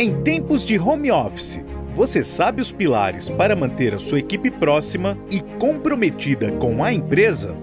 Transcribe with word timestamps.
Em 0.00 0.14
tempos 0.22 0.64
de 0.64 0.78
home 0.78 1.10
office, 1.10 1.58
você 1.92 2.22
sabe 2.22 2.62
os 2.62 2.70
pilares 2.70 3.28
para 3.30 3.56
manter 3.56 3.92
a 3.94 3.98
sua 3.98 4.20
equipe 4.20 4.48
próxima 4.48 5.18
e 5.28 5.40
comprometida 5.58 6.52
com 6.52 6.84
a 6.84 6.92
empresa? 6.92 7.56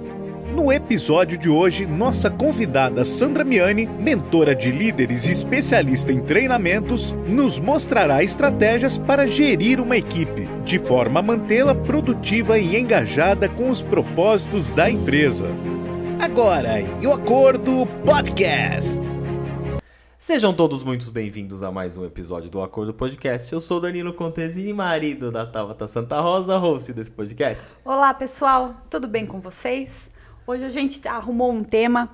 No 0.54 0.70
episódio 0.70 1.38
de 1.38 1.50
hoje, 1.50 1.86
nossa 1.86 2.30
convidada 2.30 3.06
Sandra 3.06 3.46
Miani, 3.46 3.88
mentora 3.88 4.54
de 4.54 4.70
líderes 4.70 5.26
e 5.26 5.32
especialista 5.32 6.12
em 6.12 6.20
treinamentos, 6.20 7.16
nos 7.26 7.58
mostrará 7.58 8.22
estratégias 8.22 8.98
para 8.98 9.28
gerir 9.28 9.80
uma 9.80 9.96
equipe, 9.96 10.46
de 10.66 10.78
forma 10.78 11.22
a 11.22 11.24
mantê-la 11.24 11.74
produtiva 11.74 12.60
e 12.60 12.76
engajada 12.76 13.48
com 13.48 13.70
os 13.70 13.82
propósitos 13.82 14.70
da 14.72 14.92
empresa. 14.92 15.48
Agora, 16.22 16.82
e 17.02 17.08
o 17.08 17.14
Acordo 17.14 17.88
Podcast. 18.06 19.25
Sejam 20.26 20.52
todos 20.52 20.82
muito 20.82 21.12
bem-vindos 21.12 21.62
a 21.62 21.72
mais 21.72 21.98
um 21.98 22.04
episódio 22.04 22.50
do 22.50 22.60
Acordo 22.60 22.92
Podcast. 22.92 23.54
Eu 23.54 23.62
sou 23.62 23.80
Danilo 23.80 24.12
Contesini, 24.12 24.74
marido 24.74 25.32
da 25.32 25.46
Tabata 25.46 25.88
Santa 25.88 26.20
Rosa, 26.20 26.58
host 26.58 26.92
desse 26.94 27.12
podcast. 27.12 27.76
Olá, 27.86 28.12
pessoal, 28.12 28.74
tudo 28.90 29.08
bem 29.08 29.24
com 29.28 29.40
vocês? 29.40 30.12
Hoje 30.48 30.64
a 30.64 30.70
gente 30.70 31.08
arrumou 31.08 31.52
um 31.52 31.64
tema 31.64 32.10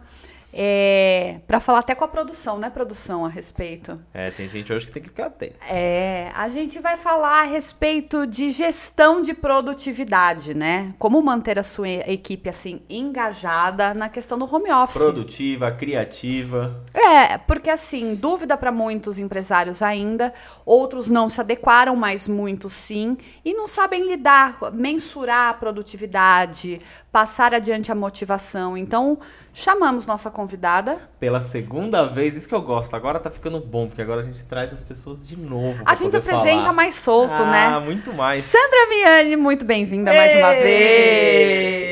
é, 0.53 1.39
para 1.47 1.59
falar 1.59 1.79
até 1.79 1.95
com 1.95 2.03
a 2.03 2.07
produção, 2.07 2.57
né, 2.57 2.69
produção, 2.69 3.25
a 3.25 3.29
respeito. 3.29 3.99
É, 4.13 4.29
tem 4.31 4.47
gente 4.49 4.71
hoje 4.71 4.85
que 4.85 4.91
tem 4.91 5.01
que 5.01 5.09
ficar 5.09 5.27
atento. 5.27 5.55
É, 5.69 6.31
a 6.35 6.49
gente 6.49 6.79
vai 6.79 6.97
falar 6.97 7.41
a 7.41 7.43
respeito 7.43 8.27
de 8.27 8.51
gestão 8.51 9.21
de 9.21 9.33
produtividade, 9.33 10.53
né? 10.53 10.93
Como 10.99 11.21
manter 11.21 11.57
a 11.57 11.63
sua 11.63 11.87
equipe, 11.89 12.49
assim, 12.49 12.81
engajada 12.89 13.93
na 13.93 14.09
questão 14.09 14.37
do 14.37 14.53
home 14.53 14.71
office. 14.71 15.01
Produtiva, 15.01 15.71
criativa. 15.71 16.83
É, 16.93 17.37
porque, 17.37 17.69
assim, 17.69 18.15
dúvida 18.15 18.57
para 18.57 18.71
muitos 18.71 19.19
empresários 19.19 19.81
ainda, 19.81 20.33
outros 20.65 21.09
não 21.09 21.29
se 21.29 21.39
adequaram, 21.39 21.95
mas 21.95 22.27
muitos 22.27 22.73
sim, 22.73 23.17
e 23.45 23.53
não 23.53 23.67
sabem 23.67 24.07
lidar, 24.07 24.57
mensurar 24.73 25.49
a 25.49 25.53
produtividade, 25.53 26.79
passar 27.11 27.53
adiante 27.53 27.91
a 27.91 27.95
motivação. 27.95 28.77
Então, 28.77 29.19
chamamos 29.53 30.05
nossa 30.05 30.29
convidada. 30.29 31.09
Pela 31.19 31.41
segunda 31.41 32.05
vez, 32.05 32.35
isso 32.35 32.47
que 32.47 32.55
eu 32.55 32.61
gosto. 32.61 32.95
Agora 32.95 33.19
tá 33.19 33.29
ficando 33.29 33.59
bom, 33.59 33.87
porque 33.87 34.01
agora 34.01 34.21
a 34.21 34.23
gente 34.23 34.43
traz 34.45 34.73
as 34.73 34.81
pessoas 34.81 35.27
de 35.27 35.37
novo. 35.37 35.81
A 35.85 35.93
gente 35.93 36.15
apresenta 36.15 36.61
falar. 36.61 36.73
mais 36.73 36.95
solto, 36.95 37.41
ah, 37.41 37.51
né? 37.51 37.65
Ah, 37.67 37.79
muito 37.79 38.13
mais. 38.13 38.43
Sandra 38.43 38.87
Miani, 38.89 39.35
muito 39.35 39.65
bem-vinda 39.65 40.13
mais 40.13 40.35
uma 40.37 40.51
vez. 40.51 41.91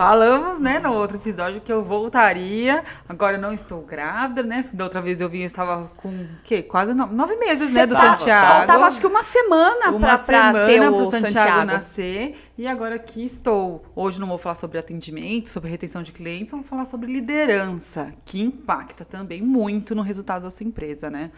Falamos, 0.00 0.58
né, 0.58 0.78
no 0.78 0.94
outro 0.94 1.18
episódio 1.18 1.60
que 1.60 1.70
eu 1.70 1.84
voltaria. 1.84 2.82
Agora 3.06 3.36
eu 3.36 3.40
não 3.40 3.52
estou 3.52 3.82
grávida, 3.82 4.42
né? 4.42 4.64
Da 4.72 4.84
outra 4.84 5.02
vez 5.02 5.20
eu 5.20 5.28
vim, 5.28 5.40
eu 5.40 5.46
estava 5.46 5.90
com 5.94 6.08
o 6.08 6.26
quê? 6.42 6.62
Quase 6.62 6.94
nove, 6.94 7.14
nove 7.14 7.36
meses, 7.36 7.68
Cê 7.68 7.80
né, 7.80 7.86
do 7.86 7.94
tava, 7.94 8.16
Santiago. 8.16 8.46
Faltava 8.46 8.86
acho 8.86 8.98
que 8.98 9.06
uma 9.06 9.22
semana 9.22 9.90
uma 9.90 9.98
pra, 9.98 10.16
semana 10.16 10.66
ter 10.66 10.80
o 10.80 11.04
Santiago, 11.04 11.26
Santiago 11.26 11.66
nascer. 11.66 12.34
E 12.56 12.66
agora 12.66 12.94
aqui 12.94 13.22
estou. 13.22 13.84
Hoje 13.94 14.18
não 14.18 14.26
vou 14.26 14.38
falar 14.38 14.54
sobre 14.54 14.78
atendimento, 14.78 15.50
sobre 15.50 15.68
retenção 15.68 16.02
de 16.02 16.12
clientes, 16.12 16.50
vou 16.50 16.62
falar 16.62 16.86
sobre 16.90 17.12
liderança, 17.12 18.12
que 18.24 18.40
impacta 18.40 19.04
também 19.04 19.40
muito 19.40 19.94
no 19.94 20.02
resultado 20.02 20.42
da 20.42 20.50
sua 20.50 20.66
empresa, 20.66 21.08
né? 21.08 21.30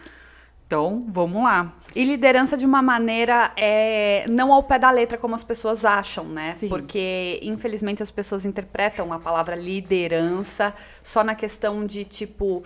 Então, 0.67 1.05
vamos 1.07 1.45
lá. 1.45 1.77
E 1.95 2.03
liderança 2.03 2.57
de 2.57 2.65
uma 2.65 2.81
maneira 2.81 3.53
é, 3.57 4.25
não 4.31 4.51
ao 4.51 4.63
pé 4.63 4.79
da 4.79 4.91
letra, 4.91 5.19
como 5.19 5.35
as 5.35 5.45
pessoas 5.45 5.85
acham, 5.85 6.25
né? 6.25 6.55
Sim. 6.55 6.71
Porque, 6.71 7.39
infelizmente, 7.43 8.03
as 8.03 8.11
pessoas 8.11 8.47
interpretam 8.47 9.13
a 9.13 9.19
palavra 9.19 9.55
liderança 9.55 10.75
só 11.03 11.23
na 11.23 11.35
questão 11.35 11.85
de 11.85 12.07
tipo. 12.07 12.65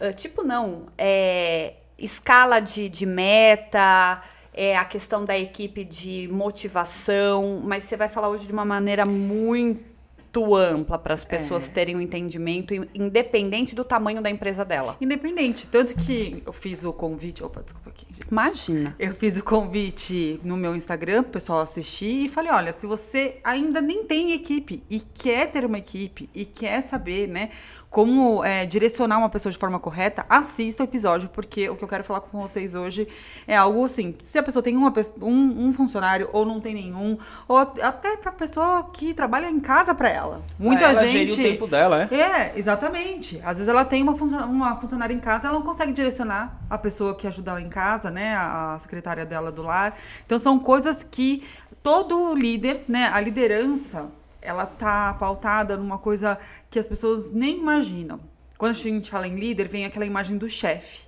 Uh, 0.00 0.12
tipo, 0.16 0.42
não. 0.42 0.88
É, 0.98 1.74
escala 1.96 2.58
de, 2.58 2.88
de 2.88 3.06
meta, 3.06 4.20
é 4.52 4.76
a 4.76 4.84
questão 4.84 5.24
da 5.24 5.38
equipe 5.38 5.84
de 5.84 6.28
motivação, 6.32 7.62
mas 7.62 7.84
você 7.84 7.96
vai 7.96 8.08
falar 8.08 8.28
hoje 8.28 8.48
de 8.48 8.52
uma 8.52 8.64
maneira 8.64 9.06
muito 9.06 9.95
muito 10.36 10.54
ampla 10.54 10.98
para 10.98 11.14
as 11.14 11.24
pessoas 11.24 11.68
é. 11.68 11.72
terem 11.72 11.96
um 11.96 12.00
entendimento, 12.00 12.74
independente 12.94 13.74
do 13.74 13.84
tamanho 13.84 14.20
da 14.20 14.30
empresa 14.30 14.64
dela. 14.64 14.96
Independente. 15.00 15.66
Tanto 15.66 15.94
que 15.94 16.42
eu 16.44 16.52
fiz 16.52 16.84
o 16.84 16.92
convite. 16.92 17.42
Opa, 17.42 17.62
desculpa 17.62 17.90
aqui. 17.90 18.06
Gente. 18.10 18.28
Imagina. 18.30 18.94
Eu 18.98 19.14
fiz 19.14 19.38
o 19.38 19.44
convite 19.44 20.40
no 20.42 20.56
meu 20.56 20.76
Instagram 20.76 21.22
pro 21.22 21.32
pessoal 21.32 21.60
assistir 21.60 22.26
e 22.26 22.28
falei: 22.28 22.52
olha, 22.52 22.72
se 22.72 22.86
você 22.86 23.38
ainda 23.42 23.80
nem 23.80 24.04
tem 24.04 24.32
equipe 24.32 24.82
e 24.90 25.00
quer 25.00 25.50
ter 25.50 25.64
uma 25.64 25.78
equipe 25.78 26.28
e 26.34 26.44
quer 26.44 26.82
saber, 26.82 27.26
né, 27.26 27.50
como 27.96 28.44
é, 28.44 28.66
direcionar 28.66 29.16
uma 29.16 29.30
pessoa 29.30 29.50
de 29.50 29.56
forma 29.56 29.80
correta, 29.80 30.26
assista 30.28 30.82
o 30.82 30.84
episódio, 30.84 31.30
porque 31.30 31.70
o 31.70 31.76
que 31.76 31.82
eu 31.82 31.88
quero 31.88 32.04
falar 32.04 32.20
com 32.20 32.42
vocês 32.42 32.74
hoje 32.74 33.08
é 33.48 33.56
algo 33.56 33.82
assim: 33.82 34.14
se 34.20 34.36
a 34.36 34.42
pessoa 34.42 34.62
tem 34.62 34.76
uma, 34.76 34.92
um, 35.22 35.66
um 35.68 35.72
funcionário 35.72 36.28
ou 36.30 36.44
não 36.44 36.60
tem 36.60 36.74
nenhum, 36.74 37.16
ou 37.48 37.56
até 37.56 38.18
para 38.18 38.32
pessoa 38.32 38.90
que 38.92 39.14
trabalha 39.14 39.48
em 39.48 39.58
casa 39.58 39.94
para 39.94 40.10
ela. 40.10 40.42
Muita 40.58 40.84
ela 40.84 41.06
gente. 41.06 41.40
o 41.40 41.42
tempo 41.42 41.66
dela, 41.66 42.06
é? 42.10 42.14
É, 42.14 42.52
exatamente. 42.54 43.40
Às 43.42 43.56
vezes 43.56 43.68
ela 43.68 43.82
tem 43.82 44.02
uma, 44.02 44.12
uma 44.44 44.76
funcionária 44.76 45.14
em 45.14 45.18
casa, 45.18 45.48
ela 45.48 45.58
não 45.58 45.64
consegue 45.64 45.94
direcionar 45.94 46.54
a 46.68 46.76
pessoa 46.76 47.14
que 47.14 47.26
ajuda 47.26 47.52
ela 47.52 47.62
em 47.62 47.70
casa, 47.70 48.10
né? 48.10 48.36
A 48.36 48.76
secretária 48.78 49.24
dela 49.24 49.50
do 49.50 49.62
lar. 49.62 49.98
Então 50.26 50.38
são 50.38 50.58
coisas 50.58 51.02
que 51.02 51.42
todo 51.82 52.34
líder, 52.34 52.84
né? 52.86 53.08
A 53.10 53.18
liderança, 53.18 54.10
ela 54.42 54.66
tá 54.66 55.14
pautada 55.14 55.78
numa 55.78 55.96
coisa 55.96 56.38
que 56.76 56.80
as 56.80 56.86
pessoas 56.86 57.32
nem 57.32 57.58
imaginam. 57.58 58.20
Quando 58.58 58.72
a 58.72 58.74
gente 58.74 59.10
fala 59.10 59.26
em 59.26 59.36
líder, 59.36 59.66
vem 59.66 59.86
aquela 59.86 60.04
imagem 60.04 60.36
do 60.36 60.46
chefe, 60.46 61.06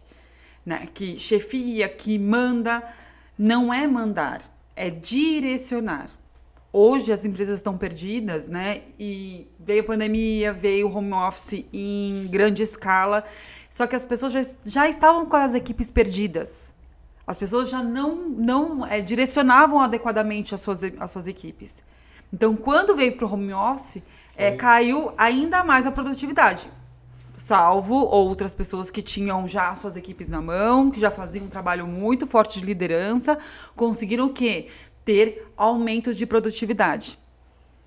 né? 0.64 0.88
Que 0.94 1.18
chefia, 1.18 1.86
que 1.90 2.18
manda. 2.18 2.82
Não 3.38 3.72
é 3.72 3.86
mandar, 3.86 4.40
é 4.74 4.88
direcionar. 4.88 6.08
Hoje 6.72 7.12
as 7.12 7.26
empresas 7.26 7.58
estão 7.58 7.76
perdidas, 7.76 8.48
né? 8.48 8.80
E 8.98 9.46
veio 9.60 9.82
a 9.82 9.84
pandemia, 9.84 10.54
veio 10.54 10.88
o 10.88 10.96
home 10.96 11.12
office 11.12 11.66
em 11.70 12.26
grande 12.30 12.62
escala. 12.62 13.22
Só 13.68 13.86
que 13.86 13.94
as 13.94 14.06
pessoas 14.06 14.32
já, 14.32 14.40
já 14.64 14.88
estavam 14.88 15.26
com 15.26 15.36
as 15.36 15.52
equipes 15.52 15.90
perdidas. 15.90 16.72
As 17.26 17.36
pessoas 17.36 17.68
já 17.68 17.82
não, 17.82 18.16
não 18.16 18.86
é, 18.86 19.02
direcionavam 19.02 19.80
adequadamente 19.80 20.54
as 20.54 20.62
suas, 20.62 20.80
as 20.98 21.10
suas 21.10 21.26
equipes. 21.26 21.82
Então, 22.32 22.56
quando 22.56 22.96
veio 22.96 23.16
para 23.16 23.26
o 23.26 23.32
home 23.32 23.52
office, 23.52 24.02
é, 24.38 24.52
caiu 24.52 25.12
ainda 25.18 25.62
mais 25.62 25.84
a 25.84 25.90
produtividade. 25.90 26.70
Salvo 27.34 27.94
outras 27.94 28.52
pessoas 28.52 28.90
que 28.90 29.00
tinham 29.02 29.46
já 29.46 29.72
suas 29.74 29.96
equipes 29.96 30.28
na 30.28 30.40
mão, 30.40 30.90
que 30.90 30.98
já 30.98 31.10
faziam 31.10 31.44
um 31.44 31.48
trabalho 31.48 31.86
muito 31.86 32.26
forte 32.26 32.58
de 32.58 32.66
liderança, 32.66 33.38
conseguiram 33.76 34.26
o 34.26 34.32
quê? 34.32 34.66
ter 35.08 35.50
aumentos 35.56 36.18
de 36.18 36.26
produtividade. 36.26 37.18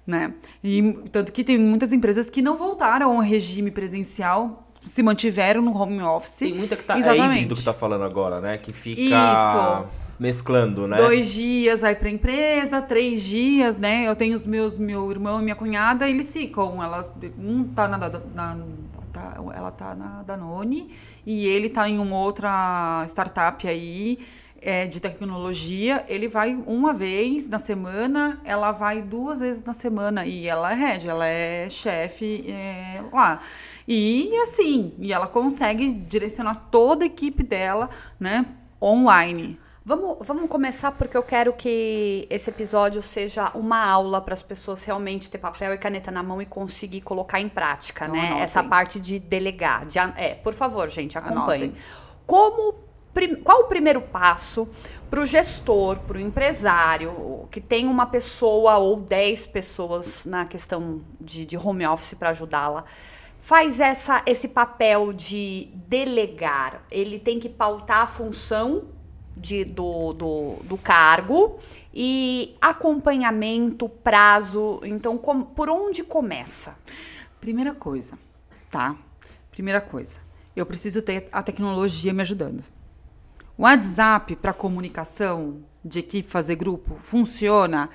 Né? 0.07 0.34
E 0.63 0.81
tanto 1.12 1.31
que 1.31 1.44
tem 1.44 1.56
muitas 1.56 1.94
empresas 1.94 2.31
que 2.31 2.41
não 2.41 2.57
voltaram 2.57 3.12
ao 3.12 3.19
regime 3.19 3.69
presencial, 3.69 4.68
se 4.83 5.03
mantiveram 5.03 5.62
no 5.62 5.78
home 5.78 6.01
office. 6.01 6.39
Tem 6.39 6.53
muita 6.56 6.75
que 6.75 6.83
tá 6.83 6.97
Exatamente. 6.97 7.29
é 7.29 7.35
híbrido 7.35 7.56
que 7.56 7.63
tá 7.63 7.75
falando 7.75 8.03
agora, 8.03 8.41
né? 8.41 8.57
Que 8.57 8.73
fica 8.73 9.00
Isso. 9.00 9.88
Mesclando, 10.21 10.87
né? 10.87 10.97
Dois 10.97 11.33
dias 11.33 11.81
vai 11.81 11.95
pra 11.95 12.07
empresa, 12.07 12.79
três 12.79 13.23
dias, 13.23 13.75
né? 13.75 14.07
Eu 14.07 14.15
tenho 14.15 14.35
os 14.35 14.45
meus, 14.45 14.77
meu 14.77 15.09
irmão 15.09 15.41
e 15.41 15.43
minha 15.43 15.55
cunhada, 15.55 16.07
eles 16.07 16.31
ficam. 16.31 16.81
Elas, 16.81 17.11
um 17.39 17.63
tá 17.63 17.87
na, 17.87 17.97
na 17.97 18.57
tá, 19.11 19.33
ela 19.51 19.71
tá 19.71 19.95
na 19.95 20.21
Danone 20.21 20.91
e 21.25 21.47
ele 21.47 21.69
tá 21.69 21.89
em 21.89 21.97
uma 21.97 22.15
outra 22.19 23.03
startup 23.07 23.67
aí 23.67 24.19
é, 24.61 24.85
de 24.85 24.99
tecnologia, 24.99 26.05
ele 26.07 26.27
vai 26.27 26.53
uma 26.67 26.93
vez 26.93 27.49
na 27.49 27.57
semana, 27.57 28.39
ela 28.43 28.71
vai 28.71 29.01
duas 29.01 29.39
vezes 29.39 29.63
na 29.63 29.73
semana. 29.73 30.23
E 30.23 30.47
ela 30.47 30.71
é 30.71 30.75
head, 30.75 31.09
ela 31.09 31.25
é 31.25 31.67
chefe 31.67 32.45
é, 32.47 33.01
lá. 33.11 33.39
E 33.88 34.31
assim, 34.43 34.93
e 34.99 35.11
ela 35.11 35.25
consegue 35.25 35.91
direcionar 35.91 36.67
toda 36.69 37.03
a 37.03 37.07
equipe 37.07 37.41
dela, 37.41 37.89
né, 38.19 38.45
online. 38.79 39.57
Vamos, 39.83 40.18
vamos 40.22 40.48
começar 40.48 40.92
porque 40.92 41.18
eu 41.18 41.24
quero 41.24 41.54
que 41.54 42.28
esse 42.30 42.51
episódio 42.51 43.01
seja 43.01 43.51
uma 43.56 43.83
aula 43.83 44.22
para 44.22 44.36
as 44.36 44.44
pessoas 44.44 44.83
realmente 44.83 45.28
ter 45.28 45.39
papel 45.39 45.74
e 45.74 45.78
caneta 45.78 46.12
na 46.12 46.22
mão 46.22 46.39
e 46.39 46.45
conseguir 46.45 47.01
colocar 47.01 47.42
em 47.42 47.50
prática, 47.50 48.07
né? 48.07 48.19
Anotem. 48.19 48.42
Essa 48.42 48.63
parte 48.63 49.00
de 49.00 49.18
delegar. 49.18 49.88
De, 49.88 49.98
é, 49.98 50.36
por 50.36 50.54
favor, 50.54 50.88
gente, 50.88 51.18
acompanhem. 51.18 51.74
Como 52.28 52.75
qual 53.44 53.62
o 53.62 53.63
primeiro 53.66 54.01
passo 54.01 54.68
para 55.10 55.19
o 55.19 55.25
gestor, 55.25 55.98
para 56.00 56.18
o 56.18 56.22
empresário, 56.22 57.48
que 57.50 57.60
tem 57.60 57.88
uma 57.88 58.06
pessoa 58.06 58.77
ou 58.77 58.98
dez 58.98 59.48
pessoas 59.48 60.25
na 60.27 60.45
questão 60.45 61.01
de, 61.19 61.44
de 61.44 61.57
home 61.57 61.86
office 61.88 62.13
para 62.13 62.30
ajudá-la? 62.30 62.86
Faz 63.39 63.80
essa, 63.80 64.22
esse 64.27 64.50
papel 64.50 65.12
de 65.12 65.69
delegar. 65.88 66.84
Ele 66.92 67.18
tem 67.18 67.39
que 67.39 67.50
pautar 67.50 68.01
a 68.01 68.06
função 68.07 69.00
de, 69.36 69.63
do, 69.63 70.13
do, 70.13 70.56
do 70.63 70.78
cargo 70.78 71.60
e 71.94 72.56
acompanhamento, 72.62 73.88
prazo. 73.89 74.80
Então, 74.83 75.18
com, 75.18 75.42
por 75.42 75.69
onde 75.69 76.04
começa? 76.04 76.75
Primeira 77.39 77.74
coisa, 77.74 78.18
tá? 78.69 78.95
Primeira 79.51 79.81
coisa, 79.81 80.19
eu 80.56 80.66
preciso 80.66 81.01
ter 81.01 81.28
a 81.31 81.42
tecnologia 81.44 82.13
me 82.13 82.22
ajudando. 82.22 82.63
O 83.57 83.63
WhatsApp 83.63 84.36
para 84.36 84.54
comunicação 84.54 85.57
de 85.84 86.00
equipe, 86.00 86.27
fazer 86.30 86.56
grupo, 86.56 86.98
funciona 87.01 87.89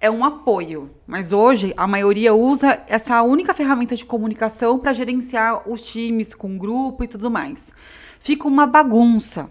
é 0.00 0.10
um 0.10 0.24
apoio, 0.24 0.90
mas 1.06 1.32
hoje 1.32 1.72
a 1.76 1.86
maioria 1.86 2.34
usa 2.34 2.82
essa 2.86 3.22
única 3.22 3.54
ferramenta 3.54 3.96
de 3.96 4.04
comunicação 4.04 4.78
para 4.78 4.92
gerenciar 4.92 5.68
os 5.68 5.80
times 5.80 6.34
com 6.34 6.58
grupo 6.58 7.02
e 7.02 7.08
tudo 7.08 7.30
mais. 7.30 7.72
Fica 8.20 8.46
uma 8.46 8.66
bagunça. 8.66 9.50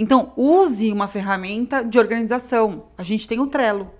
Então, 0.00 0.32
use 0.34 0.90
uma 0.90 1.06
ferramenta 1.06 1.84
de 1.84 1.98
organização. 1.98 2.84
A 2.96 3.02
gente 3.02 3.28
tem 3.28 3.38
o 3.38 3.46
Trello. 3.46 3.90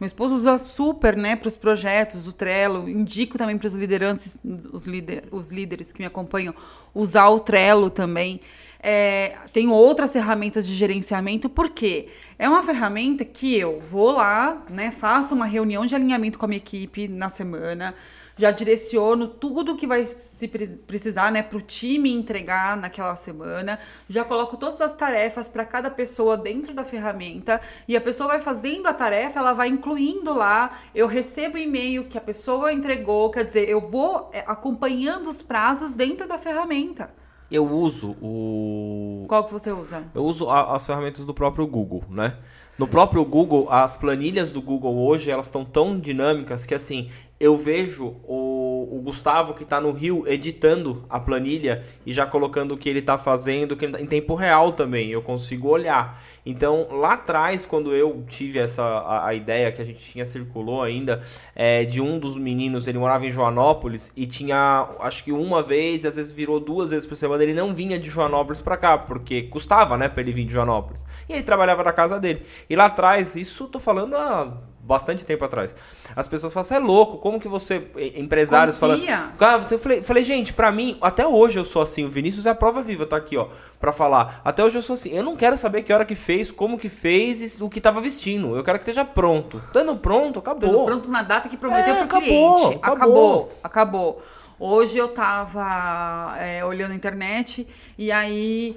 Meu 0.00 0.06
esposo 0.06 0.34
usa 0.34 0.58
super, 0.58 1.16
né, 1.16 1.36
para 1.36 1.46
os 1.46 1.56
projetos, 1.56 2.26
o 2.26 2.32
Trello. 2.32 2.88
Indico 2.88 3.38
também 3.38 3.56
para 3.56 3.68
os 3.68 3.74
lideranças, 3.74 4.36
os, 4.72 4.86
líder, 4.86 5.28
os 5.30 5.52
líderes 5.52 5.92
que 5.92 6.00
me 6.00 6.06
acompanham, 6.06 6.52
usar 6.92 7.28
o 7.28 7.38
Trello 7.38 7.88
também. 7.88 8.40
É, 8.82 9.36
tem 9.52 9.68
outras 9.68 10.12
ferramentas 10.12 10.66
de 10.66 10.74
gerenciamento, 10.74 11.48
porque 11.48 12.08
é 12.36 12.48
uma 12.48 12.64
ferramenta 12.64 13.24
que 13.24 13.56
eu 13.56 13.78
vou 13.78 14.10
lá, 14.10 14.66
né, 14.68 14.90
faço 14.90 15.36
uma 15.36 15.46
reunião 15.46 15.86
de 15.86 15.94
alinhamento 15.94 16.36
com 16.36 16.46
a 16.46 16.48
minha 16.48 16.58
equipe 16.58 17.06
na 17.06 17.28
semana, 17.28 17.94
já 18.40 18.50
direciono 18.50 19.26
tudo 19.26 19.76
que 19.76 19.86
vai 19.86 20.06
se 20.06 20.48
precisar, 20.48 21.30
né, 21.30 21.42
para 21.42 21.58
o 21.58 21.60
time 21.60 22.10
entregar 22.10 22.74
naquela 22.74 23.14
semana, 23.14 23.78
já 24.08 24.24
coloco 24.24 24.56
todas 24.56 24.80
as 24.80 24.94
tarefas 24.94 25.46
para 25.46 25.62
cada 25.62 25.90
pessoa 25.90 26.38
dentro 26.38 26.72
da 26.72 26.82
ferramenta 26.82 27.60
e 27.86 27.94
a 27.94 28.00
pessoa 28.00 28.28
vai 28.28 28.40
fazendo 28.40 28.86
a 28.86 28.94
tarefa, 28.94 29.40
ela 29.40 29.52
vai 29.52 29.68
incluindo 29.68 30.32
lá, 30.32 30.78
eu 30.94 31.06
recebo 31.06 31.56
o 31.56 31.60
e-mail 31.60 32.04
que 32.04 32.16
a 32.16 32.20
pessoa 32.20 32.72
entregou, 32.72 33.30
quer 33.30 33.44
dizer, 33.44 33.68
eu 33.68 33.78
vou 33.78 34.30
é, 34.32 34.42
acompanhando 34.46 35.28
os 35.28 35.42
prazos 35.42 35.92
dentro 35.92 36.26
da 36.26 36.38
ferramenta. 36.38 37.10
Eu 37.50 37.66
uso 37.68 38.16
o. 38.22 39.24
Qual 39.28 39.44
que 39.44 39.52
você 39.52 39.72
usa? 39.72 40.04
Eu 40.14 40.24
uso 40.24 40.48
a, 40.48 40.76
as 40.76 40.86
ferramentas 40.86 41.24
do 41.24 41.34
próprio 41.34 41.66
Google, 41.66 42.04
né? 42.08 42.36
No 42.80 42.88
próprio 42.88 43.22
Google, 43.26 43.70
as 43.70 43.94
planilhas 43.94 44.50
do 44.50 44.62
Google 44.62 45.06
hoje, 45.06 45.30
elas 45.30 45.48
estão 45.48 45.66
tão 45.66 46.00
dinâmicas 46.00 46.64
que 46.64 46.74
assim, 46.74 47.10
eu 47.38 47.54
vejo 47.54 48.16
o, 48.24 48.96
o 48.96 49.02
Gustavo 49.02 49.52
que 49.52 49.64
está 49.64 49.82
no 49.82 49.92
Rio 49.92 50.24
editando 50.26 51.04
a 51.06 51.20
planilha 51.20 51.84
e 52.06 52.12
já 52.14 52.24
colocando 52.24 52.72
o 52.72 52.78
que 52.78 52.88
ele 52.88 53.00
está 53.00 53.18
fazendo 53.18 53.76
que 53.76 53.86
tá, 53.86 54.00
em 54.00 54.06
tempo 54.06 54.34
real 54.34 54.72
também. 54.72 55.10
Eu 55.10 55.20
consigo 55.20 55.68
olhar. 55.68 56.22
Então, 56.44 56.88
lá 56.90 57.14
atrás, 57.14 57.66
quando 57.66 57.94
eu 57.94 58.24
tive 58.26 58.58
essa 58.58 58.82
a, 58.82 59.28
a 59.28 59.34
ideia 59.34 59.70
que 59.70 59.82
a 59.82 59.84
gente 59.84 60.00
tinha 60.00 60.24
circulou 60.24 60.82
ainda, 60.82 61.20
é, 61.54 61.84
de 61.84 62.00
um 62.00 62.18
dos 62.18 62.36
meninos, 62.36 62.86
ele 62.86 62.98
morava 62.98 63.26
em 63.26 63.30
Joanópolis 63.30 64.12
e 64.16 64.26
tinha, 64.26 64.88
acho 65.00 65.22
que 65.24 65.32
uma 65.32 65.62
vez, 65.62 66.04
às 66.04 66.16
vezes 66.16 66.32
virou 66.32 66.58
duas 66.58 66.90
vezes 66.90 67.06
por 67.06 67.16
semana, 67.16 67.42
ele 67.42 67.54
não 67.54 67.74
vinha 67.74 67.98
de 67.98 68.08
Joanópolis 68.08 68.62
para 68.62 68.76
cá, 68.76 68.96
porque 68.96 69.42
custava, 69.42 69.98
né, 69.98 70.08
para 70.08 70.22
ele 70.22 70.32
vir 70.32 70.44
de 70.44 70.52
Joanópolis. 70.52 71.04
E 71.28 71.34
ele 71.34 71.42
trabalhava 71.42 71.84
na 71.84 71.92
casa 71.92 72.18
dele. 72.18 72.42
E 72.68 72.76
lá 72.76 72.86
atrás, 72.86 73.36
isso 73.36 73.66
tô 73.68 73.78
falando 73.78 74.16
há 74.16 74.69
bastante 74.90 75.24
tempo 75.24 75.44
atrás. 75.44 75.74
As 76.16 76.26
pessoas 76.26 76.52
falam, 76.52 76.64
você 76.64 76.74
é 76.74 76.78
louco, 76.80 77.18
como 77.18 77.38
que 77.38 77.46
você, 77.46 77.86
empresários 78.16 78.76
falando. 78.76 79.04
Ah, 79.08 79.66
eu 79.70 79.78
falei, 79.78 80.02
falei, 80.02 80.24
gente, 80.24 80.52
pra 80.52 80.72
mim, 80.72 80.98
até 81.00 81.24
hoje 81.24 81.60
eu 81.60 81.64
sou 81.64 81.80
assim, 81.80 82.04
o 82.04 82.08
Vinícius 82.08 82.44
é 82.44 82.50
a 82.50 82.54
prova 82.56 82.82
viva, 82.82 83.06
tá 83.06 83.16
aqui, 83.16 83.36
ó, 83.36 83.46
pra 83.78 83.92
falar. 83.92 84.40
Até 84.44 84.64
hoje 84.64 84.76
eu 84.76 84.82
sou 84.82 84.94
assim, 84.94 85.10
eu 85.10 85.22
não 85.22 85.36
quero 85.36 85.56
saber 85.56 85.82
que 85.82 85.92
hora 85.92 86.04
que 86.04 86.16
fez, 86.16 86.50
como 86.50 86.76
que 86.76 86.88
fez 86.88 87.40
e 87.40 87.62
o 87.62 87.70
que 87.70 87.80
tava 87.80 88.00
vestindo. 88.00 88.56
Eu 88.56 88.64
quero 88.64 88.78
que 88.78 88.82
esteja 88.82 89.04
pronto. 89.04 89.62
Estando 89.68 89.96
pronto, 89.96 90.40
acabou. 90.40 90.68
Estando 90.68 90.86
pronto 90.86 91.08
na 91.08 91.22
data 91.22 91.48
que 91.48 91.56
prometeu 91.56 91.94
é, 91.94 91.96
pro 91.98 92.04
acabou, 92.04 92.56
cliente. 92.56 92.78
Acabou, 92.82 92.92
acabou. 92.92 93.52
acabou. 93.62 94.22
Hoje 94.58 94.98
eu 94.98 95.08
tava 95.08 96.36
é, 96.38 96.64
olhando 96.64 96.90
a 96.90 96.94
internet 96.94 97.66
e 97.96 98.10
aí 98.10 98.76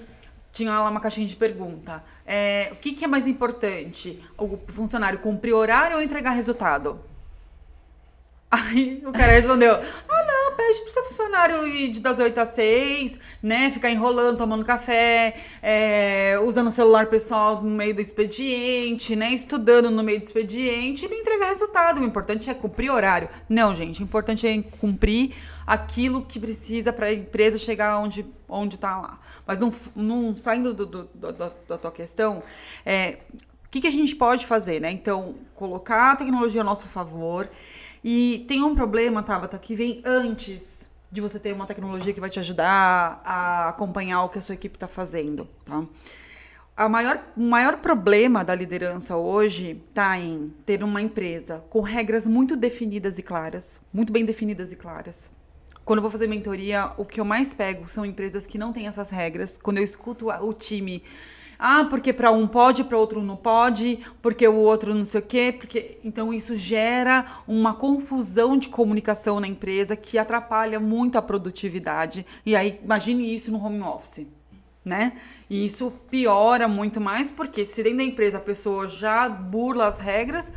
tinha 0.53 0.71
lá 0.79 0.89
uma 0.89 0.99
caixinha 0.99 1.25
de 1.25 1.35
pergunta. 1.35 2.03
É, 2.25 2.69
o 2.71 2.75
que, 2.75 2.93
que, 2.93 3.03
é 3.03 3.07
mais 3.07 3.27
importante? 3.27 4.21
O 4.37 4.57
funcionário 4.67 5.19
cumprir 5.19 5.53
horário 5.53 5.97
ou 5.97 6.01
entregar 6.01 6.31
resultado? 6.31 6.99
Aí 8.53 9.01
o 9.03 9.11
cara 9.11 9.31
respondeu: 9.31 9.73
Ah, 9.73 10.23
não, 10.27 10.55
pede 10.55 10.81
pro 10.81 10.91
seu 10.91 11.03
funcionário 11.05 11.67
ir 11.67 11.89
de 11.89 11.99
das 11.99 12.19
8 12.19 12.39
às 12.39 12.49
6, 12.49 13.19
né? 13.41 13.71
Ficar 13.71 13.89
enrolando, 13.89 14.37
tomando 14.37 14.63
café, 14.63 15.33
é, 15.59 16.39
usando 16.39 16.67
o 16.67 16.71
celular 16.71 17.07
pessoal 17.07 17.63
no 17.63 17.71
meio 17.71 17.95
do 17.95 18.01
expediente, 18.01 19.15
né? 19.15 19.31
Estudando 19.31 19.89
no 19.89 20.03
meio 20.03 20.19
do 20.19 20.25
expediente 20.25 21.03
e 21.03 21.15
entregar 21.15 21.47
resultado. 21.47 21.99
O 21.99 22.03
importante 22.03 22.47
é 22.47 22.53
cumprir 22.53 22.91
horário. 22.91 23.27
Não, 23.49 23.73
gente, 23.73 24.01
o 24.01 24.03
importante 24.03 24.45
é 24.45 24.61
cumprir 24.79 25.33
aquilo 25.65 26.23
que 26.23 26.39
precisa 26.39 26.93
para 26.93 27.07
a 27.07 27.13
empresa 27.13 27.57
chegar 27.57 27.97
onde 27.97 28.23
onde 28.47 28.75
está 28.75 29.01
lá. 29.01 29.19
Mas 29.47 29.59
não, 29.59 29.73
não 29.95 30.35
saindo 30.35 30.75
do, 30.75 30.85
do, 30.85 31.03
do, 31.11 31.33
da 31.33 31.77
tua 31.79 31.91
questão, 31.91 32.43
é, 32.85 33.17
o 33.65 33.69
que, 33.71 33.81
que 33.81 33.87
a 33.87 33.91
gente 33.91 34.15
pode 34.15 34.45
fazer, 34.45 34.79
né? 34.79 34.91
Então, 34.91 35.33
colocar 35.55 36.11
a 36.11 36.15
tecnologia 36.15 36.61
a 36.61 36.63
nosso 36.63 36.85
favor. 36.85 37.49
E 38.03 38.43
tem 38.47 38.63
um 38.63 38.75
problema, 38.75 39.23
Tabata, 39.23 39.57
que 39.57 39.75
vem 39.75 40.01
antes 40.05 40.89
de 41.11 41.21
você 41.21 41.39
ter 41.39 41.53
uma 41.53 41.65
tecnologia 41.65 42.13
que 42.13 42.19
vai 42.19 42.29
te 42.29 42.39
ajudar 42.39 43.21
a 43.23 43.69
acompanhar 43.69 44.23
o 44.23 44.29
que 44.29 44.39
a 44.39 44.41
sua 44.41 44.55
equipe 44.55 44.75
está 44.75 44.87
fazendo, 44.87 45.47
tá? 45.63 45.83
A 46.75 46.89
maior, 46.89 47.23
o 47.37 47.41
maior 47.41 47.77
problema 47.77 48.43
da 48.43 48.55
liderança 48.55 49.15
hoje 49.15 49.79
está 49.87 50.17
em 50.17 50.51
ter 50.65 50.83
uma 50.83 51.01
empresa 51.01 51.63
com 51.69 51.81
regras 51.81 52.25
muito 52.25 52.55
definidas 52.55 53.19
e 53.19 53.23
claras, 53.23 53.79
muito 53.93 54.11
bem 54.11 54.25
definidas 54.25 54.71
e 54.71 54.75
claras, 54.75 55.29
quando 55.85 55.99
eu 55.99 56.01
vou 56.01 56.11
fazer 56.11 56.27
mentoria, 56.27 56.91
o 56.97 57.05
que 57.05 57.19
eu 57.19 57.25
mais 57.25 57.53
pego 57.53 57.87
são 57.89 58.05
empresas 58.05 58.47
que 58.47 58.57
não 58.57 58.71
têm 58.71 58.87
essas 58.87 59.09
regras. 59.09 59.59
Quando 59.61 59.79
eu 59.79 59.83
escuto 59.83 60.29
o 60.29 60.53
time, 60.53 61.03
ah, 61.65 61.85
porque 61.85 62.11
para 62.11 62.29
um 62.29 62.45
pode, 62.45 62.83
para 62.83 62.97
outro 62.97 63.23
não 63.23 63.37
pode, 63.37 63.97
porque 64.21 64.45
o 64.45 64.55
outro 64.55 64.93
não 64.93 65.05
sei 65.05 65.21
o 65.21 65.23
quê, 65.23 65.55
porque 65.57 65.97
então 66.03 66.33
isso 66.33 66.57
gera 66.57 67.25
uma 67.47 67.73
confusão 67.73 68.57
de 68.57 68.67
comunicação 68.67 69.39
na 69.39 69.47
empresa 69.47 69.95
que 69.95 70.17
atrapalha 70.17 70.77
muito 70.77 71.17
a 71.17 71.21
produtividade. 71.21 72.25
E 72.45 72.53
aí 72.53 72.81
imagine 72.83 73.33
isso 73.33 73.49
no 73.49 73.65
home 73.65 73.81
office, 73.81 74.27
né? 74.83 75.13
E 75.49 75.65
isso 75.65 75.89
piora 76.11 76.67
muito 76.67 76.99
mais 76.99 77.31
porque 77.31 77.63
se 77.63 77.81
dentro 77.81 77.99
da 77.99 78.03
empresa 78.03 78.39
a 78.39 78.41
pessoa 78.41 78.85
já 78.85 79.29
burla 79.29 79.87
as 79.87 79.99
regras, 79.99 80.51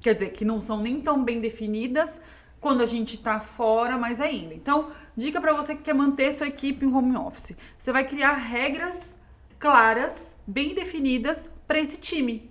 quer 0.00 0.14
dizer 0.14 0.28
que 0.28 0.44
não 0.44 0.60
são 0.60 0.80
nem 0.80 1.00
tão 1.00 1.24
bem 1.24 1.40
definidas, 1.40 2.20
quando 2.60 2.82
a 2.82 2.86
gente 2.86 3.16
está 3.16 3.40
fora, 3.40 3.98
mais 3.98 4.20
ainda. 4.20 4.54
Então, 4.54 4.92
dica 5.16 5.40
para 5.40 5.54
você 5.54 5.74
que 5.74 5.82
quer 5.82 5.94
manter 5.94 6.32
sua 6.32 6.46
equipe 6.46 6.86
em 6.86 6.94
home 6.94 7.16
office. 7.16 7.56
Você 7.76 7.90
vai 7.90 8.04
criar 8.04 8.34
regras 8.34 9.20
claras, 9.62 10.36
bem 10.44 10.74
definidas 10.74 11.48
para 11.68 11.78
esse 11.78 11.96
time. 11.96 12.50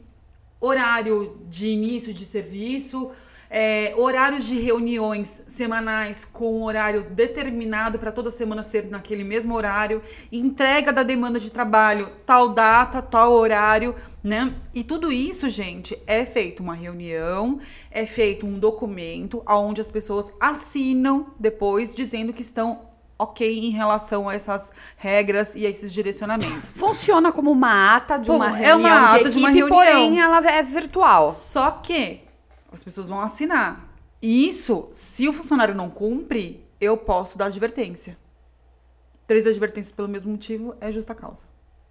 Horário 0.61 1.41
de 1.49 1.67
início 1.67 2.13
de 2.13 2.23
serviço, 2.23 3.11
é, 3.49 3.93
horários 3.97 4.45
de 4.45 4.57
reuniões 4.57 5.43
semanais 5.45 6.23
com 6.23 6.63
horário 6.63 7.03
determinado 7.11 7.99
para 7.99 8.13
toda 8.13 8.31
semana 8.31 8.63
ser 8.63 8.85
naquele 8.89 9.25
mesmo 9.25 9.53
horário, 9.53 10.01
entrega 10.31 10.93
da 10.93 11.03
demanda 11.03 11.37
de 11.37 11.51
trabalho, 11.51 12.09
tal 12.25 12.47
data, 12.47 13.01
tal 13.01 13.33
horário, 13.33 13.93
né? 14.23 14.55
E 14.73 14.81
tudo 14.81 15.11
isso, 15.11 15.49
gente, 15.49 16.01
é 16.07 16.25
feito 16.25 16.63
uma 16.63 16.75
reunião, 16.75 17.59
é 17.91 18.05
feito 18.05 18.45
um 18.45 18.57
documento 18.57 19.43
onde 19.45 19.81
as 19.81 19.91
pessoas 19.91 20.31
assinam 20.39 21.33
depois 21.37 21.93
dizendo 21.93 22.31
que 22.31 22.41
estão 22.41 22.89
ok 23.21 23.59
em 23.59 23.69
relação 23.69 24.27
a 24.27 24.33
essas 24.33 24.71
regras 24.97 25.53
e 25.55 25.65
a 25.65 25.69
esses 25.69 25.93
direcionamentos. 25.93 26.77
Funciona 26.77 27.31
como 27.31 27.51
uma 27.51 27.95
ata 27.95 28.17
de 28.17 28.31
uma 28.31 28.49
reunião 28.49 28.89
é 28.89 28.93
uma 28.93 29.11
ata 29.11 29.29
de, 29.29 29.29
equipe, 29.29 29.31
de 29.31 29.39
uma 29.39 29.49
reunião. 29.49 29.77
porém 29.77 30.19
ela 30.19 30.37
é 30.49 30.63
virtual. 30.63 31.31
Só 31.31 31.71
que 31.71 32.21
as 32.71 32.83
pessoas 32.83 33.07
vão 33.07 33.19
assinar. 33.19 33.87
E 34.21 34.47
isso, 34.47 34.89
se 34.93 35.27
o 35.27 35.33
funcionário 35.33 35.73
não 35.73 35.89
cumpre, 35.89 36.65
eu 36.79 36.97
posso 36.97 37.37
dar 37.37 37.45
advertência. 37.45 38.17
Três 39.27 39.47
advertências 39.47 39.91
pelo 39.91 40.07
mesmo 40.07 40.31
motivo 40.31 40.75
é 40.81 40.91
justa 40.91 41.15
causa. 41.15 41.47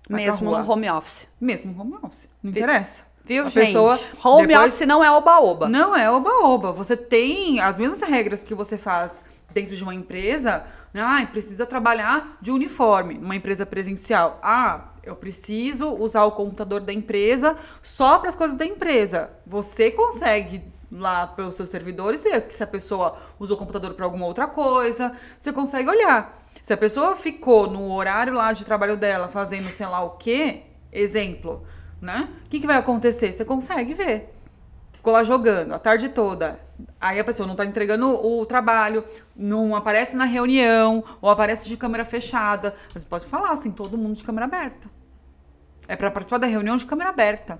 Vai 0.09 0.25
Mesmo 0.25 0.51
no 0.51 0.71
home 0.71 0.91
office. 0.91 1.29
Mesmo 1.41 1.79
home 1.81 1.95
office. 2.03 2.29
Não 2.43 2.51
interessa. 2.51 3.05
Viu, 3.25 3.47
a 3.47 3.49
gente? 3.49 3.67
Pessoa, 3.67 3.99
home 4.25 4.47
depois, 4.49 4.75
office 4.75 4.87
não 4.87 5.05
é 5.05 5.11
oba-oba. 5.11 5.69
Não 5.69 5.97
é 5.97 6.11
oba-oba. 6.11 6.73
Você 6.73 6.97
tem 6.97 7.61
as 7.61 7.79
mesmas 7.79 8.03
regras 8.03 8.43
que 8.43 8.55
você 8.55 8.77
faz 8.77 9.23
dentro 9.53 9.77
de 9.77 9.83
uma 9.83 9.95
empresa. 9.95 10.65
Né? 10.93 11.03
Ah, 11.05 11.27
precisa 11.31 11.67
trabalhar 11.67 12.39
de 12.41 12.51
uniforme, 12.51 13.19
uma 13.19 13.37
empresa 13.37 13.65
presencial. 13.67 14.39
Ah, 14.43 14.91
eu 15.03 15.17
preciso 15.17 15.89
usar 15.95 16.25
o 16.25 16.33
computador 16.33 16.81
da 16.81 16.93
empresa 16.93 17.57
só 17.83 18.19
para 18.19 18.29
as 18.29 18.37
coisas 18.37 18.57
da 18.57 18.65
empresa. 18.65 19.31
Você 19.47 19.91
consegue 19.91 20.63
lá 20.91 21.27
pelos 21.27 21.55
seus 21.55 21.69
servidores 21.69 22.25
ver 22.25 22.47
se 22.51 22.63
a 22.63 22.67
pessoa 22.67 23.17
usou 23.39 23.57
o 23.57 23.59
computador 23.59 23.95
para 23.95 24.05
alguma 24.05 24.27
outra 24.27 24.47
coisa. 24.47 25.13
Você 25.39 25.53
consegue 25.53 25.89
olhar. 25.89 26.45
Se 26.63 26.73
a 26.73 26.77
pessoa 26.77 27.17
ficou 27.17 27.71
no 27.71 27.93
horário 27.93 28.35
lá 28.35 28.53
de 28.53 28.65
trabalho 28.65 28.97
dela 28.97 29.29
fazendo 29.29 29.71
sei 29.71 29.87
lá 29.87 30.03
o 30.03 30.11
quê, 30.11 30.63
exemplo, 30.93 31.65
né? 32.01 32.29
O 32.45 32.49
que, 32.49 32.61
que 32.61 32.67
vai 32.67 32.77
acontecer? 32.77 33.33
Você 33.33 33.45
consegue 33.45 33.95
ver. 33.95 34.35
Ficou 35.01 35.15
lá 35.15 35.25
jogando 35.25 35.73
a 35.73 35.79
tarde 35.79 36.11
toda. 36.11 36.61
Aí 37.01 37.19
a 37.19 37.25
pessoa 37.25 37.47
não 37.47 37.55
está 37.55 37.65
entregando 37.65 38.07
o, 38.07 38.45
trabalho, 38.45 39.03
não 39.35 39.75
aparece 39.75 40.15
na 40.15 40.27
reunião, 40.27 41.03
ou 41.23 41.31
aparece 41.31 41.67
de 41.67 41.75
câmera 41.75 42.05
fechada. 42.05 42.75
Você 42.93 43.07
pode 43.07 43.25
falar 43.25 43.53
assim, 43.53 43.71
todo 43.71 43.97
mundo 43.97 44.15
de 44.15 44.23
câmera 44.23 44.45
aberta. 44.45 44.91
É 45.89 45.97
para 45.97 46.11
participar 46.11 46.37
da 46.37 46.47
reunião 46.47 46.77
de 46.77 46.85
câmera 46.85 47.09
aberta. 47.09 47.59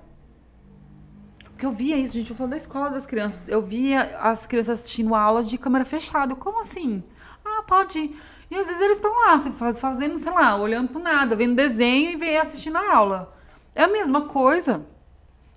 Porque 1.45 1.65
eu 1.65 1.71
via 1.71 1.97
isso, 1.97 2.13
gente, 2.13 2.29
eu 2.29 2.37
falo 2.37 2.51
da 2.51 2.59
escola 2.59 2.91
das 2.91 3.07
crianças. 3.07 3.49
Eu 3.49 3.63
via 3.63 4.03
as 4.21 4.45
crianças 4.45 4.81
assistindo 4.81 5.15
aula 5.15 5.43
de 5.43 5.57
câmera 5.57 5.87
fechada. 5.87 6.35
Como 6.35 6.61
assim? 6.61 7.03
Ah, 7.43 7.63
pode. 7.67 8.15
E 8.51 8.55
às 8.55 8.67
vezes 8.67 8.83
eles 8.83 8.97
estão 8.97 9.13
lá, 9.13 9.39
fazendo, 9.73 10.19
sei 10.19 10.33
lá, 10.33 10.57
olhando 10.57 10.91
pro 10.91 11.03
nada, 11.03 11.35
vendo 11.35 11.55
desenho 11.55 12.23
e 12.23 12.37
assistindo 12.37 12.77
a 12.77 12.95
aula. 12.95 13.35
É 13.75 13.85
a 13.85 13.89
mesma 13.89 14.27
coisa. 14.27 14.85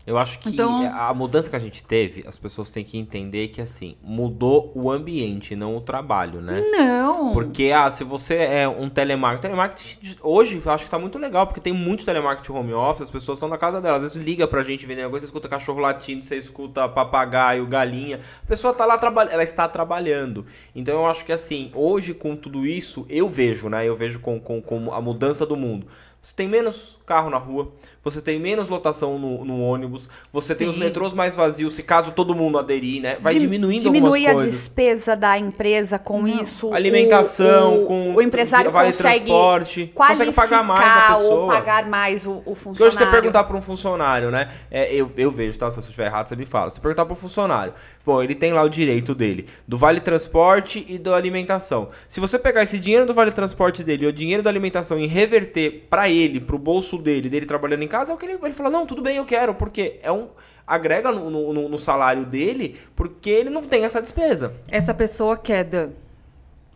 Eu 0.05 0.17
acho 0.17 0.39
que 0.39 0.49
então... 0.49 0.85
a 0.93 1.13
mudança 1.13 1.49
que 1.49 1.55
a 1.55 1.59
gente 1.59 1.81
teve, 1.81 2.25
as 2.27 2.37
pessoas 2.37 2.69
têm 2.69 2.83
que 2.83 2.97
entender 2.97 3.47
que, 3.47 3.61
assim, 3.61 3.95
mudou 4.03 4.69
o 4.75 4.91
ambiente, 4.91 5.55
não 5.55 5.77
o 5.77 5.81
trabalho, 5.81 6.41
né? 6.41 6.61
Não. 6.71 7.31
Porque, 7.31 7.71
ah, 7.73 7.89
se 7.89 8.03
você 8.03 8.35
é 8.35 8.67
um 8.67 8.89
telemarketing... 8.89 9.41
Telemarketing, 9.41 10.17
hoje, 10.21 10.61
eu 10.63 10.71
acho 10.71 10.83
que 10.83 10.91
tá 10.91 10.99
muito 10.99 11.17
legal, 11.17 11.47
porque 11.47 11.61
tem 11.61 11.71
muito 11.71 12.03
telemarketing 12.03 12.51
home 12.51 12.73
office, 12.73 13.03
as 13.03 13.11
pessoas 13.11 13.37
estão 13.37 13.47
na 13.47 13.57
casa 13.57 13.79
delas. 13.79 14.03
Às 14.03 14.11
vezes 14.11 14.27
liga 14.27 14.45
pra 14.45 14.61
gente 14.61 14.85
vender 14.85 15.03
negócio, 15.03 15.21
você 15.21 15.27
escuta 15.27 15.47
cachorro 15.47 15.79
latindo, 15.79 16.23
você 16.25 16.35
escuta 16.35 16.89
papagaio, 16.89 17.65
galinha. 17.65 18.19
A 18.43 18.47
pessoa 18.47 18.73
tá 18.73 18.85
lá 18.85 18.97
trabalhando, 18.97 19.33
ela 19.33 19.43
está 19.43 19.69
trabalhando. 19.69 20.45
Então, 20.75 20.95
eu 20.95 21.05
acho 21.05 21.23
que, 21.23 21.31
assim, 21.31 21.71
hoje, 21.73 22.13
com 22.13 22.35
tudo 22.35 22.65
isso, 22.65 23.05
eu 23.09 23.29
vejo, 23.29 23.69
né? 23.69 23.87
Eu 23.87 23.95
vejo 23.95 24.19
com, 24.19 24.37
com, 24.37 24.61
com 24.61 24.93
a 24.93 24.99
mudança 24.99 25.45
do 25.45 25.55
mundo. 25.55 25.87
Você 26.23 26.33
tem 26.33 26.47
menos 26.47 26.97
carro 27.05 27.29
na 27.29 27.37
rua, 27.37 27.69
você 28.01 28.21
tem 28.21 28.39
menos 28.39 28.69
lotação 28.69 29.19
no, 29.19 29.43
no 29.43 29.61
ônibus, 29.61 30.07
você 30.31 30.53
Sim. 30.53 30.59
tem 30.59 30.67
os 30.69 30.77
metrôs 30.77 31.11
mais 31.11 31.35
vazios, 31.35 31.75
se 31.75 31.83
caso 31.83 32.13
todo 32.13 32.33
mundo 32.33 32.57
aderir, 32.57 33.01
né? 33.01 33.17
Vai 33.19 33.35
diminuindo 33.35 33.81
Diminui 33.81 34.25
algumas 34.25 34.35
coisas. 34.35 34.53
a 34.53 34.57
despesa 34.57 35.15
da 35.17 35.37
empresa 35.37 35.99
com 35.99 36.25
isso. 36.25 36.73
Alimentação, 36.73 37.83
o, 37.83 37.85
com 37.85 38.15
o 38.15 38.21
empresário 38.21 38.71
vale 38.71 38.93
consegue 38.93 39.25
transporte, 39.25 39.91
consegue 39.93 40.31
pagar 40.31 40.63
mais 40.63 40.95
a 40.95 41.15
pessoa. 41.15 41.41
ou 41.41 41.47
pagar 41.47 41.89
mais 41.89 42.25
o, 42.25 42.41
o 42.45 42.55
funcionário. 42.55 42.63
Porque 42.63 42.83
hoje 42.83 42.95
você 42.95 43.05
perguntar 43.05 43.43
para 43.43 43.57
um 43.57 43.61
funcionário, 43.61 44.31
né? 44.31 44.49
É, 44.71 44.95
eu, 44.95 45.11
eu 45.17 45.29
vejo, 45.29 45.59
tá? 45.59 45.69
Se 45.69 45.77
eu 45.77 45.81
estiver 45.81 46.05
errado, 46.05 46.27
você 46.27 46.37
me 46.37 46.45
fala. 46.45 46.69
Você 46.69 46.79
perguntar 46.79 47.03
para 47.03 47.13
um 47.13 47.17
funcionário, 47.17 47.73
bom, 48.05 48.23
ele 48.23 48.33
tem 48.33 48.53
lá 48.53 48.63
o 48.63 48.69
direito 48.69 49.13
dele 49.13 49.45
do 49.67 49.77
vale 49.77 49.99
transporte 49.99 50.85
e 50.87 50.97
da 50.97 51.17
alimentação. 51.17 51.89
Se 52.07 52.21
você 52.21 52.39
pegar 52.39 52.63
esse 52.63 52.79
dinheiro 52.79 53.05
do 53.05 53.13
vale 53.13 53.31
transporte 53.31 53.83
dele 53.83 54.05
e 54.05 54.07
o 54.07 54.13
dinheiro 54.13 54.41
da 54.41 54.49
alimentação 54.49 54.97
e 54.97 55.05
reverter 55.05 55.85
para 55.89 56.12
ele, 56.17 56.39
pro 56.39 56.57
bolso 56.57 56.97
dele, 56.97 57.29
dele 57.29 57.45
trabalhando 57.45 57.83
em 57.83 57.87
casa, 57.87 58.11
é 58.11 58.15
o 58.15 58.17
que 58.17 58.25
ele, 58.25 58.37
ele 58.41 58.53
fala, 58.53 58.69
não, 58.69 58.85
tudo 58.85 59.01
bem, 59.01 59.17
eu 59.17 59.25
quero, 59.25 59.53
porque 59.55 59.99
é 60.01 60.11
um 60.11 60.29
agrega 60.65 61.11
no, 61.11 61.29
no, 61.29 61.69
no, 61.69 61.79
salário 61.79 62.25
dele, 62.25 62.79
porque 62.95 63.29
ele 63.29 63.49
não 63.49 63.63
tem 63.63 63.83
essa 63.83 64.01
despesa. 64.01 64.53
Essa 64.67 64.93
pessoa 64.93 65.37
quer, 65.37 65.63
Dan. 65.63 65.91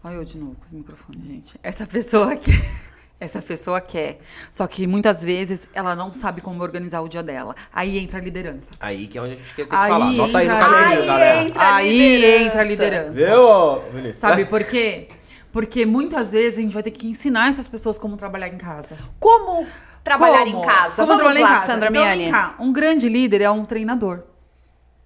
Olha 0.03 0.15
eu 0.15 0.25
de 0.25 0.37
novo 0.37 0.55
com 0.55 0.65
os 0.65 0.73
microfones, 0.73 1.25
gente. 1.25 1.59
Essa 1.63 1.87
pessoa 1.87 2.35
quer. 2.35 2.61
Essa 3.19 3.41
pessoa 3.41 3.81
quer. 3.81 4.19
Só 4.51 4.67
que 4.67 4.85
muitas 4.85 5.23
vezes 5.23 5.67
ela 5.73 5.95
não 5.95 6.13
sabe 6.13 6.39
como 6.39 6.61
organizar 6.61 7.01
o 7.01 7.09
dia 7.09 7.23
dela. 7.23 7.55
Aí 7.73 7.97
entra 7.97 8.19
a 8.19 8.21
liderança. 8.21 8.69
Aí 8.79 9.07
que 9.07 9.17
é 9.17 9.21
onde 9.21 9.33
a 9.33 9.37
gente 9.37 9.55
quer 9.55 9.63
ter 9.63 9.69
que 9.69 9.75
aí 9.75 9.89
falar. 9.89 10.11
Nota 10.11 10.37
aí 10.37 10.47
no 10.47 10.59
caderninho, 10.59 11.07
galera. 11.07 11.47
Entra 11.47 11.75
aí 11.75 12.25
entra 12.45 12.61
a 12.61 12.63
liderança. 12.63 13.13
Viu, 13.13 14.13
Sabe 14.13 14.45
por 14.45 14.63
quê? 14.63 15.07
Porque 15.57 15.87
muitas 15.87 16.33
vezes 16.33 16.59
a 16.59 16.61
gente 16.61 16.71
vai 16.71 16.83
ter 16.83 16.91
que 16.91 17.07
ensinar 17.07 17.49
essas 17.49 17.67
pessoas 17.67 17.97
como 17.97 18.15
trabalhar 18.15 18.47
em 18.47 18.59
casa. 18.59 18.95
Como 19.19 19.65
trabalhar 20.03 20.45
Como? 20.45 20.63
em 20.63 20.67
casa. 20.67 21.03
Como 21.03 21.17
Vamos 21.17 21.33
lá, 21.33 21.47
casa? 21.47 21.65
Sandra 21.65 21.89
então, 21.89 22.03
Miani. 22.03 22.31
Cá, 22.31 22.53
um 22.59 22.71
grande 22.71 23.09
líder 23.09 23.41
é 23.41 23.49
um 23.49 23.65
treinador. 23.65 24.21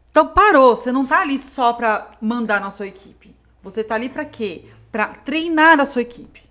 Então 0.09 0.27
parou, 0.27 0.75
você 0.75 0.91
não 0.91 1.05
tá 1.05 1.21
ali 1.21 1.37
só 1.37 1.71
para 1.71 2.11
mandar 2.19 2.59
na 2.59 2.69
sua 2.69 2.85
equipe. 2.85 3.33
Você 3.63 3.81
tá 3.81 3.95
ali 3.95 4.09
para 4.09 4.25
quê? 4.25 4.65
Para 4.91 5.07
treinar 5.07 5.79
a 5.79 5.85
sua 5.85 6.01
equipe. 6.01 6.41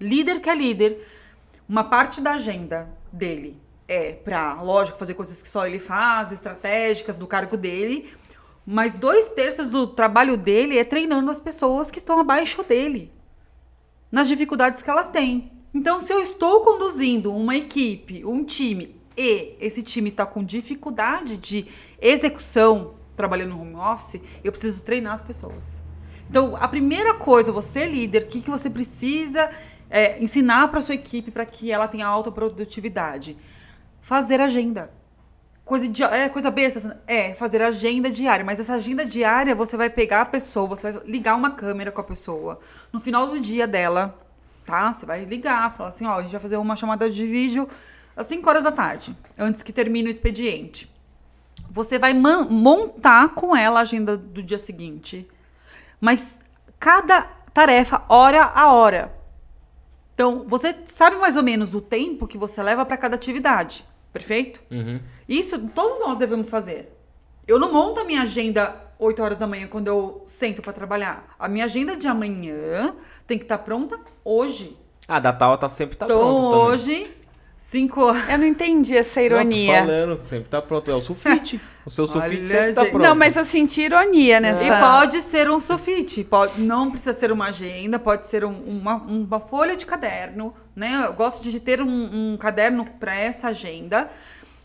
Líder 0.00 0.38
que 0.38 0.48
é 0.48 0.54
líder, 0.54 1.04
uma 1.68 1.82
parte 1.82 2.20
da 2.20 2.34
agenda 2.34 2.88
dele 3.12 3.60
é 3.88 4.12
para, 4.12 4.62
lógico, 4.62 4.96
fazer 4.98 5.14
coisas 5.14 5.42
que 5.42 5.48
só 5.48 5.66
ele 5.66 5.80
faz, 5.80 6.30
estratégicas 6.30 7.18
do 7.18 7.26
cargo 7.26 7.56
dele, 7.56 8.08
mas 8.64 8.94
dois 8.94 9.30
terços 9.30 9.68
do 9.68 9.88
trabalho 9.88 10.36
dele 10.36 10.78
é 10.78 10.84
treinando 10.84 11.28
as 11.28 11.40
pessoas 11.40 11.90
que 11.90 11.98
estão 11.98 12.20
abaixo 12.20 12.62
dele 12.62 13.10
nas 14.12 14.28
dificuldades 14.28 14.82
que 14.82 14.90
elas 14.90 15.08
têm. 15.08 15.50
Então, 15.74 15.98
se 15.98 16.12
eu 16.12 16.20
estou 16.20 16.60
conduzindo 16.60 17.34
uma 17.34 17.56
equipe, 17.56 18.22
um 18.26 18.44
time, 18.44 18.94
e 19.16 19.56
esse 19.58 19.82
time 19.82 20.08
está 20.08 20.26
com 20.26 20.44
dificuldade 20.44 21.38
de 21.38 21.66
execução 21.98 22.94
trabalhando 23.16 23.50
no 23.50 23.60
home 23.60 23.76
office, 23.76 24.20
eu 24.44 24.52
preciso 24.52 24.82
treinar 24.82 25.14
as 25.14 25.22
pessoas. 25.22 25.82
Então, 26.28 26.56
a 26.56 26.68
primeira 26.68 27.14
coisa, 27.14 27.50
você 27.50 27.86
líder, 27.86 28.22
o 28.22 28.26
que, 28.26 28.42
que 28.42 28.50
você 28.50 28.68
precisa 28.68 29.50
é, 29.88 30.22
ensinar 30.22 30.68
para 30.68 30.80
sua 30.82 30.94
equipe 30.94 31.30
para 31.30 31.46
que 31.46 31.72
ela 31.72 31.88
tenha 31.88 32.06
alta 32.06 32.30
produtividade? 32.30 33.36
Fazer 34.00 34.40
agenda. 34.40 34.92
Coisa, 35.72 35.88
de, 35.88 36.02
é, 36.02 36.28
coisa 36.28 36.50
besta, 36.50 37.00
é 37.06 37.34
fazer 37.34 37.62
agenda 37.62 38.10
diária, 38.10 38.44
mas 38.44 38.60
essa 38.60 38.74
agenda 38.74 39.06
diária 39.06 39.54
você 39.54 39.74
vai 39.74 39.88
pegar 39.88 40.20
a 40.20 40.26
pessoa, 40.26 40.66
você 40.66 40.92
vai 40.92 41.02
ligar 41.06 41.34
uma 41.34 41.52
câmera 41.52 41.90
com 41.90 41.98
a 41.98 42.04
pessoa. 42.04 42.60
No 42.92 43.00
final 43.00 43.26
do 43.26 43.40
dia 43.40 43.66
dela, 43.66 44.14
tá? 44.66 44.92
Você 44.92 45.06
vai 45.06 45.24
ligar, 45.24 45.74
falar 45.74 45.88
assim, 45.88 46.04
ó, 46.04 46.18
a 46.18 46.20
gente 46.20 46.32
vai 46.32 46.40
fazer 46.42 46.58
uma 46.58 46.76
chamada 46.76 47.08
de 47.08 47.26
vídeo 47.26 47.66
às 48.14 48.26
5 48.26 48.46
horas 48.46 48.64
da 48.64 48.70
tarde, 48.70 49.16
antes 49.38 49.62
que 49.62 49.72
termine 49.72 50.08
o 50.08 50.10
expediente. 50.10 50.92
Você 51.70 51.98
vai 51.98 52.12
montar 52.12 53.30
com 53.30 53.56
ela 53.56 53.78
a 53.78 53.82
agenda 53.82 54.14
do 54.14 54.42
dia 54.42 54.58
seguinte. 54.58 55.26
Mas 55.98 56.38
cada 56.78 57.22
tarefa, 57.54 58.02
hora 58.10 58.44
a 58.44 58.74
hora. 58.74 59.10
Então, 60.12 60.44
você 60.46 60.76
sabe 60.84 61.16
mais 61.16 61.34
ou 61.34 61.42
menos 61.42 61.74
o 61.74 61.80
tempo 61.80 62.28
que 62.28 62.36
você 62.36 62.62
leva 62.62 62.84
para 62.84 62.98
cada 62.98 63.14
atividade. 63.14 63.90
Perfeito? 64.12 64.62
Uhum. 64.70 65.00
Isso 65.32 65.58
todos 65.74 65.98
nós 66.00 66.18
devemos 66.18 66.50
fazer. 66.50 66.92
Eu 67.48 67.58
não 67.58 67.72
monto 67.72 68.00
a 68.00 68.04
minha 68.04 68.20
agenda 68.20 68.76
8 68.98 69.22
horas 69.22 69.38
da 69.38 69.46
manhã 69.46 69.66
quando 69.66 69.88
eu 69.88 70.22
sento 70.26 70.60
para 70.60 70.74
trabalhar. 70.74 71.34
A 71.38 71.48
minha 71.48 71.64
agenda 71.64 71.96
de 71.96 72.06
amanhã 72.06 72.94
tem 73.26 73.38
que 73.38 73.44
estar 73.44 73.56
tá 73.56 73.64
pronta 73.64 73.98
hoje. 74.22 74.76
A 75.08 75.18
da 75.18 75.32
tal 75.32 75.56
tá 75.56 75.70
sempre 75.70 75.96
tá 75.96 76.04
então, 76.04 76.18
pronta 76.18 76.56
hoje, 76.56 77.10
5 77.56 78.00
horas. 78.00 78.28
Eu 78.28 78.38
não 78.38 78.46
entendi 78.46 78.94
essa 78.94 79.22
ironia. 79.22 79.72
Não, 79.72 79.86
tô 79.86 79.86
falando, 79.86 80.22
sempre 80.28 80.48
tá 80.50 80.60
pronto. 80.60 80.90
É 80.90 80.94
o 80.94 81.00
sulfite. 81.00 81.60
O 81.86 81.90
seu 81.90 82.06
sulfite 82.08 82.46
sempre 82.46 82.74
tá 82.74 82.84
pronto. 82.84 82.98
Não, 82.98 83.14
mas 83.14 83.34
eu 83.34 83.44
senti 83.46 83.80
ironia 83.80 84.38
nessa. 84.38 84.66
E 84.66 84.80
pode 84.80 85.22
ser 85.22 85.50
um 85.50 85.58
sulfite. 85.58 86.24
Pode, 86.24 86.60
não 86.60 86.90
precisa 86.90 87.14
ser 87.14 87.32
uma 87.32 87.46
agenda, 87.46 87.98
pode 87.98 88.26
ser 88.26 88.44
um, 88.44 88.62
uma, 88.64 88.96
uma 88.96 89.40
folha 89.40 89.74
de 89.74 89.86
caderno, 89.86 90.52
né? 90.76 91.04
Eu 91.06 91.14
gosto 91.14 91.42
de 91.42 91.58
ter 91.58 91.80
um, 91.80 92.32
um 92.32 92.36
caderno 92.36 92.84
para 93.00 93.14
essa 93.14 93.48
agenda. 93.48 94.10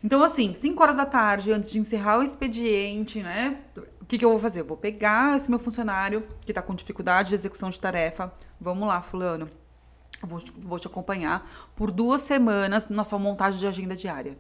Então, 0.04 0.24
assim, 0.24 0.54
5 0.54 0.82
horas 0.82 0.98
da 0.98 1.06
tarde, 1.06 1.52
antes 1.52 1.72
de 1.72 1.80
encerrar 1.80 2.20
o 2.20 2.24
expediente, 2.24 3.22
né? 3.22 3.60
O 4.02 4.06
que, 4.06 4.18
que 4.18 4.24
eu 4.24 4.30
vou 4.30 4.40
fazer? 4.40 4.62
Eu 4.62 4.66
vou 4.66 4.78
pegar 4.78 5.36
esse 5.36 5.50
meu 5.50 5.60
funcionário 5.60 6.26
que 6.46 6.52
está 6.52 6.62
com 6.62 6.76
dificuldade 6.76 7.30
de 7.30 7.36
execução 7.36 7.70
de 7.70 7.80
tarefa. 7.80 8.32
Vamos 8.60 8.88
lá, 8.88 9.02
fulano. 9.02 9.50
Vou, 10.22 10.42
vou 10.60 10.80
te 10.80 10.88
acompanhar 10.88 11.50
por 11.76 11.92
duas 11.92 12.22
semanas 12.22 12.90
na 12.90 13.04
sua 13.04 13.20
montagem 13.20 13.60
de 13.60 13.68
agenda 13.68 13.96
diária. 13.96 14.38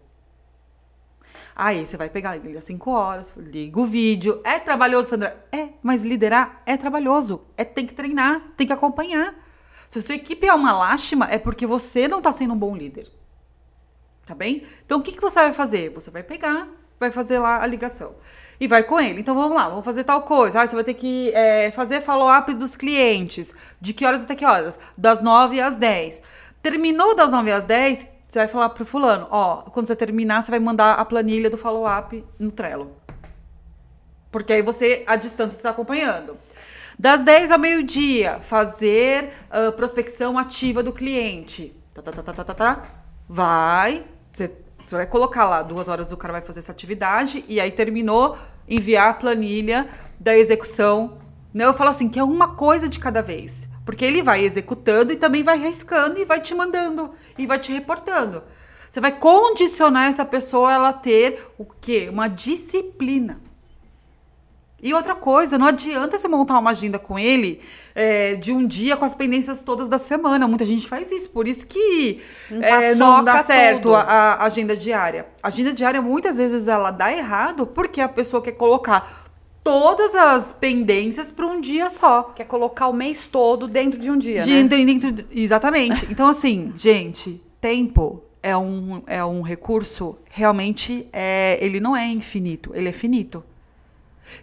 Aí 1.56 1.86
você 1.86 1.98
vai 1.98 2.10
pegar, 2.10 2.36
liga 2.36 2.62
5 2.62 2.92
horas, 2.92 3.34
liga 3.36 3.80
o 3.80 3.86
vídeo. 3.86 4.42
É 4.44 4.60
trabalhoso, 4.60 5.10
Sandra? 5.10 5.46
É, 5.52 5.70
mas 5.82 6.04
liderar 6.04 6.62
é 6.66 6.78
trabalhoso. 6.78 7.42
É 7.58 7.66
tem 7.66 7.86
que 7.86 7.94
treinar, 7.94 8.54
tem 8.56 8.68
que 8.68 8.74
acompanhar. 8.74 9.34
Se 9.88 10.00
a 10.00 10.02
sua 10.02 10.16
equipe 10.16 10.46
é 10.46 10.54
uma 10.54 10.72
lástima, 10.72 11.28
é 11.30 11.40
porque 11.40 11.66
você 11.66 12.08
não 12.08 12.20
está 12.20 12.32
sendo 12.32 12.54
um 12.54 12.58
bom 12.58 12.76
líder. 12.76 13.12
Tá 14.28 14.36
bem? 14.36 14.64
Então 14.86 15.00
o 15.00 15.02
que, 15.02 15.14
que 15.14 15.22
você 15.22 15.40
vai 15.40 15.54
fazer? 15.54 15.90
Você 15.92 16.12
vai 16.12 16.22
pegar, 16.22 16.68
vai 17.00 17.10
fazer 17.10 17.40
lá 17.40 17.64
a 17.64 17.66
ligação 17.66 18.14
e 18.60 18.68
vai 18.68 18.84
com 18.84 19.00
ele. 19.00 19.22
Então 19.22 19.34
vamos 19.34 19.56
lá, 19.56 19.70
vamos 19.70 19.86
fazer 19.86 20.04
tal 20.04 20.22
coisa. 20.24 20.62
Ah, 20.62 20.68
você 20.68 20.76
vai 20.76 20.84
ter 20.84 20.96
que 20.96 21.32
é, 21.34 21.72
fazer 21.72 22.02
follow-up 22.02 22.54
dos 22.54 22.76
clientes. 22.76 23.56
De 23.80 23.94
que 23.94 24.06
horas 24.06 24.24
até 24.24 24.36
que 24.36 24.46
horas? 24.46 24.78
Das 24.98 25.22
9 25.22 25.62
às 25.62 25.78
10. 25.78 26.22
Terminou 26.62 27.16
das 27.16 27.32
9 27.32 27.52
às 27.52 27.66
10, 27.66 28.08
você 28.28 28.40
vai 28.40 28.48
falar 28.50 28.70
pro 28.70 28.86
fulano, 28.86 29.28
ó, 29.32 29.62
quando 29.62 29.88
você 29.88 29.96
terminar, 29.96 30.44
você 30.44 30.52
vai 30.52 30.60
mandar 30.60 30.96
a 30.96 31.06
planilha 31.06 31.50
do 31.50 31.58
follow-up 31.58 32.26
no 32.38 32.52
Trello. 32.52 32.92
Porque 34.30 34.52
aí 34.52 34.62
você, 34.62 35.06
à 35.08 35.16
distância, 35.16 35.56
está 35.56 35.70
acompanhando. 35.70 36.38
Das 37.00 37.24
10 37.24 37.52
ao 37.52 37.60
meio-dia, 37.60 38.40
fazer 38.42 39.32
uh, 39.50 39.72
prospecção 39.72 40.38
ativa 40.38 40.84
do 40.84 40.92
cliente. 40.92 41.74
Tá, 41.94 42.02
tá, 42.02 42.12
tá, 42.12 42.24
tá, 42.24 42.34
tá, 42.34 42.44
tá, 42.44 42.54
tá. 42.54 42.84
Vai, 43.30 44.04
você 44.32 44.52
você 44.88 44.96
vai 44.96 45.06
colocar 45.06 45.50
lá, 45.50 45.62
duas 45.62 45.90
horas 45.90 46.14
o 46.14 46.18
cara 46.18 46.32
vai 46.32 46.42
fazer 46.42 46.60
essa 46.60 46.72
atividade, 46.72 47.44
e 47.50 47.60
aí 47.60 47.70
terminou, 47.70 48.38
enviar 48.70 49.10
a 49.10 49.14
planilha 49.14 49.86
da 50.18 50.38
execução. 50.38 51.18
Né? 51.54 51.66
Eu 51.66 51.74
falo 51.74 51.90
assim, 51.90 52.08
que 52.08 52.18
é 52.18 52.24
uma 52.24 52.56
coisa 52.56 52.88
de 52.88 52.98
cada 52.98 53.22
vez. 53.22 53.68
Porque 53.86 54.06
ele 54.06 54.22
vai 54.22 54.46
executando 54.46 55.12
e 55.12 55.18
também 55.18 55.44
vai 55.44 55.58
riscando 55.58 56.18
e 56.18 56.24
vai 56.24 56.40
te 56.40 56.56
mandando 56.56 57.12
e 57.38 57.46
vai 57.46 57.60
te 57.60 57.74
reportando. 57.74 58.44
Você 58.90 59.02
vai 59.02 59.12
condicionar 59.12 60.08
essa 60.08 60.24
pessoa 60.24 60.70
a 60.70 60.74
ela 60.74 60.94
ter 60.94 61.46
o 61.58 61.66
quê? 61.66 62.08
Uma 62.10 62.30
disciplina. 62.30 63.42
E 64.82 64.94
outra 64.94 65.16
coisa, 65.16 65.58
não 65.58 65.66
adianta 65.66 66.20
você 66.20 66.28
montar 66.28 66.60
uma 66.60 66.70
agenda 66.70 67.00
com 67.00 67.18
ele 67.18 67.60
é, 67.96 68.36
de 68.36 68.52
um 68.52 68.66
dia 68.66 68.96
com 68.96 69.06
as 69.06 69.16
pendências 69.16 69.64
todas 69.64 69.90
da 69.90 69.98
semana. 69.98 70.48
Muita 70.48 70.66
gente 70.66 70.88
faz 70.88 71.12
isso, 71.12 71.32
por 71.32 71.48
isso 71.48 71.66
que 71.66 72.22
é, 72.52 72.94
não 72.94 73.24
dá 73.24 73.44
certo 73.44 73.96
a, 73.96 74.02
a, 74.02 74.46
agenda 74.46 74.78
diária. 74.78 75.26
A 75.42 75.48
agenda 75.48 75.74
diária, 75.74 76.00
muitas 76.00 76.38
vezes, 76.38 76.68
ela 76.68 76.92
dá 76.92 77.12
errado 77.12 77.66
porque 77.66 78.00
a 78.00 78.08
pessoa 78.08 78.40
quer 78.40 78.52
colocar 78.52 79.28
todas 79.64 80.14
as 80.14 80.54
pendências 80.54 81.32
para 81.32 81.48
um 81.48 81.60
dia 81.60 81.90
só. 81.90 82.32
Quer 82.36 82.46
colocar 82.46 82.88
o 82.88 82.94
mês 82.94 83.28
todo 83.28 83.68
dentro 83.68 84.00
de 84.00 84.12
um 84.12 84.18
dia, 84.18 84.44
de, 84.44 84.52
né? 84.52 84.64
Dentro, 84.70 85.12
dentro, 85.12 85.26
exatamente. 85.32 86.06
Então, 86.12 86.28
assim, 86.28 86.72
gente, 86.78 87.42
tempo 87.60 88.24
é 88.44 88.56
um, 88.56 89.02
é 89.08 89.26
um 89.26 89.42
recurso, 89.42 90.20
realmente, 90.30 91.08
é, 91.12 91.58
ele 91.60 91.80
não 91.80 91.96
é 91.96 92.06
infinito, 92.06 92.72
ele 92.76 92.90
é 92.90 92.94
finito. 92.94 93.44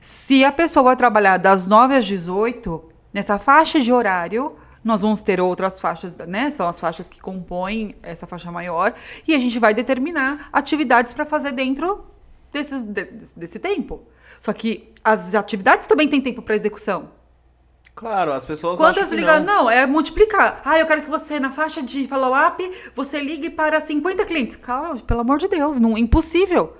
Se 0.00 0.44
a 0.44 0.52
pessoa 0.52 0.84
vai 0.84 0.96
trabalhar 0.96 1.36
das 1.36 1.66
9 1.66 1.94
às 1.96 2.04
18, 2.04 2.82
nessa 3.12 3.38
faixa 3.38 3.80
de 3.80 3.92
horário, 3.92 4.56
nós 4.82 5.00
vamos 5.00 5.22
ter 5.22 5.40
outras 5.40 5.80
faixas, 5.80 6.16
né? 6.18 6.50
São 6.50 6.68
as 6.68 6.78
faixas 6.78 7.08
que 7.08 7.20
compõem 7.20 7.94
essa 8.02 8.26
faixa 8.26 8.52
maior. 8.52 8.94
E 9.26 9.34
a 9.34 9.38
gente 9.38 9.58
vai 9.58 9.72
determinar 9.72 10.48
atividades 10.52 11.14
para 11.14 11.24
fazer 11.24 11.52
dentro 11.52 12.04
desses, 12.52 12.84
desse, 12.84 13.38
desse 13.38 13.58
tempo. 13.58 14.02
Só 14.38 14.52
que 14.52 14.92
as 15.02 15.34
atividades 15.34 15.86
também 15.86 16.08
têm 16.08 16.20
tempo 16.20 16.42
para 16.42 16.54
execução. 16.54 17.10
Claro, 17.94 18.32
as 18.32 18.44
pessoas 18.44 18.78
Quantas 18.78 19.12
ligam? 19.12 19.40
Não. 19.40 19.64
não. 19.64 19.70
é 19.70 19.86
multiplicar. 19.86 20.60
Ah, 20.64 20.78
eu 20.78 20.86
quero 20.86 21.02
que 21.02 21.08
você, 21.08 21.38
na 21.38 21.52
faixa 21.52 21.80
de 21.80 22.06
follow-up, 22.08 22.70
você 22.94 23.20
ligue 23.20 23.50
para 23.50 23.80
50 23.80 24.24
clientes. 24.26 24.56
Calma, 24.56 24.96
pelo 24.98 25.20
amor 25.20 25.38
de 25.38 25.48
Deus, 25.48 25.78
não, 25.78 25.96
impossível. 25.96 26.76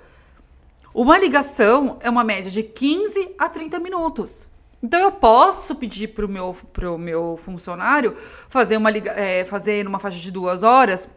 Uma 0.95 1.19
ligação 1.19 1.97
é 1.99 2.09
uma 2.09 2.23
média 2.23 2.49
de 2.49 2.63
15 2.63 3.35
a 3.37 3.49
30 3.49 3.79
minutos. 3.79 4.47
Então 4.81 4.97
eu 5.01 5.11
posso 5.11 5.75
pedir 5.75 6.07
para 6.07 6.25
o 6.25 6.29
meu, 6.29 6.55
pro 6.71 6.97
meu 6.97 7.37
funcionário 7.43 8.15
fazer 8.47 8.77
uma 8.77 8.89
liga, 8.89 9.11
é, 9.11 9.43
fazer 9.43 9.83
numa 9.83 9.99
faixa 9.99 10.17
de 10.17 10.31
duas 10.31 10.63
horas 10.63 11.09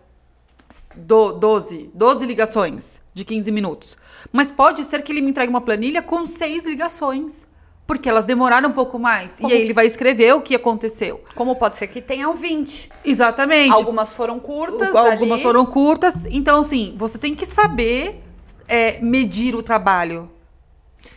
do, 0.96 1.30
12, 1.30 1.92
12 1.94 2.26
ligações 2.26 3.00
de 3.14 3.24
15 3.24 3.52
minutos. 3.52 3.96
Mas 4.32 4.50
pode 4.50 4.82
ser 4.82 5.00
que 5.02 5.12
ele 5.12 5.20
me 5.20 5.30
entregue 5.30 5.48
uma 5.48 5.60
planilha 5.60 6.02
com 6.02 6.26
seis 6.26 6.66
ligações. 6.66 7.46
Porque 7.86 8.08
elas 8.08 8.24
demoraram 8.24 8.70
um 8.70 8.72
pouco 8.72 8.98
mais. 8.98 9.36
Como? 9.36 9.48
E 9.48 9.52
aí 9.52 9.62
ele 9.62 9.72
vai 9.72 9.86
escrever 9.86 10.34
o 10.34 10.40
que 10.40 10.56
aconteceu. 10.56 11.22
Como 11.36 11.54
pode 11.54 11.78
ser 11.78 11.86
que 11.86 12.02
tenham 12.02 12.34
20. 12.34 12.90
Exatamente. 13.04 13.70
Algumas 13.70 14.12
foram 14.12 14.40
curtas. 14.40 14.94
Algumas 14.94 15.34
ali. 15.34 15.42
foram 15.42 15.64
curtas. 15.64 16.26
Então, 16.26 16.60
assim, 16.60 16.96
você 16.98 17.16
tem 17.16 17.34
que 17.34 17.46
saber 17.46 18.27
é, 18.68 19.00
medir 19.00 19.54
o 19.54 19.62
trabalho. 19.62 20.30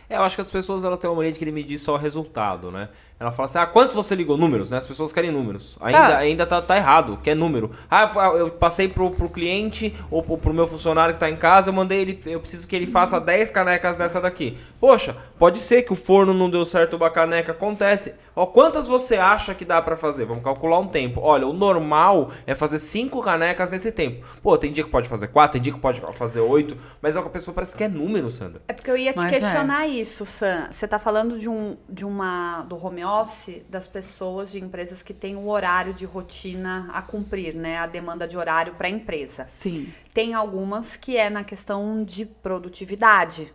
É, 0.08 0.16
eu 0.16 0.22
acho 0.22 0.34
que 0.34 0.40
as 0.40 0.50
pessoas 0.50 0.84
ela 0.84 0.96
têm 0.96 1.08
uma 1.08 1.16
mania 1.16 1.32
de 1.32 1.38
querer 1.38 1.52
medir 1.52 1.78
só 1.78 1.94
o 1.94 1.98
resultado, 1.98 2.70
né? 2.70 2.88
Ela 3.22 3.30
fala 3.30 3.48
assim, 3.48 3.58
ah, 3.58 3.66
quantos 3.66 3.94
você 3.94 4.16
ligou? 4.16 4.36
Números, 4.36 4.68
né? 4.68 4.78
As 4.78 4.86
pessoas 4.86 5.12
querem 5.12 5.30
números. 5.30 5.78
Ainda, 5.80 6.08
tá. 6.08 6.18
ainda 6.18 6.44
tá, 6.44 6.60
tá 6.60 6.76
errado, 6.76 7.20
quer 7.22 7.36
número. 7.36 7.70
Ah, 7.88 8.10
eu 8.36 8.50
passei 8.50 8.88
pro, 8.88 9.12
pro 9.12 9.28
cliente 9.28 9.94
ou 10.10 10.24
pro, 10.24 10.36
pro 10.36 10.52
meu 10.52 10.66
funcionário 10.66 11.14
que 11.14 11.20
tá 11.20 11.30
em 11.30 11.36
casa, 11.36 11.70
eu 11.70 11.72
mandei 11.72 12.00
ele, 12.00 12.20
eu 12.26 12.40
preciso 12.40 12.66
que 12.66 12.74
ele 12.74 12.86
faça 12.86 13.20
10 13.20 13.52
canecas 13.52 13.96
dessa 13.96 14.20
daqui. 14.20 14.58
Poxa, 14.80 15.16
pode 15.38 15.58
ser 15.60 15.82
que 15.82 15.92
o 15.92 15.94
forno 15.94 16.34
não 16.34 16.50
deu 16.50 16.64
certo 16.64 16.96
uma 16.96 17.10
caneca, 17.10 17.52
acontece. 17.52 18.12
Ó, 18.34 18.46
quantas 18.46 18.88
você 18.88 19.16
acha 19.16 19.54
que 19.54 19.64
dá 19.64 19.80
para 19.80 19.96
fazer? 19.96 20.24
Vamos 20.24 20.42
calcular 20.42 20.78
um 20.78 20.88
tempo. 20.88 21.20
Olha, 21.22 21.46
o 21.46 21.52
normal 21.52 22.30
é 22.46 22.54
fazer 22.54 22.78
5 22.78 23.22
canecas 23.22 23.70
nesse 23.70 23.92
tempo. 23.92 24.26
Pô, 24.42 24.56
tem 24.56 24.72
dia 24.72 24.82
que 24.82 24.90
pode 24.90 25.08
fazer 25.08 25.28
4, 25.28 25.52
tem 25.52 25.62
dia 25.62 25.72
que 25.72 25.78
pode 25.78 26.00
fazer 26.14 26.40
8, 26.40 26.76
mas 27.00 27.14
é 27.14 27.18
o 27.18 27.22
que 27.22 27.28
a 27.28 27.32
pessoa 27.32 27.54
parece 27.54 27.76
que 27.76 27.84
é 27.84 27.88
número, 27.88 28.30
Sandra. 28.30 28.62
É 28.66 28.72
porque 28.72 28.90
eu 28.90 28.96
ia 28.96 29.12
te 29.12 29.20
mas 29.20 29.32
é. 29.32 29.38
questionar 29.38 29.84
é. 29.84 29.88
isso, 29.88 30.24
Sam. 30.24 30.66
Você 30.70 30.88
tá 30.88 30.98
falando 30.98 31.38
de 31.38 31.48
um 31.48 31.76
de 31.88 32.04
uma 32.04 32.62
do 32.62 32.82
home 32.82 33.04
office 33.20 33.62
das 33.68 33.86
pessoas 33.86 34.50
de 34.50 34.62
empresas 34.62 35.02
que 35.02 35.12
têm 35.12 35.36
o 35.36 35.48
horário 35.48 35.92
de 35.92 36.04
rotina 36.04 36.88
a 36.92 37.02
cumprir, 37.02 37.54
né? 37.54 37.78
A 37.78 37.86
demanda 37.86 38.26
de 38.26 38.36
horário 38.36 38.74
para 38.74 38.86
a 38.86 38.90
empresa. 38.90 39.46
Sim. 39.46 39.92
Tem 40.14 40.34
algumas 40.34 40.96
que 40.96 41.16
é 41.16 41.28
na 41.28 41.44
questão 41.44 42.02
de 42.04 42.24
produtividade. 42.24 43.52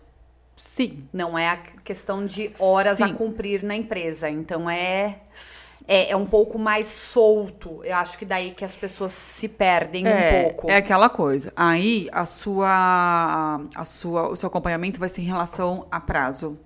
Sim. 0.55 1.07
Não 1.13 1.37
é 1.37 1.49
a 1.49 1.57
questão 1.57 2.25
de 2.25 2.51
horas 2.59 2.97
Sim. 2.97 3.03
a 3.03 3.13
cumprir 3.13 3.63
na 3.63 3.75
empresa. 3.75 4.27
Então 4.29 4.67
é, 4.69 5.19
é, 5.87 6.11
é 6.11 6.15
um 6.15 6.25
pouco 6.25 6.57
mais 6.57 6.87
solto. 6.87 7.81
Eu 7.83 7.95
acho 7.95 8.17
que 8.17 8.25
daí 8.25 8.51
que 8.51 8.65
as 8.65 8.75
pessoas 8.75 9.13
se 9.13 9.47
perdem 9.47 10.07
é, 10.07 10.09
um 10.11 10.43
pouco. 10.43 10.69
É 10.69 10.77
aquela 10.77 11.09
coisa. 11.09 11.53
Aí 11.55 12.09
a 12.11 12.25
sua, 12.25 13.61
a 13.75 13.85
sua, 13.85 14.29
o 14.29 14.35
seu 14.35 14.47
acompanhamento 14.47 14.99
vai 14.99 15.09
ser 15.09 15.21
em 15.21 15.25
relação 15.25 15.87
a 15.91 15.99
prazo. 15.99 16.59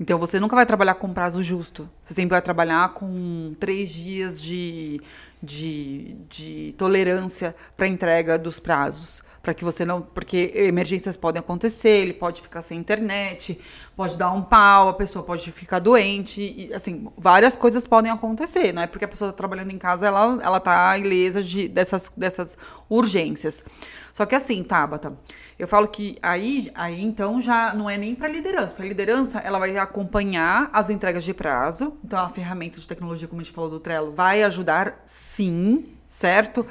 Então 0.00 0.18
você 0.18 0.38
nunca 0.38 0.54
vai 0.54 0.64
trabalhar 0.64 0.94
com 0.94 1.12
prazo 1.12 1.42
justo. 1.42 1.88
Você 2.04 2.14
sempre 2.14 2.30
vai 2.30 2.42
trabalhar 2.42 2.90
com 2.90 3.54
três 3.58 3.90
dias 3.90 4.40
de, 4.40 5.00
de, 5.42 6.16
de 6.28 6.74
tolerância 6.78 7.54
para 7.76 7.88
entrega 7.88 8.38
dos 8.38 8.60
prazos 8.60 9.22
para 9.42 9.54
que 9.54 9.64
você 9.64 9.84
não. 9.84 10.00
Porque 10.00 10.52
emergências 10.54 11.16
podem 11.16 11.40
acontecer, 11.40 11.90
ele 11.90 12.12
pode 12.12 12.42
ficar 12.42 12.62
sem 12.62 12.78
internet, 12.78 13.58
pode 13.96 14.16
dar 14.16 14.32
um 14.32 14.42
pau, 14.42 14.88
a 14.88 14.94
pessoa 14.94 15.24
pode 15.24 15.50
ficar 15.52 15.78
doente, 15.78 16.42
e, 16.42 16.72
assim, 16.74 17.08
várias 17.16 17.56
coisas 17.56 17.86
podem 17.86 18.10
acontecer. 18.10 18.72
Não 18.72 18.82
é 18.82 18.86
porque 18.86 19.04
a 19.04 19.08
pessoa 19.08 19.30
está 19.30 19.36
trabalhando 19.36 19.70
em 19.70 19.78
casa, 19.78 20.06
ela, 20.06 20.38
ela 20.42 20.60
tá 20.60 20.96
ilesa 20.98 21.42
de, 21.42 21.68
dessas, 21.68 22.10
dessas 22.16 22.58
urgências. 22.88 23.64
Só 24.12 24.26
que 24.26 24.34
assim, 24.34 24.64
Tabata, 24.64 25.16
eu 25.56 25.68
falo 25.68 25.86
que 25.86 26.18
aí, 26.20 26.72
aí 26.74 27.00
então 27.00 27.40
já 27.40 27.72
não 27.72 27.88
é 27.88 27.96
nem 27.96 28.16
para 28.16 28.26
liderança. 28.26 28.74
Para 28.74 28.84
liderança, 28.84 29.38
ela 29.38 29.60
vai 29.60 29.76
acompanhar 29.78 30.68
as 30.72 30.90
entregas 30.90 31.22
de 31.22 31.32
prazo. 31.32 31.96
Então, 32.02 32.18
a 32.18 32.28
ferramenta 32.28 32.80
de 32.80 32.88
tecnologia, 32.88 33.28
como 33.28 33.40
a 33.40 33.44
gente 33.44 33.54
falou 33.54 33.70
do 33.70 33.78
Trello, 33.78 34.10
vai 34.10 34.42
ajudar 34.42 35.00
sim, 35.04 35.84
certo? 36.08 36.66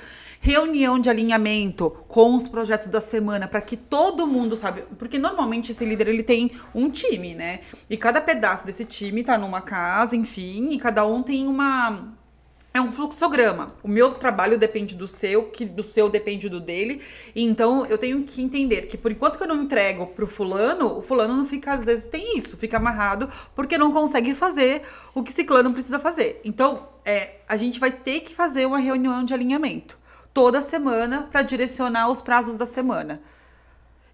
Reunião 0.47 0.97
de 0.97 1.09
alinhamento 1.09 1.89
com 2.07 2.33
os 2.33 2.47
projetos 2.47 2.87
da 2.87 3.01
semana 3.01 3.49
para 3.49 3.59
que 3.59 3.75
todo 3.75 4.25
mundo 4.25 4.55
sabe, 4.55 4.83
porque 4.97 5.19
normalmente 5.19 5.73
esse 5.73 5.83
líder 5.83 6.07
ele 6.07 6.23
tem 6.23 6.51
um 6.73 6.89
time, 6.89 7.35
né? 7.35 7.59
E 7.89 7.97
cada 7.97 8.21
pedaço 8.21 8.65
desse 8.65 8.85
time 8.85 9.25
tá 9.25 9.37
numa 9.37 9.59
casa, 9.59 10.15
enfim, 10.15 10.69
e 10.71 10.79
cada 10.79 11.05
um 11.05 11.21
tem 11.21 11.45
uma 11.49 12.13
é 12.73 12.79
um 12.79 12.93
fluxograma. 12.93 13.75
O 13.83 13.89
meu 13.89 14.11
trabalho 14.13 14.57
depende 14.57 14.95
do 14.95 15.05
seu, 15.05 15.49
que 15.49 15.65
do 15.65 15.83
seu 15.83 16.09
depende 16.09 16.47
do 16.47 16.61
dele. 16.61 17.01
Então 17.35 17.85
eu 17.85 17.97
tenho 17.97 18.23
que 18.23 18.41
entender 18.41 18.83
que 18.83 18.97
por 18.97 19.11
enquanto 19.11 19.35
que 19.35 19.43
eu 19.43 19.47
não 19.47 19.63
entrego 19.63 20.07
pro 20.07 20.27
fulano, 20.27 20.99
o 20.99 21.01
fulano 21.01 21.35
não 21.35 21.45
fica, 21.45 21.73
às 21.73 21.83
vezes 21.83 22.07
tem 22.07 22.37
isso, 22.37 22.55
fica 22.55 22.77
amarrado 22.77 23.27
porque 23.53 23.77
não 23.77 23.91
consegue 23.91 24.33
fazer 24.33 24.83
o 25.13 25.21
que 25.21 25.33
ciclano 25.33 25.73
precisa 25.73 25.99
fazer. 25.99 26.39
Então 26.45 26.87
é, 27.03 27.41
a 27.49 27.57
gente 27.57 27.81
vai 27.81 27.91
ter 27.91 28.21
que 28.21 28.33
fazer 28.33 28.65
uma 28.65 28.77
reunião 28.77 29.25
de 29.25 29.33
alinhamento 29.33 29.96
toda 30.37 30.61
semana 30.61 31.27
para 31.31 31.41
direcionar 31.41 32.11
os 32.11 32.21
prazos 32.21 32.59
da 32.59 32.65
semana. 32.67 33.19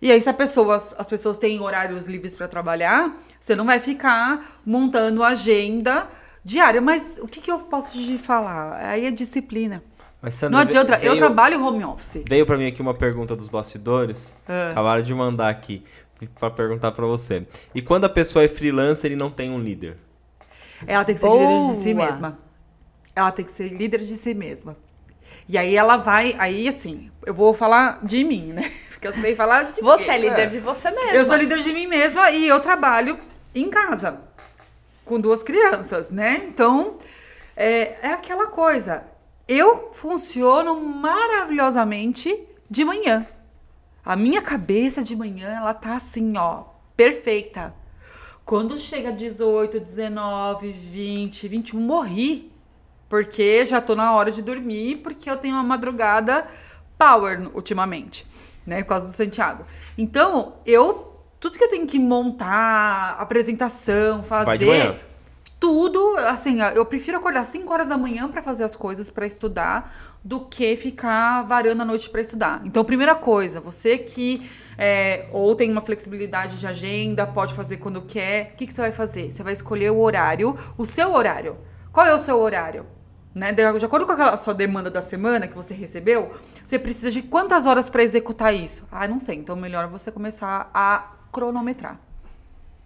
E 0.02 0.10
aí, 0.10 0.22
se 0.22 0.30
a 0.30 0.34
pessoa, 0.34 0.78
as 0.78 1.10
pessoas 1.10 1.38
têm 1.38 1.60
horários 1.60 2.08
livres 2.08 2.34
para 2.34 2.48
trabalhar, 2.48 3.14
você 3.38 3.58
não 3.58 3.66
vai 3.66 3.82
ficar 3.82 4.62
montando 4.66 5.22
agenda 5.22 6.08
diária. 6.42 6.80
Mas 6.80 7.20
o 7.22 7.28
que, 7.28 7.42
que 7.42 7.52
eu 7.52 7.60
posso 7.60 8.00
te 8.00 8.18
falar? 8.18 8.86
Aí 8.86 9.06
é 9.06 9.12
disciplina. 9.12 9.84
Mas, 10.22 10.36
Sandra, 10.36 10.52
não 10.52 10.60
adianta, 10.62 10.96
veio, 10.96 11.12
eu 11.12 11.18
trabalho 11.18 11.62
home 11.62 11.84
office. 11.84 12.24
Veio 12.26 12.46
para 12.46 12.58
mim 12.58 12.68
aqui 12.68 12.82
uma 12.82 12.94
pergunta 12.94 13.36
dos 13.36 13.50
bastidores. 13.50 14.38
É. 14.48 14.72
Acabaram 14.72 15.04
de 15.04 15.14
mandar 15.14 15.50
aqui 15.50 15.84
para 16.40 16.50
perguntar 16.50 16.94
para 16.94 17.06
você. 17.06 17.46
E 17.76 17.82
quando 17.82 18.06
a 18.06 18.10
pessoa 18.10 18.46
é 18.46 18.48
freelancer 18.48 19.12
e 19.12 19.18
não 19.18 19.30
tem 19.30 19.52
um 19.52 19.60
líder? 19.60 19.98
Ela 20.88 21.04
tem 21.04 21.16
que 21.16 21.20
ser 21.20 21.28
Boa. 21.28 21.44
líder 21.44 21.76
de 21.76 21.84
si 21.84 21.94
mesma. 21.94 22.38
Ela 23.14 23.32
tem 23.34 23.44
que 23.44 23.52
ser 23.52 23.68
líder 23.74 24.00
de 24.00 24.16
si 24.16 24.34
mesma. 24.34 24.78
E 25.54 25.58
aí 25.58 25.76
ela 25.76 25.98
vai, 25.98 26.36
aí 26.40 26.68
assim, 26.68 27.12
eu 27.24 27.32
vou 27.32 27.54
falar 27.54 28.00
de 28.04 28.24
mim, 28.24 28.54
né? 28.54 28.72
Porque 28.90 29.08
eu 29.08 29.14
sei 29.14 29.36
falar 29.36 29.72
de 29.72 29.82
Você 29.84 30.10
mim. 30.10 30.16
é 30.16 30.18
líder 30.18 30.50
de 30.50 30.60
você 30.60 30.90
mesma. 30.90 31.12
Eu 31.14 31.26
sou 31.26 31.36
líder 31.36 31.60
de 31.60 31.72
mim 31.72 31.86
mesma 31.86 32.32
e 32.32 32.48
eu 32.48 32.60
trabalho 32.60 33.20
em 33.54 33.70
casa 33.70 34.20
com 35.06 35.20
duas 35.20 35.44
crianças, 35.44 36.10
né? 36.10 36.44
Então, 36.48 36.96
é, 37.56 37.98
é 38.02 38.14
aquela 38.14 38.48
coisa. 38.48 39.04
Eu 39.48 39.92
funciono 39.94 40.76
maravilhosamente 40.82 42.36
de 42.68 42.84
manhã. 42.84 43.24
A 44.04 44.16
minha 44.16 44.42
cabeça 44.42 45.04
de 45.04 45.16
manhã, 45.16 45.50
ela 45.50 45.76
tá 45.76 45.94
assim, 45.98 46.36
ó, 46.36 46.64
perfeita. 46.98 47.76
Quando 48.44 48.76
chega 48.80 49.12
18, 49.12 49.80
19, 49.80 50.72
20, 50.72 51.48
21, 51.48 51.80
morri 51.80 52.53
porque 53.14 53.64
já 53.64 53.80
tô 53.80 53.94
na 53.94 54.16
hora 54.16 54.32
de 54.32 54.42
dormir, 54.42 54.96
porque 55.04 55.30
eu 55.30 55.38
tenho 55.38 55.54
uma 55.54 55.62
madrugada 55.62 56.48
power 56.98 57.48
ultimamente, 57.54 58.26
né? 58.66 58.82
Por 58.82 58.90
causa 58.90 59.06
do 59.06 59.12
Santiago. 59.12 59.64
Então, 59.96 60.56
eu. 60.66 61.16
Tudo 61.40 61.56
que 61.56 61.64
eu 61.64 61.70
tenho 61.70 61.86
que 61.86 62.00
montar, 62.00 63.16
apresentação, 63.20 64.24
fazer. 64.24 64.56
tudo, 65.60 66.18
assim, 66.28 66.60
eu 66.62 66.84
prefiro 66.88 67.18
acordar 67.18 67.46
5 67.46 67.72
horas 67.72 67.90
da 67.90 67.98
manhã 67.98 68.28
para 68.28 68.42
fazer 68.42 68.64
as 68.64 68.76
coisas, 68.76 69.12
para 69.12 69.28
estudar, 69.28 69.96
do 70.24 70.40
que 70.40 70.76
ficar 70.76 71.44
varando 71.44 71.84
a 71.84 71.86
noite 71.86 72.10
para 72.10 72.20
estudar. 72.20 72.64
Então, 72.66 72.84
primeira 72.84 73.14
coisa, 73.14 73.62
você 73.62 73.98
que 73.98 74.50
é, 74.76 75.28
ou 75.32 75.54
tem 75.54 75.72
uma 75.72 75.82
flexibilidade 75.82 76.60
de 76.60 76.66
agenda, 76.66 77.28
pode 77.28 77.54
fazer 77.54 77.78
quando 77.78 78.02
quer, 78.02 78.54
o 78.54 78.58
que, 78.58 78.66
que 78.66 78.74
você 78.74 78.82
vai 78.82 78.92
fazer? 78.92 79.32
Você 79.32 79.44
vai 79.44 79.54
escolher 79.54 79.92
o 79.92 80.00
horário, 80.00 80.58
o 80.76 80.84
seu 80.84 81.14
horário. 81.14 81.58
Qual 81.92 82.08
é 82.08 82.16
o 82.16 82.18
seu 82.18 82.40
horário? 82.40 82.88
Né? 83.34 83.52
De 83.52 83.64
acordo 83.64 84.06
com 84.06 84.12
a 84.12 84.38
sua 84.38 84.54
demanda 84.54 84.90
da 84.92 85.02
semana 85.02 85.48
que 85.48 85.56
você 85.56 85.74
recebeu, 85.74 86.32
você 86.64 86.78
precisa 86.78 87.10
de 87.10 87.22
quantas 87.22 87.66
horas 87.66 87.90
para 87.90 88.04
executar 88.04 88.54
isso? 88.54 88.88
Ah, 88.92 89.08
não 89.08 89.18
sei. 89.18 89.38
Então, 89.38 89.56
melhor 89.56 89.88
você 89.88 90.12
começar 90.12 90.70
a 90.74 91.12
cronometrar. 91.32 92.00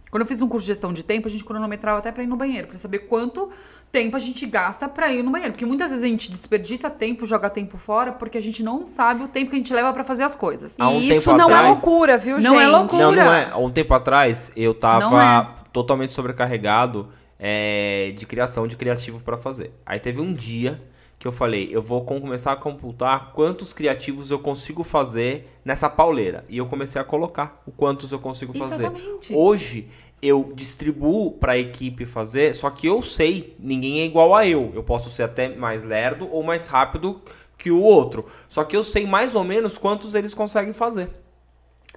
Quando 0.10 0.21
eu 0.21 0.25
fiz 0.25 0.41
um 0.41 0.47
curso 0.47 0.65
de 0.65 0.71
gestão 0.71 0.93
de 0.93 1.03
tempo, 1.03 1.27
a 1.27 1.31
gente 1.31 1.43
cronometrava 1.43 1.99
até 1.99 2.13
para 2.13 2.23
ir 2.23 2.27
no 2.27 2.38
banheiro, 2.38 2.67
para 2.67 2.77
saber 2.77 2.99
quanto 2.99 3.49
tempo 3.91 4.15
a 4.15 4.19
gente 4.19 4.45
gasta 4.45 4.88
para 4.88 5.12
ir 5.12 5.21
no 5.21 5.31
banheiro. 5.31 5.51
Porque 5.51 5.65
muitas 5.65 5.89
vezes 5.89 6.03
a 6.03 6.07
gente 6.07 6.31
desperdiça 6.31 6.89
tempo, 6.89 7.25
joga 7.25 7.49
tempo 7.49 7.77
fora, 7.77 8.13
porque 8.13 8.38
a 8.38 8.41
gente 8.41 8.63
não 8.63 8.86
sabe 8.86 9.23
o 9.23 9.27
tempo 9.27 9.49
que 9.49 9.57
a 9.57 9.60
gente 9.60 9.73
leva 9.73 9.91
para 9.91 10.05
fazer 10.05 10.23
as 10.23 10.33
coisas. 10.33 10.77
Um 10.79 10.91
e 10.91 11.10
isso 11.10 11.31
não 11.33 11.49
é 11.49 11.53
atrás... 11.53 11.65
é 11.65 11.69
loucura, 11.71 12.17
viu, 12.17 12.39
não 12.39 12.39
é 12.39 12.41
gente? 12.41 12.53
Não 12.53 12.62
é 12.62 12.67
loucura. 12.67 13.05
Não, 13.05 13.25
não 13.25 13.33
é. 13.33 13.49
Há 13.51 13.57
um 13.57 13.69
tempo 13.69 13.93
atrás, 13.93 14.51
eu 14.55 14.73
tava 14.73 15.21
é. 15.21 15.63
totalmente 15.73 16.13
sobrecarregado 16.13 17.10
é, 17.39 18.13
de 18.15 18.26
criação, 18.26 18.67
de 18.67 18.76
criativo 18.76 19.19
para 19.21 19.38
fazer. 19.38 19.71
Aí 19.86 20.00
teve 20.00 20.19
um 20.19 20.34
dia 20.34 20.82
que 21.19 21.28
eu 21.28 21.32
falei, 21.32 21.67
eu 21.71 21.82
vou 21.82 22.06
começar 22.06 22.52
a 22.52 22.56
computar 22.56 23.32
quantos 23.34 23.73
criativos 23.73 24.30
eu 24.30 24.38
consigo 24.38 24.84
fazer 24.84 25.50
nessa 25.65 25.89
pauleira. 25.89 26.43
E 26.47 26.58
eu 26.58 26.67
comecei 26.67 27.02
a 27.02 27.04
colocar 27.04 27.62
o 27.65 27.71
quantos 27.71 28.12
eu 28.12 28.19
consigo 28.19 28.54
fazer. 28.56 28.86
Exatamente. 28.86 29.34
Hoje 29.34 29.88
eu 30.21 30.52
distribuo 30.56 31.32
para 31.32 31.54
a 31.54 31.58
equipe 31.58 32.06
fazer, 32.06 32.56
só 32.56 32.69
que 32.69 32.88
eu 32.88 33.02
sei, 33.02 33.56
ninguém 33.60 34.02
é 34.02 34.06
igual 34.06 34.36
a 34.36 34.47
eu. 34.47 34.71
Eu 34.76 34.84
posso 34.84 35.10
ser 35.10 35.23
até 35.23 35.50
mais 35.50 35.84
lerdo 35.84 36.30
ou 36.32 36.43
mais 36.43 36.67
rápido 36.67 37.21
que 37.58 37.71
o 37.71 37.82
outro. 37.82 38.26
Só 38.47 38.63
que 38.63 38.78
eu 38.78 38.84
sei 38.84 39.08
mais 39.08 39.34
ou 39.34 39.43
menos 39.43 39.78
quantos 39.78 40.13
eles 40.13 40.34
conseguem 40.34 40.73
fazer. 40.73 41.10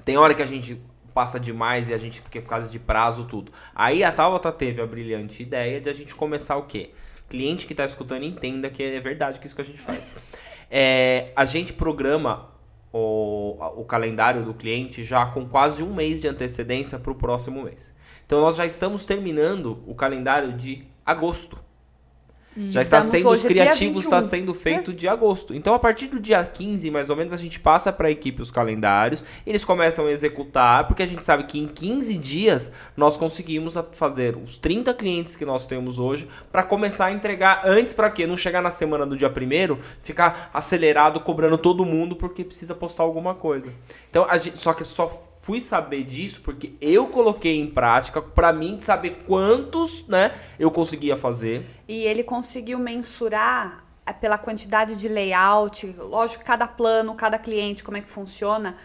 Tem 0.03 0.17
hora 0.17 0.35
que 0.35 0.43
a 0.43 0.47
gente 0.47 0.81
passa 1.11 1.39
demais 1.39 1.89
e 1.89 1.95
a 1.95 1.99
gente, 1.99 2.23
porque 2.23 2.41
por 2.41 2.49
causa 2.49 2.69
de 2.69 2.79
prazo, 2.79 3.25
tudo. 3.25 3.53
Aí 3.75 4.03
a 4.03 4.13
Tabata 4.13 4.51
teve 4.51 4.81
a 4.81 4.87
brilhante 4.87 5.43
ideia 5.43 5.81
de 5.81 5.89
a 5.89 5.93
gente 5.93 6.15
começar 6.15 6.57
o 6.57 6.63
quê? 6.65 6.91
cliente 7.31 7.65
que 7.65 7.73
está 7.73 7.85
escutando 7.85 8.25
entenda 8.25 8.69
que 8.69 8.83
é 8.83 9.01
verdade 9.01 9.39
que 9.39 9.47
isso 9.47 9.55
que 9.55 9.63
a 9.63 9.65
gente 9.65 9.81
faz. 9.81 10.17
É, 10.73 11.33
a 11.35 11.45
gente 11.45 11.73
programa 11.73 12.49
o, 12.93 13.57
o 13.77 13.85
calendário 13.85 14.45
do 14.45 14.55
cliente 14.55 15.03
já 15.03 15.27
com 15.27 15.45
quase 15.45 15.83
um 15.83 15.93
mês 15.93 16.21
de 16.21 16.29
antecedência 16.29 16.97
para 16.97 17.11
o 17.11 17.15
próximo 17.17 17.65
mês. 17.65 17.93
Então 18.25 18.41
nós 18.41 18.55
já 18.55 18.65
estamos 18.65 19.05
terminando 19.05 19.83
o 19.85 19.97
calendário 19.97 20.53
de 20.53 20.87
agosto. 21.05 21.59
Já 22.69 22.83
está 22.83 23.03
sendo, 23.03 23.29
os 23.29 23.45
criativos 23.45 24.03
está 24.03 24.23
sendo 24.23 24.53
feito 24.53 24.91
é. 24.91 24.95
de 24.95 25.09
agosto. 25.09 25.55
Então, 25.55 25.75
a 25.75 25.79
partir 25.79 26.07
do 26.09 26.21
dia 26.21 26.45
15, 26.45 26.91
mais 26.91 27.09
ou 27.09 27.17
menos, 27.17 27.33
a 27.33 27.37
gente 27.37 27.59
passa 27.59 27.93
para 27.93 28.09
a 28.09 28.11
equipe 28.11 28.43
os 28.43 28.51
calendários, 28.51 29.25
eles 29.47 29.65
começam 29.65 30.07
a 30.07 30.11
executar, 30.11 30.87
porque 30.87 31.03
a 31.03 31.07
gente 31.07 31.25
sabe 31.25 31.45
que 31.45 31.59
em 31.59 31.67
15 31.67 32.17
dias 32.19 32.73
nós 32.97 33.17
conseguimos 33.17 33.75
fazer 33.93 34.37
os 34.37 34.59
30 34.59 34.93
clientes 34.95 35.37
que 35.37 35.45
nós 35.45 35.67
temos 35.67 35.99
hoje 35.99 36.29
para 36.51 36.63
começar 36.63 37.07
a 37.07 37.13
entregar 37.13 37.63
antes 37.65 37.93
para 37.93 38.11
quê? 38.11 38.27
Não 38.27 38.37
chegar 38.37 38.61
na 38.61 38.71
semana 38.71 39.07
do 39.07 39.17
dia 39.17 39.29
1 39.29 39.79
ficar 40.01 40.51
acelerado 40.53 41.21
cobrando 41.21 41.57
todo 41.57 41.85
mundo 41.85 42.17
porque 42.17 42.45
precisa 42.45 42.75
postar 42.75 43.05
alguma 43.05 43.35
coisa. 43.35 43.73
Então, 44.11 44.27
gente, 44.39 44.59
só 44.59 44.73
que 44.73 44.85
só 44.85 45.30
fui 45.41 45.61
saber 45.61 46.05
disso 46.05 46.41
porque 46.43 46.75
eu 46.81 47.09
coloquei 47.09 47.59
em 47.59 47.67
prática 47.67 48.21
para 48.21 48.53
mim 48.53 48.79
saber 48.79 49.23
quantos, 49.27 50.07
né, 50.07 50.33
eu 50.59 50.71
conseguia 50.71 51.17
fazer. 51.17 51.67
E 51.89 52.05
ele 52.05 52.23
conseguiu 52.23 52.79
mensurar 52.79 53.85
é, 54.05 54.13
pela 54.13 54.39
quantidade 54.39 54.97
de 54.97 55.09
layout, 55.09 55.87
lógico, 55.99 56.45
cada 56.45 56.67
plano, 56.67 57.15
cada 57.15 57.39
cliente, 57.39 57.83
como 57.83 57.97
é 57.97 58.01
que 58.01 58.09
funciona. 58.09 58.77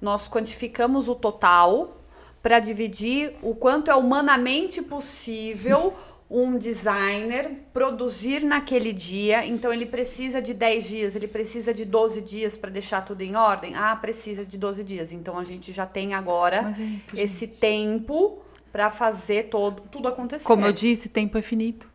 Nós 0.00 0.28
quantificamos 0.28 1.08
o 1.08 1.14
total 1.14 1.96
para 2.42 2.58
dividir 2.58 3.36
o 3.42 3.54
quanto 3.54 3.90
é 3.90 3.94
humanamente 3.94 4.82
possível 4.82 5.94
um 6.30 6.56
designer 6.56 7.50
produzir 7.72 8.44
naquele 8.44 8.92
dia, 8.92 9.44
então 9.44 9.72
ele 9.72 9.84
precisa 9.84 10.40
de 10.40 10.54
10 10.54 10.88
dias, 10.88 11.16
ele 11.16 11.26
precisa 11.26 11.74
de 11.74 11.84
12 11.84 12.20
dias 12.20 12.56
para 12.56 12.70
deixar 12.70 13.04
tudo 13.04 13.22
em 13.22 13.34
ordem? 13.34 13.74
Ah, 13.74 13.96
precisa 13.96 14.46
de 14.46 14.56
12 14.56 14.84
dias. 14.84 15.12
Então 15.12 15.36
a 15.36 15.44
gente 15.44 15.72
já 15.72 15.84
tem 15.84 16.14
agora 16.14 16.72
é 16.78 16.82
isso, 16.82 17.16
esse 17.16 17.46
tempo 17.48 18.38
para 18.70 18.90
fazer 18.90 19.48
todo, 19.48 19.82
tudo 19.90 20.06
acontecer. 20.06 20.46
Como 20.46 20.64
eu 20.64 20.72
disse, 20.72 21.08
tempo 21.08 21.36
é 21.36 21.42
finito. 21.42 21.90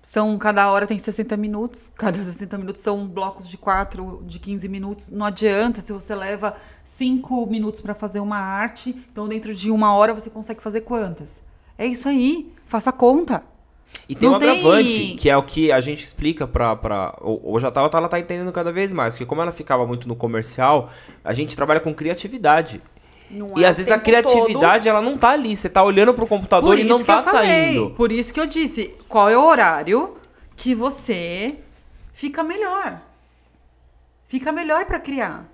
São, 0.00 0.38
cada 0.38 0.70
hora 0.70 0.86
tem 0.86 0.96
60 0.96 1.36
minutos, 1.36 1.92
cada 1.96 2.22
60 2.22 2.56
minutos 2.56 2.80
são 2.80 3.08
blocos 3.08 3.48
de 3.48 3.58
4, 3.58 4.22
de 4.24 4.38
15 4.38 4.68
minutos. 4.68 5.08
Não 5.08 5.26
adianta 5.26 5.80
se 5.80 5.92
você 5.92 6.14
leva 6.14 6.56
5 6.84 7.44
minutos 7.46 7.80
para 7.80 7.92
fazer 7.92 8.20
uma 8.20 8.38
arte, 8.38 8.96
então 9.10 9.26
dentro 9.26 9.52
de 9.52 9.68
uma 9.68 9.92
hora 9.92 10.14
você 10.14 10.30
consegue 10.30 10.62
fazer 10.62 10.82
quantas? 10.82 11.42
É 11.78 11.86
isso 11.86 12.08
aí. 12.08 12.52
Faça 12.66 12.92
conta. 12.92 13.42
E 14.08 14.14
tem 14.14 14.28
não 14.28 14.34
um 14.34 14.36
agravante, 14.36 14.98
tem... 14.98 15.16
que 15.16 15.30
é 15.30 15.36
o 15.36 15.42
que 15.42 15.70
a 15.70 15.80
gente 15.80 16.02
explica 16.02 16.46
pra. 16.46 16.74
pra 16.76 17.16
hoje 17.20 17.66
a 17.66 17.70
Tauta 17.70 17.96
ela 17.96 18.08
tá 18.08 18.18
entendendo 18.18 18.52
cada 18.52 18.72
vez 18.72 18.92
mais. 18.92 19.14
Porque 19.14 19.26
como 19.26 19.40
ela 19.40 19.52
ficava 19.52 19.86
muito 19.86 20.08
no 20.08 20.16
comercial, 20.16 20.90
a 21.24 21.32
gente 21.32 21.54
trabalha 21.54 21.80
com 21.80 21.94
criatividade. 21.94 22.80
Não 23.30 23.58
e 23.58 23.64
é 23.64 23.68
às 23.68 23.76
vezes 23.76 23.92
a 23.92 23.98
criatividade 23.98 24.84
todo. 24.84 24.88
ela 24.88 25.02
não 25.02 25.16
tá 25.16 25.30
ali. 25.30 25.54
Você 25.54 25.68
tá 25.68 25.82
olhando 25.82 26.14
pro 26.14 26.26
computador 26.26 26.78
e 26.78 26.84
não 26.84 27.02
tá 27.02 27.20
saindo. 27.22 27.90
Por 27.90 28.10
isso 28.10 28.32
que 28.32 28.40
eu 28.40 28.46
disse, 28.46 28.94
qual 29.08 29.28
é 29.28 29.36
o 29.36 29.44
horário 29.44 30.16
que 30.56 30.74
você 30.74 31.56
fica 32.12 32.42
melhor? 32.42 33.00
Fica 34.26 34.50
melhor 34.50 34.86
para 34.86 34.98
criar. 34.98 35.46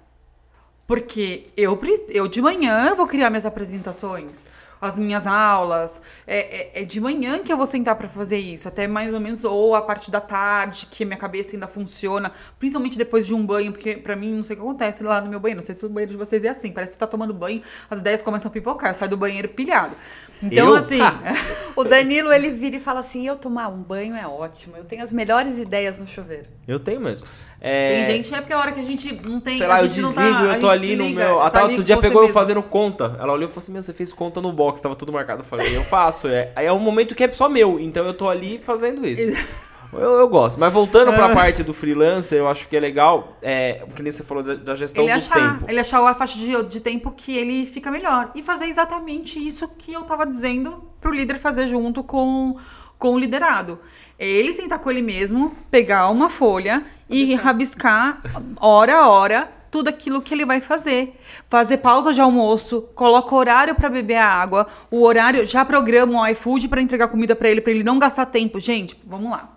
Porque 0.86 1.44
eu, 1.56 1.78
eu 2.10 2.28
de 2.28 2.40
manhã 2.40 2.94
vou 2.94 3.06
criar 3.06 3.30
minhas 3.30 3.46
apresentações 3.46 4.52
as 4.86 4.98
minhas 4.98 5.26
aulas. 5.26 6.02
É, 6.26 6.80
é, 6.80 6.82
é 6.82 6.84
de 6.84 7.00
manhã 7.00 7.38
que 7.38 7.52
eu 7.52 7.56
vou 7.56 7.66
sentar 7.66 7.96
para 7.96 8.08
fazer 8.08 8.38
isso, 8.38 8.68
até 8.68 8.86
mais 8.86 9.12
ou 9.12 9.20
menos, 9.20 9.44
ou 9.44 9.74
a 9.74 9.82
parte 9.82 10.10
da 10.10 10.20
tarde, 10.20 10.86
que 10.90 11.04
minha 11.04 11.16
cabeça 11.16 11.56
ainda 11.56 11.66
funciona, 11.66 12.32
principalmente 12.58 12.96
depois 12.98 13.26
de 13.26 13.34
um 13.34 13.44
banho, 13.44 13.72
porque 13.72 13.96
para 13.96 14.16
mim 14.16 14.34
não 14.34 14.42
sei 14.42 14.54
o 14.54 14.58
que 14.58 14.64
acontece 14.64 15.02
lá 15.02 15.20
no 15.20 15.28
meu 15.28 15.40
banheiro. 15.40 15.60
Não 15.60 15.66
sei 15.66 15.74
se 15.74 15.84
o 15.84 15.88
banheiro 15.88 16.12
de 16.12 16.18
vocês 16.18 16.44
é 16.44 16.48
assim, 16.48 16.72
parece 16.72 16.92
que 16.92 16.94
você 16.94 17.00
tá 17.00 17.06
tomando 17.06 17.32
banho, 17.34 17.62
as 17.90 18.00
ideias 18.00 18.22
começam 18.22 18.48
a 18.48 18.52
pipocar, 18.52 18.90
eu 18.90 18.94
saio 18.94 19.10
do 19.10 19.16
banheiro 19.16 19.48
pilhado. 19.48 19.94
Então, 20.42 20.68
eu? 20.68 20.74
assim. 20.74 20.98
o 21.76 21.84
Danilo, 21.84 22.32
ele 22.32 22.50
vira 22.50 22.76
e 22.76 22.80
fala 22.80 23.00
assim: 23.00 23.26
eu 23.26 23.36
tomar 23.36 23.68
um 23.68 23.82
banho 23.82 24.14
é 24.14 24.26
ótimo, 24.26 24.76
eu 24.76 24.84
tenho 24.84 25.02
as 25.02 25.12
melhores 25.12 25.58
ideias 25.58 25.98
no 25.98 26.06
chuveiro. 26.06 26.46
Eu 26.66 26.78
tenho 26.78 27.00
mesmo. 27.00 27.26
É... 27.60 28.04
Tem 28.04 28.16
gente, 28.16 28.34
é 28.34 28.40
porque 28.40 28.52
a 28.52 28.58
hora 28.58 28.72
que 28.72 28.80
a 28.80 28.84
gente 28.84 29.12
não 29.26 29.40
tem. 29.40 29.56
Sei 29.56 29.66
lá, 29.66 29.80
eu 29.80 29.88
desligo, 29.88 30.14
tá, 30.14 30.54
eu 30.54 30.60
tô 30.60 30.68
ali 30.68 30.96
no 30.96 31.08
meu. 31.10 31.40
Até 31.40 31.58
tá 31.58 31.64
outro 31.64 31.82
dia 31.82 31.96
pegou 31.98 32.22
eu 32.22 32.28
fazendo 32.28 32.62
conta. 32.62 33.16
Ela 33.18 33.32
olhou 33.32 33.48
e 33.48 33.52
falou 33.52 33.62
assim: 33.62 33.72
Meu, 33.72 33.82
você 33.82 33.92
fez 33.92 34.12
conta 34.12 34.40
no 34.40 34.52
box, 34.52 34.80
tava 34.80 34.94
tudo 34.94 35.12
marcado. 35.12 35.42
Eu 35.42 35.46
falei: 35.46 35.76
Eu 35.76 35.82
faço. 35.84 36.28
É. 36.28 36.52
Aí 36.54 36.66
é 36.66 36.72
um 36.72 36.78
momento 36.78 37.14
que 37.14 37.24
é 37.24 37.30
só 37.30 37.48
meu, 37.48 37.80
então 37.80 38.04
eu 38.04 38.12
tô 38.12 38.28
ali 38.28 38.58
fazendo 38.58 39.06
isso. 39.06 39.22
Eu, 39.94 40.20
eu, 40.20 40.28
gosto. 40.28 40.58
Mas 40.58 40.72
voltando 40.72 41.12
para 41.12 41.26
a 41.26 41.32
ah. 41.32 41.34
parte 41.34 41.62
do 41.62 41.72
freelancer, 41.72 42.38
eu 42.38 42.48
acho 42.48 42.68
que 42.68 42.76
é 42.76 42.80
legal, 42.80 43.36
é, 43.42 43.84
que 43.94 44.02
nem 44.02 44.12
você 44.12 44.22
falou 44.22 44.42
da, 44.42 44.54
da 44.54 44.76
gestão 44.76 45.02
ele 45.02 45.12
do 45.12 45.16
achar, 45.16 45.34
tempo. 45.34 45.70
Ele 45.70 45.80
achar 45.80 46.04
a 46.06 46.14
faixa 46.14 46.38
de, 46.38 46.62
de 46.64 46.80
tempo 46.80 47.10
que 47.10 47.36
ele 47.36 47.66
fica 47.66 47.90
melhor. 47.90 48.30
E 48.34 48.42
fazer 48.42 48.66
exatamente 48.66 49.44
isso 49.44 49.68
que 49.78 49.92
eu 49.92 50.02
tava 50.02 50.26
dizendo 50.26 50.84
pro 51.00 51.12
líder 51.12 51.38
fazer 51.38 51.66
junto 51.66 52.02
com, 52.02 52.56
com 52.98 53.14
o 53.14 53.18
liderado. 53.18 53.78
Ele 54.18 54.52
sentar 54.52 54.78
com 54.78 54.90
ele 54.90 55.02
mesmo, 55.02 55.54
pegar 55.70 56.08
uma 56.08 56.28
folha 56.28 56.84
e 57.08 57.34
rabiscar 57.34 58.20
hora 58.60 58.96
a 58.96 59.08
hora 59.08 59.54
tudo 59.74 59.88
aquilo 59.88 60.22
que 60.22 60.32
ele 60.32 60.44
vai 60.44 60.60
fazer. 60.60 61.18
Fazer 61.48 61.78
pausa 61.78 62.12
de 62.12 62.20
almoço, 62.20 62.82
coloca 62.94 63.34
horário 63.34 63.74
para 63.74 63.88
beber 63.88 64.18
a 64.18 64.28
água, 64.28 64.68
o 64.88 65.02
horário 65.02 65.44
já 65.44 65.64
programa 65.64 66.20
o 66.20 66.26
iFood 66.28 66.68
para 66.68 66.80
entregar 66.80 67.08
comida 67.08 67.34
para 67.34 67.48
ele, 67.48 67.60
para 67.60 67.72
ele 67.72 67.82
não 67.82 67.98
gastar 67.98 68.26
tempo. 68.26 68.60
Gente, 68.60 68.96
vamos 69.04 69.32
lá. 69.32 69.52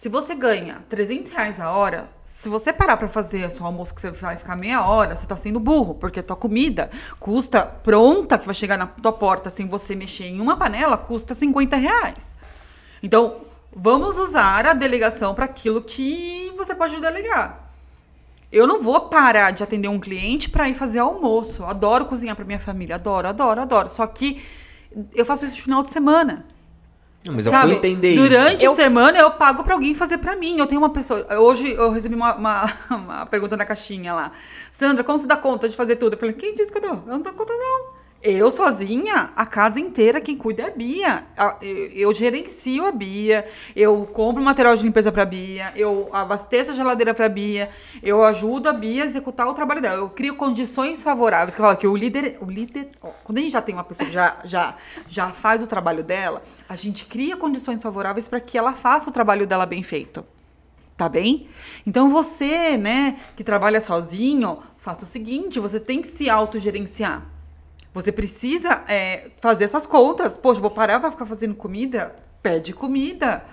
Se 0.00 0.08
você 0.08 0.34
ganha 0.34 0.82
300 0.88 1.30
reais 1.30 1.60
a 1.60 1.72
hora, 1.72 2.08
se 2.24 2.48
você 2.48 2.72
parar 2.72 2.96
para 2.96 3.06
fazer 3.06 3.46
o 3.46 3.50
seu 3.50 3.66
almoço 3.66 3.94
que 3.94 4.00
você 4.00 4.10
vai 4.10 4.34
ficar 4.34 4.56
meia 4.56 4.82
hora, 4.82 5.14
você 5.14 5.26
tá 5.26 5.36
sendo 5.36 5.60
burro, 5.60 5.94
porque 5.94 6.20
a 6.20 6.22
tua 6.22 6.36
comida 6.36 6.88
custa 7.18 7.60
pronta, 7.60 8.38
que 8.38 8.46
vai 8.46 8.54
chegar 8.54 8.78
na 8.78 8.86
tua 8.86 9.12
porta 9.12 9.50
sem 9.50 9.68
você 9.68 9.94
mexer 9.94 10.24
em 10.24 10.40
uma 10.40 10.56
panela, 10.56 10.96
custa 10.96 11.34
50 11.34 11.76
reais. 11.76 12.34
Então, 13.02 13.42
Vamos 13.72 14.18
usar 14.18 14.66
a 14.66 14.72
delegação 14.72 15.32
para 15.32 15.44
aquilo 15.44 15.80
que 15.80 16.52
você 16.56 16.74
pode 16.74 17.00
delegar. 17.00 17.70
Eu 18.50 18.66
não 18.66 18.82
vou 18.82 19.02
parar 19.02 19.52
de 19.52 19.62
atender 19.62 19.86
um 19.86 20.00
cliente 20.00 20.50
para 20.50 20.68
ir 20.68 20.74
fazer 20.74 20.98
almoço. 20.98 21.62
Adoro 21.64 22.06
cozinhar 22.06 22.34
para 22.34 22.44
minha 22.44 22.58
família, 22.58 22.96
adoro, 22.96 23.28
adoro, 23.28 23.60
adoro. 23.60 23.88
Só 23.88 24.04
que 24.08 24.42
eu 25.14 25.24
faço 25.24 25.44
isso 25.44 25.56
no 25.58 25.62
final 25.62 25.82
de 25.84 25.90
semana. 25.90 26.46
Não, 27.26 27.34
mas 27.34 27.44
Sabe? 27.44 27.56
eu 27.56 27.60
fui 27.62 27.72
entender 27.76 28.16
Durante 28.16 28.66
a 28.66 28.74
semana 28.74 29.18
eu 29.18 29.30
pago 29.32 29.62
para 29.62 29.74
alguém 29.74 29.94
fazer 29.94 30.18
para 30.18 30.36
mim. 30.36 30.58
Eu 30.58 30.66
tenho 30.66 30.80
uma 30.80 30.90
pessoa. 30.90 31.26
Hoje 31.38 31.70
eu 31.70 31.90
recebi 31.90 32.14
uma, 32.14 32.34
uma, 32.34 32.72
uma, 32.90 33.26
pergunta 33.26 33.56
na 33.56 33.66
caixinha 33.66 34.14
lá. 34.14 34.32
Sandra, 34.70 35.04
como 35.04 35.18
você 35.18 35.26
dá 35.26 35.36
conta 35.36 35.68
de 35.68 35.76
fazer 35.76 35.96
tudo? 35.96 36.14
Eu 36.14 36.18
falei, 36.18 36.34
quem 36.34 36.54
disse 36.54 36.72
que 36.72 36.78
eu 36.78 36.82
dou? 36.82 37.02
Eu 37.06 37.12
não 37.12 37.20
dou 37.20 37.32
conta, 37.34 37.52
não. 37.52 37.99
Eu 38.22 38.50
sozinha, 38.50 39.30
a 39.34 39.46
casa 39.46 39.80
inteira, 39.80 40.20
quem 40.20 40.36
cuida 40.36 40.64
é 40.64 40.66
a 40.66 40.70
Bia. 40.70 41.24
Eu, 41.94 42.14
gerencio 42.14 42.86
a 42.86 42.92
Bia, 42.92 43.48
eu 43.74 44.06
compro 44.12 44.42
material 44.42 44.76
de 44.76 44.82
limpeza 44.82 45.10
pra 45.10 45.24
Bia, 45.24 45.72
eu 45.74 46.10
abasteço 46.12 46.70
a 46.70 46.74
geladeira 46.74 47.14
pra 47.14 47.30
Bia, 47.30 47.70
eu 48.02 48.22
ajudo 48.22 48.68
a 48.68 48.74
Bia 48.74 49.04
a 49.04 49.06
executar 49.06 49.48
o 49.48 49.54
trabalho 49.54 49.80
dela. 49.80 49.96
Eu 49.96 50.10
crio 50.10 50.36
condições 50.36 51.02
favoráveis. 51.02 51.54
Que 51.54 51.62
eu 51.62 51.64
falo 51.64 51.78
que 51.78 51.86
o 51.86 51.96
líder. 51.96 52.36
O 52.42 52.50
líder 52.50 52.90
ó, 53.02 53.08
quando 53.24 53.38
a 53.38 53.40
gente 53.40 53.52
já 53.52 53.62
tem 53.62 53.74
uma 53.74 53.84
pessoa 53.84 54.06
que 54.06 54.12
já, 54.12 54.36
já, 54.44 54.76
já 55.08 55.30
faz 55.30 55.62
o 55.62 55.66
trabalho 55.66 56.04
dela, 56.04 56.42
a 56.68 56.76
gente 56.76 57.06
cria 57.06 57.38
condições 57.38 57.82
favoráveis 57.82 58.28
para 58.28 58.38
que 58.38 58.58
ela 58.58 58.74
faça 58.74 59.08
o 59.08 59.12
trabalho 59.14 59.46
dela 59.46 59.64
bem 59.64 59.82
feito. 59.82 60.22
Tá 60.94 61.08
bem? 61.08 61.48
Então 61.86 62.10
você, 62.10 62.76
né, 62.76 63.16
que 63.34 63.42
trabalha 63.42 63.80
sozinho, 63.80 64.58
faça 64.76 65.04
o 65.04 65.08
seguinte: 65.08 65.58
você 65.58 65.80
tem 65.80 66.02
que 66.02 66.08
se 66.08 66.28
autogerenciar. 66.28 67.39
Você 67.92 68.12
precisa 68.12 68.82
é, 68.88 69.30
fazer 69.40 69.64
essas 69.64 69.86
contas. 69.86 70.38
Poxa, 70.38 70.60
vou 70.60 70.70
parar 70.70 71.00
para 71.00 71.10
ficar 71.10 71.26
fazendo 71.26 71.54
comida? 71.54 72.14
Pede 72.42 72.72
comida. 72.72 73.44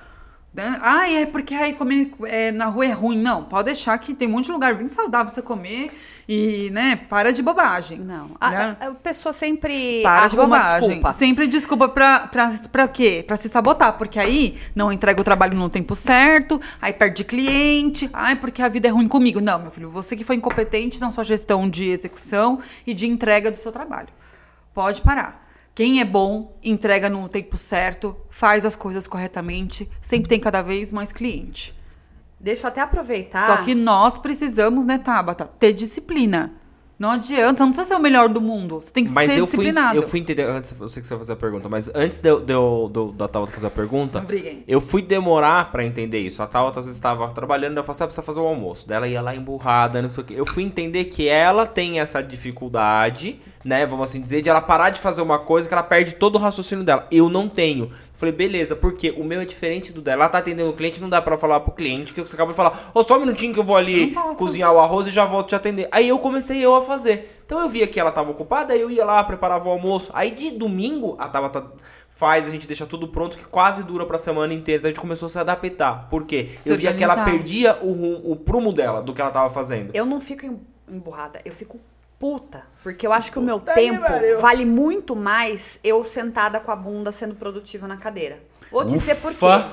Ah, 0.81 1.09
é 1.09 1.25
porque 1.25 1.53
aí 1.53 1.73
comer 1.73 2.11
é, 2.25 2.51
na 2.51 2.65
rua 2.65 2.85
é 2.85 2.91
ruim. 2.91 3.21
Não, 3.21 3.43
pode 3.43 3.65
deixar 3.65 3.95
que 3.99 4.13
tem 4.13 4.27
um 4.27 4.31
monte 4.31 4.45
de 4.45 4.51
lugar 4.51 4.73
bem 4.73 4.87
saudável 4.87 5.27
pra 5.27 5.35
você 5.35 5.41
comer 5.41 5.91
e, 6.27 6.69
né, 6.71 6.95
para 6.95 7.31
de 7.31 7.43
bobagem. 7.43 7.99
Não. 7.99 8.31
A, 8.39 8.49
né? 8.49 8.77
a, 8.79 8.87
a 8.87 8.91
pessoa 8.91 9.31
sempre 9.31 10.01
para 10.01 10.27
de 10.27 10.35
bobagem. 10.35 10.79
Desculpa. 10.79 11.11
Sempre 11.11 11.47
desculpa 11.47 11.89
pra, 11.89 12.27
pra, 12.27 12.51
pra 12.71 12.87
quê? 12.87 13.23
Pra 13.25 13.35
se 13.35 13.49
sabotar. 13.49 13.97
Porque 13.97 14.19
aí 14.19 14.57
não 14.75 14.91
entrega 14.91 15.21
o 15.21 15.23
trabalho 15.23 15.55
no 15.55 15.69
tempo 15.69 15.93
certo, 15.93 16.59
aí 16.81 16.91
perde 16.91 17.23
cliente, 17.23 18.09
ai, 18.11 18.35
porque 18.35 18.61
a 18.61 18.67
vida 18.67 18.87
é 18.87 18.91
ruim 18.91 19.07
comigo. 19.07 19.39
Não, 19.39 19.59
meu 19.59 19.69
filho, 19.69 19.91
você 19.91 20.15
que 20.15 20.23
foi 20.23 20.37
incompetente 20.37 20.99
na 20.99 21.11
sua 21.11 21.23
gestão 21.23 21.69
de 21.69 21.89
execução 21.89 22.59
e 22.85 22.95
de 22.95 23.05
entrega 23.05 23.51
do 23.51 23.57
seu 23.57 23.71
trabalho. 23.71 24.09
Pode 24.77 25.01
parar. 25.01 25.49
Quem 25.73 25.99
é 25.99 26.05
bom, 26.05 26.55
entrega 26.63 27.09
no 27.09 27.27
tempo 27.27 27.57
certo, 27.57 28.15
faz 28.29 28.63
as 28.63 28.75
coisas 28.75 29.07
corretamente, 29.07 29.89
sempre 29.99 30.29
tem 30.29 30.39
cada 30.39 30.61
vez 30.61 30.91
mais 30.91 31.11
cliente. 31.11 31.75
Deixa 32.39 32.67
eu 32.67 32.67
até 32.67 32.81
aproveitar. 32.81 33.47
Só 33.47 33.57
que 33.63 33.73
nós 33.73 34.19
precisamos, 34.19 34.85
né, 34.85 34.99
Tabata, 34.99 35.47
ter 35.47 35.73
disciplina. 35.73 36.53
Não 36.99 37.11
adianta, 37.11 37.63
não 37.63 37.71
precisa 37.71 37.95
ser 37.95 37.99
o 37.99 38.01
melhor 38.01 38.27
do 38.27 38.41
mundo. 38.41 38.81
Você 38.81 38.91
tem 38.91 39.05
que 39.05 39.11
mas 39.11 39.31
ser 39.31 39.39
eu 39.39 39.45
disciplinado. 39.45 39.95
Fui, 39.95 40.03
eu 40.03 40.09
fui 40.09 40.19
entender, 40.19 40.43
antes, 40.43 40.73
eu 40.79 40.89
sei 40.89 40.99
que 40.99 41.07
você 41.07 41.13
vai 41.13 41.19
fazer 41.19 41.33
a 41.33 41.35
pergunta, 41.35 41.69
mas 41.69 41.91
antes 41.93 42.19
de, 42.19 42.35
de, 42.39 42.53
de, 42.53 43.11
da 43.13 43.27
Tabata 43.27 43.51
fazer 43.51 43.67
a 43.67 43.71
pergunta, 43.71 44.25
eu 44.67 44.81
fui 44.81 45.03
demorar 45.03 45.71
para 45.71 45.85
entender 45.85 46.19
isso. 46.19 46.41
A 46.41 46.47
Tabata 46.47 46.79
às 46.79 46.87
vezes 46.87 46.97
estava 46.97 47.27
trabalhando, 47.29 47.73
ela 47.73 47.83
falou 47.83 47.91
assim, 47.91 48.03
ah, 48.03 48.07
precisa 48.07 48.23
fazer 48.23 48.39
o 48.39 48.47
almoço. 48.47 48.87
Daí 48.87 48.97
ela 48.97 49.07
ia 49.07 49.21
lá 49.21 49.35
emburrada, 49.35 50.01
não 50.01 50.09
sei 50.09 50.23
o 50.23 50.25
quê. 50.25 50.33
Eu 50.35 50.45
fui 50.45 50.63
entender 50.63 51.05
que 51.05 51.27
ela 51.27 51.67
tem 51.67 51.99
essa 51.99 52.21
dificuldade, 52.21 53.39
né, 53.63 53.85
vamos 53.85 54.09
assim 54.09 54.19
dizer, 54.19 54.41
de 54.41 54.49
ela 54.49 54.61
parar 54.61 54.89
de 54.89 54.99
fazer 54.99 55.21
uma 55.21 55.37
coisa 55.37 55.67
que 55.67 55.73
ela 55.73 55.83
perde 55.83 56.13
todo 56.13 56.35
o 56.35 56.39
raciocínio 56.39 56.83
dela. 56.83 57.05
Eu 57.11 57.29
não 57.29 57.47
tenho. 57.47 57.91
Falei, 58.17 58.33
beleza, 58.33 58.75
porque 58.75 59.11
o 59.11 59.23
meu 59.23 59.39
é 59.39 59.45
diferente 59.45 59.93
do 59.93 60.01
dela. 60.01 60.23
Ela 60.23 60.29
tá 60.29 60.39
atendendo 60.39 60.71
o 60.71 60.73
cliente, 60.73 60.99
não 60.99 61.07
dá 61.07 61.21
para 61.21 61.37
falar 61.37 61.59
pro 61.59 61.71
cliente 61.71 62.15
que 62.15 62.19
você 62.19 62.33
acaba 62.33 62.49
de 62.49 62.57
falar, 62.57 62.91
ô, 62.91 62.99
oh, 62.99 63.03
só 63.03 63.15
um 63.15 63.19
minutinho 63.19 63.53
que 63.53 63.59
eu 63.59 63.63
vou 63.63 63.77
ali 63.77 64.15
cozinhar 64.39 64.73
o 64.73 64.79
arroz 64.79 65.05
e 65.05 65.11
já 65.11 65.23
volto 65.23 65.49
te 65.49 65.55
atender. 65.55 65.87
Aí 65.91 66.09
eu 66.09 66.17
comecei 66.17 66.65
eu 66.65 66.73
a 66.73 66.81
fazer. 66.81 67.39
Então 67.45 67.61
eu 67.61 67.69
via 67.69 67.85
que 67.85 67.99
ela 67.99 68.11
tava 68.11 68.31
ocupada, 68.31 68.73
aí 68.73 68.81
eu 68.81 68.89
ia 68.89 69.05
lá, 69.05 69.23
preparava 69.23 69.69
o 69.69 69.71
almoço. 69.71 70.09
Aí 70.15 70.31
de 70.31 70.49
domingo, 70.49 71.15
a 71.19 71.29
Tabata 71.29 71.71
faz, 72.09 72.47
a 72.47 72.49
gente 72.49 72.65
deixa 72.65 72.87
tudo 72.87 73.07
pronto, 73.07 73.37
que 73.37 73.45
quase 73.45 73.83
dura 73.83 74.03
pra 74.03 74.17
semana 74.17 74.51
inteira. 74.51 74.79
Então 74.79 74.89
a 74.89 74.91
gente 74.91 74.99
começou 74.99 75.27
a 75.27 75.29
se 75.29 75.37
adaptar. 75.37 76.09
Por 76.09 76.25
quê? 76.25 76.49
Se 76.59 76.71
eu 76.71 76.75
via 76.75 76.95
que 76.95 77.03
ela 77.03 77.23
perdia 77.23 77.77
o, 77.83 78.31
o 78.31 78.35
prumo 78.35 78.73
dela, 78.73 78.99
do 78.99 79.13
que 79.13 79.21
ela 79.21 79.29
tava 79.29 79.51
fazendo. 79.51 79.91
Eu 79.93 80.07
não 80.07 80.19
fico 80.19 80.59
emburrada, 80.89 81.39
eu 81.45 81.53
fico 81.53 81.79
puta. 82.19 82.63
Porque 82.83 83.05
eu 83.05 83.13
acho 83.13 83.31
que 83.31 83.39
Puta 83.39 83.43
o 83.43 83.45
meu 83.45 83.59
tempo 83.59 84.01
vale 84.39 84.65
muito 84.65 85.15
mais 85.15 85.79
eu 85.83 86.03
sentada 86.03 86.59
com 86.59 86.71
a 86.71 86.75
bunda 86.75 87.11
sendo 87.11 87.35
produtiva 87.35 87.87
na 87.87 87.97
cadeira. 87.97 88.39
Vou 88.71 88.83
te 88.83 88.95
Ufa. 88.95 88.97
dizer 88.97 89.15
por 89.15 89.33
quê. 89.33 89.65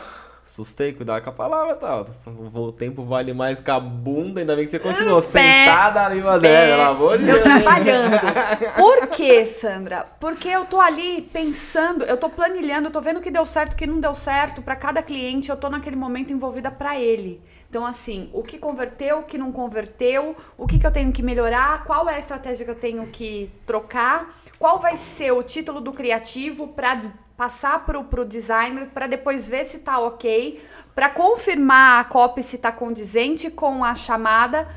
Assustei, 0.45 0.93
cuidado 0.93 1.23
com 1.23 1.31
a 1.31 1.33
palavra, 1.33 1.75
tá? 1.75 2.05
O 2.27 2.71
tempo 2.71 3.03
vale 3.03 3.33
mais 3.33 3.61
que 3.61 3.71
a 3.71 3.81
bunda, 3.81 4.41
ainda 4.41 4.55
bem 4.55 4.67
que 4.67 4.71
você 4.71 4.79
continuou 4.79 5.23
sentada 5.23 6.05
ali 6.05 6.21
fazendo, 6.21 6.69
pelo 6.69 6.83
amor 6.83 7.17
de 7.19 7.25
Deus. 7.25 7.39
Eu 7.39 7.43
trabalhando. 7.45 8.21
Por 8.77 9.07
quê, 9.07 9.47
Sandra? 9.47 10.07
Porque 10.21 10.49
eu 10.49 10.67
tô 10.67 10.79
ali 10.79 11.23
pensando, 11.33 12.05
eu 12.05 12.19
tô 12.19 12.29
planilhando, 12.29 12.89
eu 12.89 12.93
tô 12.93 13.01
vendo 13.01 13.21
o 13.21 13.23
que 13.23 13.31
deu 13.31 13.47
certo, 13.47 13.73
o 13.73 13.77
que 13.77 13.87
não 13.87 13.99
deu 13.99 14.15
certo 14.15 14.61
para 14.61 14.77
cada 14.77 15.03
cliente, 15.03 15.49
eu 15.49 15.57
tô 15.57 15.71
naquele 15.71 15.97
momento 15.97 16.31
envolvida 16.31 16.71
para 16.71 17.01
ele. 17.01 17.43
Então, 17.75 17.85
assim, 17.85 18.31
o 18.33 18.41
que 18.41 18.57
converteu, 18.57 19.19
o 19.19 19.23
que 19.25 19.37
não 19.37 19.51
converteu, 19.51 20.37
o 20.57 20.65
que, 20.65 20.79
que 20.79 20.87
eu 20.87 20.93
tenho 20.93 21.11
que 21.11 21.25
melhorar, 21.25 21.83
qual 21.83 22.09
é 22.09 22.15
a 22.15 22.19
estratégia 22.21 22.65
que 22.65 22.71
eu 22.71 22.77
tenho 22.77 23.05
que 23.09 23.51
trocar, 23.67 24.33
qual 24.61 24.79
vai 24.79 24.97
ser 24.97 25.33
o 25.33 25.43
título 25.43 25.81
do 25.81 25.93
criativo 25.93 26.69
para 26.69 26.97
passar 27.37 27.85
pro, 27.85 28.05
pro 28.05 28.25
designer 28.25 28.91
para 28.95 29.09
depois 29.09 29.49
ver 29.49 29.65
se 29.65 29.81
tá 29.81 29.99
ok, 29.99 30.63
para 30.95 31.11
confirmar 31.11 32.03
a 32.03 32.05
copy 32.05 32.45
se 32.45 32.59
tá 32.59 32.71
condizente 32.71 33.51
com 33.51 33.83
a 33.83 33.97
chamada. 33.97 34.69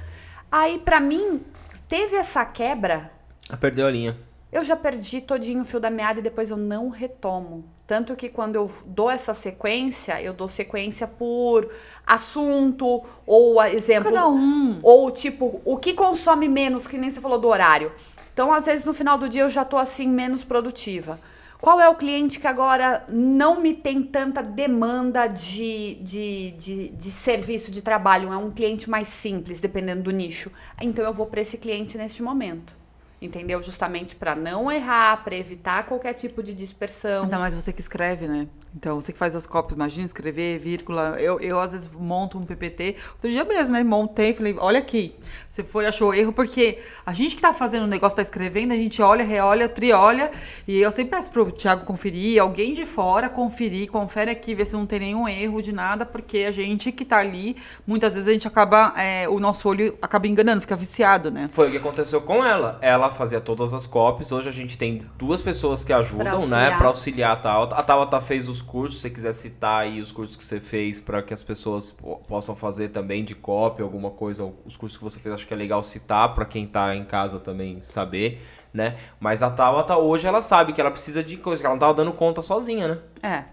Aí 0.51 0.79
para 0.79 0.99
mim 0.99 1.45
teve 1.87 2.15
essa 2.15 2.43
quebra. 2.45 3.11
Ah, 3.47 3.57
perdeu 3.57 3.85
a 3.85 3.91
linha. 3.91 4.17
Eu 4.51 4.63
já 4.63 4.75
perdi 4.75 5.21
todinho 5.21 5.61
o 5.61 5.65
fio 5.65 5.79
da 5.79 5.91
meada 5.91 6.19
e 6.19 6.23
depois 6.23 6.49
eu 6.49 6.57
não 6.57 6.89
retomo. 6.89 7.63
Tanto 7.87 8.17
que 8.17 8.27
quando 8.27 8.57
eu 8.57 8.69
dou 8.85 9.09
essa 9.09 9.33
sequência, 9.33 10.21
eu 10.21 10.33
dou 10.33 10.49
sequência 10.49 11.07
por 11.07 11.71
assunto 12.05 13.01
ou 13.25 13.63
exemplo. 13.63 14.11
Cada 14.11 14.27
um. 14.27 14.77
Ou 14.83 15.09
tipo, 15.09 15.61
o 15.63 15.77
que 15.77 15.93
consome 15.93 16.49
menos, 16.49 16.85
que 16.85 16.97
nem 16.97 17.09
você 17.09 17.21
falou 17.21 17.39
do 17.39 17.47
horário. 17.47 17.93
Então, 18.31 18.51
às 18.51 18.65
vezes, 18.65 18.83
no 18.83 18.93
final 18.93 19.17
do 19.17 19.29
dia 19.29 19.43
eu 19.43 19.49
já 19.49 19.63
tô 19.63 19.77
assim 19.77 20.05
menos 20.05 20.43
produtiva. 20.43 21.17
Qual 21.61 21.79
é 21.79 21.87
o 21.89 21.95
cliente 21.95 22.39
que 22.39 22.45
agora 22.45 23.05
não 23.11 23.61
me 23.61 23.73
tem 23.73 24.03
tanta 24.03 24.43
demanda 24.43 25.25
de, 25.25 25.95
de, 25.95 26.51
de, 26.51 26.89
de, 26.89 27.09
serviço, 27.09 27.71
de 27.71 27.81
trabalho? 27.81 28.31
É 28.31 28.37
um 28.37 28.51
cliente 28.51 28.89
mais 28.89 29.07
simples, 29.07 29.59
dependendo 29.59 30.03
do 30.03 30.11
nicho. 30.11 30.51
Então 30.79 31.03
eu 31.03 31.13
vou 31.13 31.25
para 31.25 31.41
esse 31.41 31.57
cliente 31.57 31.97
neste 31.97 32.21
momento. 32.21 32.77
Entendeu? 33.21 33.61
Justamente 33.63 34.15
para 34.15 34.35
não 34.35 34.71
errar, 34.71 35.23
para 35.23 35.35
evitar 35.35 35.85
qualquer 35.85 36.13
tipo 36.13 36.43
de 36.43 36.53
dispersão. 36.53 37.23
Ainda 37.23 37.39
mais 37.39 37.55
você 37.55 37.73
que 37.73 37.81
escreve, 37.81 38.27
né? 38.27 38.47
Então, 38.75 38.99
você 38.99 39.11
que 39.11 39.19
faz 39.19 39.35
as 39.35 39.47
cópias, 39.47 39.75
imagina 39.75 40.05
escrever, 40.05 40.59
vírgula. 40.59 41.17
Eu, 41.19 41.39
eu 41.39 41.59
às 41.59 41.71
vezes 41.71 41.89
monto 41.91 42.37
um 42.37 42.43
PPT. 42.43 42.95
Outro 43.13 43.29
dia 43.29 43.43
mesmo, 43.43 43.73
né? 43.73 43.83
Montei, 43.83 44.33
falei, 44.33 44.55
olha 44.59 44.79
aqui. 44.79 45.15
Você 45.49 45.63
foi, 45.63 45.85
achou 45.85 46.13
erro, 46.13 46.31
porque 46.31 46.79
a 47.05 47.13
gente 47.13 47.35
que 47.35 47.41
tá 47.41 47.53
fazendo 47.53 47.83
o 47.83 47.87
negócio, 47.87 48.15
tá 48.15 48.21
escrevendo, 48.21 48.73
a 48.73 48.75
gente 48.75 49.01
olha, 49.01 49.23
reolha, 49.23 49.67
triolha. 49.67 50.31
E 50.67 50.77
eu 50.77 50.91
sempre 50.91 51.17
peço 51.17 51.31
pro 51.31 51.51
Thiago 51.51 51.85
conferir, 51.85 52.41
alguém 52.41 52.73
de 52.73 52.85
fora 52.85 53.29
conferir, 53.29 53.89
confere 53.89 54.31
aqui, 54.31 54.53
ver 54.53 54.65
se 54.65 54.73
não 54.73 54.85
tem 54.85 54.99
nenhum 54.99 55.27
erro 55.27 55.61
de 55.61 55.71
nada, 55.71 56.05
porque 56.05 56.39
a 56.39 56.51
gente 56.51 56.91
que 56.91 57.05
tá 57.05 57.17
ali, 57.17 57.55
muitas 57.85 58.13
vezes 58.13 58.27
a 58.27 58.31
gente 58.31 58.47
acaba, 58.47 58.93
é, 58.97 59.27
o 59.29 59.39
nosso 59.39 59.67
olho 59.69 59.97
acaba 60.01 60.27
enganando, 60.27 60.61
fica 60.61 60.75
viciado, 60.75 61.31
né? 61.31 61.47
Foi 61.47 61.67
o 61.67 61.71
que 61.71 61.77
aconteceu 61.77 62.21
com 62.21 62.43
ela. 62.43 62.77
Ela 62.81 63.09
fazia 63.11 63.39
todas 63.39 63.73
as 63.73 63.87
cópias. 63.87 64.31
Hoje 64.31 64.49
a 64.49 64.51
gente 64.51 64.77
tem 64.77 65.01
duas 65.17 65.41
pessoas 65.41 65.83
que 65.83 65.93
ajudam, 65.93 66.47
pra 66.47 66.47
né? 66.47 66.77
Pra 66.77 66.87
auxiliar 66.87 67.33
a 67.33 67.37
Tabata. 67.37 67.75
A 67.75 67.83
Tabata 67.83 68.21
fez 68.21 68.47
os 68.57 68.61
cursos, 68.61 68.97
se 68.97 69.01
você 69.03 69.09
quiser 69.09 69.33
citar 69.33 69.83
aí 69.83 70.01
os 70.01 70.11
cursos 70.11 70.35
que 70.35 70.43
você 70.43 70.59
fez 70.59 70.99
para 70.99 71.21
que 71.21 71.33
as 71.33 71.43
pessoas 71.43 71.95
possam 72.27 72.55
fazer 72.55 72.89
também 72.89 73.23
de 73.23 73.35
cópia, 73.35 73.83
alguma 73.83 74.09
coisa, 74.09 74.51
os 74.65 74.75
cursos 74.75 74.97
que 74.97 75.03
você 75.03 75.19
fez, 75.19 75.35
acho 75.35 75.47
que 75.47 75.53
é 75.53 75.57
legal 75.57 75.83
citar 75.83 76.33
para 76.33 76.45
quem 76.45 76.65
tá 76.65 76.95
em 76.95 77.05
casa 77.05 77.39
também 77.39 77.81
saber, 77.81 78.41
né? 78.73 78.97
Mas 79.19 79.43
a 79.43 79.49
Tabata 79.49 79.97
hoje 79.97 80.27
ela 80.27 80.41
sabe 80.41 80.73
que 80.73 80.81
ela 80.81 80.91
precisa 80.91 81.23
de 81.23 81.37
coisa, 81.37 81.61
que 81.61 81.65
ela 81.65 81.75
não 81.75 81.79
tava 81.79 81.93
dando 81.93 82.11
conta 82.13 82.41
sozinha, 82.41 82.87
né? 82.87 82.99
É. 83.21 83.45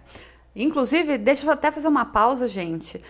Inclusive, 0.57 1.19
deixa 1.19 1.47
eu 1.47 1.53
até 1.53 1.71
fazer 1.71 1.89
uma 1.89 2.07
pausa, 2.07 2.49
gente. 2.49 3.03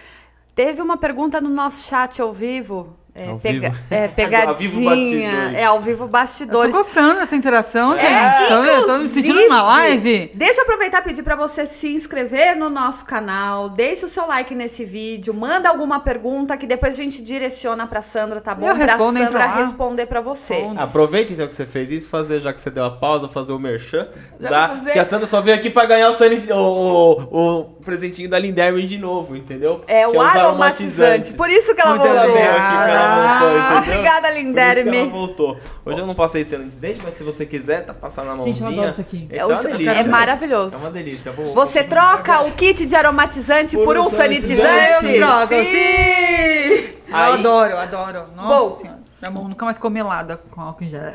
Teve 0.54 0.80
uma 0.83 0.96
pergunta 0.96 1.40
no 1.40 1.50
nosso 1.50 1.88
chat 1.88 2.20
ao 2.20 2.33
vivo 2.33 2.96
é, 3.14 3.33
pega, 3.40 3.72
é 3.90 4.09
pegadinha. 4.14 5.53
é, 5.55 5.64
ao 5.64 5.81
vivo 5.81 6.09
bastidores. 6.09 6.74
Eu 6.74 6.81
tô 6.81 6.87
gostando 6.87 7.20
dessa 7.20 7.37
interação, 7.37 7.94
é, 7.94 7.98
gente. 7.98 8.48
tô, 8.48 8.87
tô 8.87 8.98
me 8.98 9.09
sentindo 9.09 9.40
numa 9.40 9.62
live. 9.62 10.33
Deixa 10.35 10.61
eu 10.61 10.64
aproveitar 10.64 10.98
e 10.98 11.03
pedir 11.03 11.22
para 11.22 11.37
você 11.37 11.64
se 11.64 11.94
inscrever 11.94 12.57
no 12.57 12.68
nosso 12.68 13.05
canal. 13.05 13.68
Deixa 13.68 14.07
o 14.07 14.09
seu 14.09 14.27
like 14.27 14.53
nesse 14.55 14.85
vídeo. 14.85 15.33
Manda 15.33 15.68
alguma 15.68 16.00
pergunta 16.00 16.57
que 16.57 16.66
depois 16.66 16.94
a 16.98 17.03
gente 17.03 17.22
direciona 17.22 17.87
pra 17.87 18.03
Sandra, 18.03 18.40
tá 18.40 18.53
bom? 18.53 18.66
Eu 18.66 18.74
pra 18.74 18.98
Sandra 18.98 19.46
responder 19.46 20.07
para 20.07 20.20
você. 20.20 20.68
Aproveita 20.77 21.33
então 21.33 21.46
que 21.46 21.55
você 21.55 21.66
fez 21.66 21.92
isso, 21.92 22.09
fazer, 22.09 22.40
já 22.40 22.53
que 22.53 22.61
você 22.61 22.70
deu 22.70 22.85
a 22.85 22.90
pausa, 22.90 23.29
fazer 23.29 23.53
o 23.53 23.61
merchan. 23.61 24.09
Da, 24.40 24.77
que 24.92 24.98
a 24.98 25.05
Sandra 25.05 25.29
só 25.29 25.40
veio 25.40 25.57
aqui 25.57 25.70
pra 25.70 25.87
ganhar 25.87 26.11
o, 26.11 26.14
sanit, 26.14 26.50
o, 26.50 26.57
o, 26.57 27.61
o 27.61 27.64
presentinho 27.85 28.29
da 28.29 28.40
Linderme 28.40 28.85
de 28.87 28.98
novo, 28.98 29.37
entendeu? 29.37 29.83
É, 29.87 30.07
o 30.09 30.14
é 30.14 30.27
aromatizante. 30.27 31.35
Por 31.35 31.48
isso 31.48 31.74
que 31.77 31.81
ela 31.81 31.94
voltou. 31.94 32.16
Ela 32.16 32.27
veio 32.27 32.50
aqui, 32.50 33.03
ela 33.04 33.38
voltou, 33.38 33.48
ah, 33.48 33.78
entendeu? 33.78 33.94
Obrigada, 33.94 34.30
Linderme. 34.30 34.96
ela 34.96 35.10
voltou. 35.10 35.58
Hoje 35.84 36.00
eu 36.00 36.06
não 36.06 36.14
passei 36.14 36.44
sendo 36.44 36.64
dizente, 36.68 37.00
mas 37.02 37.14
se 37.14 37.22
você 37.22 37.46
quiser, 37.46 37.84
tá 37.84 37.94
passando 37.94 38.26
na 38.26 38.36
mãozinha. 38.36 38.54
Gente, 38.54 38.64
eu 38.64 38.72
adoro 38.72 38.90
isso 38.90 39.00
aqui. 39.00 39.28
Esse 39.30 39.40
é, 39.40 39.46
uma 39.46 39.62
delícia. 39.62 39.90
É 39.90 40.04
maravilhoso. 40.04 40.76
É 40.76 40.78
uma 40.80 40.90
delícia. 40.90 41.32
Vou, 41.32 41.54
você 41.54 41.80
vou 41.80 41.88
troca 41.88 42.40
o 42.42 42.52
kit 42.52 42.86
de 42.86 42.96
aromatizante 42.96 43.76
por, 43.76 43.84
por 43.84 43.98
um 43.98 44.10
sanitizante? 44.10 45.00
sanitizante? 45.00 45.64
Sim! 45.64 45.72
Sim! 45.72 46.94
Eu 47.08 47.16
adoro, 47.16 47.70
eu 47.72 47.78
adoro. 47.78 48.24
Nossa 48.34 48.48
Bom, 48.48 48.78
senhora. 48.78 49.04
Minha 49.22 49.30
mão 49.30 49.48
nunca 49.48 49.64
mais 49.64 49.78
comer 49.78 50.02
melada 50.02 50.36
com 50.36 50.60
álcool 50.60 50.84
em 50.84 50.88
gel. 50.88 51.14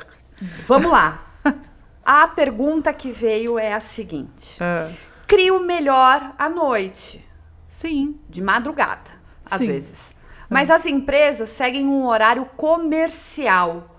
Vamos 0.66 0.92
lá. 0.92 1.20
A 2.06 2.28
pergunta 2.28 2.92
que 2.92 3.12
veio 3.12 3.60
é 3.60 3.74
a 3.74 3.80
seguinte: 3.80 4.58
é. 4.64 4.92
crio 5.28 5.60
melhor 5.60 6.34
à 6.38 6.50
noite. 6.50 7.24
Sim. 7.68 8.18
De 8.28 8.42
madrugada, 8.42 9.12
às 9.46 9.62
Sim. 9.62 9.68
vezes. 9.68 10.16
Mas 10.50 10.70
é. 10.70 10.74
as 10.74 10.86
empresas 10.86 11.50
seguem 11.50 11.86
um 11.86 12.06
horário 12.06 12.46
comercial. 12.58 13.96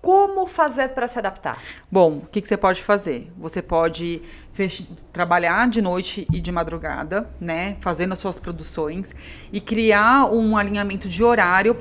Como 0.00 0.46
fazer 0.46 0.90
para 0.90 1.08
se 1.08 1.18
adaptar? 1.18 1.58
Bom, 1.90 2.18
o 2.18 2.26
que, 2.26 2.42
que, 2.42 2.46
você 2.46 2.58
pode 2.58 2.82
fazer? 2.82 3.32
Você 3.38 3.62
pode 3.62 4.20
trabalhar 5.10 5.66
de 5.66 5.80
noite 5.80 6.26
e 6.30 6.40
de 6.40 6.52
madrugada, 6.52 7.30
né? 7.40 7.78
Fazendo 7.80 8.12
as 8.12 8.18
suas 8.18 8.38
produções 8.38 9.14
e 9.50 9.62
criar 9.62 10.26
um 10.26 10.58
alinhamento 10.58 11.08
de 11.08 11.24
horário 11.24 11.74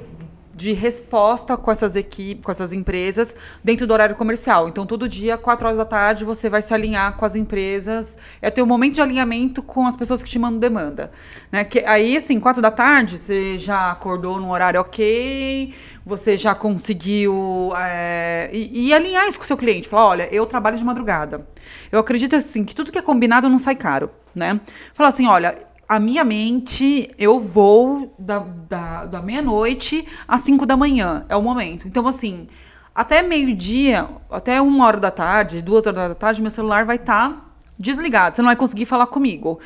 de 0.54 0.72
resposta 0.72 1.58
com 1.58 1.72
essas 1.72 1.96
equipes, 1.96 2.46
com 2.46 2.52
essas 2.52 2.72
empresas 2.72 3.36
dentro 3.64 3.88
do 3.88 3.94
horário 3.94 4.16
comercial. 4.16 4.68
Então, 4.68 4.86
todo 4.86 5.08
dia, 5.08 5.38
4 5.38 5.66
horas 5.66 5.78
da 5.78 5.86
tarde, 5.86 6.24
você 6.24 6.50
vai 6.50 6.62
se 6.62 6.74
alinhar 6.74 7.18
com 7.18 7.26
as 7.26 7.36
empresas. 7.36 8.18
É 8.42 8.52
ter 8.52 8.62
um 8.62 8.66
momento 8.66 8.94
de 8.94 9.02
alinhamento 9.02 9.64
com 9.64 9.88
as 9.88 9.98
pessoas 9.98 10.22
que 10.22 10.30
te 10.30 10.38
mandam 10.38 10.60
demanda. 10.60 11.12
Né? 11.52 11.64
Que, 11.64 11.80
aí, 11.86 12.16
assim, 12.16 12.40
4 12.40 12.62
da 12.62 12.70
tarde, 12.70 13.18
você 13.18 13.58
já 13.58 13.92
acordou 13.92 14.40
num 14.40 14.52
horário 14.52 14.80
ok, 14.80 15.74
você 16.06 16.38
já 16.38 16.54
conseguiu 16.54 17.74
é, 17.78 18.50
e, 18.54 18.88
e, 18.88 18.94
alinhar 18.94 19.28
isso 19.28 19.38
com 19.38 19.44
o 19.44 19.48
seu 19.48 19.58
cliente. 19.58 19.88
Falar, 19.88 20.06
olha, 20.06 20.30
eu 20.34 20.46
trabalho 20.46 20.78
de 20.78 20.84
madrugada. 20.84 21.48
Eu 21.92 22.00
acredito, 22.00 22.36
assim, 22.36 22.64
que 22.64 22.76
tudo 22.76 22.92
que 22.92 23.00
é 23.00 23.02
combinado 23.02 23.50
não 23.50 23.58
sai 23.58 23.76
caro, 23.76 24.12
né? 24.36 24.60
Falar 24.94 25.10
assim, 25.10 25.28
olha, 25.28 25.58
a 25.88 26.00
minha 26.00 26.24
mente, 26.24 27.10
eu 27.18 27.40
vou 27.40 28.14
da, 28.18 28.40
da, 28.40 29.06
da 29.06 29.22
meia-noite 29.22 30.06
às 30.28 30.42
cinco 30.42 30.66
da 30.66 30.78
manhã. 30.78 31.26
É 31.28 31.36
o 31.36 31.42
momento. 31.42 31.88
Então, 31.88 32.08
assim, 32.08 32.48
até 32.96 33.22
meio-dia, 33.22 34.08
até 34.30 34.62
uma 34.62 34.86
hora 34.86 35.00
da 35.00 35.12
tarde, 35.12 35.62
duas 35.62 35.86
horas 35.86 36.10
da 36.10 36.16
tarde, 36.16 36.42
meu 36.42 36.52
celular 36.52 36.86
vai 36.86 36.96
estar 36.96 37.30
tá 37.30 37.46
desligado. 37.78 38.36
Você 38.36 38.42
não 38.42 38.50
vai 38.50 38.56
conseguir 38.56 38.86
falar 38.86 39.08
comigo. 39.08 39.60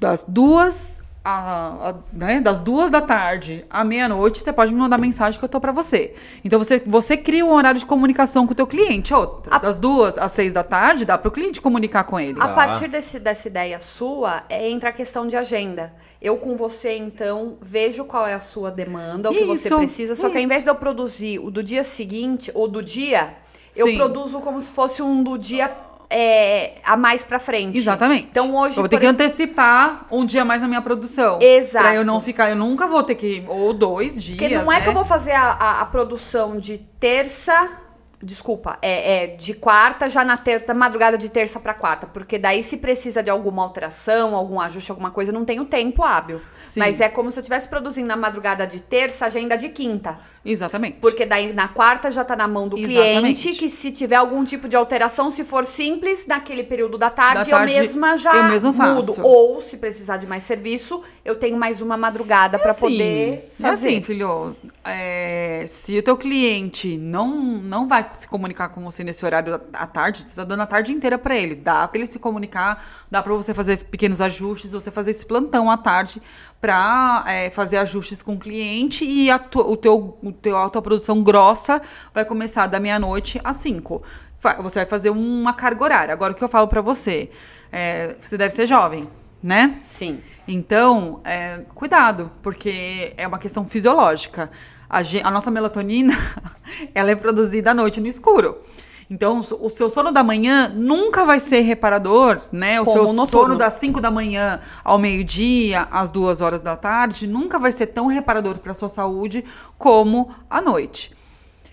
Das 0.00 0.24
duas 0.26 1.03
a, 1.24 1.88
a, 1.88 1.94
né, 2.12 2.38
das 2.38 2.60
duas 2.60 2.90
da 2.90 3.00
tarde 3.00 3.64
à 3.70 3.82
meia-noite, 3.82 4.40
você 4.40 4.52
pode 4.52 4.74
me 4.74 4.78
mandar 4.78 4.98
mensagem 4.98 5.38
que 5.38 5.44
eu 5.44 5.48
tô 5.48 5.58
para 5.58 5.72
você. 5.72 6.12
Então 6.44 6.58
você, 6.58 6.82
você 6.84 7.16
cria 7.16 7.46
um 7.46 7.52
horário 7.52 7.80
de 7.80 7.86
comunicação 7.86 8.46
com 8.46 8.52
o 8.52 8.54
teu 8.54 8.66
cliente. 8.66 9.14
Outro, 9.14 9.52
a... 9.52 9.58
Das 9.58 9.76
duas 9.76 10.18
às 10.18 10.32
seis 10.32 10.52
da 10.52 10.62
tarde, 10.62 11.06
dá 11.06 11.16
para 11.16 11.28
o 11.28 11.32
cliente 11.32 11.62
comunicar 11.62 12.04
com 12.04 12.20
ele. 12.20 12.38
A 12.38 12.48
partir 12.48 12.88
desse, 12.88 13.18
dessa 13.18 13.48
ideia 13.48 13.80
sua, 13.80 14.44
é, 14.50 14.68
entra 14.68 14.90
a 14.90 14.92
questão 14.92 15.26
de 15.26 15.34
agenda. 15.34 15.94
Eu 16.20 16.36
com 16.36 16.56
você, 16.56 16.98
então, 16.98 17.56
vejo 17.60 18.04
qual 18.04 18.26
é 18.26 18.34
a 18.34 18.38
sua 18.38 18.70
demanda, 18.70 19.30
o 19.30 19.32
que 19.32 19.40
isso, 19.40 19.46
você 19.46 19.74
precisa. 19.74 20.14
Só 20.14 20.26
isso. 20.26 20.32
que 20.32 20.38
ao 20.38 20.44
invés 20.44 20.64
de 20.64 20.68
eu 20.68 20.74
produzir 20.74 21.38
o 21.38 21.50
do 21.50 21.62
dia 21.62 21.82
seguinte 21.82 22.50
ou 22.54 22.68
do 22.68 22.82
dia, 22.82 23.34
eu 23.74 23.86
Sim. 23.86 23.96
produzo 23.96 24.40
como 24.40 24.60
se 24.60 24.70
fosse 24.70 25.02
um 25.02 25.22
do 25.22 25.38
dia 25.38 25.70
é, 26.10 26.74
a 26.84 26.96
mais 26.96 27.24
pra 27.24 27.38
frente. 27.38 27.76
Exatamente. 27.76 28.28
Então 28.30 28.54
hoje. 28.54 28.76
Eu 28.76 28.82
vou 28.82 28.88
ter 28.88 28.98
que 28.98 29.06
antecipar 29.06 30.06
um 30.10 30.24
dia 30.24 30.44
mais 30.44 30.62
na 30.62 30.68
minha 30.68 30.82
produção. 30.82 31.38
Exato. 31.40 31.84
Pra 31.84 31.94
eu 31.94 32.04
não 32.04 32.20
ficar. 32.20 32.50
Eu 32.50 32.56
nunca 32.56 32.86
vou 32.86 33.02
ter 33.02 33.14
que. 33.14 33.44
Ou 33.48 33.72
dois 33.72 34.22
dias. 34.22 34.38
Porque 34.38 34.54
não 34.54 34.72
é 34.72 34.76
né? 34.76 34.82
que 34.82 34.88
eu 34.88 34.94
vou 34.94 35.04
fazer 35.04 35.32
a, 35.32 35.50
a, 35.50 35.80
a 35.80 35.84
produção 35.86 36.58
de 36.58 36.78
terça 36.78 37.84
Desculpa, 38.24 38.78
é, 38.80 39.24
é, 39.24 39.26
de 39.26 39.52
quarta 39.52 40.08
já 40.08 40.24
na 40.24 40.38
terça, 40.38 40.72
madrugada 40.72 41.18
de 41.18 41.28
terça 41.28 41.60
para 41.60 41.74
quarta, 41.74 42.06
porque 42.06 42.38
daí 42.38 42.62
se 42.62 42.78
precisa 42.78 43.22
de 43.22 43.28
alguma 43.28 43.62
alteração, 43.62 44.34
algum 44.34 44.58
ajuste, 44.58 44.90
alguma 44.90 45.10
coisa, 45.10 45.30
não 45.30 45.44
tenho 45.44 45.66
tempo 45.66 46.02
hábil. 46.02 46.40
Sim. 46.64 46.80
Mas 46.80 47.00
é 47.00 47.08
como 47.08 47.30
se 47.30 47.38
eu 47.38 47.42
estivesse 47.42 47.68
produzindo 47.68 48.08
na 48.08 48.16
madrugada 48.16 48.66
de 48.66 48.80
terça, 48.80 49.26
agenda 49.26 49.56
de 49.56 49.68
quinta. 49.68 50.18
Exatamente. 50.44 50.98
Porque 51.00 51.24
daí 51.24 51.52
na 51.54 51.68
quarta 51.68 52.10
já 52.10 52.22
tá 52.22 52.36
na 52.36 52.46
mão 52.46 52.68
do 52.68 52.76
Exatamente. 52.76 53.40
cliente, 53.42 53.58
que 53.58 53.68
se 53.68 53.90
tiver 53.90 54.16
algum 54.16 54.44
tipo 54.44 54.68
de 54.68 54.76
alteração, 54.76 55.30
se 55.30 55.42
for 55.42 55.64
simples, 55.64 56.26
naquele 56.26 56.62
período 56.62 56.98
da 56.98 57.08
tarde, 57.08 57.50
da 57.50 57.56
tarde 57.58 57.72
eu 57.72 57.80
mesma 57.80 58.16
já 58.18 58.52
eu 58.52 58.72
mudo. 58.72 59.14
Ou 59.22 59.60
se 59.62 59.78
precisar 59.78 60.18
de 60.18 60.26
mais 60.26 60.42
serviço, 60.42 61.02
eu 61.24 61.34
tenho 61.34 61.56
mais 61.56 61.80
uma 61.80 61.96
madrugada 61.96 62.56
é 62.56 62.60
para 62.60 62.72
assim, 62.72 62.80
poder 62.80 63.52
fazer. 63.58 63.88
É 63.88 63.90
assim, 63.92 64.02
filho, 64.02 64.54
é, 64.84 65.64
se 65.66 65.96
o 65.96 66.02
teu 66.02 66.16
cliente 66.16 66.98
não, 66.98 67.34
não 67.34 67.88
vai 67.88 68.06
se 68.18 68.28
comunicar 68.28 68.68
com 68.68 68.82
você 68.82 69.02
nesse 69.02 69.24
horário 69.24 69.58
à 69.72 69.86
tarde, 69.86 70.24
você 70.26 70.36
tá 70.36 70.44
dando 70.44 70.60
a 70.60 70.66
tarde 70.66 70.92
inteira 70.92 71.16
para 71.16 71.34
ele. 71.34 71.54
Dá 71.54 71.88
para 71.88 71.98
ele 71.98 72.06
se 72.06 72.18
comunicar, 72.18 72.84
dá 73.10 73.22
para 73.22 73.32
você 73.32 73.54
fazer 73.54 73.78
pequenos 73.78 74.20
ajustes, 74.20 74.72
você 74.72 74.90
fazer 74.90 75.12
esse 75.12 75.24
plantão 75.24 75.70
à 75.70 75.78
tarde 75.78 76.20
para 76.60 77.24
é, 77.26 77.50
fazer 77.50 77.78
ajustes 77.78 78.22
com 78.22 78.34
o 78.34 78.38
cliente 78.38 79.04
e 79.04 79.30
a 79.30 79.36
o 79.36 79.76
teu, 79.76 80.18
o 80.22 80.33
teu 80.42 80.56
autoprodução 80.56 81.22
grossa 81.22 81.80
vai 82.12 82.24
começar 82.24 82.66
da 82.66 82.80
meia-noite 82.80 83.40
às 83.42 83.56
cinco. 83.56 84.02
Você 84.58 84.80
vai 84.80 84.86
fazer 84.86 85.10
uma 85.10 85.54
carga 85.54 85.82
horária. 85.82 86.12
Agora, 86.12 86.32
o 86.32 86.36
que 86.36 86.44
eu 86.44 86.48
falo 86.48 86.68
para 86.68 86.80
você? 86.80 87.30
É, 87.72 88.14
você 88.20 88.36
deve 88.36 88.54
ser 88.54 88.66
jovem, 88.66 89.08
né? 89.42 89.78
Sim. 89.82 90.20
Então, 90.46 91.20
é, 91.24 91.60
cuidado, 91.74 92.30
porque 92.42 93.14
é 93.16 93.26
uma 93.26 93.38
questão 93.38 93.64
fisiológica. 93.64 94.50
A, 94.88 94.98
a 94.98 95.30
nossa 95.30 95.50
melatonina, 95.50 96.14
ela 96.94 97.10
é 97.10 97.16
produzida 97.16 97.70
à 97.70 97.74
noite 97.74 98.00
no 98.00 98.06
escuro. 98.06 98.58
Então, 99.10 99.38
o 99.38 99.70
seu 99.70 99.90
sono 99.90 100.10
da 100.10 100.22
manhã 100.22 100.68
nunca 100.74 101.24
vai 101.24 101.38
ser 101.38 101.60
reparador, 101.60 102.40
né? 102.50 102.80
O 102.80 102.84
Como 102.84 103.12
seu 103.12 103.28
sono 103.28 103.56
das 103.56 103.74
5 103.74 104.00
da 104.00 104.10
manhã 104.10 104.60
ao 104.82 104.98
meio-dia, 104.98 105.86
às 105.90 106.10
2 106.10 106.40
horas 106.40 106.62
da 106.62 106.76
tarde, 106.76 107.26
nunca 107.26 107.58
vai 107.58 107.72
ser 107.72 107.86
tão 107.86 108.06
reparador 108.06 108.58
para 108.58 108.72
sua 108.74 108.88
saúde 108.88 109.44
como 109.78 110.30
à 110.48 110.60
noite. 110.60 111.12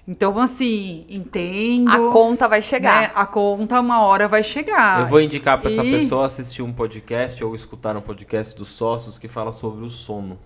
Então, 0.07 0.37
assim, 0.39 1.05
entendo. 1.09 1.89
A 1.89 2.11
conta 2.11 2.47
vai 2.47 2.61
chegar. 2.61 3.01
Né? 3.03 3.11
A 3.15 3.25
conta 3.25 3.79
uma 3.79 4.01
hora 4.01 4.27
vai 4.27 4.43
chegar. 4.43 5.01
Eu 5.01 5.07
vou 5.07 5.21
indicar 5.21 5.59
para 5.59 5.69
e... 5.69 5.73
essa 5.73 5.83
pessoa 5.83 6.25
assistir 6.25 6.61
um 6.61 6.73
podcast 6.73 7.41
ou 7.43 7.55
escutar 7.55 7.95
um 7.95 8.01
podcast 8.01 8.55
dos 8.55 8.69
sócios 8.69 9.17
que 9.17 9.27
fala 9.27 9.51
sobre 9.51 9.85
o 9.85 9.89
sono 9.89 10.37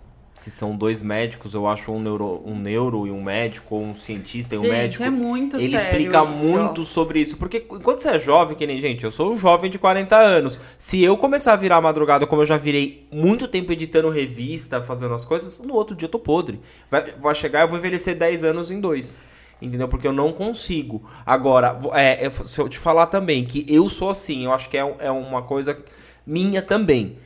que 0.45 0.51
são 0.51 0.77
dois 0.77 1.01
médicos, 1.01 1.55
eu 1.55 1.65
acho 1.65 1.91
um 1.91 1.99
neuro, 1.99 2.39
um 2.45 2.55
neuro 2.55 3.07
e 3.07 3.11
um 3.11 3.23
médico, 3.23 3.73
ou 3.73 3.83
um 3.83 3.95
cientista 3.95 4.53
e 4.53 4.59
um 4.59 4.61
gente, 4.61 4.71
médico. 4.71 5.03
É 5.03 5.09
muito 5.09 5.57
Ele 5.57 5.75
explica 5.75 6.23
isso. 6.23 6.43
muito 6.43 6.85
sobre 6.85 7.19
isso. 7.19 7.35
Porque 7.35 7.65
enquanto 7.67 7.97
você 7.97 8.09
é 8.09 8.19
jovem, 8.19 8.55
que 8.55 8.67
nem 8.67 8.79
gente, 8.79 9.03
eu 9.03 9.09
sou 9.09 9.33
um 9.33 9.39
jovem 9.39 9.71
de 9.71 9.79
40 9.79 10.15
anos. 10.15 10.59
Se 10.77 11.03
eu 11.03 11.17
começar 11.17 11.53
a 11.53 11.55
virar 11.55 11.81
madrugada, 11.81 12.27
como 12.27 12.43
eu 12.43 12.45
já 12.45 12.57
virei 12.57 13.07
muito 13.11 13.47
tempo 13.47 13.71
editando 13.71 14.07
revista, 14.11 14.83
fazendo 14.83 15.15
as 15.15 15.25
coisas, 15.25 15.57
no 15.57 15.73
outro 15.73 15.95
dia 15.95 16.05
eu 16.05 16.11
tô 16.11 16.19
podre. 16.19 16.61
Vai, 16.91 17.11
vai 17.19 17.33
chegar, 17.33 17.61
eu 17.61 17.67
vou 17.67 17.79
envelhecer 17.79 18.15
10 18.15 18.43
anos 18.43 18.69
em 18.69 18.79
dois 18.79 19.19
entendeu? 19.59 19.87
Porque 19.87 20.07
eu 20.07 20.13
não 20.13 20.31
consigo. 20.31 21.01
Agora, 21.25 21.75
é, 21.95 22.29
se 22.29 22.59
eu 22.59 22.69
te 22.69 22.77
falar 22.77 23.07
também 23.07 23.43
que 23.43 23.65
eu 23.67 23.89
sou 23.89 24.11
assim, 24.11 24.45
eu 24.45 24.53
acho 24.53 24.69
que 24.69 24.77
é, 24.77 24.95
é 24.99 25.09
uma 25.09 25.41
coisa 25.41 25.75
minha 26.23 26.61
também 26.61 27.17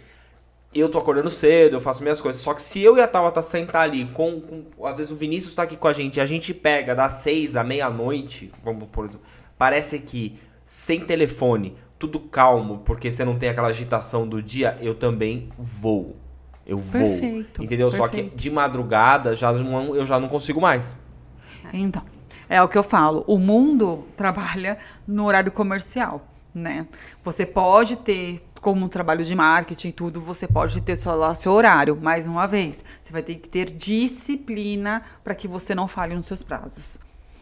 eu 0.74 0.90
tô 0.90 0.98
acordando 1.00 1.32
cedo, 1.32 1.76
eu 1.76 1.82
faço 1.82 2.04
minhas 2.04 2.22
coisas. 2.22 2.42
Só 2.42 2.54
que 2.54 2.62
se 2.62 2.82
eu 2.82 2.98
e 2.98 3.02
a 3.02 3.08
Tabata 3.08 3.42
sentar 3.42 3.84
ali, 3.84 4.06
com, 4.06 4.40
com, 4.40 4.86
Às 4.86 4.98
vezes 4.98 5.12
o 5.12 5.16
Vinícius 5.16 5.56
tá 5.56 5.64
aqui 5.64 5.76
com 5.76 5.88
a 5.88 5.94
gente 5.94 6.18
e 6.18 6.22
a 6.22 6.26
gente 6.26 6.54
pega 6.54 6.94
das 6.94 7.16
seis 7.16 7.56
à 7.56 7.64
meia-noite, 7.64 8.52
vamos 8.64 8.88
por 8.92 9.06
exemplo, 9.06 9.26
parece 9.58 10.00
que 10.00 10.40
sem 10.64 11.00
telefone, 11.00 11.76
tudo 11.98 12.20
calmo, 12.20 12.84
porque 12.86 13.12
você 13.12 13.26
não 13.26 13.38
tem 13.38 13.50
aquela 13.50 13.70
agitação 13.70 14.28
do 14.28 14.42
dia, 14.42 14.78
eu 14.82 14.94
também 14.94 15.50
vou. 15.58 16.16
Eu 16.66 16.78
vou. 16.78 17.02
Perfeito, 17.02 17.64
entendeu? 17.64 17.90
Perfeito. 17.90 17.98
Só 17.98 18.08
que 18.08 18.36
de 18.36 18.52
madrugada 18.52 19.36
já 19.36 19.52
não, 19.52 19.96
eu 19.96 20.06
já 20.06 20.20
não 20.20 20.28
consigo 20.28 20.62
mais. 20.62 20.96
Então, 21.74 22.04
é 22.48 22.62
o 22.62 22.68
que 22.68 22.78
eu 22.78 22.84
falo. 22.84 23.24
O 23.28 23.40
mundo 23.40 24.06
trabalha 24.16 24.78
no 25.08 25.26
horário 25.26 25.52
comercial, 25.52 26.24
né? 26.54 26.86
Você 27.24 27.46
pode 27.46 27.96
ter 27.96 28.40
como 28.62 28.86
um 28.86 28.90
trabalho 28.90 29.24
de 29.24 29.36
marketing 29.36 29.90
e 29.90 29.92
tudo, 29.92 30.22
você 30.22 30.48
pode 30.48 30.82
ter 30.82 30.96
só 30.96 31.16
lá 31.16 31.34
seu 31.34 31.52
horário. 31.52 31.98
Mais 32.00 32.28
uma 32.28 32.48
vez, 32.48 32.84
você 33.02 33.12
vai 33.12 33.24
ter 33.24 33.36
que 33.36 33.50
ter 33.50 33.72
disciplina 33.72 35.02
para 35.24 35.36
que 35.36 35.48
você 35.48 35.74
não 35.74 35.88
falhe 35.88 36.16
nos 36.16 36.26
seus 36.26 36.44
prazos. 36.44 37.00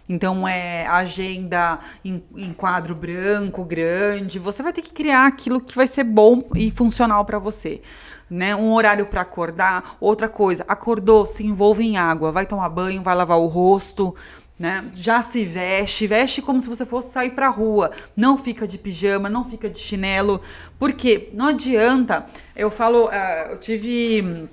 Então, 0.09 0.47
é 0.47 0.87
agenda 0.87 1.79
em, 2.03 2.23
em, 2.35 2.53
quadro 2.53 2.95
branco, 2.95 3.65
grande. 3.65 4.39
Você 4.39 4.63
vai 4.63 4.71
ter 4.71 4.81
que 4.81 4.93
criar 4.93 5.27
aquilo 5.27 5.59
que 5.59 5.75
vai 5.75 5.85
ser 5.85 6.05
bom 6.05 6.49
e 6.55 6.71
funcional 6.71 7.25
para 7.25 7.39
você. 7.39 7.81
Né? 8.29 8.55
Um 8.55 8.71
horário 8.71 9.05
para 9.07 9.21
acordar. 9.21 9.97
Outra 9.99 10.29
coisa, 10.29 10.63
acordou, 10.67 11.25
se 11.25 11.45
envolve 11.45 11.83
em 11.83 11.97
água. 11.97 12.31
Vai 12.31 12.45
tomar 12.45 12.69
banho, 12.69 13.03
vai 13.03 13.15
lavar 13.15 13.37
o 13.37 13.47
rosto 13.47 14.15
né? 14.59 14.89
Já 14.93 15.21
se 15.21 15.43
veste, 15.45 16.07
veste 16.07 16.41
como 16.41 16.59
se 16.59 16.67
você 16.67 16.85
fosse 16.85 17.11
sair 17.11 17.31
pra 17.31 17.47
rua. 17.49 17.91
Não 18.15 18.37
fica 18.37 18.67
de 18.67 18.77
pijama, 18.77 19.29
não 19.29 19.43
fica 19.43 19.69
de 19.69 19.79
chinelo. 19.79 20.41
Porque 20.79 21.29
não 21.33 21.47
adianta. 21.47 22.25
Eu 22.55 22.71
falo, 22.71 23.05
uh, 23.05 23.51
eu 23.51 23.57
tive 23.59 24.47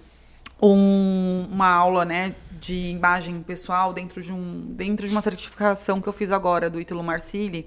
um, 0.60 1.48
uma 1.50 1.68
aula, 1.68 2.04
né, 2.04 2.34
de 2.60 2.90
imagem 2.90 3.42
pessoal 3.42 3.92
dentro 3.92 4.22
de 4.22 4.32
um 4.32 4.42
dentro 4.74 5.06
de 5.06 5.12
uma 5.12 5.20
certificação 5.20 6.00
que 6.00 6.08
eu 6.08 6.12
fiz 6.12 6.30
agora 6.30 6.70
do 6.70 6.80
Ítalo 6.80 7.02
Marcilli. 7.02 7.66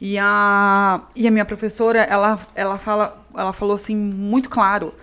E 0.00 0.18
a, 0.18 1.00
e 1.14 1.26
a 1.26 1.30
minha 1.30 1.44
professora, 1.44 2.00
ela, 2.00 2.38
ela, 2.54 2.76
fala, 2.76 3.24
ela 3.34 3.52
falou 3.52 3.74
assim, 3.74 3.96
muito 3.96 4.50
claro: 4.50 4.94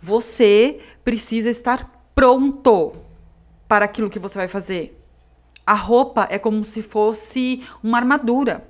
você 0.00 0.78
precisa 1.04 1.48
estar 1.48 1.90
pronto 2.14 2.94
para 3.66 3.86
aquilo 3.86 4.10
que 4.10 4.18
você 4.18 4.36
vai 4.38 4.48
fazer. 4.48 5.01
A 5.66 5.74
roupa 5.74 6.26
é 6.30 6.38
como 6.38 6.64
se 6.64 6.82
fosse 6.82 7.66
uma 7.82 7.98
armadura. 7.98 8.68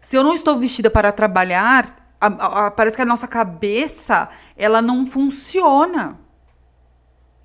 Se 0.00 0.16
eu 0.16 0.24
não 0.24 0.34
estou 0.34 0.58
vestida 0.58 0.90
para 0.90 1.12
trabalhar, 1.12 2.14
a, 2.20 2.26
a, 2.26 2.66
a, 2.66 2.70
parece 2.70 2.96
que 2.96 3.02
a 3.02 3.06
nossa 3.06 3.28
cabeça 3.28 4.28
ela 4.56 4.82
não 4.82 5.06
funciona 5.06 6.18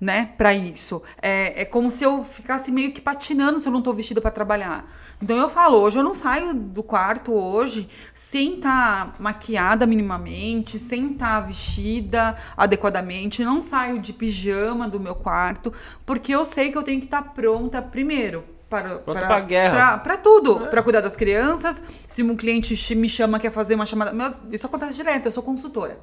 né, 0.00 0.30
para 0.36 0.52
isso. 0.54 1.02
É, 1.20 1.62
é 1.62 1.64
como 1.64 1.90
se 1.90 2.04
eu 2.04 2.22
ficasse 2.22 2.70
meio 2.70 2.92
que 2.92 3.00
patinando 3.00 3.58
se 3.58 3.68
eu 3.68 3.72
não 3.72 3.80
tô 3.80 3.92
vestida 3.92 4.20
para 4.20 4.30
trabalhar. 4.30 4.90
Então 5.22 5.36
eu 5.36 5.48
falo, 5.48 5.78
hoje 5.78 5.98
eu 5.98 6.02
não 6.02 6.12
saio 6.12 6.52
do 6.52 6.82
quarto 6.82 7.32
hoje 7.32 7.88
sem 8.14 8.56
estar 8.56 9.06
tá 9.06 9.14
maquiada 9.18 9.86
minimamente, 9.86 10.78
sem 10.78 11.12
estar 11.12 11.40
tá 11.40 11.46
vestida 11.46 12.36
adequadamente, 12.56 13.42
não 13.42 13.62
saio 13.62 13.98
de 13.98 14.12
pijama 14.12 14.86
do 14.88 15.00
meu 15.00 15.14
quarto, 15.14 15.72
porque 16.04 16.34
eu 16.34 16.44
sei 16.44 16.70
que 16.70 16.76
eu 16.76 16.82
tenho 16.82 17.00
que 17.00 17.06
estar 17.06 17.22
tá 17.22 17.30
pronta 17.30 17.80
primeiro 17.80 18.44
para 18.68 18.98
para 18.98 19.26
pra 19.26 19.40
guerra. 19.40 19.98
Para 19.98 20.16
tudo, 20.16 20.64
é. 20.64 20.66
para 20.68 20.82
cuidar 20.82 21.00
das 21.00 21.16
crianças. 21.16 21.82
Se 22.06 22.22
um 22.22 22.36
cliente 22.36 22.94
me 22.94 23.08
chama 23.08 23.38
quer 23.38 23.50
fazer 23.50 23.74
uma 23.74 23.86
chamada, 23.86 24.12
isso 24.50 24.66
acontece 24.66 24.94
direto, 24.94 25.26
eu 25.26 25.32
sou 25.32 25.42
consultora. 25.42 25.98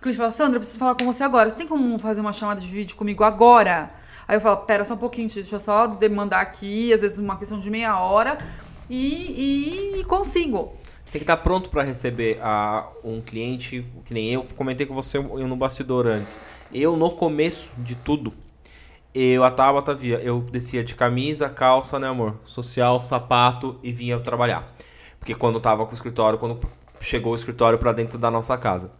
O 0.00 0.02
cliente 0.02 0.16
fala, 0.16 0.30
Sandra, 0.30 0.54
eu 0.54 0.60
preciso 0.60 0.78
falar 0.78 0.94
com 0.94 1.04
você 1.04 1.22
agora. 1.22 1.50
Você 1.50 1.58
tem 1.58 1.68
como 1.68 1.98
fazer 1.98 2.22
uma 2.22 2.32
chamada 2.32 2.58
de 2.58 2.66
vídeo 2.66 2.96
comigo 2.96 3.22
agora? 3.22 3.90
Aí 4.26 4.34
eu 4.34 4.40
falo, 4.40 4.56
pera 4.56 4.82
só 4.82 4.94
um 4.94 4.96
pouquinho, 4.96 5.28
deixa 5.28 5.56
eu 5.56 5.60
só 5.60 5.86
demandar 5.86 6.40
aqui, 6.40 6.90
às 6.90 7.02
vezes 7.02 7.18
uma 7.18 7.36
questão 7.36 7.60
de 7.60 7.68
meia 7.68 7.98
hora, 8.00 8.38
e, 8.88 9.98
e 10.00 10.04
consigo. 10.04 10.72
Você 11.04 11.18
que 11.18 11.24
estar 11.24 11.36
pronto 11.36 11.68
para 11.68 11.82
receber 11.82 12.38
a, 12.40 12.88
um 13.04 13.20
cliente, 13.20 13.84
que 14.06 14.14
nem 14.14 14.32
eu 14.32 14.46
comentei 14.56 14.86
com 14.86 14.94
você 14.94 15.18
no 15.18 15.54
bastidor 15.54 16.06
antes. 16.06 16.40
Eu, 16.72 16.96
no 16.96 17.10
começo 17.10 17.74
de 17.76 17.94
tudo, 17.94 18.32
eu, 19.14 19.44
a 19.44 19.50
Tabata 19.50 19.94
via, 19.94 20.18
eu 20.20 20.40
descia 20.40 20.82
de 20.82 20.94
camisa, 20.94 21.50
calça, 21.50 21.98
né, 21.98 22.08
amor? 22.08 22.40
Social, 22.46 23.02
sapato 23.02 23.78
e 23.82 23.92
vinha 23.92 24.18
trabalhar. 24.18 24.74
Porque 25.18 25.34
quando 25.34 25.60
tava 25.60 25.84
com 25.84 25.90
o 25.90 25.94
escritório, 25.94 26.38
quando 26.38 26.58
chegou 27.00 27.32
o 27.34 27.36
escritório 27.36 27.78
para 27.78 27.92
dentro 27.92 28.18
da 28.18 28.30
nossa 28.30 28.56
casa. 28.56 28.98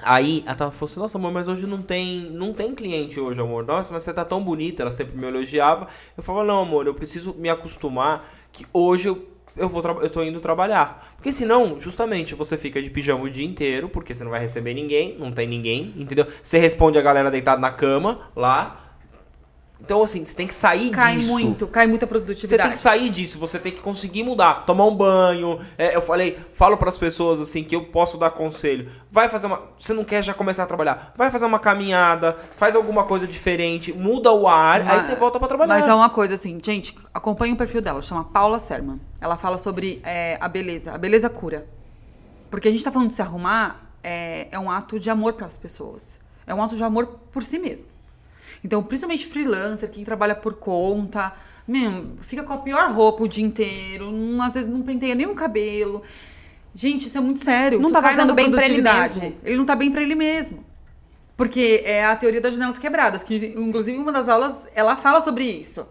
Aí 0.00 0.42
ela 0.46 0.70
falou 0.70 0.90
assim, 0.90 1.00
nossa 1.00 1.18
amor, 1.18 1.32
mas 1.32 1.48
hoje 1.48 1.66
não 1.66 1.82
tem, 1.82 2.20
não 2.30 2.52
tem 2.52 2.74
cliente 2.74 3.20
hoje, 3.20 3.40
amor. 3.40 3.64
Nossa, 3.64 3.92
mas 3.92 4.02
você 4.02 4.12
tá 4.12 4.24
tão 4.24 4.42
bonita, 4.42 4.82
ela 4.82 4.90
sempre 4.90 5.16
me 5.16 5.26
elogiava. 5.26 5.86
Eu 6.16 6.22
falava, 6.22 6.46
não, 6.46 6.62
amor, 6.62 6.86
eu 6.86 6.94
preciso 6.94 7.34
me 7.34 7.50
acostumar 7.50 8.26
que 8.50 8.66
hoje 8.72 9.08
eu, 9.08 9.28
eu 9.54 9.68
vou 9.68 9.82
eu 10.00 10.08
tô 10.08 10.22
indo 10.22 10.40
trabalhar. 10.40 11.12
Porque 11.16 11.30
senão, 11.30 11.78
justamente, 11.78 12.34
você 12.34 12.56
fica 12.56 12.80
de 12.80 12.88
pijama 12.88 13.24
o 13.24 13.30
dia 13.30 13.44
inteiro, 13.44 13.88
porque 13.88 14.14
você 14.14 14.24
não 14.24 14.30
vai 14.30 14.40
receber 14.40 14.72
ninguém, 14.72 15.16
não 15.18 15.30
tem 15.30 15.46
ninguém, 15.46 15.92
entendeu? 15.96 16.26
Você 16.42 16.56
responde 16.56 16.98
a 16.98 17.02
galera 17.02 17.30
deitada 17.30 17.60
na 17.60 17.70
cama 17.70 18.30
lá, 18.34 18.81
então, 19.84 20.00
assim, 20.00 20.24
você 20.24 20.34
tem 20.34 20.46
que 20.46 20.54
sair 20.54 20.90
cai 20.90 21.16
disso. 21.16 21.26
Cai 21.26 21.42
muito, 21.42 21.66
cai 21.66 21.86
muita 21.88 22.06
produtividade. 22.06 22.48
Você 22.48 22.56
tem 22.56 22.70
que 22.70 22.78
sair 22.78 23.10
disso, 23.10 23.36
você 23.36 23.58
tem 23.58 23.72
que 23.72 23.80
conseguir 23.80 24.22
mudar. 24.22 24.64
Tomar 24.64 24.86
um 24.86 24.94
banho. 24.94 25.58
É, 25.76 25.96
eu 25.96 26.00
falei, 26.00 26.38
falo 26.52 26.76
para 26.76 26.88
as 26.88 26.96
pessoas, 26.96 27.40
assim, 27.40 27.64
que 27.64 27.74
eu 27.74 27.86
posso 27.86 28.16
dar 28.16 28.30
conselho. 28.30 28.88
Vai 29.10 29.28
fazer 29.28 29.48
uma. 29.48 29.60
Você 29.76 29.92
não 29.92 30.04
quer 30.04 30.22
já 30.22 30.32
começar 30.32 30.62
a 30.62 30.66
trabalhar? 30.66 31.12
Vai 31.16 31.32
fazer 31.32 31.46
uma 31.46 31.58
caminhada, 31.58 32.36
faz 32.56 32.76
alguma 32.76 33.04
coisa 33.04 33.26
diferente, 33.26 33.92
muda 33.92 34.30
o 34.30 34.46
ar, 34.46 34.84
mas, 34.84 34.90
aí 34.90 35.00
você 35.00 35.16
volta 35.16 35.40
para 35.40 35.48
trabalhar. 35.48 35.80
Mas 35.80 35.88
é 35.88 35.94
uma 35.94 36.10
coisa 36.10 36.34
assim, 36.34 36.58
gente, 36.62 36.94
acompanha 37.12 37.52
o 37.52 37.56
perfil 37.56 37.82
dela, 37.82 38.00
chama 38.02 38.22
Paula 38.22 38.60
Serman. 38.60 39.00
Ela 39.20 39.36
fala 39.36 39.58
sobre 39.58 40.00
é, 40.04 40.38
a 40.40 40.48
beleza. 40.48 40.92
A 40.92 40.98
beleza 40.98 41.28
cura. 41.28 41.66
Porque 42.48 42.68
a 42.68 42.70
gente 42.70 42.84
tá 42.84 42.92
falando 42.92 43.08
de 43.08 43.14
se 43.14 43.22
arrumar, 43.22 43.92
é, 44.00 44.46
é 44.52 44.58
um 44.60 44.70
ato 44.70 45.00
de 45.00 45.10
amor 45.10 45.32
para 45.32 45.46
as 45.46 45.58
pessoas. 45.58 46.20
É 46.46 46.54
um 46.54 46.62
ato 46.62 46.76
de 46.76 46.84
amor 46.84 47.18
por 47.32 47.42
si 47.42 47.58
mesmo. 47.58 47.91
Então, 48.64 48.82
principalmente 48.82 49.26
freelancer, 49.26 49.90
quem 49.90 50.04
trabalha 50.04 50.34
por 50.34 50.54
conta, 50.54 51.32
mesmo, 51.66 52.16
fica 52.20 52.42
com 52.42 52.52
a 52.52 52.58
pior 52.58 52.90
roupa 52.90 53.24
o 53.24 53.28
dia 53.28 53.44
inteiro, 53.44 54.10
não, 54.10 54.44
às 54.44 54.54
vezes 54.54 54.68
não 54.68 54.82
penteia 54.82 55.14
nem 55.14 55.26
o 55.26 55.34
cabelo. 55.34 56.02
Gente, 56.74 57.06
isso 57.06 57.18
é 57.18 57.20
muito 57.20 57.44
sério. 57.44 57.78
Não 57.78 57.90
isso 57.90 57.92
tá 57.92 58.02
fazendo 58.02 58.34
bem 58.34 58.50
pra 58.50 58.64
ele 58.64 58.80
mesmo. 58.80 59.36
Ele 59.44 59.56
não 59.56 59.64
tá 59.64 59.76
bem 59.76 59.90
para 59.90 60.02
ele 60.02 60.14
mesmo. 60.14 60.64
Porque 61.36 61.82
é 61.84 62.04
a 62.04 62.14
teoria 62.14 62.40
das 62.40 62.54
janelas 62.54 62.78
quebradas, 62.78 63.22
que 63.22 63.54
inclusive 63.56 63.98
uma 63.98 64.12
das 64.12 64.28
aulas 64.28 64.68
ela 64.74 64.96
fala 64.96 65.20
sobre 65.20 65.44
isso. 65.44 65.86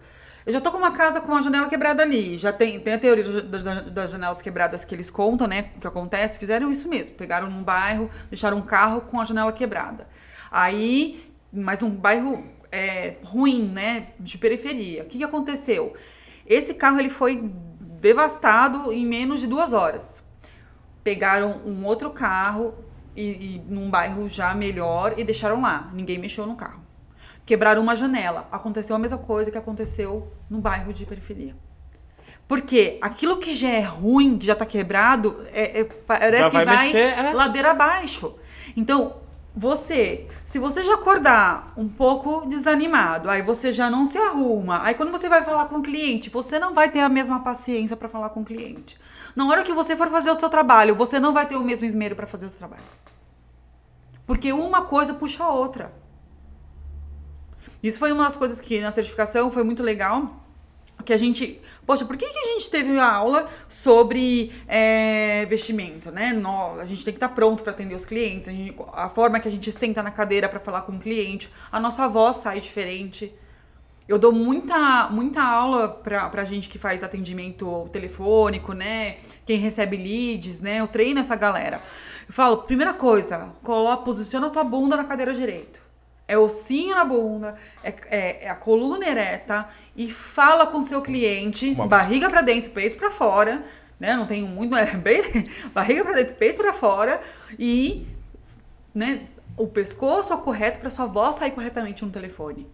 Eu 0.45 0.53
já 0.53 0.61
tô 0.61 0.71
com 0.71 0.77
uma 0.77 0.91
casa 0.91 1.21
com 1.21 1.31
uma 1.31 1.41
janela 1.41 1.67
quebrada 1.67 2.01
ali. 2.01 2.37
Já 2.37 2.51
tem, 2.51 2.79
tem 2.79 2.93
a 2.93 2.97
teoria 2.97 3.23
das, 3.43 3.63
das 3.91 4.11
janelas 4.11 4.41
quebradas 4.41 4.83
que 4.83 4.95
eles 4.95 5.11
contam, 5.11 5.45
né? 5.45 5.69
O 5.75 5.79
que 5.79 5.87
acontece. 5.87 6.39
Fizeram 6.39 6.71
isso 6.71 6.89
mesmo. 6.89 7.15
Pegaram 7.15 7.49
num 7.49 7.61
bairro, 7.61 8.09
deixaram 8.29 8.57
um 8.57 8.61
carro 8.61 9.01
com 9.01 9.19
a 9.19 9.23
janela 9.23 9.51
quebrada. 9.51 10.07
Aí, 10.49 11.31
mas 11.53 11.83
um 11.83 11.89
bairro 11.89 12.43
é, 12.71 13.15
ruim, 13.23 13.67
né? 13.67 14.07
De 14.19 14.37
periferia. 14.37 15.03
O 15.03 15.05
que, 15.05 15.17
que 15.17 15.23
aconteceu? 15.23 15.93
Esse 16.45 16.73
carro 16.73 16.99
ele 16.99 17.09
foi 17.09 17.51
devastado 17.99 18.91
em 18.91 19.05
menos 19.05 19.39
de 19.39 19.47
duas 19.47 19.73
horas. 19.73 20.23
Pegaram 21.03 21.61
um 21.65 21.85
outro 21.85 22.11
carro 22.11 22.73
e, 23.15 23.55
e 23.55 23.63
num 23.67 23.89
bairro 23.89 24.27
já 24.27 24.53
melhor 24.53 25.13
e 25.17 25.23
deixaram 25.23 25.61
lá. 25.61 25.89
Ninguém 25.93 26.17
mexeu 26.17 26.45
no 26.45 26.55
carro. 26.55 26.81
Quebraram 27.45 27.81
uma 27.81 27.95
janela. 27.95 28.47
Aconteceu 28.51 28.95
a 28.95 28.99
mesma 28.99 29.17
coisa 29.17 29.51
que 29.51 29.57
aconteceu 29.57 30.31
no 30.49 30.59
bairro 30.59 30.93
de 30.93 31.05
periferia. 31.05 31.55
Porque 32.47 32.97
aquilo 33.01 33.37
que 33.37 33.53
já 33.53 33.69
é 33.69 33.79
ruim, 33.79 34.37
que 34.37 34.45
já 34.45 34.55
tá 34.55 34.65
quebrado, 34.65 35.41
é, 35.53 35.79
é, 35.79 35.83
parece 35.85 36.49
que 36.49 36.57
vai, 36.57 36.65
vai 36.65 36.85
mexer, 36.85 37.17
é. 37.17 37.33
ladeira 37.33 37.71
abaixo. 37.71 38.35
Então, 38.75 39.20
você, 39.55 40.27
se 40.45 40.57
você 40.57 40.81
já 40.81 40.93
acordar 40.93 41.73
um 41.75 41.89
pouco 41.89 42.45
desanimado, 42.47 43.29
aí 43.29 43.41
você 43.41 43.73
já 43.73 43.89
não 43.89 44.05
se 44.05 44.17
arruma, 44.17 44.81
aí 44.83 44.93
quando 44.93 45.11
você 45.11 45.27
vai 45.27 45.41
falar 45.41 45.65
com 45.65 45.77
o 45.77 45.81
cliente, 45.81 46.29
você 46.29 46.57
não 46.57 46.73
vai 46.73 46.89
ter 46.89 47.01
a 47.01 47.09
mesma 47.09 47.41
paciência 47.41 47.97
para 47.97 48.07
falar 48.07 48.29
com 48.29 48.41
o 48.41 48.45
cliente. 48.45 48.97
Na 49.35 49.45
hora 49.45 49.63
que 49.63 49.73
você 49.73 49.95
for 49.95 50.09
fazer 50.09 50.31
o 50.31 50.35
seu 50.35 50.49
trabalho, 50.49 50.95
você 50.95 51.19
não 51.19 51.33
vai 51.33 51.45
ter 51.45 51.57
o 51.57 51.63
mesmo 51.63 51.85
esmero 51.85 52.15
para 52.15 52.25
fazer 52.25 52.45
o 52.45 52.49
seu 52.49 52.57
trabalho. 52.57 52.83
Porque 54.25 54.53
uma 54.53 54.83
coisa 54.83 55.13
puxa 55.13 55.43
a 55.43 55.53
outra. 55.53 55.93
Isso 57.83 57.99
foi 57.99 58.11
uma 58.11 58.23
das 58.23 58.37
coisas 58.37 58.61
que 58.61 58.79
na 58.79 58.91
certificação 58.91 59.51
foi 59.51 59.63
muito 59.63 59.83
legal, 59.83 60.40
que 61.01 61.13
a 61.13 61.17
gente. 61.17 61.59
Poxa, 61.85 62.05
por 62.05 62.17
que, 62.17 62.25
que 62.25 62.39
a 62.39 62.53
gente 62.53 62.69
teve 62.69 62.91
uma 62.91 63.11
aula 63.11 63.49
sobre 63.67 64.51
é, 64.67 65.45
né? 66.11 66.33
Nós, 66.33 66.79
a 66.79 66.85
gente 66.85 67.03
tem 67.03 67.13
que 67.13 67.17
estar 67.17 67.29
tá 67.29 67.33
pronto 67.33 67.63
para 67.63 67.71
atender 67.71 67.95
os 67.95 68.05
clientes, 68.05 68.49
a, 68.49 68.51
gente, 68.51 68.75
a, 68.93 69.09
forma 69.09 69.39
que 69.39 69.47
a 69.47 69.51
gente 69.51 69.71
senta 69.71 70.01
na 70.01 70.11
cadeira 70.11 70.47
para 70.47 70.59
falar 70.59 70.81
com 70.81 70.93
o 70.93 70.99
cliente, 70.99 71.49
a 71.71 71.79
nossa 71.79 72.07
voz 72.07 72.37
sai 72.37 72.59
diferente. 72.59 73.33
Eu 74.07 74.19
dou 74.19 74.33
muita, 74.33 75.09
muita 75.09 75.41
aula 75.41 75.87
pra, 75.87 76.27
pra 76.27 76.43
gente 76.43 76.67
que 76.67 76.77
faz 76.77 77.03
atendimento 77.03 77.87
telefônico, 77.93 78.73
né? 78.73 79.17
Quem 79.45 79.57
recebe 79.57 79.95
leads, 79.95 80.59
né? 80.59 80.79
Eu 80.79 80.87
treino 80.87 81.19
essa 81.19 81.35
galera. 81.35 81.81
Eu 82.27 82.33
falo, 82.33 82.57
primeira 82.57 82.93
coisa, 82.93 83.49
coloca, 83.63 84.03
posiciona 84.03 84.47
a 84.47 84.49
tua 84.49 84.63
bunda 84.63 84.97
na 84.97 85.03
cadeira 85.03 85.33
direito 85.33 85.90
é 86.31 86.37
ossinho 86.37 86.95
na 86.95 87.03
bunda, 87.03 87.55
é, 87.83 87.93
é, 88.09 88.45
é, 88.45 88.49
a 88.49 88.55
coluna 88.55 89.05
ereta 89.05 89.67
e 89.95 90.09
fala 90.09 90.65
com 90.65 90.79
seu 90.79 91.01
cliente, 91.01 91.71
Uma 91.71 91.87
barriga 91.87 92.29
para 92.29 92.41
dentro, 92.41 92.71
peito 92.71 92.95
para 92.95 93.11
fora, 93.11 93.61
né? 93.99 94.15
Não 94.15 94.25
tenho 94.25 94.47
muito, 94.47 94.71
mas 94.71 94.93
é 94.93 94.95
bem 94.95 95.21
barriga 95.75 96.05
para 96.05 96.13
dentro, 96.13 96.35
peito 96.35 96.61
para 96.61 96.71
fora 96.71 97.19
e, 97.59 98.07
né, 98.95 99.23
o 99.57 99.67
pescoço 99.67 100.35
correto 100.37 100.79
para 100.79 100.89
sua 100.89 101.05
voz 101.05 101.35
sair 101.35 101.51
corretamente 101.51 102.05
no 102.05 102.09
telefone. 102.09 102.65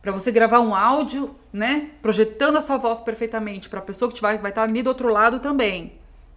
Para 0.00 0.10
você 0.10 0.32
gravar 0.32 0.60
um 0.60 0.74
áudio, 0.74 1.36
né, 1.52 1.90
projetando 2.00 2.56
a 2.56 2.62
sua 2.62 2.78
voz 2.78 3.00
perfeitamente 3.00 3.68
para 3.68 3.80
a 3.80 3.82
pessoa 3.82 4.10
que 4.10 4.20
vai 4.20 4.38
vai 4.38 4.50
estar 4.50 4.62
tá 4.62 4.68
ali 4.68 4.82
do 4.82 4.88
outro 4.88 5.08
lado 5.08 5.40
também. 5.40 5.92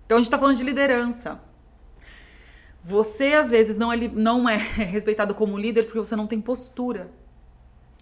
Então 0.05 0.18
a 0.18 0.20
gente 0.20 0.28
está 0.28 0.38
falando 0.38 0.57
de 0.57 0.63
liderança. 0.63 1.39
Você, 2.88 3.34
às 3.34 3.50
vezes, 3.50 3.78
não 3.78 3.92
é, 3.92 3.98
não 4.14 4.48
é 4.48 4.56
respeitado 4.80 5.36
como 5.36 5.58
líder 5.58 5.84
porque 5.84 6.00
você 6.00 6.16
não 6.16 6.26
tem 6.26 6.40
postura. 6.40 7.12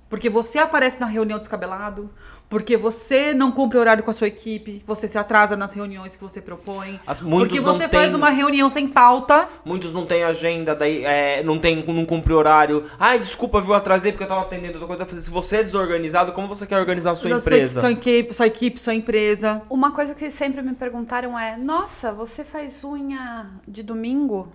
Porque 0.08 0.30
você 0.30 0.60
aparece 0.60 1.00
na 1.00 1.08
reunião 1.08 1.40
descabelado, 1.40 2.12
porque 2.48 2.78
você 2.78 3.34
não 3.34 3.52
cumpre 3.52 3.80
horário 3.80 4.04
com 4.04 4.12
a 4.12 4.14
sua 4.14 4.28
equipe, 4.28 4.84
você 4.86 5.08
se 5.08 5.18
atrasa 5.18 5.58
nas 5.58 5.74
reuniões 5.74 6.16
que 6.16 6.22
você 6.22 6.40
propõe, 6.40 7.00
As, 7.08 7.20
porque 7.20 7.60
você 7.60 7.90
faz 7.90 8.12
tem, 8.12 8.16
uma 8.16 8.30
reunião 8.30 8.70
sem 8.70 8.88
pauta. 8.88 9.50
Muitos 9.66 9.92
não 9.92 10.06
têm 10.06 10.24
agenda, 10.24 10.76
daí 10.76 11.04
é, 11.04 11.42
não 11.42 11.58
tem, 11.58 11.84
não 11.84 12.06
cumpre 12.06 12.32
horário. 12.32 12.86
Ai, 13.00 13.18
desculpa, 13.18 13.60
viu, 13.60 13.74
atrasei 13.74 14.12
porque 14.12 14.26
eu 14.26 14.28
tava 14.28 14.42
atendendo 14.42 14.80
outra 14.80 15.04
coisa. 15.04 15.22
Se 15.22 15.32
você 15.32 15.58
é 15.58 15.64
desorganizado, 15.64 16.32
como 16.34 16.48
você 16.48 16.68
quer 16.68 16.78
organizar 16.78 17.12
a 17.12 17.16
sua 17.16 17.32
empresa? 17.32 17.82
Sua, 17.82 17.90
sua, 17.90 17.92
equipe, 17.92 18.34
sua 18.36 18.46
equipe, 18.46 18.80
sua 18.80 18.94
empresa. 18.94 19.64
Uma 19.68 19.92
coisa 19.92 20.14
que 20.14 20.30
sempre 20.30 20.62
me 20.62 20.76
perguntaram 20.76 21.38
é: 21.38 21.58
Nossa, 21.58 22.14
você 22.14 22.44
faz 22.44 22.84
unha 22.84 23.48
de 23.68 23.82
domingo? 23.82 24.48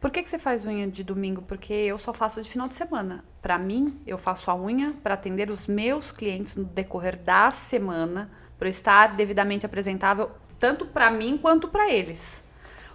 Por 0.00 0.10
que, 0.10 0.22
que 0.22 0.30
você 0.30 0.38
faz 0.38 0.64
unha 0.64 0.88
de 0.88 1.04
domingo? 1.04 1.42
Porque 1.42 1.74
eu 1.74 1.98
só 1.98 2.14
faço 2.14 2.40
de 2.40 2.48
final 2.48 2.66
de 2.66 2.74
semana. 2.74 3.22
Para 3.42 3.58
mim, 3.58 4.00
eu 4.06 4.16
faço 4.16 4.50
a 4.50 4.54
unha 4.54 4.94
para 5.02 5.12
atender 5.12 5.50
os 5.50 5.66
meus 5.66 6.10
clientes 6.10 6.56
no 6.56 6.64
decorrer 6.64 7.18
da 7.18 7.50
semana, 7.50 8.30
para 8.58 8.68
estar 8.68 9.14
devidamente 9.14 9.66
apresentável 9.66 10.30
tanto 10.58 10.86
para 10.86 11.10
mim 11.10 11.36
quanto 11.36 11.68
para 11.68 11.90
eles. 11.90 12.42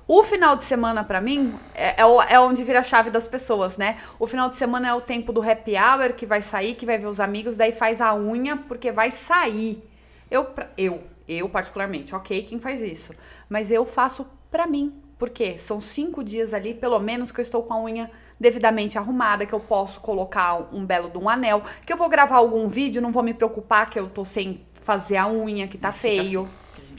O 0.08 0.24
final 0.24 0.56
de 0.56 0.64
semana, 0.64 1.04
para 1.04 1.22
mim, 1.22 1.54
é, 1.76 2.02
é, 2.02 2.34
é, 2.34 2.40
onde 2.40 2.64
vira 2.64 2.80
a 2.80 2.84
chave 2.84 3.12
das 3.12 3.28
pessoas, 3.28 3.78
né? 3.78 3.98
O 4.20 4.26
final 4.28 4.50
de 4.50 4.56
semana 4.56 4.88
é 4.88 4.94
o 4.94 5.02
tempo 5.02 5.32
do 5.32 5.42
happy 5.42 5.74
hour, 5.76 6.14
que 6.14 6.26
vai 6.26 6.42
sair, 6.42 6.76
que 6.76 6.86
vai 6.86 6.98
ver 6.98 7.08
os 7.08 7.20
amigos, 7.20 7.56
daí 7.56 7.72
faz 7.72 8.02
a 8.02 8.16
unha, 8.16 8.58
porque 8.58 8.92
vai 8.92 9.12
sair. 9.12 9.88
Eu, 10.30 10.48
eu, 10.78 11.04
Eu, 11.28 11.50
particularmente, 11.50 12.14
ok, 12.14 12.44
quem 12.44 12.60
faz 12.60 12.82
isso. 12.82 13.14
Mas 13.50 13.72
eu 13.72 13.86
faço 13.86 14.28
pra 14.52 14.68
mim. 14.68 14.94
Porque 15.18 15.58
são 15.58 15.80
cinco 15.80 16.24
dias 16.24 16.54
ali, 16.54 16.74
pelo 16.74 17.00
menos, 17.00 17.32
que 17.32 17.40
eu 17.40 17.44
estou 17.44 17.64
com 17.64 17.74
a 17.74 17.82
unha 17.82 18.12
devidamente 18.40 18.98
arrumada, 18.98 19.46
que 19.46 19.54
eu 19.54 19.60
posso 19.62 20.02
colocar 20.02 20.68
um 20.74 20.86
belo 20.86 21.10
de 21.10 21.18
um 21.18 21.30
anel, 21.30 21.64
que 21.86 21.94
eu 21.94 21.98
vou 21.98 22.10
gravar 22.10 22.36
algum 22.36 22.68
vídeo, 22.68 23.02
não 23.02 23.12
vou 23.12 23.24
me 23.24 23.34
preocupar 23.34 23.90
que 23.90 23.98
eu 23.98 24.08
tô 24.10 24.26
sem 24.26 24.62
fazer 24.82 25.16
a 25.18 25.28
unha, 25.28 25.68
que 25.68 25.78
tá 25.78 25.92
feio. 25.92 26.48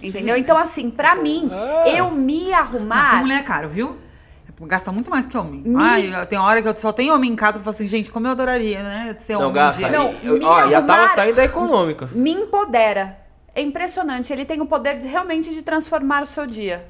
Entendeu? 0.03 0.37
Então, 0.37 0.57
assim, 0.57 0.91
pra 0.91 1.15
mim, 1.15 1.51
eu 1.95 2.11
me 2.11 2.47
Mas 2.51 2.53
arrumar. 2.59 3.17
mulher 3.21 3.41
é 3.41 3.43
caro, 3.43 3.69
viu? 3.69 3.99
Gasta 4.63 4.91
muito 4.91 5.11
mais 5.11 5.27
que 5.27 5.37
homem. 5.37 5.61
Me- 5.67 5.77
Ai, 5.83 6.15
eu- 6.15 6.25
tem 6.25 6.39
hora 6.39 6.63
que 6.63 6.69
eu 6.69 6.75
só 6.77 6.91
tenho 6.91 7.15
homem 7.15 7.31
em 7.31 7.37
casa 7.37 7.53
que 7.55 7.59
eu 7.59 7.65
falo 7.65 7.75
assim, 7.77 7.87
gente, 7.87 8.11
como 8.11 8.27
eu 8.27 8.31
adoraria, 8.31 8.83
né? 8.83 9.15
Ser 9.19 9.35
Não 9.35 9.43
homem. 9.43 9.53
gasta. 9.53 9.89
Não, 9.91 10.15
Eu- 10.23 10.39
me 10.39 10.45
ó, 10.47 10.67
e 10.67 10.75
a 10.75 10.81
Tava 10.81 10.93
arrumar- 10.95 11.15
tá 11.15 11.23
ainda 11.23 11.45
econômica. 11.45 12.09
me 12.13 12.33
empodera. 12.33 13.19
É 13.55 13.61
impressionante. 13.61 14.33
Ele 14.33 14.47
tem 14.47 14.59
o 14.63 14.67
poder 14.67 14.97
de, 14.97 15.07
realmente 15.07 15.51
de 15.53 15.61
transformar 15.61 16.23
o 16.23 16.27
seu 16.27 16.47
dia. 16.47 16.87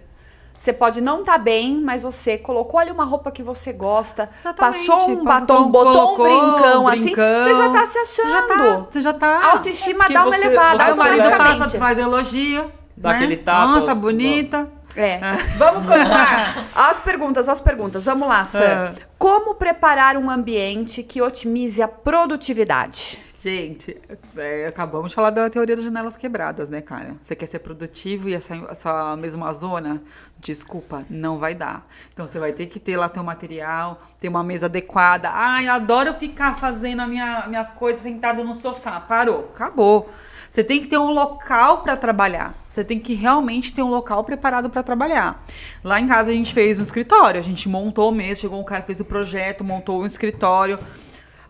Você 0.58 0.72
pode 0.72 1.00
não 1.00 1.20
estar 1.20 1.38
bem, 1.38 1.80
mas 1.80 2.02
você 2.02 2.38
colocou 2.38 2.80
ali 2.80 2.90
uma 2.90 3.04
roupa 3.04 3.30
que 3.30 3.42
você 3.42 3.72
gosta, 3.72 4.28
Exatamente. 4.38 4.86
passou 4.86 5.10
um 5.10 5.22
batom, 5.24 5.70
botou 5.70 5.92
colocou 6.16 6.26
um 6.26 6.52
brincão, 6.52 6.82
um 6.84 6.88
assim, 6.88 7.02
brincão. 7.04 7.44
você 7.44 7.54
já 7.54 7.72
tá 7.72 7.86
se 7.86 8.04
Você 8.04 8.22
já 8.22 8.28
achando. 8.38 8.46
tá. 8.48 8.86
Você 8.90 9.00
já 9.00 9.12
tá. 9.12 9.28
A 9.38 9.52
autoestima 9.52 9.98
porque 10.00 10.14
dá 10.14 10.22
uma 10.24 10.32
você- 10.32 10.46
elevada 10.46 10.78
você 10.78 10.82
Aí 10.84 10.92
o 10.92 10.96
marido 10.96 11.36
passa, 11.58 11.78
faz 11.78 11.98
elogio. 11.98 12.64
Dá 12.96 13.10
né? 13.10 13.16
aquele 13.16 13.36
tapa, 13.36 13.66
Nossa, 13.66 13.80
outro- 13.80 13.96
bonita. 13.96 14.66
É. 14.96 15.18
Vamos 15.58 15.84
continuar. 15.86 16.56
As 16.74 16.98
perguntas, 17.00 17.50
as 17.50 17.60
perguntas. 17.60 18.06
Vamos 18.06 18.26
lá, 18.26 18.42
Sam. 18.44 18.60
É. 18.64 18.94
Como 19.18 19.54
preparar 19.56 20.16
um 20.16 20.30
ambiente 20.30 21.02
que 21.02 21.20
otimize 21.20 21.82
a 21.82 21.88
produtividade? 21.88 23.18
Gente, 23.38 24.00
é, 24.34 24.66
acabamos 24.66 25.10
de 25.10 25.14
falar 25.14 25.28
da 25.28 25.50
teoria 25.50 25.76
das 25.76 25.84
janelas 25.84 26.16
quebradas, 26.16 26.70
né, 26.70 26.80
cara? 26.80 27.16
Você 27.22 27.36
quer 27.36 27.44
ser 27.44 27.58
produtivo 27.58 28.30
e 28.30 28.34
essa, 28.34 28.54
essa 28.70 29.14
mesma 29.16 29.52
zona? 29.52 30.02
Desculpa, 30.38 31.04
não 31.10 31.38
vai 31.38 31.54
dar. 31.54 31.86
Então 32.12 32.26
você 32.26 32.38
vai 32.38 32.52
ter 32.52 32.66
que 32.66 32.80
ter 32.80 32.96
lá 32.96 33.10
teu 33.10 33.22
material, 33.22 34.00
ter 34.18 34.28
uma 34.28 34.42
mesa 34.42 34.66
adequada. 34.66 35.30
Ai, 35.30 35.68
eu 35.68 35.72
adoro 35.72 36.14
ficar 36.14 36.58
fazendo 36.58 37.00
a 37.00 37.06
minha, 37.06 37.46
minhas 37.46 37.70
coisas 37.70 38.00
sentada 38.00 38.42
no 38.42 38.54
sofá. 38.54 39.00
Parou, 39.00 39.50
acabou. 39.54 40.10
Você 40.50 40.64
tem 40.64 40.80
que 40.80 40.86
ter 40.86 40.96
um 40.96 41.10
local 41.10 41.82
para 41.82 41.94
trabalhar. 41.94 42.54
Você 42.70 42.82
tem 42.82 42.98
que 42.98 43.12
realmente 43.12 43.74
ter 43.74 43.82
um 43.82 43.90
local 43.90 44.24
preparado 44.24 44.70
para 44.70 44.82
trabalhar. 44.82 45.44
Lá 45.84 46.00
em 46.00 46.06
casa 46.06 46.30
a 46.30 46.34
gente 46.34 46.54
fez 46.54 46.78
um 46.78 46.82
escritório, 46.82 47.38
a 47.38 47.42
gente 47.42 47.68
montou 47.68 48.10
mesmo, 48.10 48.40
chegou 48.40 48.58
um 48.58 48.64
cara 48.64 48.82
fez 48.82 48.98
o 48.98 49.04
projeto, 49.04 49.62
montou 49.62 50.02
um 50.02 50.06
escritório. 50.06 50.78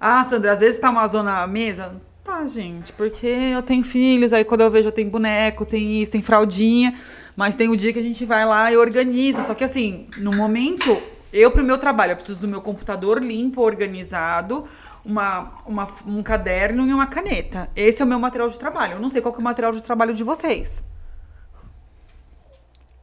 Ah, 0.01 0.23
Sandra, 0.25 0.53
às 0.53 0.61
vezes 0.61 0.79
tá 0.79 0.91
uma 0.91 1.07
zona 1.09 1.43
à 1.43 1.47
mesa. 1.47 2.01
Tá, 2.23 2.45
gente, 2.47 2.93
porque 2.93 3.27
eu 3.27 3.63
tenho 3.63 3.85
filhos, 3.85 4.33
aí 4.33 4.45
quando 4.45 4.61
eu 4.63 4.71
vejo 4.71 4.89
eu 4.89 4.93
tenho 4.93 5.09
boneco, 5.09 5.65
tem 5.65 6.03
isso, 6.03 6.11
tem 6.11 6.21
fraldinha, 6.21 6.99
mas 7.37 7.55
tem 7.55 7.69
o 7.69 7.77
dia 7.77 7.93
que 7.93 8.01
a 8.01 8.03
gente 8.03 8.25
vai 8.25 8.45
lá 8.45 8.73
e 8.73 8.77
organiza. 8.77 9.43
Só 9.43 9.55
que 9.55 9.63
assim, 9.63 10.09
no 10.19 10.33
momento, 10.37 11.01
eu 11.33 11.53
pro 11.53 11.63
meu 11.63 11.79
trabalho, 11.79 12.13
eu 12.13 12.17
preciso 12.17 12.41
do 12.41 12.49
meu 12.49 12.61
computador 12.61 13.23
limpo, 13.23 13.63
organizado, 13.63 14.65
uma, 15.05 15.53
uma- 15.65 15.89
um 16.05 16.21
caderno 16.21 16.85
e 16.89 16.93
uma 16.93 17.07
caneta. 17.07 17.71
Esse 17.77 18.03
é 18.03 18.05
o 18.05 18.09
meu 18.09 18.19
material 18.19 18.49
de 18.49 18.59
trabalho. 18.59 18.95
Eu 18.95 19.01
não 19.01 19.09
sei 19.09 19.21
qual 19.21 19.33
que 19.33 19.39
é 19.39 19.41
o 19.41 19.45
material 19.45 19.71
de 19.71 19.81
trabalho 19.81 20.13
de 20.13 20.25
vocês. 20.25 20.83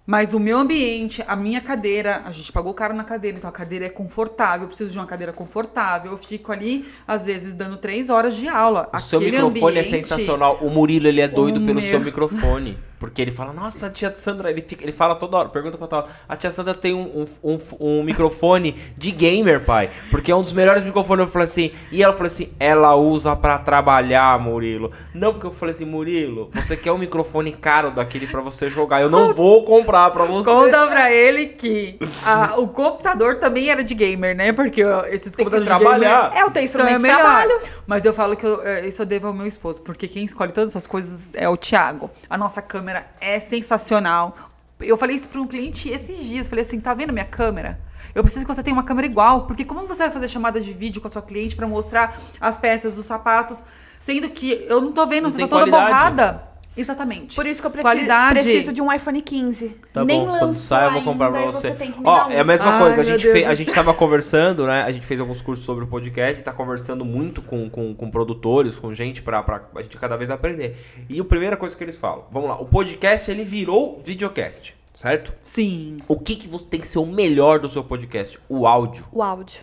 Mas 0.05 0.33
o 0.33 0.39
meu 0.39 0.57
ambiente, 0.57 1.23
a 1.27 1.35
minha 1.35 1.61
cadeira, 1.61 2.23
a 2.25 2.31
gente 2.31 2.51
pagou 2.51 2.73
caro 2.73 2.93
na 2.93 3.05
cadeira, 3.05 3.37
então 3.37 3.49
a 3.49 3.53
cadeira 3.53 3.85
é 3.85 3.89
confortável, 3.89 4.63
eu 4.63 4.67
preciso 4.67 4.91
de 4.91 4.97
uma 4.99 5.05
cadeira 5.05 5.31
confortável. 5.31 6.11
Eu 6.11 6.17
fico 6.17 6.51
ali, 6.51 6.85
às 7.07 7.25
vezes, 7.25 7.53
dando 7.53 7.77
três 7.77 8.09
horas 8.09 8.35
de 8.35 8.47
aula. 8.49 8.89
O 8.93 8.99
seu 8.99 9.19
Aquele 9.19 9.31
microfone 9.37 9.77
é 9.77 9.79
ambiente- 9.79 9.89
sensacional. 9.89 10.57
O 10.61 10.69
Murilo, 10.69 11.07
ele 11.07 11.21
é 11.21 11.27
doido 11.27 11.61
pelo 11.61 11.79
meu- 11.79 11.89
seu 11.89 11.99
microfone. 12.01 12.77
Porque 13.03 13.21
ele 13.21 13.31
fala, 13.31 13.51
nossa, 13.51 13.87
a 13.87 13.89
tia 13.89 14.15
Sandra, 14.15 14.49
ele, 14.49 14.61
fica, 14.61 14.81
ele 14.81 14.93
fala 14.93 15.13
toda 15.13 15.35
hora, 15.35 15.49
pergunta 15.49 15.77
pra 15.77 15.87
tal. 15.87 16.07
A 16.27 16.37
tia 16.37 16.49
Sandra 16.49 16.73
tem 16.73 16.93
um, 16.93 17.25
um, 17.43 17.53
um, 17.53 17.59
um 17.99 18.01
microfone 18.03 18.71
de 18.97 19.11
gamer, 19.11 19.59
pai. 19.59 19.89
Porque 20.09 20.31
é 20.31 20.35
um 20.35 20.41
dos 20.41 20.53
melhores 20.53 20.83
microfones. 20.83 21.25
Eu 21.25 21.29
falei 21.29 21.43
assim, 21.43 21.71
e 21.91 22.01
ela 22.01 22.13
falou 22.13 22.27
assim, 22.27 22.47
ela 22.57 22.95
usa 22.95 23.35
pra 23.35 23.57
trabalhar, 23.57 24.39
Murilo. 24.39 24.89
Não, 25.13 25.33
porque 25.33 25.45
eu 25.47 25.51
falei 25.51 25.75
assim, 25.75 25.83
Murilo, 25.83 26.49
você 26.53 26.77
quer 26.77 26.93
um 26.93 26.97
microfone 26.97 27.51
caro 27.51 27.91
daquele 27.91 28.25
pra 28.25 28.39
você 28.39 28.69
jogar. 28.69 29.01
Eu 29.01 29.09
não 29.09 29.33
vou 29.33 29.65
comprar 29.65 30.09
pra 30.11 30.23
você. 30.23 30.49
Conta 30.49 30.87
pra 30.87 31.11
ele 31.11 31.47
que 31.47 31.99
a- 32.25 32.55
o 32.57 32.69
computador 32.69 33.35
também 33.35 33.69
era 33.69 33.83
de 33.83 33.93
gamer, 33.93 34.33
né? 34.33 34.53
Porque 34.53 34.81
esses 35.09 35.35
Tem 35.35 35.45
que 35.45 35.51
computadores 35.51 35.67
trabalhar. 35.67 36.21
de 36.21 36.29
gamer 36.29 36.37
É, 36.37 36.47
eu 36.47 36.51
tenho 36.51 36.63
instrumento 36.63 36.95
de 36.97 37.01
melhor. 37.03 37.19
trabalho. 37.19 37.59
Mas 37.85 38.05
eu 38.05 38.13
falo 38.13 38.37
que 38.37 38.45
eu, 38.45 38.63
é, 38.65 38.87
isso 38.87 39.01
eu 39.01 39.05
devo 39.05 39.27
ao 39.27 39.33
meu 39.33 39.45
esposo, 39.45 39.81
porque 39.81 40.07
quem 40.07 40.23
escolhe 40.23 40.53
todas 40.53 40.69
essas 40.69 40.87
coisas 40.87 41.35
é 41.35 41.49
o 41.49 41.57
Thiago. 41.57 42.09
A 42.29 42.37
nossa 42.37 42.61
câmera 42.61 42.92
é 43.19 43.39
sensacional. 43.39 44.35
Eu 44.79 44.97
falei 44.97 45.15
isso 45.15 45.29
para 45.29 45.39
um 45.39 45.47
cliente 45.47 45.89
esses 45.89 46.17
dias. 46.25 46.47
Falei 46.47 46.63
assim, 46.63 46.79
tá 46.79 46.93
vendo 46.93 47.13
minha 47.13 47.25
câmera? 47.25 47.79
Eu 48.13 48.21
preciso 48.21 48.45
que 48.45 48.53
você 48.53 48.61
tenha 48.61 48.75
uma 48.75 48.83
câmera 48.83 49.07
igual, 49.07 49.45
porque 49.47 49.63
como 49.65 49.87
você 49.87 50.03
vai 50.03 50.11
fazer 50.11 50.27
chamada 50.27 50.59
de 50.59 50.73
vídeo 50.73 51.01
com 51.01 51.07
a 51.07 51.09
sua 51.09 51.21
cliente 51.21 51.55
para 51.55 51.67
mostrar 51.67 52.19
as 52.39 52.57
peças 52.57 52.95
dos 52.95 53.05
sapatos, 53.05 53.63
sendo 53.97 54.29
que 54.29 54.65
eu 54.67 54.81
não 54.81 54.91
tô 54.91 55.05
vendo, 55.07 55.23
Não 55.23 55.29
você 55.31 55.39
tá 55.39 55.47
toda 55.47 55.71
borrada. 55.71 56.52
Exatamente. 56.75 57.35
Por 57.35 57.45
isso 57.45 57.61
que 57.61 57.67
eu 57.67 57.71
prefiro, 57.71 57.93
Qualidade. 57.93 58.39
preciso 58.39 58.73
de 58.73 58.81
um 58.81 58.91
iPhone 58.91 59.21
15. 59.21 59.69
Tá 59.93 60.03
Nem 60.03 60.21
bom, 60.21 60.25
lançou 60.25 60.39
quando 60.39 60.53
sai 60.55 60.87
eu 60.87 60.91
vou 60.93 61.03
comprar 61.03 61.29
pra 61.29 61.39
ainda, 61.39 61.51
e 61.51 61.53
você. 61.53 61.93
Ó, 62.03 62.27
um. 62.27 62.31
é 62.31 62.39
a 62.39 62.43
mesma 62.43 62.71
Ai, 62.71 62.79
coisa, 62.81 63.01
a 63.01 63.03
gente, 63.03 63.31
fez, 63.31 63.47
a 63.47 63.55
gente 63.55 63.71
tava 63.71 63.93
conversando, 63.93 64.65
né? 64.65 64.81
A 64.83 64.91
gente 64.91 65.05
fez 65.05 65.19
alguns 65.19 65.41
cursos 65.41 65.65
sobre 65.65 65.83
o 65.83 65.87
podcast 65.87 66.41
e 66.41 66.43
tá 66.43 66.51
conversando 66.51 67.05
muito 67.05 67.41
com, 67.41 67.69
com, 67.69 67.93
com 67.93 68.09
produtores, 68.09 68.79
com 68.79 68.93
gente 68.93 69.21
pra, 69.21 69.43
pra 69.43 69.61
a 69.75 69.81
gente 69.81 69.97
cada 69.97 70.17
vez 70.17 70.29
aprender. 70.29 70.75
E 71.07 71.19
a 71.19 71.23
primeira 71.25 71.55
coisa 71.55 71.77
que 71.77 71.83
eles 71.83 71.95
falam, 71.95 72.25
vamos 72.31 72.49
lá, 72.49 72.59
o 72.59 72.65
podcast 72.65 73.29
ele 73.29 73.43
virou 73.43 74.01
videocast, 74.03 74.75
certo? 74.93 75.33
Sim. 75.43 75.97
O 76.07 76.19
que, 76.19 76.35
que 76.35 76.47
você 76.47 76.65
tem 76.65 76.79
que 76.79 76.87
ser 76.87 76.99
o 76.99 77.05
melhor 77.05 77.59
do 77.59 77.69
seu 77.69 77.83
podcast? 77.83 78.39
O 78.49 78.65
áudio. 78.65 79.05
O 79.11 79.21
áudio. 79.21 79.61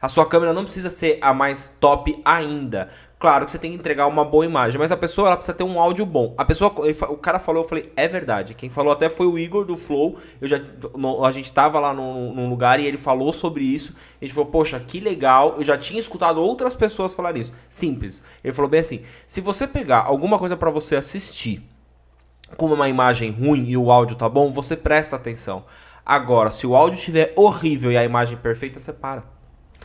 A 0.00 0.08
sua 0.08 0.26
câmera 0.26 0.52
não 0.52 0.64
precisa 0.64 0.90
ser 0.90 1.18
a 1.20 1.32
mais 1.32 1.72
top 1.78 2.12
ainda. 2.24 2.88
Claro 3.22 3.44
que 3.44 3.52
você 3.52 3.58
tem 3.58 3.70
que 3.70 3.76
entregar 3.76 4.08
uma 4.08 4.24
boa 4.24 4.44
imagem, 4.44 4.80
mas 4.80 4.90
a 4.90 4.96
pessoa 4.96 5.28
ela 5.28 5.36
precisa 5.36 5.56
ter 5.56 5.62
um 5.62 5.80
áudio 5.80 6.04
bom. 6.04 6.34
A 6.36 6.44
pessoa, 6.44 6.74
o 7.08 7.16
cara 7.16 7.38
falou, 7.38 7.62
eu 7.62 7.68
falei, 7.68 7.84
é 7.94 8.08
verdade. 8.08 8.52
Quem 8.52 8.68
falou 8.68 8.92
até 8.92 9.08
foi 9.08 9.28
o 9.28 9.38
Igor 9.38 9.64
do 9.64 9.76
Flow. 9.76 10.16
Eu 10.40 10.48
já, 10.48 10.60
no- 10.96 11.24
a 11.24 11.30
gente 11.30 11.52
tava 11.52 11.78
lá 11.78 11.94
num, 11.94 12.34
num 12.34 12.48
lugar 12.50 12.80
e 12.80 12.84
ele 12.84 12.98
falou 12.98 13.32
sobre 13.32 13.62
isso. 13.62 13.94
A 14.20 14.24
gente 14.24 14.34
falou, 14.34 14.50
poxa, 14.50 14.80
que 14.80 14.98
legal. 14.98 15.54
Eu 15.56 15.62
já 15.62 15.78
tinha 15.78 16.00
escutado 16.00 16.42
outras 16.42 16.74
pessoas 16.74 17.14
falar 17.14 17.36
isso. 17.36 17.52
Simples. 17.68 18.24
Ele 18.42 18.52
falou 18.52 18.68
bem 18.68 18.80
assim: 18.80 19.02
se 19.24 19.40
você 19.40 19.68
pegar 19.68 20.00
alguma 20.00 20.36
coisa 20.36 20.56
pra 20.56 20.72
você 20.72 20.96
assistir 20.96 21.62
com 22.56 22.66
uma 22.66 22.88
imagem 22.88 23.30
ruim 23.30 23.66
e 23.68 23.76
o 23.76 23.92
áudio 23.92 24.16
tá 24.16 24.28
bom, 24.28 24.50
você 24.50 24.76
presta 24.76 25.14
atenção. 25.14 25.64
Agora, 26.04 26.50
se 26.50 26.66
o 26.66 26.74
áudio 26.74 26.98
estiver 26.98 27.32
horrível 27.36 27.92
e 27.92 27.96
a 27.96 28.02
imagem 28.04 28.36
perfeita, 28.36 28.80
você 28.80 28.92
para. 28.92 29.22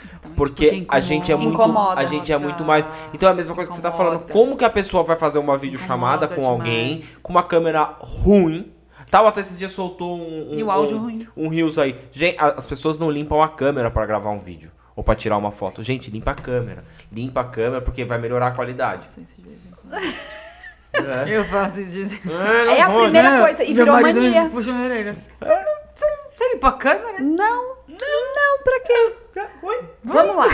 Exatamente, 0.04 0.38
Porque, 0.38 0.86
a 0.89 1.00
gente 1.00 1.32
é 1.32 1.36
muito 1.36 1.54
Incomoda. 1.54 2.00
a 2.00 2.06
gente 2.06 2.32
é 2.32 2.38
muito 2.38 2.64
mais. 2.64 2.89
Então 3.14 3.28
é 3.30 3.32
a 3.32 3.36
mesma 3.36 3.54
coisa 3.56 3.70
que 3.70 3.76
você 3.76 3.82
tá 3.82 3.91
falando. 3.91 4.16
Incomoda. 4.16 4.34
Como 4.34 4.58
que 4.58 4.66
a 4.66 4.70
pessoa 4.70 5.04
vai 5.04 5.16
fazer 5.16 5.39
uma 5.39 5.58
videochamada 5.58 6.26
Incomoda 6.26 6.41
com 6.41 6.48
alguém 6.50 6.98
demais. 7.00 7.18
com 7.22 7.32
uma 7.32 7.43
câmera 7.43 7.95
ruim? 8.00 8.72
Tal 9.10 9.26
até 9.26 9.39
esses 9.39 9.58
dias 9.58 9.72
soltou 9.72 10.18
um, 10.18 10.52
um 10.52 10.56
E 10.60 10.64
o 10.64 10.70
áudio 10.70 10.98
um, 10.98 11.02
ruim. 11.02 11.28
um 11.38 11.48
reels 11.48 11.78
aí. 11.78 11.95
Gente, 12.12 12.36
as 12.39 12.68
pessoas 12.68 12.98
não 12.98 13.10
limpam 13.10 13.41
a 13.41 13.48
câmera 13.48 13.89
pra 13.89 14.06
gravar 14.06 14.32
um 14.32 14.39
vídeo 14.39 14.70
ou 14.95 15.04
pra 15.04 15.16
tirar 15.16 15.38
uma 15.38 15.52
foto. 15.52 15.82
Gente, 15.82 16.12
limpa 16.12 16.32
a 16.32 16.36
câmera. 16.36 16.84
Limpa 17.12 17.41
a 17.41 17.43
câmera 17.45 17.82
porque 17.82 18.04
vai 18.04 18.18
melhorar 18.18 18.48
a 18.48 18.52
qualidade. 18.52 19.08
É. 20.93 21.38
Eu 21.38 21.45
faço 21.45 21.80
isso. 21.82 22.20
É 22.76 22.82
a 22.82 22.89
primeira 22.89 23.39
coisa, 23.39 23.64
e 23.64 23.68
Meu 23.74 23.86
virou 23.86 24.02
mania. 24.02 24.50
Puxa 24.50 24.74
minha 24.74 24.86
orelha. 24.86 25.14
Você, 25.14 25.22
você, 25.95 26.06
você 26.36 26.54
limpa 26.54 26.70
a 26.70 26.72
câmera? 26.74 27.20
Não, 27.22 27.76
não, 28.00 28.36
não, 28.36 28.64
pra 28.64 28.80
quê? 28.82 29.14
Vamos 30.04 30.36
lá. 30.36 30.48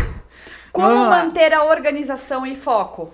Como 0.72 0.88
Vamos 0.88 1.08
lá. 1.10 1.24
manter 1.26 1.54
a 1.54 1.64
organização 1.66 2.46
e 2.46 2.56
foco? 2.56 3.12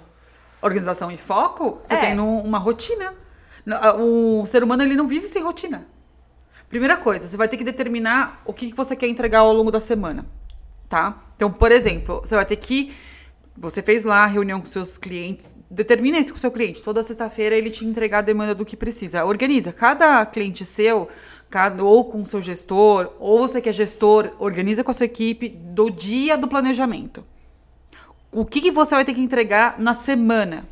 Organização 0.62 1.12
e 1.12 1.18
foco, 1.18 1.80
você 1.84 1.94
É. 1.94 1.98
tem 1.98 2.16
num- 2.16 2.40
uma 2.42 2.58
rotina. 2.58 3.14
N- 3.66 3.76
a- 3.76 3.96
O 3.96 4.46
ser 4.46 4.64
humano 4.64 4.84
ele 4.84 4.96
não 4.96 5.08
vive 5.08 5.28
sem 5.28 5.44
rotina. 5.44 5.86
Primeira 6.70 6.96
coisa, 6.98 7.28
você 7.28 7.36
vai 7.36 7.48
ter 7.48 7.58
que 7.58 7.64
determinar 7.64 8.42
o 8.46 8.54
que 8.54 8.70
que 8.70 8.76
você 8.78 8.96
quer 8.96 9.08
entregar 9.08 9.40
ao 9.40 9.52
longo 9.54 9.72
da 9.72 9.80
semana, 9.80 10.26
tá? 10.88 11.18
Então, 11.36 11.52
por 11.52 11.72
exemplo, 11.72 12.22
você 12.24 12.36
vai 12.36 12.46
ter 12.46 12.56
que 12.58 12.94
você 13.58 13.82
fez 13.82 14.06
lá 14.06 14.24
a 14.24 14.28
reunião 14.28 14.62
com 14.62 14.68
seus 14.68 14.98
clientes, 14.98 15.58
determina 15.70 16.18
isso 16.18 16.32
com 16.32 16.38
o 16.38 16.40
seu 16.40 16.52
cliente. 16.52 16.82
Toda 16.82 17.04
sexta-feira 17.04 17.56
ele 17.58 17.70
te 17.70 17.84
entregar 17.86 18.20
a 18.20 18.22
demanda 18.22 18.56
do 18.56 18.64
que 18.64 18.78
precisa. 18.78 19.26
Organiza. 19.26 19.74
Cada 19.74 20.26
cliente 20.26 20.64
seu, 20.64 21.10
ou 21.84 22.06
com 22.06 22.22
o 22.22 22.26
seu 22.26 22.42
gestor, 22.42 23.12
ou 23.20 23.40
você 23.40 23.60
que 23.60 23.70
é 23.70 23.74
gestor, 23.74 24.32
organiza 24.40 24.84
com 24.84 24.92
a 24.92 24.94
sua 24.94 25.06
equipe 25.06 25.50
do 25.50 25.90
dia 25.90 26.38
do 26.38 26.48
planejamento 26.48 27.24
o 28.32 28.46
que, 28.46 28.62
que 28.62 28.72
você 28.72 28.96
vai 28.96 29.06
ter 29.06 29.14
que 29.14 29.22
entregar 29.22 29.76
na 29.80 29.94
semana, 29.94 30.68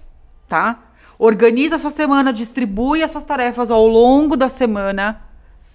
tá? 0.47 0.79
Organiza 1.17 1.75
a 1.75 1.79
sua 1.79 1.89
semana, 1.89 2.31
distribui 2.31 3.01
as 3.01 3.11
suas 3.11 3.25
tarefas 3.25 3.71
ao 3.71 3.87
longo 3.87 4.37
da 4.37 4.49
semana, 4.49 5.21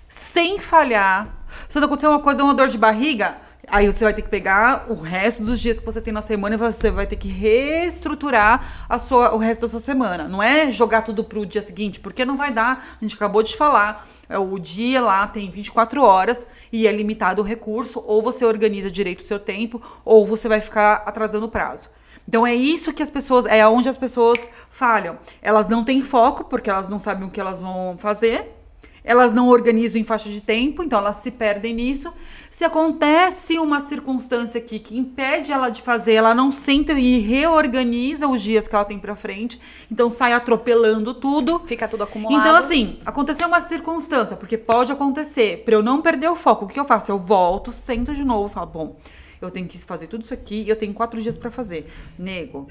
sem 0.08 0.58
falhar. 0.58 1.28
Se 1.68 1.78
não 1.80 1.86
acontecer 1.86 2.06
uma 2.06 2.20
coisa, 2.20 2.44
uma 2.44 2.54
dor 2.54 2.68
de 2.68 2.78
barriga, 2.78 3.36
Aí 3.72 3.90
você 3.90 4.04
vai 4.04 4.12
ter 4.12 4.20
que 4.20 4.28
pegar 4.28 4.84
o 4.90 4.92
resto 4.92 5.42
dos 5.42 5.58
dias 5.58 5.80
que 5.80 5.86
você 5.86 5.98
tem 5.98 6.12
na 6.12 6.20
semana 6.20 6.56
e 6.56 6.58
você 6.58 6.90
vai 6.90 7.06
ter 7.06 7.16
que 7.16 7.28
reestruturar 7.28 8.84
a 8.86 8.98
sua, 8.98 9.34
o 9.34 9.38
resto 9.38 9.62
da 9.62 9.68
sua 9.68 9.80
semana. 9.80 10.28
Não 10.28 10.42
é 10.42 10.70
jogar 10.70 11.00
tudo 11.00 11.24
pro 11.24 11.46
dia 11.46 11.62
seguinte, 11.62 11.98
porque 11.98 12.22
não 12.22 12.36
vai 12.36 12.52
dar. 12.52 12.86
A 13.00 13.02
gente 13.02 13.14
acabou 13.14 13.42
de 13.42 13.56
falar. 13.56 14.06
É, 14.28 14.36
o 14.36 14.58
dia 14.58 15.00
lá 15.00 15.26
tem 15.26 15.50
24 15.50 16.02
horas 16.02 16.46
e 16.70 16.86
é 16.86 16.92
limitado 16.92 17.40
o 17.40 17.44
recurso. 17.44 18.04
Ou 18.06 18.20
você 18.20 18.44
organiza 18.44 18.90
direito 18.90 19.20
o 19.20 19.24
seu 19.24 19.38
tempo, 19.38 19.80
ou 20.04 20.26
você 20.26 20.50
vai 20.50 20.60
ficar 20.60 20.96
atrasando 21.06 21.46
o 21.46 21.48
prazo. 21.48 21.88
Então 22.28 22.46
é 22.46 22.54
isso 22.54 22.92
que 22.92 23.02
as 23.02 23.08
pessoas, 23.08 23.46
é 23.46 23.66
onde 23.66 23.88
as 23.88 23.96
pessoas 23.96 24.50
falham. 24.68 25.18
Elas 25.40 25.66
não 25.70 25.82
têm 25.82 26.02
foco 26.02 26.44
porque 26.44 26.68
elas 26.68 26.90
não 26.90 26.98
sabem 26.98 27.26
o 27.26 27.30
que 27.30 27.40
elas 27.40 27.62
vão 27.62 27.96
fazer 27.96 28.61
elas 29.04 29.32
não 29.32 29.48
organizam 29.48 30.00
em 30.00 30.04
faixa 30.04 30.28
de 30.28 30.40
tempo, 30.40 30.82
então 30.82 30.98
elas 30.98 31.16
se 31.16 31.30
perdem 31.30 31.74
nisso. 31.74 32.12
Se 32.48 32.64
acontece 32.64 33.58
uma 33.58 33.80
circunstância 33.80 34.58
aqui 34.58 34.78
que 34.78 34.96
impede 34.96 35.52
ela 35.52 35.70
de 35.70 35.82
fazer, 35.82 36.12
ela 36.12 36.34
não 36.34 36.50
senta 36.52 36.92
e 36.92 37.18
reorganiza 37.18 38.28
os 38.28 38.40
dias 38.40 38.68
que 38.68 38.74
ela 38.74 38.84
tem 38.84 38.98
para 38.98 39.16
frente, 39.16 39.60
então 39.90 40.08
sai 40.08 40.32
atropelando 40.32 41.14
tudo. 41.14 41.60
Fica 41.66 41.88
tudo 41.88 42.04
acumulado. 42.04 42.40
Então, 42.40 42.54
assim, 42.54 42.98
aconteceu 43.04 43.48
uma 43.48 43.60
circunstância, 43.60 44.36
porque 44.36 44.56
pode 44.56 44.92
acontecer. 44.92 45.64
Para 45.64 45.74
eu 45.74 45.82
não 45.82 46.00
perder 46.00 46.28
o 46.28 46.36
foco, 46.36 46.64
o 46.64 46.68
que 46.68 46.78
eu 46.78 46.84
faço? 46.84 47.10
Eu 47.10 47.18
volto, 47.18 47.72
sento 47.72 48.14
de 48.14 48.24
novo, 48.24 48.48
falo, 48.48 48.66
bom, 48.66 48.96
eu 49.40 49.50
tenho 49.50 49.66
que 49.66 49.78
fazer 49.78 50.06
tudo 50.06 50.22
isso 50.22 50.34
aqui 50.34 50.62
e 50.62 50.68
eu 50.68 50.76
tenho 50.76 50.94
quatro 50.94 51.20
dias 51.20 51.36
para 51.36 51.50
fazer. 51.50 51.90
Nego, 52.16 52.68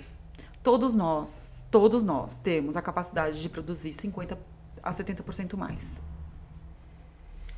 todos 0.63 0.95
nós, 0.95 1.65
todos 1.69 2.05
nós 2.05 2.39
temos 2.39 2.77
a 2.77 2.81
capacidade 2.81 3.41
de 3.41 3.49
produzir 3.49 3.91
50 3.91 4.37
a 4.81 4.91
70% 4.91 5.57
mais 5.57 6.01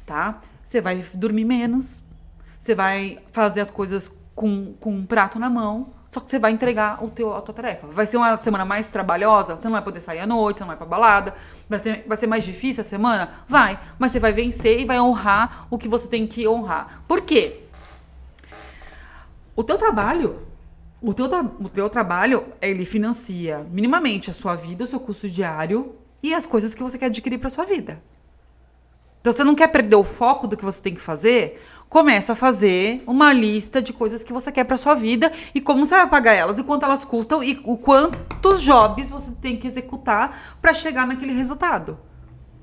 tá? 0.05 0.39
Você 0.63 0.81
vai 0.81 1.03
dormir 1.13 1.45
menos, 1.45 2.03
você 2.59 2.73
vai 2.73 3.19
fazer 3.31 3.61
as 3.61 3.69
coisas 3.69 4.11
com, 4.35 4.73
com 4.79 4.91
um 4.95 5.05
prato 5.05 5.37
na 5.37 5.49
mão, 5.49 5.91
só 6.07 6.19
que 6.19 6.29
você 6.29 6.37
vai 6.37 6.51
entregar 6.51 7.03
o 7.03 7.09
teu, 7.09 7.35
a 7.35 7.41
tua 7.41 7.53
tarefa. 7.53 7.87
Vai 7.87 8.05
ser 8.05 8.17
uma 8.17 8.37
semana 8.37 8.63
mais 8.63 8.87
trabalhosa, 8.87 9.55
você 9.55 9.65
não 9.65 9.73
vai 9.73 9.81
poder 9.81 9.99
sair 9.99 10.19
à 10.19 10.27
noite, 10.27 10.57
você 10.57 10.63
não 10.63 10.67
vai 10.67 10.77
pra 10.77 10.85
balada, 10.85 11.33
vai 11.67 11.79
ser, 11.79 12.05
vai 12.07 12.17
ser 12.17 12.27
mais 12.27 12.43
difícil 12.43 12.81
a 12.81 12.83
semana? 12.83 13.31
Vai, 13.47 13.79
mas 13.97 14.11
você 14.11 14.19
vai 14.19 14.31
vencer 14.31 14.79
e 14.79 14.85
vai 14.85 14.99
honrar 14.99 15.67
o 15.69 15.77
que 15.77 15.87
você 15.87 16.07
tem 16.07 16.27
que 16.27 16.47
honrar. 16.47 17.03
Por 17.07 17.21
quê? 17.21 17.61
O 19.55 19.63
teu 19.63 19.77
trabalho, 19.77 20.39
o 21.01 21.13
teu, 21.13 21.25
o 21.59 21.69
teu 21.69 21.89
trabalho, 21.89 22.45
ele 22.61 22.85
financia 22.85 23.65
minimamente 23.71 24.29
a 24.29 24.33
sua 24.33 24.55
vida, 24.55 24.83
o 24.83 24.87
seu 24.87 24.99
custo 24.99 25.27
diário 25.27 25.95
e 26.21 26.33
as 26.33 26.45
coisas 26.45 26.73
que 26.73 26.81
você 26.81 26.97
quer 26.97 27.07
adquirir 27.07 27.37
para 27.37 27.49
sua 27.49 27.65
vida. 27.65 28.01
Então, 29.23 29.31
você 29.31 29.45
não 29.45 29.55
quer 29.55 29.69
perder 29.69 29.95
o 29.95 30.03
foco 30.03 30.47
do 30.47 30.57
que 30.57 30.65
você 30.65 30.81
tem 30.81 30.93
que 30.93 30.99
fazer? 30.99 31.57
Começa 31.87 32.33
a 32.33 32.35
fazer 32.35 33.01
uma 33.07 33.31
lista 33.31 33.81
de 33.81 33.93
coisas 33.93 34.21
que 34.21 34.33
você 34.33 34.51
quer 34.51 34.65
para 34.65 34.75
sua 34.75 34.95
vida 34.95 35.31
e 35.55 35.61
como 35.61 35.85
você 35.85 35.95
vai 35.95 36.09
pagar 36.09 36.33
elas 36.33 36.57
e 36.57 36.63
quanto 36.63 36.83
elas 36.83 37.05
custam 37.05 37.41
e 37.41 37.61
o 37.63 37.77
quantos 37.77 38.61
jobs 38.61 39.09
você 39.09 39.31
tem 39.41 39.55
que 39.55 39.65
executar 39.65 40.57
para 40.61 40.73
chegar 40.73 41.07
naquele 41.07 41.31
resultado. 41.31 41.97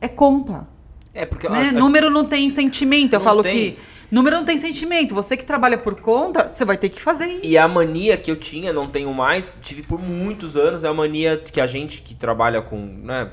É 0.03 0.07
conta. 0.07 0.69
É 1.15 1.25
porque 1.25 1.49
né? 1.49 1.69
a, 1.69 1.69
a... 1.71 1.73
número 1.73 2.11
não 2.11 2.27
tem 2.27 2.51
sentimento. 2.51 3.15
Eu 3.15 3.21
falo 3.21 3.43
tem. 3.43 3.55
que 3.55 3.79
número 4.11 4.37
não 4.37 4.45
tem 4.45 4.59
sentimento. 4.59 5.15
Você 5.15 5.39
que 5.39 5.47
trabalha 5.47 5.79
por 5.79 5.99
conta, 5.99 6.47
você 6.47 6.67
vai 6.67 6.77
ter 6.77 6.91
que 6.91 7.01
fazer 7.01 7.25
isso. 7.25 7.51
E 7.51 7.57
a 7.57 7.67
mania 7.67 8.19
que 8.19 8.31
eu 8.31 8.37
tinha, 8.37 8.71
não 8.71 8.87
tenho 8.87 9.15
mais, 9.15 9.57
tive 9.63 9.83
por 9.83 9.99
muitos 9.99 10.59
anos, 10.59 10.85
é 10.85 10.89
a 10.89 10.93
mania 10.93 11.39
que 11.39 11.59
a 11.59 11.67
gente 11.67 12.03
que 12.03 12.15
trabalha 12.15 12.61
com, 12.61 12.77
né, 12.77 13.31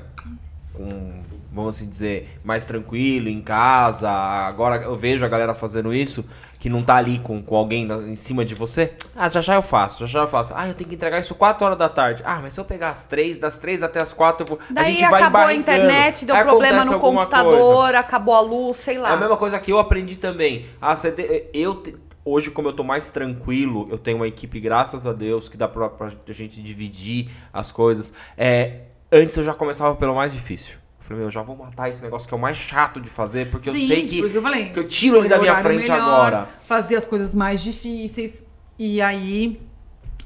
com, 0.72 1.27
vamos 1.58 1.76
assim 1.76 1.88
dizer, 1.88 2.40
mais 2.44 2.66
tranquilo, 2.66 3.28
em 3.28 3.40
casa, 3.40 4.10
agora 4.10 4.82
eu 4.82 4.96
vejo 4.96 5.24
a 5.24 5.28
galera 5.28 5.54
fazendo 5.54 5.92
isso, 5.92 6.24
que 6.58 6.68
não 6.68 6.82
tá 6.82 6.96
ali 6.96 7.18
com, 7.18 7.42
com 7.42 7.56
alguém 7.56 7.84
na- 7.84 7.96
em 7.98 8.16
cima 8.16 8.44
de 8.44 8.54
você. 8.54 8.92
Ah, 9.14 9.28
já 9.28 9.40
já 9.40 9.54
eu 9.54 9.62
faço, 9.62 10.00
já 10.00 10.06
já 10.06 10.20
eu 10.20 10.28
faço. 10.28 10.52
Ah, 10.56 10.66
eu 10.68 10.74
tenho 10.74 10.88
que 10.88 10.96
entregar 10.96 11.20
isso 11.20 11.34
4 11.34 11.64
horas 11.66 11.78
da 11.78 11.88
tarde. 11.88 12.22
Ah, 12.24 12.38
mas 12.42 12.52
se 12.54 12.60
eu 12.60 12.64
pegar 12.64 12.90
as 12.90 13.04
3, 13.04 13.38
das 13.38 13.58
3 13.58 13.82
até 13.82 14.00
as 14.00 14.12
4, 14.12 14.44
eu 14.44 14.48
vou... 14.48 14.58
a 14.70 14.72
Daí 14.72 14.92
gente 14.92 15.08
vai 15.10 15.22
acabou 15.22 15.40
a 15.42 15.54
internet, 15.54 16.24
deu 16.24 16.34
Aí 16.34 16.42
problema 16.44 16.84
no 16.84 16.98
computador, 16.98 17.74
coisa. 17.82 17.98
acabou 17.98 18.34
a 18.34 18.40
luz, 18.40 18.76
sei 18.76 18.98
lá. 18.98 19.10
É 19.10 19.12
a 19.12 19.16
mesma 19.16 19.36
coisa 19.36 19.58
que 19.58 19.70
eu 19.72 19.78
aprendi 19.78 20.16
também. 20.16 20.66
Ah, 20.80 20.94
te- 20.94 21.48
eu 21.54 21.74
te- 21.76 21.94
hoje, 22.24 22.50
como 22.50 22.68
eu 22.68 22.72
tô 22.72 22.82
mais 22.84 23.10
tranquilo, 23.10 23.86
eu 23.90 23.96
tenho 23.98 24.16
uma 24.18 24.26
equipe, 24.26 24.58
graças 24.60 25.06
a 25.06 25.12
Deus, 25.12 25.48
que 25.48 25.56
dá 25.56 25.66
pra, 25.68 25.88
pra 25.88 26.10
gente 26.28 26.60
dividir 26.62 27.30
as 27.52 27.70
coisas. 27.72 28.12
É, 28.36 28.80
antes 29.10 29.36
eu 29.36 29.44
já 29.44 29.54
começava 29.54 29.94
pelo 29.96 30.14
mais 30.14 30.32
difícil. 30.32 30.74
Eu 31.08 31.16
falei, 31.16 31.18
meu, 31.20 31.26
eu 31.28 31.30
já 31.30 31.42
vou 31.42 31.56
matar 31.56 31.88
esse 31.88 32.02
negócio 32.02 32.28
que 32.28 32.34
é 32.34 32.36
o 32.36 32.40
mais 32.40 32.56
chato 32.58 33.00
de 33.00 33.08
fazer, 33.08 33.50
porque 33.50 33.70
eu 33.70 33.72
Sim, 33.74 33.86
sei 33.86 34.04
que, 34.06 34.20
eu, 34.20 34.42
falei, 34.42 34.70
que 34.70 34.78
eu 34.78 34.86
tiro 34.86 35.16
ele 35.16 35.28
da 35.28 35.38
minha 35.38 35.56
frente 35.62 35.90
melhor, 35.90 36.00
agora. 36.00 36.48
Fazer 36.60 36.96
as 36.96 37.06
coisas 37.06 37.34
mais 37.34 37.62
difíceis. 37.62 38.42
E 38.78 39.00
aí 39.00 39.62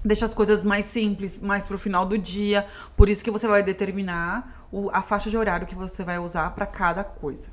deixa 0.05 0.25
as 0.25 0.35
coisas 0.35 0.65
mais 0.65 0.87
simples, 0.87 1.39
mais 1.39 1.65
pro 1.65 1.79
final 1.79 2.05
do 2.05 2.19
dia. 2.19 2.67
Por 2.97 3.09
isso 3.09 3.23
que 3.23 3.31
você 3.31 3.47
vai 3.47 3.63
determinar 3.63 4.67
o- 4.73 4.91
a 4.93 5.03
faixa 5.03 5.31
de 5.31 5.37
horário 5.37 5.69
que 5.69 5.75
você 5.77 6.03
vai 6.03 6.19
usar 6.19 6.51
para 6.51 6.67
cada 6.67 7.05
coisa. 7.05 7.51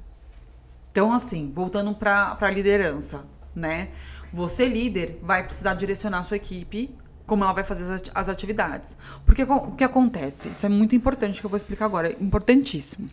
Então, 0.91 1.13
assim, 1.13 1.51
voltando 1.53 1.93
para 1.93 2.35
a 2.41 2.49
liderança, 2.49 3.25
né? 3.55 3.89
Você, 4.33 4.67
líder, 4.67 5.19
vai 5.21 5.43
precisar 5.43 5.75
direcionar 5.75 6.19
a 6.19 6.23
sua 6.23 6.37
equipe 6.37 6.95
como 7.29 7.43
ela 7.43 7.53
vai 7.53 7.63
fazer 7.63 7.85
as 7.85 8.01
ati- 8.01 8.11
as 8.13 8.27
atividades. 8.27 8.97
Porque 9.25 9.43
o 9.43 9.71
que 9.71 9.83
acontece? 9.83 10.49
Isso 10.49 10.65
é 10.65 10.69
muito 10.69 10.95
importante 10.95 11.39
que 11.39 11.45
eu 11.45 11.49
vou 11.49 11.57
explicar 11.57 11.85
agora. 11.85 12.09
É 12.09 12.17
importantíssimo. 12.19 13.09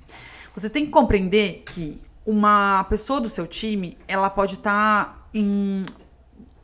Você 0.57 0.69
tem 0.71 0.87
que 0.87 0.91
compreender 0.91 1.63
que 1.67 2.01
uma 2.25 2.83
pessoa 2.85 3.21
do 3.21 3.29
seu 3.29 3.47
time, 3.47 3.97
ela 4.09 4.29
pode 4.29 4.55
estar 4.55 5.29
em, 5.33 5.85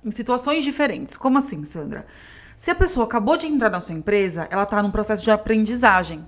em 0.05 0.11
situações 0.11 0.65
diferentes. 0.65 1.17
Como 1.17 1.39
assim, 1.39 1.63
Sandra? 1.65 2.07
Se 2.57 2.71
a 2.71 2.75
pessoa 2.75 3.05
acabou 3.07 3.37
de 3.37 3.47
entrar 3.47 3.71
na 3.71 3.81
sua 3.81 3.95
empresa, 3.95 4.49
ela 4.51 4.63
está 4.63 4.83
num 4.83 4.91
processo 4.91 5.23
de 5.23 5.31
aprendizagem, 5.31 6.27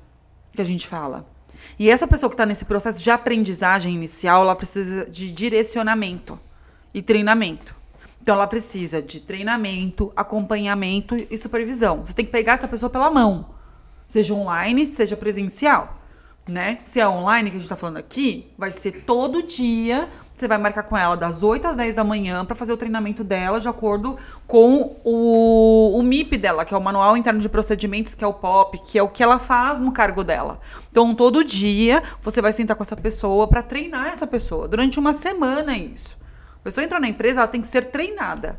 que 0.55 0.61
a 0.61 0.65
gente 0.65 0.87
fala. 0.87 1.27
E 1.79 1.89
essa 1.91 2.07
pessoa 2.07 2.29
que 2.29 2.35
está 2.35 2.45
nesse 2.45 2.65
processo 2.65 3.03
de 3.03 3.11
aprendizagem 3.11 3.95
inicial, 3.95 4.43
ela 4.43 4.55
precisa 4.55 5.07
de 5.07 5.33
direcionamento 5.33 6.39
e 6.93 7.01
treinamento. 7.03 7.75
Então, 8.25 8.37
ela 8.37 8.47
precisa 8.47 9.03
de 9.03 9.21
treinamento, 9.21 10.11
acompanhamento 10.17 11.15
e 11.31 11.37
supervisão. 11.37 12.07
Você 12.07 12.15
tem 12.15 12.25
que 12.25 12.33
pegar 12.33 12.55
essa 12.55 12.67
pessoa 12.67 12.89
pela 12.89 13.11
mão, 13.11 13.51
seja 14.09 14.33
online, 14.33 14.87
seja 14.87 15.15
presencial, 15.15 15.99
né? 16.49 16.79
Se 16.85 16.99
é 16.99 17.07
online, 17.07 17.51
que 17.51 17.59
a 17.59 17.61
gente 17.61 17.69
tá 17.69 17.77
falando 17.77 17.99
aqui, 17.99 18.51
vai 18.57 18.73
ser 18.73 19.03
todo 19.03 19.43
dia. 19.43 20.09
Você 20.35 20.49
vai 20.49 20.57
marcar 20.57 20.85
com 20.85 20.97
ela 20.97 21.15
das 21.15 21.43
8 21.43 21.69
às 21.69 21.77
10 21.77 21.97
da 21.97 22.03
manhã 22.03 22.47
para 22.47 22.57
fazer 22.57 22.73
o 22.73 22.79
treinamento 22.79 23.23
dela 23.23 23.61
de 23.61 23.69
acordo 23.69 24.17
com 24.47 24.97
o, 25.05 25.99
o 25.99 26.03
MIP 26.03 26.39
dela, 26.39 26.65
que 26.65 26.73
é 26.73 26.79
o 26.79 26.83
Manual 26.83 27.19
Interno 27.19 27.39
de 27.39 27.49
Procedimentos, 27.51 28.15
que 28.15 28.25
é 28.25 28.27
o 28.27 28.33
POP, 28.33 28.79
que 28.87 28.99
é 28.99 29.03
o 29.03 29.09
que 29.11 29.23
ela 29.23 29.39
faz 29.39 29.79
no 29.79 29.93
cargo 29.93 30.25
dela. 30.25 30.61
Então, 30.91 31.15
todo 31.15 31.45
dia 31.45 32.03
você 32.23 32.41
vai 32.41 32.55
sentar 32.55 32.75
com 32.75 32.83
essa 32.83 32.97
pessoa 32.97 33.47
para 33.47 33.63
treinar 33.63 34.07
essa 34.07 34.27
pessoa. 34.27 34.67
Durante 34.67 34.99
uma 34.99 35.13
semana 35.13 35.75
é 35.75 35.79
isso. 35.79 36.24
A 36.65 36.71
pessoa 36.73 36.83
entrou 36.83 36.99
na 36.99 37.09
empresa, 37.09 37.41
ela 37.41 37.47
tem 37.47 37.61
que 37.61 37.67
ser 37.67 37.85
treinada. 37.85 38.59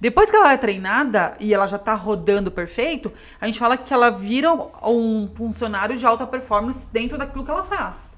Depois 0.00 0.30
que 0.30 0.36
ela 0.36 0.52
é 0.52 0.56
treinada 0.56 1.34
e 1.40 1.52
ela 1.52 1.66
já 1.66 1.76
tá 1.76 1.94
rodando 1.94 2.48
perfeito, 2.48 3.12
a 3.40 3.46
gente 3.46 3.58
fala 3.58 3.76
que 3.76 3.92
ela 3.92 4.08
vira 4.08 4.52
um 4.84 5.28
funcionário 5.34 5.96
de 5.96 6.06
alta 6.06 6.24
performance 6.28 6.86
dentro 6.92 7.18
daquilo 7.18 7.44
que 7.44 7.50
ela 7.50 7.64
faz. 7.64 8.16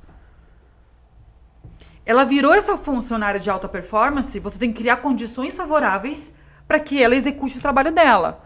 Ela 2.05 2.25
virou 2.25 2.53
essa 2.53 2.77
funcionária 2.77 3.41
de 3.41 3.49
alta 3.49 3.67
performance, 3.71 4.39
você 4.39 4.59
tem 4.59 4.71
que 4.71 4.83
criar 4.83 4.97
condições 4.97 5.57
favoráveis 5.57 6.35
para 6.69 6.79
que 6.79 7.03
ela 7.03 7.17
execute 7.17 7.57
o 7.57 7.63
trabalho 7.63 7.91
dela. 7.91 8.43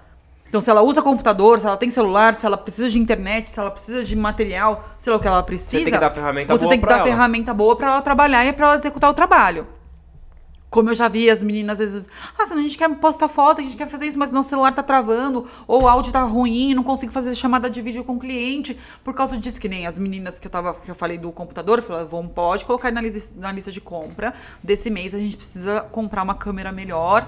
Então, 0.49 0.61
se 0.61 0.71
ela 0.71 0.81
usa 0.81 1.03
computador, 1.03 1.59
se 1.59 1.67
ela 1.67 1.77
tem 1.77 1.91
celular, 1.91 2.35
se 2.35 2.47
ela 2.47 2.57
precisa 2.57 2.89
de 2.89 2.97
internet, 2.97 3.51
se 3.51 3.59
ela 3.59 3.73
precisa 3.73 4.05
de 4.05 4.15
material, 4.15 4.89
sei 4.99 5.13
lá 5.13 5.19
o 5.19 5.21
que 5.21 5.27
ela 5.27 5.43
precisa. 5.43 5.79
Você 5.79 5.85
tem 5.85 5.93
que 5.93 5.99
dar 5.99 6.11
ferramenta 6.13 6.57
Você 6.57 6.65
boa 6.65 6.71
tem 6.71 6.81
que 6.81 6.87
dar 6.87 6.95
ela. 6.99 7.05
ferramenta 7.05 7.53
boa 7.53 7.75
para 7.75 7.89
ela 7.89 8.03
trabalhar 8.03 8.45
e 8.47 8.53
para 8.53 8.67
ela 8.67 8.75
executar 8.77 9.11
o 9.11 9.15
trabalho. 9.15 9.67
Como 10.71 10.91
eu 10.91 10.95
já 10.95 11.09
vi 11.09 11.31
as 11.31 11.43
meninas 11.43 11.81
às 11.81 11.93
vezes, 11.93 12.09
ah, 12.39 12.43
a 12.43 12.57
gente 12.57 12.77
quer 12.77 12.89
postar 12.97 13.29
foto, 13.29 13.61
a 13.61 13.65
gente 13.65 13.77
quer 13.77 13.87
fazer 13.87 14.07
isso, 14.07 14.19
mas 14.19 14.33
nosso 14.33 14.51
celular 14.51 14.73
tá 14.73 14.83
travando, 14.83 15.47
ou 15.67 15.85
o 15.85 15.89
áudio 15.89 16.13
tá 16.13 16.23
ruim, 16.23 16.75
não 16.75 16.83
consigo 16.83 17.11
fazer 17.11 17.35
chamada 17.35 17.71
de 17.71 17.81
vídeo 17.81 18.05
com 18.05 18.15
o 18.15 18.19
cliente, 18.19 18.79
por 19.03 19.15
causa 19.15 19.37
disso, 19.37 19.61
que 19.61 19.69
nem 19.69 19.87
as 19.87 19.99
meninas 19.99 20.39
que 20.39 20.47
eu 20.47 20.51
tava, 20.51 20.75
que 20.75 20.91
eu 20.91 20.95
falei 20.95 21.17
do 21.17 21.33
computador, 21.33 21.81
falaram, 21.81 22.07
vamos, 22.07 22.33
pode 22.33 22.65
colocar 22.65 22.93
na, 22.93 23.01
na 23.37 23.53
lista 23.53 23.73
de 23.73 23.81
compra. 23.81 24.35
Desse 24.63 24.91
mês 24.91 25.15
a 25.15 25.19
gente 25.19 25.37
precisa 25.37 25.81
comprar 25.81 26.23
uma 26.23 26.35
câmera 26.35 26.71
melhor. 26.71 27.27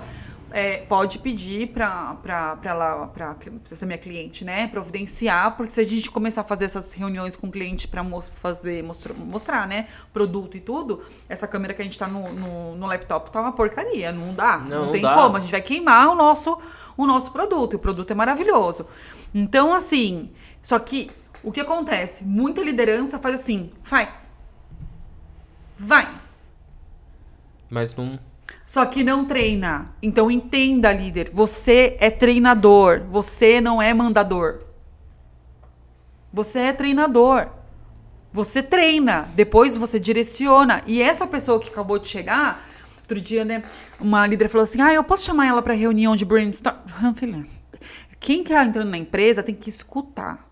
É, 0.53 0.78
pode 0.78 1.18
pedir 1.20 1.68
pra 1.68 2.16
essa 3.70 3.86
minha 3.86 3.98
cliente, 3.98 4.44
né, 4.44 4.66
providenciar, 4.66 5.57
porque 5.57 5.70
se 5.72 5.80
a 5.80 5.84
gente 5.84 6.11
começar 6.11 6.40
a 6.40 6.44
fazer 6.44 6.64
essas 6.64 6.92
reuniões 6.92 7.36
com 7.36 7.46
o 7.46 7.51
cliente 7.51 7.86
pra 7.86 8.03
mos- 8.03 8.28
fazer, 8.28 8.82
mostrar, 8.82 9.14
mostrar, 9.14 9.68
né, 9.68 9.86
produto 10.12 10.57
e 10.57 10.61
tudo, 10.61 11.03
essa 11.28 11.46
câmera 11.46 11.72
que 11.72 11.82
a 11.82 11.84
gente 11.84 11.98
tá 11.98 12.09
no, 12.09 12.32
no, 12.32 12.74
no 12.76 12.86
laptop 12.86 13.30
tá 13.30 13.40
uma 13.40 13.53
porcaria, 13.53 14.11
não 14.12 14.34
dá, 14.34 14.59
Não, 14.59 14.66
não, 14.66 14.84
não 14.86 14.92
tem 14.92 15.03
dá. 15.03 15.14
como, 15.14 15.36
a 15.36 15.40
gente 15.40 15.51
vai 15.53 15.62
queimar 15.62 16.09
o 16.09 16.14
nosso, 16.16 16.59
o 16.96 17.07
nosso 17.07 17.30
produto, 17.30 17.74
e 17.74 17.76
o 17.76 17.78
produto 17.78 18.11
é 18.11 18.14
maravilhoso. 18.14 18.86
Então, 19.32 19.72
assim, 19.72 20.30
só 20.61 20.78
que 20.78 21.11
o 21.44 21.53
que 21.53 21.61
acontece? 21.61 22.24
Muita 22.24 22.61
liderança 22.62 23.18
faz 23.18 23.36
assim, 23.36 23.70
faz, 23.82 24.32
vai, 25.78 26.09
Mas 27.68 27.94
não... 27.94 28.18
Só 28.66 28.86
que 28.86 29.03
não 29.03 29.24
treina. 29.24 29.92
Então 30.01 30.30
entenda, 30.30 30.92
líder, 30.92 31.30
você 31.32 31.96
é 31.98 32.09
treinador, 32.09 33.03
você 33.09 33.61
não 33.61 33.82
é 33.82 33.92
mandador. 33.92 34.61
Você 36.32 36.61
é 36.61 36.72
treinador. 36.72 37.48
Você 38.32 38.62
treina, 38.62 39.28
depois 39.34 39.76
você 39.76 39.98
direciona. 39.98 40.82
E 40.86 41.03
essa 41.03 41.26
pessoa 41.26 41.59
que 41.59 41.68
acabou 41.68 41.98
de 41.98 42.07
chegar, 42.07 42.64
outro 42.98 43.20
dia, 43.20 43.44
né, 43.44 43.64
uma 43.98 44.24
líder 44.26 44.48
falou 44.48 44.62
assim: 44.62 44.80
"Ah, 44.80 44.94
eu 44.94 45.03
posso 45.03 45.24
chamar 45.24 45.46
ela 45.46 45.61
para 45.61 45.74
reunião 45.74 46.14
de 46.14 46.24
brainstorm?" 46.24 46.76
Filha, 47.16 47.44
quem 48.20 48.44
quer 48.44 48.64
entrando 48.64 48.90
na 48.90 48.98
empresa 48.98 49.42
tem 49.42 49.55
que 49.55 49.68
escutar 49.68 50.48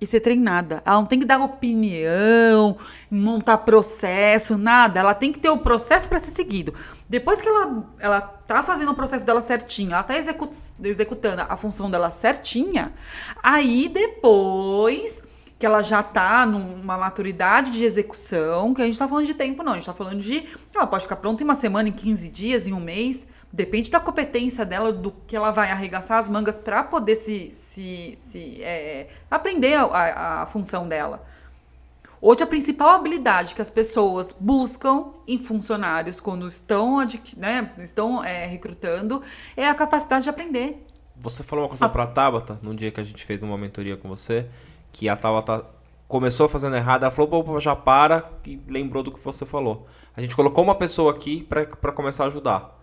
e 0.00 0.06
ser 0.06 0.20
treinada. 0.20 0.82
Ela 0.84 0.96
não 0.96 1.06
tem 1.06 1.18
que 1.18 1.24
dar 1.24 1.38
opinião, 1.40 2.76
montar 3.08 3.58
processo, 3.58 4.58
nada. 4.58 4.98
Ela 4.98 5.14
tem 5.14 5.32
que 5.32 5.38
ter 5.38 5.48
o 5.48 5.58
processo 5.58 6.08
para 6.08 6.18
ser 6.18 6.32
seguido. 6.32 6.74
Depois 7.12 7.42
que 7.42 7.46
ela, 7.46 7.84
ela 7.98 8.22
tá 8.22 8.62
fazendo 8.62 8.90
o 8.90 8.94
processo 8.94 9.26
dela 9.26 9.42
certinho, 9.42 9.92
ela 9.92 10.02
tá 10.02 10.16
execu 10.16 10.48
executando 10.82 11.42
a 11.46 11.58
função 11.58 11.90
dela 11.90 12.10
certinha, 12.10 12.94
aí 13.42 13.86
depois 13.86 15.22
que 15.58 15.66
ela 15.66 15.82
já 15.82 16.02
tá 16.02 16.46
numa 16.46 16.96
maturidade 16.96 17.70
de 17.70 17.84
execução, 17.84 18.72
que 18.72 18.80
a 18.80 18.86
gente 18.86 18.98
tá 18.98 19.06
falando 19.06 19.26
de 19.26 19.34
tempo, 19.34 19.62
não. 19.62 19.72
A 19.72 19.74
gente 19.74 19.84
tá 19.84 19.92
falando 19.92 20.20
de. 20.20 20.42
Ela 20.74 20.86
pode 20.86 21.02
ficar 21.02 21.16
pronta 21.16 21.42
em 21.42 21.44
uma 21.44 21.54
semana, 21.54 21.90
em 21.90 21.92
15 21.92 22.30
dias, 22.30 22.66
em 22.66 22.72
um 22.72 22.80
mês. 22.80 23.26
Depende 23.52 23.90
da 23.90 24.00
competência 24.00 24.64
dela, 24.64 24.90
do 24.90 25.10
que 25.10 25.36
ela 25.36 25.50
vai 25.50 25.70
arregaçar 25.70 26.18
as 26.18 26.30
mangas 26.30 26.58
para 26.58 26.82
poder 26.82 27.16
se, 27.16 27.50
se, 27.50 28.14
se 28.16 28.62
é, 28.62 29.08
aprender 29.30 29.74
a, 29.74 30.42
a 30.42 30.46
função 30.46 30.88
dela. 30.88 31.22
Hoje, 32.24 32.44
a 32.44 32.46
principal 32.46 32.90
habilidade 32.90 33.52
que 33.52 33.60
as 33.60 33.68
pessoas 33.68 34.32
buscam 34.38 35.06
em 35.26 35.38
funcionários 35.38 36.20
quando 36.20 36.46
estão, 36.46 36.98
né, 37.36 37.72
estão 37.78 38.22
é, 38.22 38.46
recrutando 38.46 39.20
é 39.56 39.66
a 39.68 39.74
capacidade 39.74 40.22
de 40.22 40.30
aprender. 40.30 40.86
Você 41.16 41.42
falou 41.42 41.64
uma 41.64 41.68
coisa 41.68 41.86
a... 41.86 41.88
pra 41.88 42.06
Tabata, 42.06 42.60
num 42.62 42.76
dia 42.76 42.92
que 42.92 43.00
a 43.00 43.02
gente 43.02 43.24
fez 43.24 43.42
uma 43.42 43.58
mentoria 43.58 43.96
com 43.96 44.08
você, 44.08 44.46
que 44.92 45.08
a 45.08 45.16
Tabata 45.16 45.66
começou 46.06 46.48
fazendo 46.48 46.76
errado, 46.76 47.02
ela 47.02 47.10
falou, 47.10 47.42
pô, 47.42 47.58
já 47.58 47.74
para, 47.74 48.30
e 48.46 48.56
lembrou 48.68 49.02
do 49.02 49.10
que 49.10 49.18
você 49.18 49.44
falou. 49.44 49.88
A 50.16 50.20
gente 50.20 50.36
colocou 50.36 50.62
uma 50.62 50.76
pessoa 50.76 51.10
aqui 51.10 51.42
para 51.42 51.90
começar 51.90 52.22
a 52.22 52.26
ajudar 52.28 52.81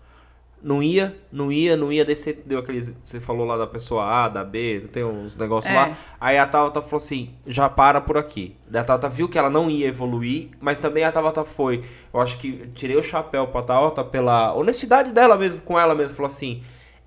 não 0.61 0.83
ia, 0.83 1.15
não 1.31 1.51
ia, 1.51 1.77
não 1.77 1.91
ia, 1.91 2.03
daí 2.03 2.15
você 2.15 2.33
deu 2.33 2.59
aquele. 2.59 2.81
Você 2.81 3.19
falou 3.19 3.45
lá 3.45 3.57
da 3.57 3.65
pessoa 3.65 4.03
A, 4.03 4.27
da 4.27 4.43
B, 4.43 4.89
tem 4.91 5.03
uns 5.03 5.35
negócios 5.35 5.73
é. 5.73 5.75
lá. 5.75 5.97
Aí 6.19 6.37
a 6.37 6.45
Tabata 6.45 6.81
falou 6.81 6.97
assim: 6.97 7.31
já 7.47 7.69
para 7.69 8.01
por 8.01 8.17
aqui. 8.17 8.55
Daí 8.69 8.81
a 8.81 8.85
Tabata 8.85 9.09
viu 9.09 9.29
que 9.29 9.37
ela 9.37 9.49
não 9.49 9.69
ia 9.69 9.87
evoluir, 9.87 10.49
mas 10.59 10.79
também 10.79 11.03
a 11.03 11.11
Tabata 11.11 11.45
foi. 11.45 11.83
Eu 12.13 12.19
acho 12.19 12.37
que 12.37 12.67
tirei 12.73 12.97
o 12.97 13.03
chapéu 13.03 13.47
pra 13.47 13.63
Tabata 13.63 14.03
pela 14.03 14.53
honestidade 14.53 15.13
dela 15.13 15.37
mesmo, 15.37 15.61
com 15.61 15.79
ela 15.79 15.95
mesmo. 15.95 16.15
Falou 16.15 16.27
assim: 16.27 16.61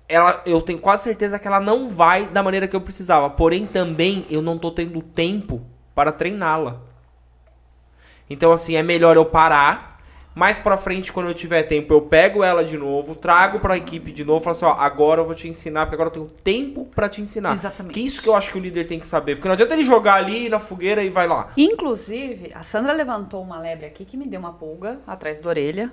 ela, 0.07 0.41
eu 0.45 0.61
tenho 0.61 0.79
quase 0.79 1.03
certeza 1.03 1.37
que 1.37 1.47
ela 1.47 1.59
não 1.59 1.89
vai 1.89 2.27
da 2.27 2.41
maneira 2.41 2.67
que 2.67 2.75
eu 2.75 2.81
precisava. 2.81 3.29
Porém, 3.29 3.65
também 3.65 4.25
eu 4.29 4.41
não 4.41 4.57
tô 4.57 4.71
tendo 4.71 5.01
tempo 5.01 5.61
para 5.93 6.11
treiná-la. 6.11 6.81
Então, 8.29 8.51
assim, 8.51 8.75
é 8.75 8.83
melhor 8.83 9.15
eu 9.15 9.25
parar 9.25 9.92
mais 10.35 10.57
pra 10.57 10.77
frente, 10.77 11.13
quando 11.13 11.27
eu 11.29 11.33
tiver 11.33 11.63
tempo, 11.63 11.93
eu 11.93 12.01
pego 12.01 12.43
ela 12.43 12.63
de 12.63 12.77
novo, 12.77 13.15
trago 13.15 13.59
pra 13.59 13.77
equipe 13.77 14.11
de 14.11 14.23
novo, 14.23 14.43
falo 14.43 14.55
assim, 14.55 14.65
ó, 14.65 14.73
agora 14.73 15.21
eu 15.21 15.25
vou 15.25 15.35
te 15.35 15.47
ensinar, 15.47 15.85
porque 15.85 15.95
agora 15.95 16.09
eu 16.09 16.13
tenho 16.13 16.27
tempo 16.27 16.85
para 16.85 17.07
te 17.07 17.21
ensinar. 17.21 17.53
Exatamente. 17.53 17.93
Que 17.93 17.99
isso 17.99 18.21
que 18.21 18.27
eu 18.27 18.35
acho 18.35 18.51
que 18.51 18.57
o 18.57 18.61
líder 18.61 18.85
tem 18.85 18.99
que 18.99 19.07
saber, 19.07 19.35
porque 19.35 19.47
não 19.47 19.53
adianta 19.53 19.73
ele 19.73 19.83
jogar 19.83 20.15
ali 20.15 20.49
na 20.49 20.59
fogueira 20.59 21.03
e 21.03 21.09
vai 21.09 21.27
lá. 21.27 21.49
Inclusive, 21.55 22.51
a 22.55 22.63
Sandra 22.63 22.93
levantou 22.93 23.41
uma 23.43 23.59
lebre 23.59 23.85
aqui 23.85 24.05
que 24.05 24.17
me 24.17 24.25
deu 24.25 24.39
uma 24.39 24.53
pulga 24.53 24.99
atrás 25.05 25.39
da 25.39 25.49
orelha, 25.49 25.91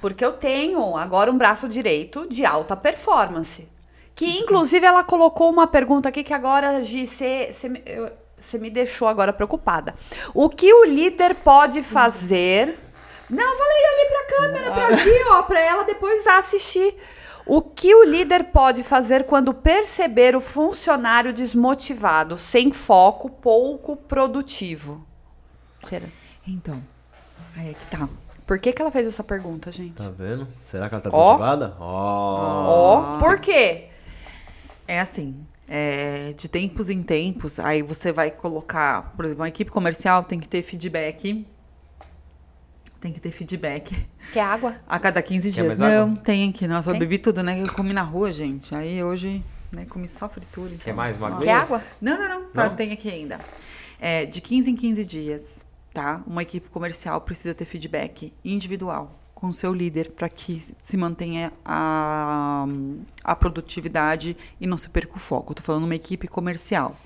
porque 0.00 0.24
eu 0.24 0.32
tenho 0.32 0.96
agora 0.96 1.30
um 1.30 1.38
braço 1.38 1.68
direito 1.68 2.26
de 2.28 2.44
alta 2.44 2.74
performance. 2.74 3.68
Que 4.12 4.38
inclusive 4.38 4.84
ela 4.84 5.04
colocou 5.04 5.48
uma 5.48 5.68
pergunta 5.68 6.08
aqui 6.08 6.24
que 6.24 6.34
agora, 6.34 6.82
Gi, 6.82 7.06
você 7.06 8.58
me 8.58 8.68
deixou 8.68 9.06
agora 9.06 9.32
preocupada. 9.32 9.94
O 10.34 10.48
que 10.48 10.74
o 10.74 10.84
líder 10.84 11.36
pode 11.36 11.84
fazer 11.84 12.76
não, 13.30 13.58
falei 13.58 13.84
ali 13.86 14.08
pra 14.08 14.36
câmera, 14.36 14.72
pra 14.72 14.92
Gi, 14.92 15.24
ó, 15.30 15.42
pra 15.42 15.60
ela 15.60 15.84
depois 15.84 16.26
assistir. 16.26 16.96
O 17.44 17.62
que 17.62 17.94
o 17.94 18.04
líder 18.04 18.44
pode 18.44 18.82
fazer 18.82 19.24
quando 19.24 19.54
perceber 19.54 20.36
o 20.36 20.40
funcionário 20.40 21.32
desmotivado, 21.32 22.36
sem 22.36 22.70
foco, 22.70 23.30
pouco 23.30 23.96
produtivo? 23.96 25.06
Será? 25.80 26.06
Então, 26.46 26.82
aí 27.56 27.70
é 27.70 27.74
que 27.74 27.86
tá. 27.86 28.08
Por 28.46 28.58
que, 28.58 28.72
que 28.72 28.80
ela 28.80 28.90
fez 28.90 29.06
essa 29.06 29.24
pergunta, 29.24 29.70
gente? 29.70 29.94
Tá 29.94 30.10
vendo? 30.10 30.48
Será 30.64 30.88
que 30.88 30.94
ela 30.94 31.02
tá 31.02 31.10
desmotivada? 31.10 31.76
Ó. 31.78 32.66
Oh. 32.66 33.16
oh. 33.16 33.18
Por 33.18 33.38
quê? 33.40 33.88
É 34.86 35.00
assim, 35.00 35.46
é, 35.68 36.32
de 36.32 36.48
tempos 36.48 36.88
em 36.88 37.02
tempos, 37.02 37.58
aí 37.58 37.82
você 37.82 38.10
vai 38.10 38.30
colocar, 38.30 39.12
por 39.14 39.24
exemplo, 39.24 39.42
uma 39.42 39.48
equipe 39.48 39.70
comercial 39.70 40.24
tem 40.24 40.40
que 40.40 40.48
ter 40.48 40.62
feedback 40.62 41.46
tem 43.00 43.12
que 43.12 43.20
ter 43.20 43.30
feedback. 43.30 43.94
Quer 44.32 44.40
água? 44.40 44.76
A 44.86 44.98
cada 44.98 45.22
15 45.22 45.52
Quer 45.52 45.62
dias. 45.62 45.80
Não, 45.80 46.02
água? 46.04 46.16
tem 46.22 46.50
aqui. 46.50 46.66
Nossa, 46.66 46.90
tem? 46.90 46.96
eu 46.96 47.00
bebi 47.00 47.18
tudo, 47.18 47.42
né? 47.42 47.60
Eu 47.62 47.72
comi 47.72 47.92
na 47.92 48.02
rua, 48.02 48.32
gente. 48.32 48.74
Aí 48.74 49.02
hoje, 49.02 49.44
né, 49.72 49.84
comi 49.86 50.08
só 50.08 50.28
fritura. 50.28 50.68
Então. 50.68 50.84
Quer 50.84 50.94
mais 50.94 51.16
uma 51.16 51.38
Quer 51.38 51.52
água? 51.52 51.82
Não, 52.00 52.18
não, 52.18 52.28
não. 52.28 52.50
Tá, 52.50 52.70
tem 52.70 52.92
aqui 52.92 53.10
ainda. 53.10 53.38
É, 54.00 54.26
de 54.26 54.40
15 54.40 54.70
em 54.70 54.76
15 54.76 55.04
dias, 55.04 55.66
tá? 55.92 56.22
Uma 56.26 56.42
equipe 56.42 56.68
comercial 56.68 57.20
precisa 57.20 57.54
ter 57.54 57.64
feedback 57.64 58.32
individual 58.44 59.18
com 59.34 59.52
seu 59.52 59.72
líder 59.72 60.10
para 60.10 60.28
que 60.28 60.60
se 60.80 60.96
mantenha 60.96 61.52
a, 61.64 62.66
a 63.22 63.36
produtividade 63.36 64.36
e 64.60 64.66
não 64.66 64.76
se 64.76 64.88
perca 64.88 65.14
o 65.14 65.18
foco. 65.18 65.52
Estou 65.52 65.64
falando 65.64 65.84
uma 65.84 65.94
equipe 65.94 66.26
comercial. 66.26 66.96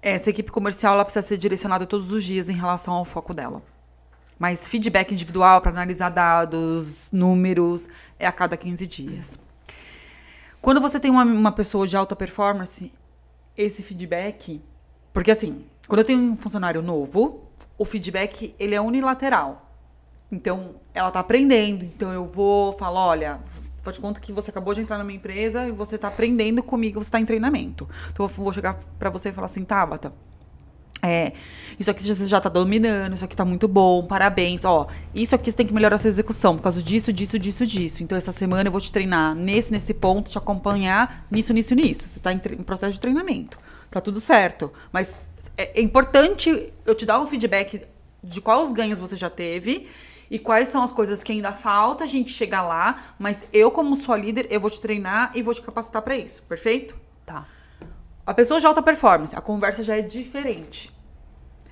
Essa 0.00 0.30
equipe 0.30 0.50
comercial 0.52 0.94
ela 0.94 1.04
precisa 1.04 1.26
ser 1.26 1.36
direcionada 1.38 1.86
todos 1.86 2.12
os 2.12 2.22
dias 2.24 2.48
em 2.48 2.54
relação 2.54 2.94
ao 2.94 3.04
foco 3.04 3.34
dela. 3.34 3.60
Mas 4.40 4.66
feedback 4.66 5.12
individual 5.12 5.60
para 5.60 5.70
analisar 5.70 6.08
dados, 6.08 7.12
números, 7.12 7.90
é 8.18 8.26
a 8.26 8.32
cada 8.32 8.56
15 8.56 8.88
dias. 8.88 9.38
Quando 10.62 10.80
você 10.80 10.98
tem 10.98 11.10
uma, 11.10 11.24
uma 11.24 11.52
pessoa 11.52 11.86
de 11.86 11.94
alta 11.94 12.16
performance, 12.16 12.90
esse 13.54 13.82
feedback. 13.82 14.62
Porque 15.12 15.30
assim, 15.30 15.66
quando 15.86 15.98
eu 15.98 16.04
tenho 16.06 16.22
um 16.22 16.36
funcionário 16.38 16.80
novo, 16.80 17.50
o 17.76 17.84
feedback 17.84 18.54
ele 18.58 18.74
é 18.74 18.80
unilateral. 18.80 19.70
Então, 20.32 20.76
ela 20.94 21.08
está 21.08 21.20
aprendendo. 21.20 21.84
Então, 21.84 22.10
eu 22.10 22.24
vou 22.24 22.72
falar: 22.72 23.04
olha, 23.08 23.40
faz 23.82 23.96
de 23.96 24.00
conta 24.00 24.22
que 24.22 24.32
você 24.32 24.50
acabou 24.50 24.72
de 24.72 24.80
entrar 24.80 24.96
na 24.96 25.04
minha 25.04 25.18
empresa 25.18 25.68
e 25.68 25.70
você 25.70 25.96
está 25.96 26.08
aprendendo 26.08 26.62
comigo, 26.62 26.98
você 26.98 27.08
está 27.08 27.20
em 27.20 27.26
treinamento. 27.26 27.86
Então, 28.10 28.24
eu 28.24 28.28
vou 28.28 28.52
chegar 28.54 28.78
para 28.98 29.10
você 29.10 29.28
e 29.28 29.32
falar 29.32 29.46
assim: 29.46 29.64
Tabata, 29.64 30.14
é, 31.02 31.32
isso 31.78 31.90
aqui 31.90 32.02
você 32.02 32.26
já 32.26 32.36
está 32.36 32.50
dominando, 32.50 33.14
isso 33.14 33.24
aqui 33.24 33.34
está 33.34 33.44
muito 33.44 33.66
bom, 33.66 34.04
parabéns. 34.04 34.64
Ó, 34.64 34.86
isso 35.14 35.34
aqui 35.34 35.50
você 35.50 35.56
tem 35.56 35.66
que 35.66 35.72
melhorar 35.72 35.96
a 35.96 35.98
sua 35.98 36.08
execução 36.08 36.56
por 36.56 36.62
causa 36.62 36.82
disso, 36.82 37.12
disso, 37.12 37.38
disso, 37.38 37.66
disso. 37.66 38.02
Então, 38.02 38.18
essa 38.18 38.32
semana 38.32 38.68
eu 38.68 38.72
vou 38.72 38.80
te 38.80 38.92
treinar 38.92 39.34
nesse, 39.34 39.72
nesse 39.72 39.94
ponto, 39.94 40.30
te 40.30 40.36
acompanhar 40.36 41.26
nisso, 41.30 41.52
nisso, 41.52 41.74
nisso. 41.74 42.08
Você 42.08 42.18
está 42.18 42.32
em, 42.32 42.36
em, 42.36 42.62
processo 42.62 42.92
de 42.92 43.00
treinamento. 43.00 43.58
Tá 43.90 44.00
tudo 44.00 44.20
certo. 44.20 44.70
Mas 44.92 45.26
é, 45.56 45.80
é 45.80 45.82
importante 45.82 46.72
eu 46.84 46.94
te 46.94 47.06
dar 47.06 47.20
um 47.20 47.26
feedback 47.26 47.82
de 48.22 48.40
quais 48.40 48.68
os 48.68 48.72
ganhos 48.72 48.98
você 48.98 49.16
já 49.16 49.30
teve 49.30 49.88
e 50.30 50.38
quais 50.38 50.68
são 50.68 50.82
as 50.82 50.92
coisas 50.92 51.22
que 51.22 51.32
ainda 51.32 51.52
falta 51.52 52.04
a 52.04 52.06
gente 52.06 52.30
chegar 52.30 52.62
lá. 52.62 53.14
Mas 53.18 53.48
eu, 53.52 53.70
como 53.70 53.96
sua 53.96 54.18
líder, 54.18 54.46
eu 54.50 54.60
vou 54.60 54.68
te 54.68 54.80
treinar 54.80 55.32
e 55.34 55.42
vou 55.42 55.54
te 55.54 55.62
capacitar 55.62 56.02
para 56.02 56.14
isso. 56.14 56.42
Perfeito? 56.42 56.94
Tá. 57.24 57.46
A 58.30 58.34
pessoa 58.34 58.60
de 58.60 58.66
alta 58.66 58.80
performance, 58.80 59.34
a 59.34 59.40
conversa 59.40 59.82
já 59.82 59.96
é 59.96 60.02
diferente. 60.02 60.94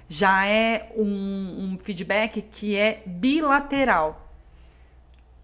Já 0.08 0.44
é 0.44 0.92
um, 0.96 1.04
um 1.04 1.78
feedback 1.80 2.42
que 2.42 2.74
é 2.74 3.00
bilateral. 3.06 4.28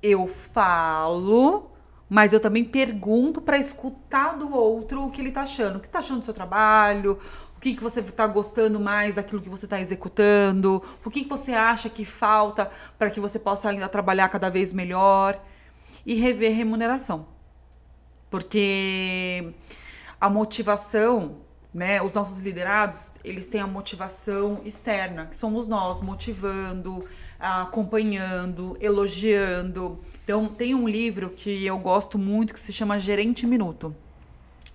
Eu 0.03 0.27
falo, 0.27 1.71
mas 2.11 2.33
eu 2.33 2.41
também 2.41 2.65
pergunto 2.65 3.41
para 3.41 3.57
escutar 3.57 4.37
do 4.37 4.53
outro 4.53 5.05
o 5.05 5.11
que 5.13 5.21
ele 5.21 5.29
está 5.29 5.43
achando. 5.43 5.77
O 5.77 5.81
que 5.81 5.87
está 5.87 6.01
achando 6.01 6.19
do 6.19 6.25
seu 6.25 6.35
trabalho? 6.35 7.21
O 7.57 7.61
que, 7.61 7.77
que 7.77 7.81
você 7.81 8.01
está 8.01 8.27
gostando 8.27 8.81
mais 8.81 9.15
daquilo 9.15 9.41
que 9.41 9.49
você 9.49 9.67
está 9.67 9.79
executando? 9.79 10.83
O 11.05 11.11
que, 11.13 11.23
que 11.23 11.31
você 11.31 11.53
acha 11.53 11.89
que 11.89 12.05
falta 12.05 12.69
para 12.99 13.09
que 13.09 13.21
você 13.21 13.39
possa 13.39 13.69
ainda 13.69 13.89
trabalhar 13.89 14.29
cada 14.31 14.51
vez 14.51 14.73
melhor? 14.73 15.41
E 16.05 16.15
rever 16.15 16.53
remuneração. 16.57 17.29
Porque 18.29 19.55
a 20.21 20.31
motivação, 20.31 21.37
né? 21.73 22.01
Os 22.03 22.15
nossos 22.15 22.39
liderados, 22.39 23.19
eles 23.25 23.47
têm 23.47 23.61
a 23.61 23.67
motivação 23.67 24.61
externa, 24.65 25.27
que 25.27 25.35
somos 25.35 25.67
nós, 25.67 26.01
motivando, 26.01 27.05
acompanhando, 27.39 28.77
elogiando. 28.81 29.99
Então, 30.23 30.47
tem 30.47 30.75
um 30.75 30.89
livro 30.89 31.31
que 31.31 31.67
eu 31.67 31.79
gosto 31.79 32.19
muito 32.19 32.55
que 32.55 32.61
se 32.61 32.73
chama 32.73 32.99
Gerente 32.99 33.47
Minuto. 33.47 33.95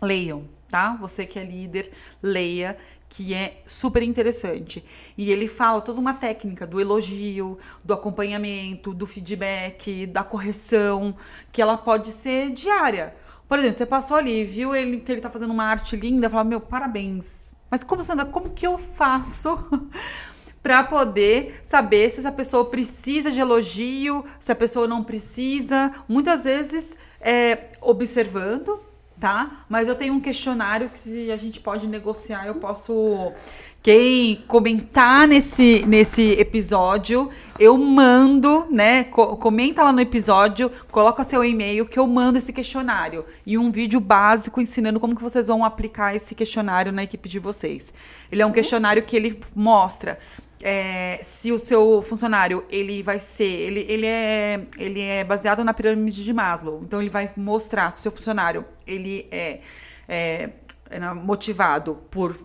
Leiam, 0.02 0.44
tá? 0.68 0.96
Você 1.00 1.26
que 1.26 1.40
é 1.40 1.44
líder, 1.44 1.92
leia, 2.22 2.78
que 3.10 3.34
é 3.34 3.62
super 3.66 4.04
interessante. 4.04 4.84
E 5.18 5.32
ele 5.32 5.48
fala 5.48 5.82
toda 5.82 6.00
uma 6.00 6.14
técnica 6.14 6.68
do 6.68 6.80
elogio, 6.80 7.58
do 7.84 7.94
acompanhamento, 7.94 8.94
do 8.94 9.08
feedback, 9.08 10.06
da 10.06 10.24
correção, 10.24 11.16
que 11.52 11.62
ela 11.62 11.76
pode 11.76 12.12
ser 12.12 12.52
diária. 12.52 13.16
Por 13.50 13.58
exemplo, 13.58 13.78
você 13.78 13.86
passou 13.88 14.16
ali, 14.16 14.46
viu 14.46 14.76
ele, 14.76 15.00
que 15.00 15.12
ele 15.12 15.22
tá 15.22 15.30
fazendo 15.32 15.52
uma 15.52 15.64
arte 15.64 15.96
linda, 15.96 16.30
fala, 16.30 16.44
meu, 16.44 16.62
parabéns. 16.62 17.56
Mas 17.70 17.84
como, 17.84 18.04
Sandra, 18.04 18.24
como 18.24 18.52
que 18.52 18.68
eu 18.68 18.78
faço 18.78 19.58
para 20.62 20.84
poder 20.84 21.60
saber 21.64 22.12
se 22.12 22.20
essa 22.20 22.32
pessoa 22.32 22.66
precisa 22.66 23.32
de 23.32 23.40
elogio, 23.40 24.24
se 24.40 24.52
a 24.52 24.56
pessoa 24.56 24.88
não 24.88 25.04
precisa? 25.04 25.92
Muitas 26.08 26.44
vezes, 26.44 26.96
é, 27.20 27.72
observando, 27.82 28.80
tá? 29.20 29.66
Mas 29.68 29.88
eu 29.88 29.96
tenho 29.96 30.14
um 30.14 30.20
questionário 30.20 30.90
que 30.90 31.32
a 31.32 31.38
gente 31.38 31.60
pode 31.60 31.88
negociar, 31.88 32.46
eu 32.46 32.56
posso 32.56 33.34
quem 33.82 34.44
comentar 34.48 35.26
nesse, 35.28 35.86
nesse 35.88 36.32
episódio, 36.34 37.30
eu 37.58 37.78
mando, 37.78 38.68
né? 38.70 39.06
Co 39.06 39.38
comenta 39.38 39.84
lá 39.84 39.94
no 39.94 40.02
episódio, 40.02 40.70
coloca 40.92 41.24
seu 41.24 41.44
e-mail 41.46 41.86
que 41.86 41.98
eu 41.98 42.06
mando 42.06 42.38
esse 42.38 42.52
questionário 42.52 43.26
e 43.46 43.58
um 43.58 43.72
vídeo 43.72 44.02
básico 44.02 44.60
ensinando 44.60 45.00
como 45.00 45.16
que 45.16 45.24
vocês 45.24 45.48
vão 45.48 45.64
aplicar 45.64 46.14
esse 46.14 46.36
questionário 46.36 46.92
na 46.92 47.04
equipe 47.04 47.30
de 47.30 47.40
vocês. 47.40 47.94
Ele 48.30 48.42
é 48.42 48.46
um 48.46 48.52
questionário 48.52 49.04
que 49.04 49.16
ele 49.16 49.40
mostra 49.56 50.20
é, 50.62 51.20
se 51.24 51.52
o 51.52 51.60
seu 51.60 52.02
funcionário 52.02 52.66
ele 52.70 53.02
vai 53.02 53.18
ser 53.18 53.46
ele, 53.46 53.86
ele 53.88 54.06
é 54.06 54.62
ele 54.78 55.02
é 55.02 55.24
baseado 55.24 55.64
na 55.64 55.74
pirâmide 55.74 56.22
de 56.22 56.34
Maslow 56.34 56.82
então 56.84 57.00
ele 57.00 57.10
vai 57.10 57.32
mostrar 57.38 57.92
se 57.92 58.00
o 58.00 58.02
seu 58.02 58.12
funcionário 58.12 58.66
ele 58.86 59.26
é, 59.32 59.62
é, 60.06 60.50
é 60.90 61.14
motivado 61.14 61.96
por 62.12 62.36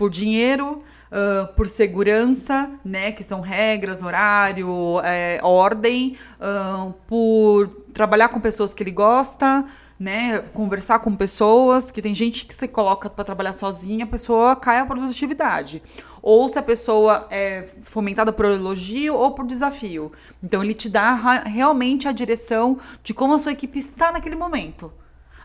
por 0.00 0.08
dinheiro, 0.08 0.82
uh, 1.12 1.52
por 1.52 1.68
segurança, 1.68 2.70
né, 2.82 3.12
que 3.12 3.22
são 3.22 3.42
regras, 3.42 4.00
horário, 4.00 4.98
é, 5.04 5.38
ordem, 5.42 6.16
uh, 6.40 6.90
por 7.06 7.68
trabalhar 7.92 8.28
com 8.28 8.40
pessoas 8.40 8.72
que 8.72 8.82
ele 8.82 8.92
gosta, 8.92 9.62
né, 9.98 10.38
conversar 10.54 11.00
com 11.00 11.14
pessoas, 11.14 11.90
que 11.90 12.00
tem 12.00 12.14
gente 12.14 12.46
que 12.46 12.54
se 12.54 12.66
coloca 12.66 13.10
para 13.10 13.26
trabalhar 13.26 13.52
sozinha, 13.52 14.06
a 14.06 14.08
pessoa 14.08 14.56
cai 14.56 14.78
a 14.78 14.86
produtividade. 14.86 15.82
Ou 16.22 16.48
se 16.48 16.58
a 16.58 16.62
pessoa 16.62 17.26
é 17.30 17.68
fomentada 17.82 18.32
por 18.32 18.46
elogio 18.46 19.14
ou 19.14 19.32
por 19.32 19.44
desafio. 19.44 20.10
Então 20.42 20.64
ele 20.64 20.72
te 20.72 20.88
dá 20.88 21.12
realmente 21.44 22.08
a 22.08 22.12
direção 22.12 22.78
de 23.02 23.12
como 23.12 23.34
a 23.34 23.38
sua 23.38 23.52
equipe 23.52 23.78
está 23.78 24.10
naquele 24.10 24.34
momento. 24.34 24.90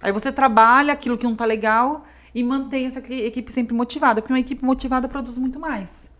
Aí 0.02 0.14
você 0.14 0.32
trabalha 0.32 0.94
aquilo 0.94 1.18
que 1.18 1.26
não 1.26 1.34
está 1.34 1.44
legal 1.44 2.06
e 2.36 2.44
mantém 2.44 2.86
essa 2.86 3.00
equipe 3.00 3.50
sempre 3.50 3.74
motivada, 3.74 4.22
porque 4.22 4.34
uma 4.34 4.40
equipe 4.40 4.64
motivada 4.64 5.08
produz 5.08 5.38
muito 5.38 5.58
mais. 5.58 6.12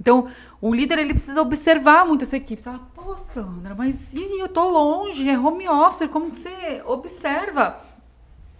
Então, 0.00 0.28
o 0.60 0.72
líder 0.72 1.00
ele 1.00 1.12
precisa 1.12 1.42
observar 1.42 2.06
muito 2.06 2.22
essa 2.22 2.36
equipe. 2.36 2.62
Você 2.62 2.70
fala, 2.70 2.88
pô, 2.94 3.18
Sandra, 3.18 3.74
mas 3.74 4.14
e 4.14 4.40
eu 4.40 4.48
tô 4.48 4.68
longe, 4.68 5.28
é 5.28 5.36
home 5.36 5.68
office, 5.68 6.08
como 6.08 6.30
que 6.30 6.36
você 6.36 6.82
observa? 6.86 7.80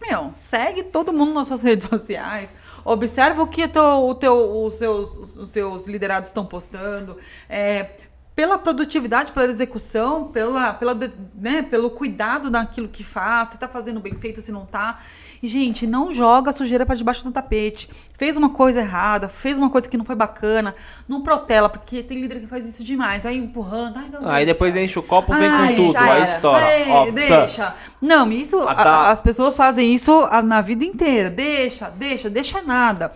Meu, 0.00 0.32
segue 0.34 0.82
todo 0.82 1.12
mundo 1.12 1.32
nas 1.32 1.46
suas 1.46 1.62
redes 1.64 1.88
sociais, 1.88 2.52
observa 2.84 3.40
o 3.40 3.46
que 3.46 3.68
teu, 3.68 3.82
o 3.82 4.14
teu, 4.14 4.64
os, 4.64 4.74
seus, 4.74 5.36
os 5.36 5.50
seus 5.50 5.86
liderados 5.86 6.28
estão 6.28 6.44
postando, 6.44 7.16
é, 7.48 7.90
pela 8.34 8.58
produtividade, 8.58 9.32
pela 9.32 9.46
execução, 9.46 10.28
pela, 10.28 10.74
pela, 10.74 10.94
né, 11.34 11.62
pelo 11.62 11.88
cuidado 11.88 12.50
daquilo 12.50 12.88
que 12.88 13.04
faz, 13.04 13.50
se 13.50 13.54
está 13.54 13.68
fazendo 13.68 14.00
bem 14.00 14.14
feito, 14.14 14.42
se 14.42 14.50
não 14.50 14.64
está. 14.64 15.00
E, 15.42 15.48
gente, 15.48 15.86
não 15.86 16.12
joga 16.12 16.50
a 16.50 16.52
sujeira 16.52 16.86
para 16.86 16.94
debaixo 16.94 17.24
do 17.24 17.32
tapete. 17.32 17.88
Fez 18.16 18.36
uma 18.36 18.50
coisa 18.50 18.80
errada, 18.80 19.28
fez 19.28 19.58
uma 19.58 19.70
coisa 19.70 19.88
que 19.88 19.96
não 19.96 20.04
foi 20.04 20.14
bacana, 20.14 20.74
não 21.08 21.22
protela, 21.22 21.68
porque 21.68 22.02
tem 22.02 22.20
líder 22.20 22.40
que 22.40 22.46
faz 22.46 22.66
isso 22.66 22.82
demais, 22.82 23.24
vai 23.24 23.34
empurrando. 23.34 23.98
Ai, 23.98 24.08
não, 24.08 24.28
aí 24.28 24.46
depois 24.46 24.74
enche 24.76 24.98
o 24.98 25.02
copo, 25.02 25.34
vem 25.34 25.48
ai, 25.48 25.74
com 25.74 25.86
tudo, 25.86 25.98
aí 25.98 26.22
estoura. 26.22 26.66
Deixa. 27.12 27.74
Não, 28.00 28.30
isso, 28.32 28.60
ah, 28.60 28.74
tá. 28.74 29.10
as 29.10 29.20
pessoas 29.20 29.56
fazem 29.56 29.94
isso 29.94 30.26
na 30.44 30.60
vida 30.60 30.84
inteira. 30.84 31.30
Deixa, 31.30 31.90
deixa, 31.90 32.30
deixa 32.30 32.62
nada. 32.62 33.12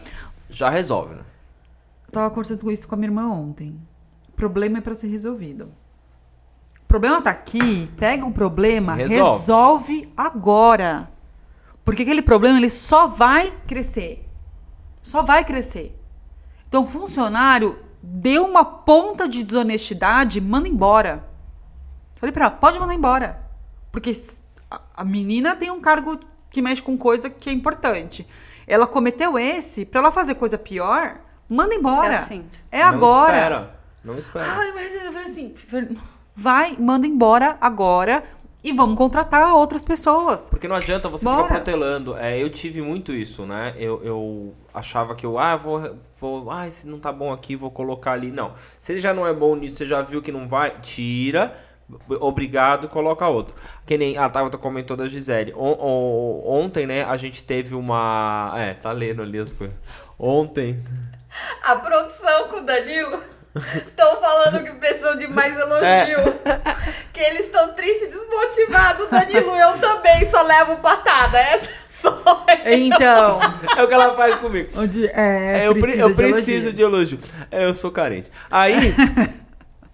Já 0.49 0.69
resolve, 0.69 1.15
né? 1.15 1.23
Eu 2.07 2.13
tava 2.13 2.31
conversando 2.31 2.61
com 2.61 2.71
isso 2.71 2.89
com 2.89 2.95
a 2.95 2.99
minha 2.99 3.09
irmã 3.09 3.29
ontem 3.29 3.79
problema 4.41 4.79
é 4.79 4.81
para 4.81 4.95
ser 4.95 5.09
resolvido. 5.09 5.71
O 6.83 6.87
problema 6.89 7.21
tá 7.21 7.29
aqui, 7.29 7.91
pega 7.99 8.27
o 8.27 8.33
problema, 8.33 8.95
resolve, 8.95 9.39
resolve 9.39 10.09
agora. 10.17 11.11
Porque 11.85 12.03
aquele 12.03 12.23
problema 12.23 12.59
ele 12.59 12.71
só 12.71 13.07
vai 13.07 13.53
crescer. 13.67 14.29
Só 15.03 15.23
vai 15.23 15.45
crescer. 15.45 15.99
Então, 16.69 16.87
funcionário 16.87 17.79
deu 18.03 18.47
uma 18.47 18.65
ponta 18.65 19.29
de 19.29 19.43
desonestidade, 19.43 20.41
manda 20.41 20.69
embora. 20.69 21.25
Falei 22.17 22.33
para 22.33 22.47
ela, 22.47 22.55
pode 22.55 22.79
mandar 22.79 22.95
embora. 22.95 23.43
Porque 23.91 24.13
a 24.95 25.05
menina 25.05 25.57
tem 25.57 25.71
um 25.71 25.81
cargo 25.81 26.19
que 26.51 26.63
mexe 26.63 26.83
com 26.83 26.97
coisa 26.97 27.29
que 27.31 27.51
é 27.51 27.53
importante. 27.53 28.27
Ela 28.67 28.87
cometeu 28.87 29.39
esse, 29.39 29.85
para 29.85 30.01
ela 30.01 30.13
fazer 30.13 30.35
coisa 30.35 30.57
pior, 30.57 31.19
manda 31.49 31.75
embora. 31.75 32.15
É 32.15 32.19
assim. 32.19 32.45
É 32.71 32.83
agora. 32.83 33.37
Espera. 33.37 33.81
Não 34.05 34.19
espera. 34.19 34.47
Ai, 34.47 34.73
mas 34.73 34.95
eu 34.95 35.13
falei 35.13 35.29
assim, 35.29 35.55
vai, 36.35 36.77
manda 36.79 37.07
embora 37.07 37.59
agora 37.61 38.23
e 38.63 38.73
vamos 38.73 38.97
contratar 38.97 39.55
outras 39.55 39.85
pessoas. 39.85 40.49
Porque 40.51 40.69
não 40.69 40.77
adianta 40.77 41.09
você 41.09 41.25
Bora. 41.25 41.45
ficar 41.45 41.55
protelando. 41.57 42.17
É, 42.17 42.41
eu 42.41 42.51
tive 42.51 42.83
muito 42.83 43.13
isso, 43.13 43.47
né? 43.47 43.75
Eu, 43.79 44.03
eu 44.05 44.55
achava 44.73 45.15
que 45.15 45.25
eu, 45.25 45.39
ah, 45.39 45.57
vou, 45.57 45.97
vou, 46.21 46.51
ah, 46.51 46.69
esse 46.69 46.87
não 46.87 46.99
tá 46.99 47.11
bom 47.11 47.33
aqui, 47.33 47.57
vou 47.57 47.71
colocar 47.71 48.13
ali. 48.13 48.31
Não. 48.31 48.55
Se 48.79 48.93
ele 48.93 49.01
já 49.01 49.15
não 49.15 49.27
é 49.27 49.33
bom 49.33 49.57
nisso, 49.57 49.79
você 49.79 49.87
já 49.87 50.03
viu 50.03 50.21
que 50.21 50.31
não 50.31 50.47
vai, 50.47 50.71
tira. 50.81 51.57
Obrigado, 52.21 52.89
coloca 52.89 53.27
outro. 53.27 53.57
Que 53.85 53.99
nem 53.99 54.17
a 54.17 54.29
Tabata 54.29 54.59
comentou 54.59 54.97
da 54.97 55.09
Gisele. 55.09 55.53
On, 55.57 55.77
on, 55.81 56.43
ontem, 56.65 56.87
né, 56.87 57.03
a 57.05 57.17
gente 57.17 57.43
teve 57.43 57.75
uma. 57.75 58.53
É, 58.57 58.75
tá 58.75 58.93
lendo 58.93 59.23
ali 59.23 59.39
as 59.39 59.53
coisas. 59.53 59.81
Ontem. 60.19 60.81
A 61.63 61.77
produção 61.77 62.49
com 62.49 62.59
o 62.59 62.61
Danilo 62.61 63.21
Estão 63.57 64.21
falando 64.21 64.63
que 64.65 64.73
precisam 64.73 65.17
de 65.17 65.27
mais 65.29 65.59
elogio. 65.59 66.21
É. 66.45 66.61
Que 67.13 67.21
eles 67.21 67.47
estão 67.47 67.75
tristes 67.75 68.03
e 68.03 68.07
desmotivados. 68.07 69.09
Danilo, 69.09 69.57
eu 69.57 69.79
também 69.79 70.25
só 70.25 70.43
levo 70.43 70.77
patada. 70.77 71.39
Essa 71.39 71.69
sou 71.89 72.23
eu. 72.65 72.73
Então. 72.73 73.41
É 73.77 73.83
o 73.83 73.89
que 73.89 73.95
ela 73.95 74.15
faz 74.15 74.37
comigo. 74.37 74.71
Onde, 74.77 75.07
é, 75.09 75.63
é 75.63 75.67
eu, 75.67 75.75
pre 75.75 75.99
eu 75.99 76.15
preciso 76.15 76.73
de 76.73 76.83
elogio. 76.83 77.19
É, 77.51 77.65
eu 77.65 77.75
sou 77.75 77.91
carente. 77.91 78.31
Aí. 78.51 78.95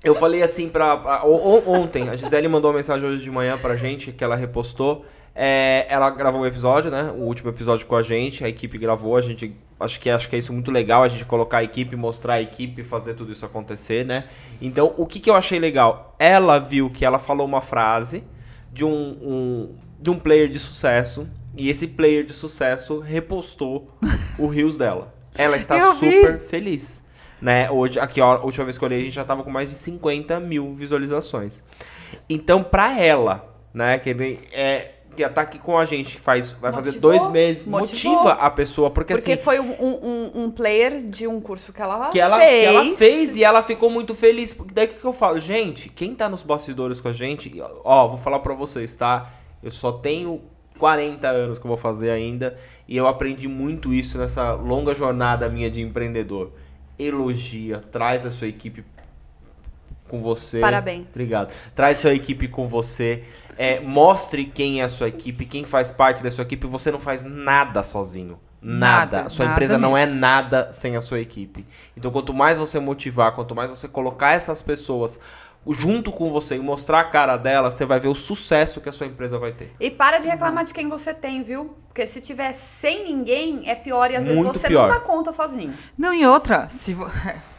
Eu 0.05 0.15
falei 0.15 0.41
assim 0.41 0.69
pra. 0.69 1.25
Ontem, 1.67 2.09
a 2.09 2.15
Gisele 2.15 2.47
mandou 2.47 2.71
uma 2.71 2.77
mensagem 2.77 3.09
hoje 3.09 3.25
de 3.25 3.31
manhã 3.31 3.59
pra 3.59 3.75
gente 3.75 4.13
que 4.13 4.23
ela 4.23 4.37
repostou. 4.37 5.05
É, 5.39 5.85
ela 5.91 6.09
gravou 6.09 6.41
um 6.41 6.47
episódio, 6.47 6.91
né? 6.91 7.13
O 7.15 7.25
último 7.25 7.51
episódio 7.51 7.87
com 7.87 7.95
a 7.95 8.03
gente, 8.03 8.43
a 8.43 8.49
equipe 8.49 8.79
gravou, 8.79 9.17
a 9.17 9.21
gente 9.21 9.55
acho 9.79 10.01
que 10.01 10.09
acho 10.09 10.31
que 10.31 10.37
é 10.37 10.39
isso 10.39 10.51
muito 10.51 10.71
legal 10.71 11.03
a 11.03 11.09
gente 11.09 11.27
colocar 11.27 11.59
a 11.59 11.63
equipe, 11.63 11.95
mostrar 11.95 12.35
a 12.35 12.41
equipe, 12.41 12.83
fazer 12.83 13.13
tudo 13.13 13.33
isso 13.33 13.45
acontecer, 13.45 14.07
né? 14.07 14.25
Então, 14.63 14.95
o 14.97 15.05
que, 15.05 15.21
que 15.21 15.29
eu 15.29 15.35
achei 15.35 15.59
legal? 15.59 16.17
Ela 16.19 16.59
viu 16.59 16.89
que 16.89 17.05
ela 17.05 17.19
falou 17.19 17.47
uma 17.47 17.61
frase 17.61 18.25
de 18.73 18.83
um, 18.83 18.89
um 18.91 19.75
de 20.01 20.09
um 20.09 20.19
player 20.19 20.49
de 20.49 20.59
sucesso 20.59 21.29
e 21.55 21.69
esse 21.69 21.87
player 21.87 22.25
de 22.25 22.33
sucesso 22.33 23.01
repostou 23.01 23.91
o 24.39 24.47
rios 24.47 24.79
dela. 24.79 25.15
Ela 25.35 25.59
está 25.59 25.79
eu 25.79 25.93
super 25.93 26.39
vi. 26.39 26.49
feliz. 26.49 27.05
Né? 27.43 27.71
Hoje, 27.71 28.01
aqui, 28.01 28.23
ó, 28.23 28.37
a 28.37 28.45
última 28.45 28.65
vez 28.65 28.79
que 28.79 28.85
eu 28.85 28.87
olhei, 28.87 29.01
a 29.01 29.05
gente 29.05 29.15
já 29.15 29.25
tava 29.25 29.43
com 29.43 29.51
mais 29.51 29.69
de 29.69 29.75
50 29.77 30.41
mil 30.41 30.73
visualizações. 30.75 31.63
Então, 32.27 32.63
pra 32.63 32.99
ela, 32.99 33.55
né, 33.75 33.99
que 33.99 34.39
é, 34.53 34.96
que 35.17 35.29
tá 35.29 35.41
aqui 35.41 35.59
com 35.59 35.79
a 35.79 35.85
gente 35.85 36.19
faz, 36.19 36.53
vai 36.53 36.71
motivou, 36.71 36.85
fazer 36.85 37.01
dois 37.01 37.31
meses, 37.31 37.67
motivou. 37.67 38.15
motiva 38.15 38.33
a 38.35 38.51
pessoa, 38.51 38.91
porque, 38.91 39.15
porque 39.15 39.33
assim... 39.33 39.43
foi 39.43 39.59
um, 39.59 39.73
um, 39.81 40.45
um, 40.45 40.51
player 40.51 41.05
de 41.05 41.27
um 41.27 41.41
curso 41.41 41.73
que 41.73 41.81
ela 41.81 42.11
que 42.11 42.21
ela, 42.21 42.39
fez. 42.39 42.61
Que 42.61 42.67
ela 42.67 42.97
fez 42.97 43.37
e 43.37 43.45
ela 43.45 43.63
ficou 43.63 43.91
muito 43.91 44.15
feliz. 44.15 44.53
Porque 44.53 44.75
daí 44.75 44.87
que 44.87 45.05
eu 45.05 45.13
falo, 45.13 45.39
gente, 45.39 45.89
quem 45.89 46.15
tá 46.15 46.29
nos 46.29 46.43
bastidores 46.43 47.01
com 47.01 47.09
a 47.09 47.13
gente, 47.13 47.53
ó, 47.83 48.09
vou 48.09 48.19
falar 48.19 48.41
pra 48.41 48.55
vocês, 48.55 48.95
tá? 48.97 49.31
Eu 49.63 49.71
só 49.71 49.91
tenho 49.91 50.43
40 50.79 51.27
anos 51.29 51.59
que 51.59 51.65
eu 51.65 51.69
vou 51.69 51.79
fazer 51.79 52.11
ainda 52.11 52.57
e 52.87 52.97
eu 52.97 53.07
aprendi 53.07 53.49
muito 53.49 53.93
isso 53.93 54.19
nessa 54.19 54.53
longa 54.53 54.95
jornada 54.95 55.49
minha 55.49 55.71
de 55.71 55.81
empreendedor. 55.81 56.53
Elogia, 56.99 57.79
traz 57.79 58.25
a 58.25 58.31
sua 58.31 58.47
equipe 58.47 58.85
com 60.09 60.21
você. 60.23 60.61
Parabéns. 60.61 61.07
Obrigado. 61.11 61.53
Traz 61.75 61.99
sua 61.99 62.15
equipe 62.15 62.49
com 62.49 62.67
você. 62.67 63.25
É, 63.59 63.81
mostre 63.81 64.45
quem 64.45 64.81
é 64.81 64.85
a 64.85 64.89
sua 64.89 65.09
equipe, 65.09 65.47
quem 65.47 65.65
faz 65.65 65.91
parte 65.91 66.23
da 66.23 66.31
sua 66.31 66.43
equipe. 66.43 66.67
Você 66.67 66.91
não 66.91 67.01
faz 67.01 67.23
nada 67.23 67.83
sozinho. 67.83 68.39
Nada. 68.61 69.19
nada 69.19 69.29
sua 69.29 69.45
nada 69.45 69.55
empresa 69.55 69.75
mesmo. 69.75 69.87
não 69.89 69.97
é 69.97 70.07
nada 70.07 70.71
sem 70.73 70.97
a 70.97 71.01
sua 71.01 71.21
equipe. 71.21 71.65
Então, 71.97 72.11
quanto 72.11 72.35
mais 72.35 72.59
você 72.59 72.81
motivar, 72.81 73.33
quanto 73.33 73.55
mais 73.55 73.71
você 73.71 73.87
colocar 73.87 74.33
essas 74.33 74.61
pessoas 74.61 75.21
junto 75.69 76.13
com 76.13 76.31
você 76.31 76.57
e 76.57 76.61
mostrar 76.61 77.01
a 77.01 77.05
cara 77.05 77.37
dela, 77.37 77.71
você 77.71 77.85
vai 77.85 77.99
ver 77.99 78.09
o 78.09 78.15
sucesso 78.15 78.81
que 78.81 78.89
a 78.89 78.93
sua 78.93 79.07
empresa 79.07 79.39
vai 79.39 79.53
ter. 79.53 79.73
E 79.81 79.91
para 79.91 80.19
de 80.19 80.29
reclamar 80.29 80.65
de 80.65 80.73
quem 80.73 80.89
você 80.89 81.13
tem, 81.13 81.43
viu? 81.43 81.77
Porque 81.89 82.07
se 82.07 82.21
tiver 82.21 82.53
sem 82.53 83.05
ninguém, 83.05 83.69
é 83.69 83.75
pior 83.75 84.11
e 84.11 84.17
às 84.17 84.27
Muito 84.27 84.43
vezes 84.43 84.61
você 84.61 84.69
pior. 84.69 84.89
não 84.89 84.95
dá 84.95 85.01
conta 85.01 85.33
sozinho. 85.33 85.73
Não, 85.97 86.13
e 86.13 86.27
outra, 86.27 86.69
se 86.69 86.93
vo... 86.95 87.07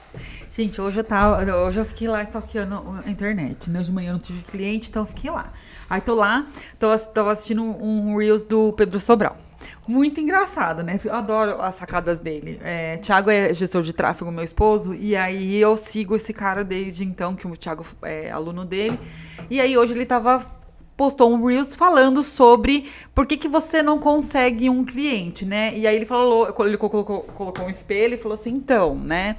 Gente, 0.50 0.80
hoje 0.80 1.00
eu 1.00 1.04
tava. 1.04 1.44
Hoje 1.66 1.80
eu 1.80 1.86
fiquei 1.86 2.08
lá 2.08 2.24
stalkeando 2.24 3.02
a 3.06 3.10
internet. 3.10 3.70
Né? 3.70 3.82
De 3.82 3.92
manhã 3.92 4.10
eu 4.10 4.14
não 4.14 4.20
tive 4.20 4.44
cliente, 4.44 4.90
então 4.90 5.04
eu 5.04 5.08
fiquei 5.08 5.30
lá. 5.30 5.52
Aí 5.90 6.02
tô 6.02 6.16
lá, 6.16 6.46
tô, 6.80 6.98
tava 6.98 7.32
assistindo 7.32 7.64
um 7.64 8.18
Reels 8.18 8.44
do 8.46 8.74
Pedro 8.74 9.00
Sobral. 9.00 9.38
Muito 9.88 10.20
engraçado, 10.20 10.84
né? 10.84 11.00
Eu 11.04 11.16
adoro 11.16 11.62
as 11.62 11.76
sacadas 11.76 12.20
dele. 12.20 12.60
É, 12.62 12.98
Tiago 12.98 13.30
é 13.30 13.54
gestor 13.54 13.82
de 13.82 13.94
tráfego, 13.94 14.32
meu 14.32 14.44
esposo, 14.44 14.94
e 14.94 15.16
aí 15.16 15.58
eu 15.58 15.76
sigo 15.78 16.16
esse 16.16 16.34
cara 16.34 16.64
desde 16.64 17.04
então, 17.04 17.36
que 17.36 17.48
o 17.48 17.56
Thiago 17.56 17.86
é 18.04 18.30
aluno 18.30 18.66
dele. 18.66 19.00
E 19.50 19.62
aí 19.62 19.78
hoje 19.78 19.94
ele 19.94 20.06
tava 20.06 20.46
postou 20.98 21.32
um 21.32 21.46
Reels 21.46 21.76
falando 21.76 22.24
sobre 22.24 22.90
por 23.14 23.28
que, 23.28 23.38
que 23.38 23.48
você 23.48 23.84
não 23.84 24.00
consegue 24.00 24.68
um 24.68 24.84
cliente, 24.84 25.46
né? 25.46 25.78
E 25.78 25.86
aí 25.86 25.96
ele 25.96 26.06
falou, 26.06 26.54
ele 26.66 26.78
colocou, 26.78 27.22
colocou 27.22 27.66
um 27.66 27.70
espelho 27.70 28.16
e 28.16 28.18
falou 28.18 28.34
assim, 28.34 28.52
então, 28.52 28.96
né? 28.96 29.38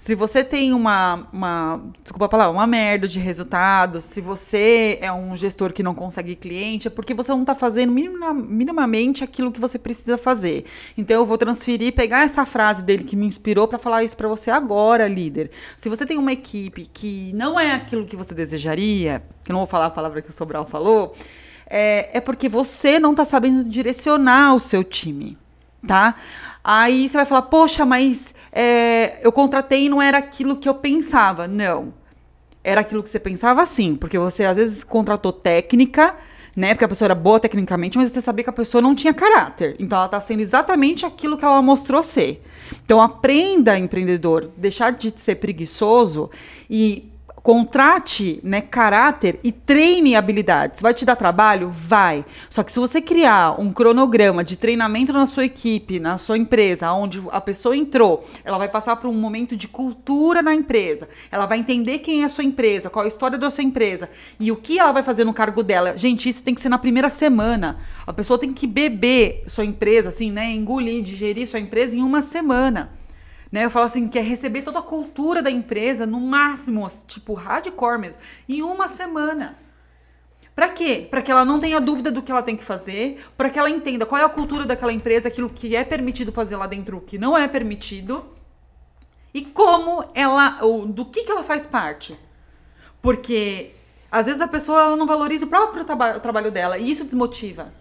Se 0.00 0.14
você 0.14 0.44
tem 0.44 0.72
uma, 0.72 1.26
uma, 1.32 1.82
desculpa 2.04 2.26
a 2.26 2.28
palavra, 2.28 2.52
uma 2.52 2.68
merda 2.68 3.08
de 3.08 3.18
resultados, 3.18 4.04
se 4.04 4.20
você 4.20 4.96
é 5.02 5.12
um 5.12 5.34
gestor 5.34 5.72
que 5.72 5.82
não 5.82 5.92
consegue 5.92 6.36
cliente, 6.36 6.86
é 6.86 6.90
porque 6.90 7.12
você 7.12 7.32
não 7.32 7.40
está 7.40 7.52
fazendo 7.52 7.92
minima- 7.92 8.32
minimamente 8.32 9.24
aquilo 9.24 9.50
que 9.50 9.60
você 9.60 9.76
precisa 9.76 10.16
fazer. 10.16 10.64
Então 10.96 11.16
eu 11.16 11.26
vou 11.26 11.36
transferir, 11.36 11.92
pegar 11.94 12.22
essa 12.22 12.46
frase 12.46 12.84
dele 12.84 13.02
que 13.02 13.16
me 13.16 13.26
inspirou 13.26 13.66
para 13.66 13.76
falar 13.76 14.04
isso 14.04 14.16
para 14.16 14.28
você 14.28 14.52
agora, 14.52 15.08
líder. 15.08 15.50
Se 15.76 15.88
você 15.88 16.06
tem 16.06 16.16
uma 16.16 16.32
equipe 16.32 16.86
que 16.86 17.32
não 17.34 17.58
é 17.58 17.72
aquilo 17.72 18.06
que 18.06 18.14
você 18.14 18.32
desejaria, 18.36 19.20
que 19.44 19.50
não 19.50 19.58
vou 19.58 19.66
falar 19.66 19.86
a 19.86 19.90
palavra 19.90 20.22
que 20.22 20.30
o 20.30 20.32
Sobral 20.32 20.64
falou, 20.64 21.12
é, 21.66 22.18
é 22.18 22.20
porque 22.20 22.48
você 22.48 23.00
não 23.00 23.10
está 23.10 23.24
sabendo 23.24 23.64
direcionar 23.64 24.54
o 24.54 24.60
seu 24.60 24.84
time, 24.84 25.36
tá? 25.86 26.14
Aí 26.62 27.08
você 27.08 27.16
vai 27.16 27.26
falar, 27.26 27.42
poxa, 27.42 27.84
mas 27.84 28.34
é, 28.52 29.18
eu 29.24 29.32
contratei 29.32 29.86
e 29.86 29.88
não 29.88 30.02
era 30.02 30.18
aquilo 30.18 30.56
que 30.56 30.68
eu 30.68 30.74
pensava. 30.74 31.48
Não. 31.48 31.94
Era 32.62 32.80
aquilo 32.80 33.02
que 33.02 33.08
você 33.08 33.20
pensava 33.20 33.64
sim, 33.64 33.94
porque 33.94 34.18
você 34.18 34.44
às 34.44 34.56
vezes 34.56 34.84
contratou 34.84 35.32
técnica, 35.32 36.14
né? 36.54 36.74
Porque 36.74 36.84
a 36.84 36.88
pessoa 36.88 37.06
era 37.06 37.14
boa 37.14 37.38
tecnicamente, 37.38 37.96
mas 37.96 38.10
você 38.10 38.20
sabia 38.20 38.42
que 38.42 38.50
a 38.50 38.52
pessoa 38.52 38.82
não 38.82 38.94
tinha 38.94 39.14
caráter. 39.14 39.76
Então 39.78 39.96
ela 39.96 40.08
tá 40.08 40.20
sendo 40.20 40.40
exatamente 40.40 41.06
aquilo 41.06 41.36
que 41.36 41.44
ela 41.44 41.62
mostrou 41.62 42.02
ser. 42.02 42.42
Então 42.84 43.00
aprenda, 43.00 43.78
empreendedor, 43.78 44.50
deixar 44.56 44.90
de 44.90 45.12
ser 45.16 45.36
preguiçoso 45.36 46.30
e 46.68 47.07
contrate, 47.42 48.40
né, 48.42 48.60
caráter 48.60 49.38
e 49.42 49.52
treine 49.52 50.16
habilidades. 50.16 50.80
Vai 50.80 50.92
te 50.92 51.04
dar 51.04 51.16
trabalho? 51.16 51.70
Vai. 51.70 52.24
Só 52.50 52.62
que 52.62 52.72
se 52.72 52.78
você 52.78 53.00
criar 53.00 53.60
um 53.60 53.72
cronograma 53.72 54.42
de 54.42 54.56
treinamento 54.56 55.12
na 55.12 55.26
sua 55.26 55.44
equipe, 55.44 55.98
na 55.98 56.18
sua 56.18 56.36
empresa, 56.36 56.92
onde 56.92 57.22
a 57.30 57.40
pessoa 57.40 57.76
entrou, 57.76 58.24
ela 58.44 58.58
vai 58.58 58.68
passar 58.68 58.96
por 58.96 59.08
um 59.08 59.14
momento 59.14 59.56
de 59.56 59.68
cultura 59.68 60.42
na 60.42 60.54
empresa. 60.54 61.08
Ela 61.30 61.46
vai 61.46 61.58
entender 61.58 61.98
quem 61.98 62.22
é 62.22 62.24
a 62.24 62.28
sua 62.28 62.44
empresa, 62.44 62.90
qual 62.90 63.04
a 63.04 63.08
história 63.08 63.38
da 63.38 63.50
sua 63.50 63.64
empresa 63.64 64.08
e 64.38 64.50
o 64.50 64.56
que 64.56 64.78
ela 64.78 64.92
vai 64.92 65.02
fazer 65.02 65.24
no 65.24 65.32
cargo 65.32 65.62
dela. 65.62 65.96
Gente, 65.96 66.28
isso 66.28 66.42
tem 66.42 66.54
que 66.54 66.60
ser 66.60 66.68
na 66.68 66.78
primeira 66.78 67.10
semana. 67.10 67.78
A 68.06 68.12
pessoa 68.12 68.38
tem 68.38 68.52
que 68.52 68.66
beber 68.66 69.44
sua 69.46 69.64
empresa, 69.64 70.08
assim, 70.08 70.30
né, 70.30 70.50
engolir, 70.50 71.02
digerir 71.02 71.46
sua 71.46 71.60
empresa 71.60 71.96
em 71.96 72.02
uma 72.02 72.22
semana. 72.22 72.97
Né, 73.50 73.64
eu 73.64 73.70
falo 73.70 73.86
assim, 73.86 74.08
que 74.08 74.18
é 74.18 74.22
receber 74.22 74.62
toda 74.62 74.80
a 74.80 74.82
cultura 74.82 75.42
da 75.42 75.50
empresa, 75.50 76.06
no 76.06 76.20
máximo, 76.20 76.86
tipo, 77.06 77.32
hardcore 77.32 77.98
mesmo, 77.98 78.20
em 78.46 78.62
uma 78.62 78.88
semana. 78.88 79.56
Pra 80.54 80.68
quê? 80.68 81.06
Pra 81.08 81.22
que 81.22 81.30
ela 81.30 81.44
não 81.44 81.58
tenha 81.58 81.80
dúvida 81.80 82.10
do 82.10 82.20
que 82.20 82.30
ela 82.30 82.42
tem 82.42 82.56
que 82.56 82.64
fazer, 82.64 83.24
pra 83.36 83.48
que 83.48 83.58
ela 83.58 83.70
entenda 83.70 84.04
qual 84.04 84.20
é 84.20 84.24
a 84.24 84.28
cultura 84.28 84.66
daquela 84.66 84.92
empresa, 84.92 85.28
aquilo 85.28 85.48
que 85.48 85.74
é 85.74 85.84
permitido 85.84 86.32
fazer 86.32 86.56
lá 86.56 86.66
dentro, 86.66 86.98
o 86.98 87.00
que 87.00 87.16
não 87.16 87.38
é 87.38 87.46
permitido, 87.46 88.26
e 89.32 89.42
como 89.42 90.04
ela, 90.14 90.58
ou 90.62 90.84
do 90.84 91.04
que, 91.04 91.22
que 91.22 91.30
ela 91.30 91.44
faz 91.44 91.66
parte. 91.66 92.18
Porque 93.00 93.70
às 94.10 94.26
vezes 94.26 94.40
a 94.40 94.48
pessoa 94.48 94.96
não 94.96 95.06
valoriza 95.06 95.46
o 95.46 95.48
próprio 95.48 95.84
traba 95.84 96.16
o 96.16 96.20
trabalho 96.20 96.50
dela, 96.50 96.76
e 96.76 96.90
isso 96.90 97.04
desmotiva. 97.04 97.72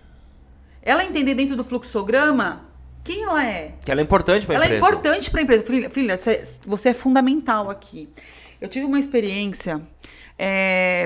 Ela 0.82 1.04
entender 1.04 1.34
dentro 1.34 1.56
do 1.56 1.64
fluxograma 1.64 2.67
quem 3.08 3.24
ela 3.24 3.46
é, 3.46 3.74
Que 3.86 3.92
ela 3.92 4.02
é 4.02 4.04
importante 4.04 4.46
pra 4.46 4.56
ela 4.56 4.66
empresa. 4.66 4.84
é 4.86 4.88
importante 4.90 5.32
para 5.32 5.40
a 5.40 5.44
empresa. 5.44 5.64
Filha, 5.64 5.90
filha, 5.90 6.18
você- 6.18 6.90
é 6.90 6.94
fundamental 6.94 7.70
aqui. 7.70 8.10
Eu 8.60 8.68
tive 8.68 8.86
uma 8.86 9.00
experiência 9.00 9.82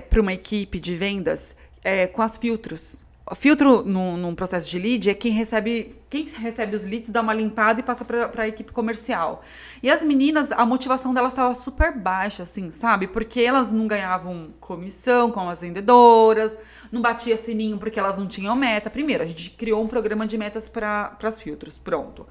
para 0.10 0.20
uma 0.22 0.34
equipe 0.34 0.80
de 0.80 0.96
vendas 0.96 1.56
é, 1.84 2.08
com 2.08 2.22
as 2.22 2.38
filtros. 2.38 3.01
Filtro 3.36 3.84
num, 3.84 4.18
num 4.18 4.36
processo 4.36 4.70
de 4.70 4.78
lead 4.78 5.10
é 5.10 5.14
quem 5.14 5.32
recebe 5.32 6.02
quem 6.12 6.26
recebe 6.28 6.76
os 6.76 6.86
leads, 6.86 7.10
dá 7.10 7.22
uma 7.22 7.34
limpada 7.34 7.80
e 7.80 7.84
passa 7.84 8.04
para 8.04 8.44
a 8.44 8.48
equipe 8.48 8.74
comercial. 8.74 9.42
E 9.82 9.90
as 9.90 10.04
meninas, 10.04 10.52
a 10.52 10.66
motivação 10.66 11.14
delas 11.14 11.32
estava 11.32 11.54
super 11.54 11.98
baixa, 11.98 12.44
assim, 12.44 12.70
sabe? 12.70 13.08
Porque 13.08 13.40
elas 13.40 13.72
não 13.72 13.88
ganhavam 13.88 14.54
comissão 14.60 15.32
com 15.32 15.48
as 15.48 15.62
vendedoras, 15.62 16.58
não 16.92 17.02
batia 17.02 17.38
sininho 17.38 17.78
porque 17.78 17.98
elas 17.98 18.18
não 18.18 18.28
tinham 18.28 18.54
meta. 18.58 18.90
Primeiro, 18.90 19.24
a 19.24 19.26
gente 19.26 19.52
criou 19.52 19.82
um 19.82 19.88
programa 19.88 20.28
de 20.28 20.38
metas 20.38 20.68
para 20.68 21.18
as 21.24 21.40
filtros, 21.40 21.80
pronto. 21.80 22.28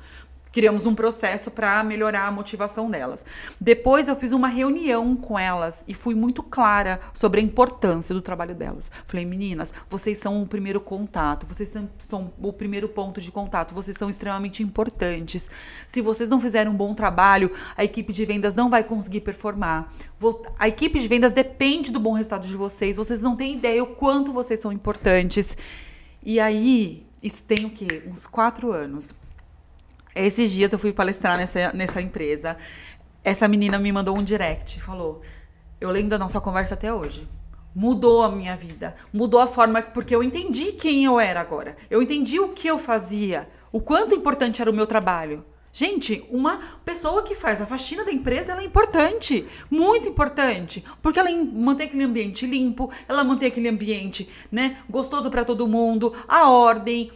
Criamos 0.53 0.84
um 0.84 0.94
processo 0.94 1.51
para 1.51 1.82
melhorar 1.84 2.26
a 2.26 2.30
motivação 2.32 2.90
delas. 2.90 3.24
Depois 3.61 4.09
eu 4.09 4.16
fiz 4.16 4.32
uma 4.32 4.48
reunião 4.48 5.14
com 5.14 5.38
elas 5.38 5.84
e 5.86 5.94
fui 5.94 6.14
muito 6.14 6.42
clara 6.42 6.98
sobre 7.14 7.40
a 7.40 7.42
importância 7.42 8.14
do 8.14 8.20
trabalho 8.20 8.55
delas. 8.55 8.90
Falei, 9.07 9.24
meninas, 9.24 9.72
vocês 9.88 10.18
são 10.18 10.42
o 10.42 10.46
primeiro 10.46 10.80
contato, 10.80 11.46
vocês 11.46 11.72
são, 11.98 12.32
o 12.40 12.53
primeiro 12.53 12.88
ponto 12.88 13.20
de 13.20 13.30
contato, 13.30 13.74
vocês 13.74 13.96
são 13.96 14.11
extremamente 14.11 14.62
importantes. 14.62 15.48
Se 15.86 16.01
vocês 16.01 16.28
não 16.28 16.40
fizerem 16.40 16.72
um 16.72 16.76
bom 16.76 16.94
trabalho, 16.94 17.53
a 17.76 17.84
equipe 17.84 18.12
de 18.12 18.24
vendas 18.26 18.55
não 18.55 18.68
vai 18.68 18.82
conseguir 18.82 19.20
performar. 19.20 19.92
A 20.59 20.68
equipe 20.68 20.98
de 20.98 21.07
vendas 21.07 21.32
depende 21.32 21.92
do 21.92 22.01
bom 22.01 22.12
resultado 22.12 22.46
de 22.46 22.57
vocês. 22.57 22.96
Vocês 22.96 23.22
não 23.22 23.36
têm 23.36 23.55
ideia 23.55 23.82
o 23.82 23.86
quanto 23.86 24.32
vocês 24.32 24.59
são 24.59 24.72
importantes. 24.72 25.57
E 26.22 26.40
aí, 26.40 27.07
isso 27.22 27.44
tem 27.44 27.64
o 27.64 27.70
quê? 27.70 28.03
Uns 28.07 28.26
quatro 28.26 28.72
anos. 28.72 29.14
Esses 30.14 30.50
dias 30.50 30.72
eu 30.72 30.78
fui 30.78 30.92
palestrar 30.92 31.36
nessa, 31.36 31.72
nessa 31.72 32.00
empresa. 32.00 32.56
Essa 33.22 33.46
menina 33.46 33.78
me 33.78 33.92
mandou 33.92 34.18
um 34.18 34.24
direct, 34.24 34.80
falou: 34.80 35.20
Eu 35.80 35.90
lembro 35.90 36.11
da 36.11 36.18
nossa 36.18 36.40
conversa 36.40 36.74
até 36.74 36.92
hoje. 36.92 37.28
Mudou 37.72 38.24
a 38.24 38.28
minha 38.28 38.56
vida, 38.56 38.96
mudou 39.12 39.38
a 39.38 39.46
forma, 39.46 39.80
porque 39.80 40.14
eu 40.14 40.24
entendi 40.24 40.72
quem 40.72 41.04
eu 41.04 41.20
era 41.20 41.40
agora. 41.40 41.76
Eu 41.88 42.02
entendi 42.02 42.40
o 42.40 42.48
que 42.48 42.66
eu 42.66 42.76
fazia, 42.76 43.48
o 43.70 43.80
quanto 43.80 44.14
importante 44.14 44.61
era 44.61 44.70
o 44.70 44.74
meu 44.74 44.88
trabalho. 44.88 45.44
Gente, 45.72 46.24
uma 46.30 46.58
pessoa 46.84 47.22
que 47.22 47.32
faz 47.32 47.61
a 47.61 47.66
faxina 47.66 48.04
da 48.04 48.11
empresa, 48.11 48.50
ela 48.50 48.61
é 48.61 48.64
importante, 48.64 49.46
muito 49.70 50.08
importante, 50.08 50.84
porque 51.00 51.20
ela 51.20 51.30
mantém 51.30 51.86
aquele 51.86 52.02
ambiente 52.02 52.44
limpo, 52.44 52.90
ela 53.08 53.22
mantém 53.22 53.46
aquele 53.46 53.68
ambiente, 53.68 54.28
né, 54.50 54.78
gostoso 54.90 55.30
para 55.30 55.44
todo 55.44 55.68
mundo, 55.68 56.12
a 56.26 56.50
ordem, 56.50 57.12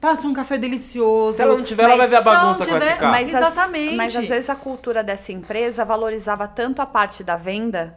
passa 0.00 0.26
um 0.26 0.32
café 0.34 0.58
delicioso. 0.58 1.36
Se 1.36 1.42
ela 1.42 1.56
não 1.56 1.62
tiver, 1.62 1.84
ela 1.84 1.96
vai 1.96 2.06
ver 2.08 2.16
a 2.16 2.22
se 2.22 2.28
ela 2.28 2.36
não 2.38 2.44
bagunça 2.46 2.64
que 2.64 2.70
vai 2.70 2.80
tiver- 2.80 2.92
ficar. 2.94 3.10
Mas, 3.10 3.34
as- 3.34 3.52
Exatamente. 3.52 3.94
mas 3.96 4.16
às 4.16 4.28
vezes 4.28 4.50
a 4.50 4.54
cultura 4.54 5.02
dessa 5.04 5.32
empresa 5.32 5.84
valorizava 5.84 6.48
tanto 6.48 6.80
a 6.82 6.86
parte 6.86 7.22
da 7.22 7.36
venda. 7.36 7.96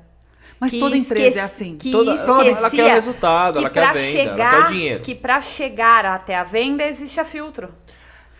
Mas 0.59 0.72
que 0.72 0.80
toda 0.80 0.95
empresa 0.95 1.28
esquece- 1.28 1.39
é 1.39 1.43
assim. 1.43 1.78
Que 1.78 1.91
Toda- 1.91 2.13
esquecia 2.13 2.51
ela 2.57 2.70
quer 2.70 2.84
o 2.86 2.95
resultado, 2.95 3.53
que 3.59 3.66
ela 3.66 3.70
quer 3.70 3.84
a 3.84 3.91
pra 3.91 3.93
venda, 3.93 4.20
ela 4.20 4.30
chegar, 4.32 4.51
quer 4.51 4.59
o 4.61 4.63
dinheiro. 4.74 5.01
Que 5.01 5.13
para 5.16 5.41
chegar 5.41 6.05
até 6.05 6.36
a 6.36 6.43
venda 6.45 6.84
existe 6.86 7.20
a 7.20 7.26
filtro. 7.26 7.74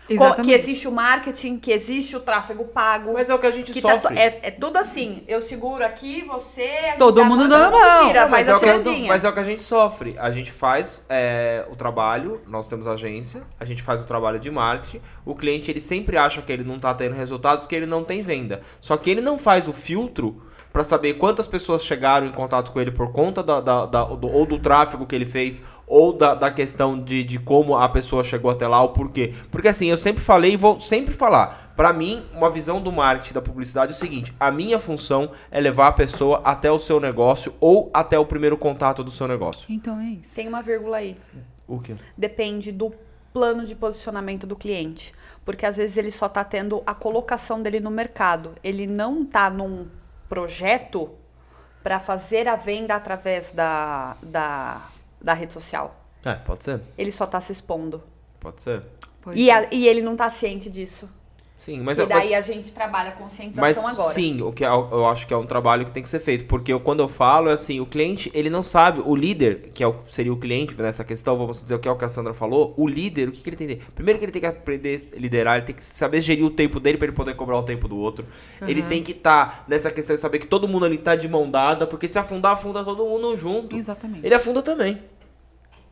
Exatamente. 0.08 0.46
Que 0.48 0.52
existe 0.54 0.86
o 0.86 0.92
marketing, 0.92 1.58
que 1.58 1.72
existe 1.72 2.16
o 2.16 2.20
tráfego 2.20 2.64
pago. 2.64 3.12
Mas 3.14 3.28
é 3.28 3.34
o 3.34 3.38
que 3.38 3.46
a 3.46 3.50
gente 3.50 3.72
que 3.72 3.82
tá 3.82 3.92
sofre. 3.92 4.14
to- 4.14 4.20
é, 4.20 4.38
é 4.42 4.50
tudo 4.50 4.76
assim. 4.78 5.22
Eu 5.26 5.40
seguro 5.40 5.84
aqui, 5.84 6.22
você. 6.22 6.68
Todo 6.98 7.24
mundo 7.24 7.52
a 7.54 7.70
mão. 7.70 8.06
Tira, 8.08 8.22
Não, 8.22 8.28
faz 8.28 8.46
mas, 8.46 8.48
é 8.48 8.52
a 8.52 8.56
o 8.56 8.60
que, 8.60 8.66
cirandinha. 8.66 9.08
mas 9.08 9.24
é 9.24 9.28
o 9.28 9.32
que 9.32 9.40
a 9.40 9.44
gente 9.44 9.62
sofre. 9.62 10.14
A 10.18 10.30
gente 10.30 10.52
faz 10.52 11.02
é, 11.08 11.64
o 11.70 11.76
trabalho, 11.76 12.40
nós 12.46 12.68
temos 12.68 12.86
agência, 12.86 13.42
a 13.58 13.64
gente 13.64 13.82
faz 13.82 14.00
o 14.00 14.04
trabalho 14.04 14.38
de 14.38 14.50
marketing. 14.50 15.00
O 15.24 15.34
cliente 15.34 15.70
ele 15.70 15.80
sempre 15.80 16.16
acha 16.16 16.40
que 16.42 16.52
ele 16.52 16.64
não 16.64 16.78
tá 16.78 16.94
tendo 16.94 17.14
resultado 17.14 17.60
porque 17.60 17.74
ele 17.74 17.86
não 17.86 18.04
tem 18.04 18.22
venda. 18.22 18.60
Só 18.80 18.96
que 18.96 19.10
ele 19.10 19.20
não 19.20 19.38
faz 19.38 19.66
o 19.68 19.72
filtro 19.72 20.40
para 20.76 20.84
saber 20.84 21.14
quantas 21.14 21.48
pessoas 21.48 21.82
chegaram 21.82 22.26
em 22.26 22.30
contato 22.32 22.70
com 22.70 22.78
ele 22.78 22.90
por 22.90 23.10
conta 23.10 23.42
da, 23.42 23.62
da- 23.62 23.86
da- 23.86 24.04
do- 24.04 24.28
ou 24.30 24.44
do 24.44 24.58
tráfego 24.58 25.06
que 25.06 25.14
ele 25.14 25.24
fez, 25.24 25.62
ou 25.86 26.12
da, 26.12 26.34
da 26.34 26.50
questão 26.50 27.02
de, 27.02 27.24
de 27.24 27.38
como 27.38 27.74
a 27.78 27.88
pessoa 27.88 28.22
chegou 28.22 28.50
até 28.50 28.68
lá, 28.68 28.82
o 28.82 28.90
porquê. 28.90 29.32
Porque 29.50 29.68
assim, 29.68 29.86
eu 29.86 29.96
sempre 29.96 30.22
falei 30.22 30.52
e 30.52 30.56
vou 30.58 30.78
sempre 30.78 31.14
falar. 31.14 31.72
Pra 31.74 31.94
mim, 31.94 32.22
uma 32.34 32.50
visão 32.50 32.78
do 32.78 32.92
marketing 32.92 33.32
da 33.32 33.40
publicidade 33.40 33.92
é 33.92 33.94
o 33.94 33.98
seguinte: 33.98 34.34
a 34.38 34.50
minha 34.50 34.78
função 34.78 35.30
é 35.50 35.58
levar 35.58 35.86
a 35.88 35.92
pessoa 35.92 36.42
até 36.44 36.70
o 36.70 36.78
seu 36.78 37.00
negócio 37.00 37.54
ou 37.58 37.90
até 37.94 38.18
o 38.18 38.26
primeiro 38.26 38.58
contato 38.58 39.02
do 39.02 39.10
seu 39.10 39.26
negócio. 39.26 39.64
Então 39.70 39.98
é 39.98 40.08
isso. 40.20 40.34
Tem 40.34 40.46
uma 40.46 40.60
vírgula 40.60 40.98
aí. 40.98 41.16
O 41.66 41.80
quê? 41.80 41.94
Depende 42.18 42.70
do 42.70 42.92
plano 43.32 43.64
de 43.64 43.74
posicionamento 43.74 44.46
do 44.46 44.54
cliente. 44.54 45.14
Porque 45.42 45.64
às 45.64 45.78
vezes 45.78 45.96
ele 45.96 46.10
só 46.10 46.28
tá 46.28 46.44
tendo 46.44 46.82
a 46.86 46.92
colocação 46.92 47.62
dele 47.62 47.80
no 47.80 47.90
mercado. 47.90 48.52
Ele 48.62 48.86
não 48.86 49.24
tá 49.24 49.48
num 49.48 49.86
projeto 50.28 51.10
para 51.82 52.00
fazer 52.00 52.48
a 52.48 52.56
venda 52.56 52.94
através 52.94 53.52
da, 53.52 54.16
da, 54.22 54.84
da 55.20 55.32
rede 55.32 55.52
social. 55.52 55.94
É, 56.24 56.34
pode 56.34 56.64
ser. 56.64 56.80
Ele 56.98 57.12
só 57.12 57.26
tá 57.26 57.40
se 57.40 57.52
expondo. 57.52 58.02
Pode 58.40 58.62
ser. 58.62 58.84
E, 59.34 59.50
a, 59.50 59.68
e 59.72 59.86
ele 59.86 60.02
não 60.02 60.16
tá 60.16 60.28
ciente 60.28 60.70
disso. 60.70 61.08
Sim, 61.58 61.80
mas 61.82 61.98
e 61.98 62.04
daí 62.04 62.30
mas- 62.32 62.48
a 62.48 62.52
gente 62.52 62.70
trabalha 62.70 63.08
a 63.08 63.12
conscientização 63.12 63.82
Mas 63.82 63.94
agora. 63.98 64.12
sim, 64.12 64.42
o 64.42 64.52
que 64.52 64.62
é- 64.62 64.68
eu 64.68 65.06
acho 65.06 65.26
que 65.26 65.32
é 65.32 65.36
um 65.36 65.46
trabalho 65.46 65.86
que 65.86 65.90
tem 65.90 66.02
que 66.02 66.08
ser 66.08 66.20
feito, 66.20 66.44
porque 66.44 66.70
eu- 66.72 66.78
quando 66.78 67.00
eu 67.00 67.08
falo 67.08 67.48
é 67.48 67.54
assim, 67.54 67.80
o 67.80 67.86
cliente, 67.86 68.30
ele 68.34 68.50
não 68.50 68.62
sabe, 68.62 69.02
o 69.04 69.16
líder, 69.16 69.70
que 69.72 69.82
é 69.82 69.88
o- 69.88 69.96
seria 70.10 70.32
o 70.32 70.36
cliente 70.36 70.74
nessa 70.80 71.02
questão, 71.02 71.36
vamos 71.36 71.62
dizer 71.62 71.74
o 71.74 71.78
que 71.78 71.88
é 71.88 71.90
o 71.90 71.96
que 71.96 72.04
a 72.04 72.08
Sandra 72.08 72.34
falou, 72.34 72.74
o 72.76 72.86
líder, 72.86 73.30
o 73.30 73.32
que, 73.32 73.40
que 73.42 73.48
ele 73.48 73.56
tem 73.56 73.68
que 73.68 73.76
ter? 73.76 73.92
Primeiro 73.92 74.18
que 74.18 74.26
ele 74.26 74.32
tem 74.32 74.42
que 74.42 74.46
aprender 74.46 75.08
a 75.16 75.18
liderar, 75.18 75.56
ele 75.56 75.66
tem 75.66 75.74
que 75.74 75.84
saber 75.84 76.20
gerir 76.20 76.44
o 76.44 76.50
tempo 76.50 76.78
dele 76.78 76.98
para 76.98 77.06
ele 77.08 77.16
poder 77.16 77.34
cobrar 77.34 77.58
o 77.58 77.62
tempo 77.62 77.88
do 77.88 77.96
outro. 77.96 78.24
Ele 78.60 78.82
tem 78.82 79.02
que 79.02 79.12
estar 79.12 79.64
nessa 79.66 79.90
questão 79.90 80.14
de 80.14 80.20
saber 80.20 80.38
que 80.38 80.46
todo 80.46 80.68
mundo 80.68 80.84
ali 80.84 80.98
tá 80.98 81.16
de 81.16 81.26
mão 81.26 81.50
dada, 81.50 81.86
porque 81.86 82.06
se 82.06 82.18
afundar, 82.18 82.52
afunda 82.52 82.84
todo 82.84 83.04
mundo 83.04 83.34
junto. 83.36 83.74
Exatamente. 83.74 84.24
Ele 84.24 84.34
afunda 84.34 84.62
também. 84.62 85.00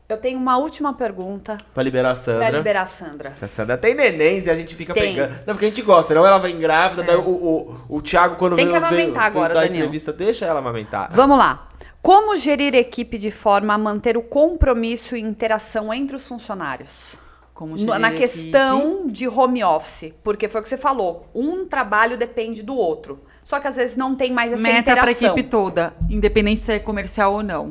Eu 0.07 0.19
tenho 0.19 0.39
uma 0.39 0.59
última 0.59 0.93
pergunta 0.93 1.59
Pra 1.73 1.83
liberar 1.83 2.11
a 2.11 2.15
Sandra. 2.15 2.47
pra 2.49 2.59
liberar 2.59 2.83
a 2.83 2.87
Sandra. 2.87 3.33
A 3.41 3.49
Sandra 3.49 3.79
tem 3.79 3.95
nenéns 3.95 4.47
e 4.47 4.51
a 4.51 4.55
gente 4.55 4.75
fica 4.75 4.93
Tem. 4.93 5.15
pegando. 5.15 5.31
Não, 5.47 5.55
porque 5.55 5.65
a 5.65 5.69
gente 5.69 5.81
gosta, 5.81 6.15
não? 6.15 6.27
Ela 6.27 6.39
vem 6.39 6.59
grávida, 6.59 7.03
daí 7.03 7.17
o, 7.17 7.21
o, 7.21 7.77
o 7.89 8.03
Thiago, 8.03 8.37
quando 8.37 8.55
Tem 8.55 8.67
que 8.67 8.73
veio, 8.73 8.85
amamentar 8.85 9.33
veio, 9.33 9.45
agora, 9.45 9.55
Daniel. 9.55 9.77
entrevista, 9.77 10.13
deixa 10.13 10.45
ela 10.45 10.59
amamentar. 10.59 11.09
Vamos 11.11 11.39
lá. 11.39 11.69
Como 12.03 12.37
gerir 12.37 12.75
equipe 12.75 13.17
de 13.17 13.31
forma 13.31 13.73
a 13.73 13.79
manter 13.79 14.15
o 14.19 14.23
compromisso 14.23 15.17
e 15.17 15.21
interação 15.23 15.93
entre 15.93 16.15
os 16.17 16.29
funcionários? 16.29 17.17
Como 17.55 17.79
gerir 17.79 17.99
Na 17.99 18.09
equipe. 18.13 18.21
questão 18.25 19.07
de 19.07 19.27
home 19.27 19.65
office, 19.65 20.13
porque 20.23 20.49
foi 20.51 20.61
o 20.61 20.65
que 20.65 20.69
você 20.69 20.77
falou, 20.77 21.31
um 21.35 21.65
trabalho 21.67 22.19
depende 22.19 22.63
do 22.63 22.77
outro. 22.77 23.23
Só 23.43 23.59
que 23.59 23.69
às 23.69 23.77
vezes 23.77 23.97
não 23.97 24.15
tem 24.15 24.33
mais 24.33 24.53
essa 24.53 24.63
Meta 24.63 24.83
para 24.93 24.93
a 24.93 25.13
interação. 25.13 25.29
equipe 25.33 25.49
toda, 25.49 25.95
independente 26.11 26.61
se 26.61 26.73
é 26.73 26.79
comercial 26.79 27.33
ou 27.33 27.43
não. 27.43 27.71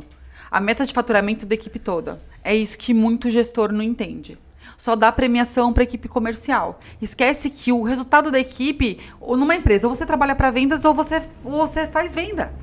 A 0.53 0.59
meta 0.59 0.85
de 0.85 0.93
faturamento 0.93 1.47
da 1.47 1.55
equipe 1.55 1.79
toda. 1.79 2.19
É 2.43 2.55
isso 2.55 2.77
que 2.77 2.93
muito 2.93 3.27
gestor 3.27 3.71
não 3.71 3.81
entende. 3.81 4.37
Só 4.77 4.95
dá 4.95 5.11
premiação 5.11 5.73
para 5.73 5.81
equipe 5.81 6.07
comercial. 6.07 6.79
Esquece 7.01 7.49
que 7.49 7.71
o 7.71 7.81
resultado 7.81 8.29
da 8.29 8.39
equipe, 8.39 8.99
numa 9.19 9.55
empresa, 9.55 9.87
ou 9.87 9.95
você 9.95 10.05
trabalha 10.05 10.35
para 10.35 10.51
vendas 10.51 10.85
ou 10.85 10.93
você, 10.93 11.27
ou 11.43 11.65
você 11.65 11.87
faz 11.87 12.13
venda. 12.13 12.53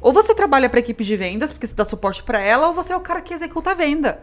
Ou 0.00 0.12
você 0.12 0.36
trabalha 0.36 0.70
para 0.70 0.78
equipe 0.78 1.02
de 1.02 1.16
vendas, 1.16 1.52
porque 1.52 1.66
você 1.66 1.74
dá 1.74 1.84
suporte 1.84 2.22
para 2.22 2.38
ela, 2.38 2.68
ou 2.68 2.74
você 2.74 2.92
é 2.92 2.96
o 2.96 3.00
cara 3.00 3.20
que 3.20 3.34
executa 3.34 3.72
a 3.72 3.74
venda. 3.74 4.22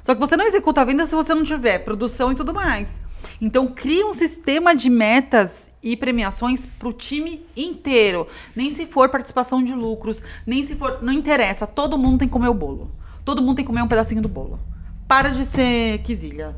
Só 0.00 0.14
que 0.14 0.20
você 0.20 0.36
não 0.36 0.44
executa 0.44 0.82
a 0.82 0.84
venda 0.84 1.04
se 1.06 1.14
você 1.16 1.34
não 1.34 1.42
tiver 1.42 1.80
produção 1.80 2.30
e 2.30 2.36
tudo 2.36 2.54
mais. 2.54 3.00
Então, 3.40 3.66
cria 3.68 4.06
um 4.06 4.12
sistema 4.12 4.74
de 4.74 4.90
metas 4.90 5.70
e 5.82 5.96
premiações 5.96 6.66
para 6.66 6.88
o 6.88 6.92
time 6.92 7.44
inteiro. 7.56 8.26
Nem 8.54 8.70
se 8.70 8.84
for 8.84 9.08
participação 9.08 9.62
de 9.64 9.72
lucros, 9.74 10.22
nem 10.46 10.62
se 10.62 10.74
for. 10.74 10.98
Não 11.02 11.12
interessa. 11.12 11.66
Todo 11.66 11.96
mundo 11.96 12.18
tem 12.18 12.28
que 12.28 12.32
comer 12.32 12.48
o 12.48 12.54
bolo. 12.54 12.90
Todo 13.24 13.40
mundo 13.42 13.56
tem 13.56 13.64
que 13.64 13.68
comer 13.70 13.82
um 13.82 13.88
pedacinho 13.88 14.20
do 14.20 14.28
bolo. 14.28 14.60
Para 15.08 15.30
de 15.30 15.44
ser 15.46 15.98
quisilha. 16.02 16.54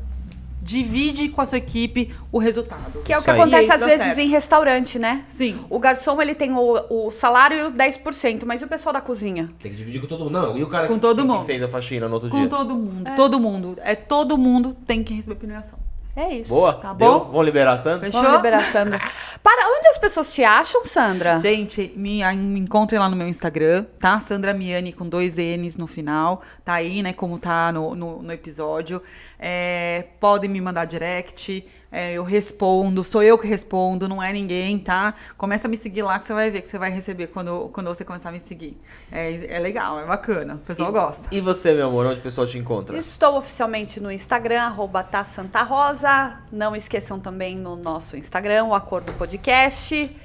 Divide 0.61 1.27
com 1.27 1.41
a 1.41 1.45
sua 1.45 1.57
equipe 1.57 2.13
o 2.31 2.37
resultado. 2.37 3.01
Que 3.03 3.11
é 3.11 3.17
o 3.17 3.21
que 3.21 3.29
acontece 3.29 3.69
às 3.71 3.83
vezes 3.83 4.05
certo. 4.05 4.19
em 4.19 4.29
restaurante, 4.29 4.97
né? 4.97 5.23
Sim. 5.27 5.59
O 5.69 5.77
garçom 5.77 6.21
ele 6.21 6.33
tem 6.33 6.53
o, 6.53 7.07
o 7.07 7.11
salário 7.11 7.57
e 7.57 7.61
os 7.63 7.73
10%, 7.73 8.43
mas 8.45 8.61
e 8.61 8.65
o 8.65 8.67
pessoal 8.69 8.93
da 8.93 9.01
cozinha? 9.01 9.49
Tem 9.61 9.71
que 9.71 9.77
dividir 9.77 9.99
com 9.99 10.07
todo 10.07 10.23
mundo. 10.23 10.31
Não, 10.31 10.57
e 10.57 10.63
o 10.63 10.67
cara 10.67 10.87
Com 10.87 10.93
que, 10.95 10.99
todo 11.01 11.17
que- 11.21 11.27
que 11.27 11.33
mundo. 11.33 11.45
fez 11.45 11.61
a 11.63 11.67
faxina 11.67 12.07
no 12.07 12.13
outro 12.13 12.29
Com 12.29 12.39
dia? 12.39 12.47
todo 12.49 12.75
mundo. 12.75 13.11
Todo 13.15 13.39
mundo. 13.39 13.75
É 13.83 13.93
todo 13.93 14.37
mundo 14.37 14.75
tem 14.87 15.03
que 15.03 15.13
receber 15.13 15.35
premiação. 15.35 15.77
É 16.15 16.31
isso. 16.31 16.53
Boa? 16.53 16.73
Tá 16.73 16.93
Deu? 16.93 17.19
bom? 17.19 17.25
Vamos 17.31 17.45
liberar 17.45 17.73
a 17.73 17.77
Sandra? 17.77 18.01
Fechou? 18.01 18.21
Vamos 18.21 18.37
liberar 18.37 18.59
a 18.59 18.63
Sandra. 18.63 18.99
Para 19.41 19.67
onde 19.75 19.87
as 19.87 19.97
pessoas 19.97 20.33
te 20.33 20.43
acham, 20.43 20.85
Sandra? 20.85 21.37
Gente, 21.37 21.91
me, 21.95 22.23
me 22.35 22.59
encontrem 22.59 22.99
lá 22.99 23.09
no 23.09 23.15
meu 23.15 23.27
Instagram, 23.27 23.85
tá? 23.99 24.19
Sandra 24.19 24.53
Miani 24.53 24.93
com 24.93 25.09
dois 25.09 25.37
N's 25.37 25.75
no 25.75 25.87
final. 25.87 26.43
Tá 26.63 26.75
aí, 26.75 27.01
né? 27.01 27.13
Como 27.13 27.39
tá 27.39 27.71
no, 27.71 27.95
no, 27.95 28.21
no 28.21 28.31
episódio. 28.31 29.01
É, 29.39 30.05
podem 30.19 30.49
me 30.49 30.61
mandar 30.61 30.85
direct. 30.85 31.65
É, 31.93 32.13
eu 32.13 32.23
respondo, 32.23 33.03
sou 33.03 33.21
eu 33.21 33.37
que 33.37 33.45
respondo, 33.45 34.09
não 34.09 34.21
é 34.21 34.33
ninguém, 34.33 34.79
tá? 34.79 35.13
Começa 35.37 35.67
a 35.67 35.69
me 35.69 35.77
seguir 35.77 36.01
lá 36.01 36.17
que 36.17 36.25
você 36.25 36.33
vai 36.33 36.49
ver 36.49 36.63
que 36.63 36.67
você 36.67 36.79
vai 36.79 36.89
receber 36.89 37.27
quando, 37.27 37.69
quando 37.71 37.85
você 37.85 38.03
começar 38.03 38.29
a 38.29 38.31
me 38.31 38.39
seguir. 38.39 38.75
É, 39.11 39.57
é 39.57 39.59
legal, 39.59 39.99
é 39.99 40.05
bacana. 40.05 40.55
O 40.55 40.57
pessoal 40.57 40.91
gosta. 40.91 41.27
E 41.31 41.39
você, 41.39 41.71
meu 41.71 41.89
amor, 41.89 42.07
onde 42.07 42.19
o 42.19 42.23
pessoal 42.23 42.47
te 42.47 42.57
encontra? 42.57 42.97
Estou 42.97 43.37
oficialmente 43.37 43.99
no 43.99 44.11
Instagram, 44.11 44.61
arroba 44.61 45.03
tá 45.03 45.23
Santa 45.23 45.61
Rosa. 45.61 46.39
Não 46.51 46.75
esqueçam 46.75 47.19
também 47.19 47.57
no 47.57 47.75
nosso 47.75 48.17
Instagram, 48.17 48.65
o 48.65 48.73
Acordo 48.73 49.13
Podcast. 49.13 50.15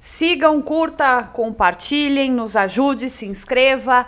Sigam, 0.00 0.62
curta, 0.62 1.24
compartilhem, 1.34 2.30
nos 2.30 2.56
ajude, 2.56 3.10
se 3.10 3.26
inscreva. 3.26 4.06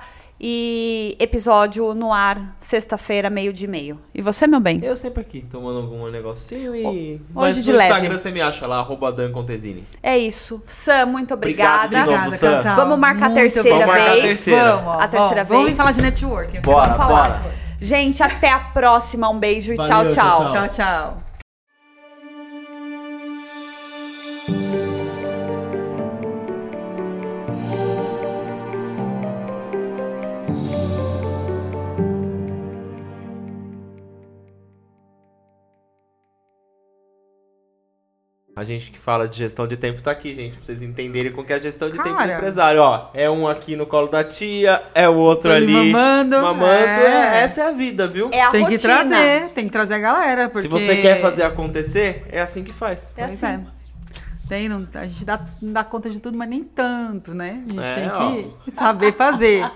E 0.48 1.16
episódio 1.18 1.92
no 1.92 2.12
ar, 2.12 2.54
sexta-feira, 2.56 3.28
meio 3.28 3.52
de 3.52 3.66
meio. 3.66 3.98
E 4.14 4.22
você, 4.22 4.46
meu 4.46 4.60
bem? 4.60 4.78
Eu 4.80 4.94
sempre 4.94 5.20
aqui, 5.20 5.40
tomando 5.50 5.78
algum 5.80 6.08
negocinho 6.08 6.72
e... 6.72 7.14
Hoje 7.14 7.20
Mas 7.34 7.64
de 7.64 7.72
no 7.72 7.76
leve. 7.76 7.90
Instagram 7.92 8.16
você 8.16 8.30
me 8.30 8.40
acha 8.40 8.64
lá, 8.64 8.76
arroba 8.78 9.10
Dan 9.12 9.32
Contesini. 9.32 9.84
É 10.00 10.16
isso. 10.16 10.62
Sam, 10.68 11.06
muito 11.06 11.34
Obrigado 11.34 11.86
obrigada. 11.86 12.04
de 12.04 12.12
novo, 12.12 12.26
Obrigada, 12.28 12.38
Sam. 12.38 12.62
casal. 12.62 12.76
Vamos 12.76 12.96
marcar 13.00 13.26
a 13.26 13.28
Muito 13.30 13.40
terceira 13.40 13.68
bom. 13.70 13.76
Vamos 13.86 13.86
marcar 13.96 14.08
a 14.08 14.14
vez. 14.14 14.24
terceira. 14.24 14.76
Vamos, 14.76 14.86
ó, 14.86 15.00
A 15.00 15.08
terceira 15.08 15.44
vamos, 15.44 15.64
vez. 15.64 15.76
falar 15.76 15.92
de 15.92 16.02
networking. 16.02 16.60
Bora, 16.60 16.80
Vamos 16.92 16.96
falar. 16.96 17.28
bora. 17.42 17.54
Gente, 17.80 18.22
até 18.22 18.52
a 18.52 18.60
próxima. 18.60 19.28
Um 19.28 19.38
beijo 19.40 19.72
e 19.72 19.76
Valeu, 19.76 20.08
tchau, 20.08 20.14
tchau. 20.14 20.48
tchau, 20.48 20.68
Tchau, 20.68 21.16
tchau. 24.68 24.85
A 38.56 38.64
gente 38.64 38.90
que 38.90 38.98
fala 38.98 39.28
de 39.28 39.36
gestão 39.36 39.66
de 39.66 39.76
tempo 39.76 40.00
tá 40.00 40.10
aqui, 40.10 40.34
gente, 40.34 40.56
pra 40.56 40.64
vocês 40.64 40.80
entenderem 40.80 41.30
com 41.30 41.44
que 41.44 41.52
é 41.52 41.56
a 41.56 41.58
gestão 41.58 41.90
de 41.90 41.96
tempo 41.98 42.08
do 42.08 42.16
Cara. 42.16 42.36
empresário. 42.38 42.80
Ó, 42.80 43.10
é 43.12 43.28
um 43.30 43.46
aqui 43.46 43.76
no 43.76 43.84
colo 43.84 44.08
da 44.08 44.24
tia, 44.24 44.82
é 44.94 45.06
o 45.06 45.14
outro 45.14 45.52
Ele 45.52 45.76
ali 45.76 45.92
mamando, 45.92 46.40
mamando. 46.40 46.64
é. 46.64 47.36
É, 47.36 47.40
essa 47.42 47.60
é 47.60 47.68
a 47.68 47.70
vida, 47.72 48.08
viu? 48.08 48.30
É 48.32 48.40
a 48.42 48.50
Tem 48.50 48.64
que 48.64 48.72
rotina. 48.72 48.94
trazer, 48.94 49.48
tem 49.50 49.66
que 49.66 49.70
trazer 49.70 49.92
a 49.94 49.98
galera. 49.98 50.48
Porque... 50.48 50.62
Se 50.62 50.68
você 50.68 50.96
quer 50.96 51.20
fazer 51.20 51.42
acontecer, 51.42 52.24
é 52.30 52.40
assim 52.40 52.64
que 52.64 52.72
faz. 52.72 53.12
É 53.18 53.24
assim. 53.24 53.44
é. 53.46 53.60
Tem, 54.48 54.68
não, 54.70 54.86
a 54.94 55.06
gente 55.06 55.24
dá, 55.24 55.38
não 55.60 55.72
dá 55.72 55.84
conta 55.84 56.08
de 56.08 56.18
tudo, 56.18 56.38
mas 56.38 56.48
nem 56.48 56.64
tanto, 56.64 57.34
né? 57.34 57.62
A 57.68 57.74
gente 57.74 57.84
É, 57.84 57.94
tem 57.94 58.08
ó. 58.10 58.64
que 58.64 58.70
saber 58.70 59.12
fazer. 59.12 59.70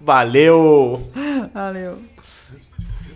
Valeu! 0.00 1.08
Valeu. 1.54 1.98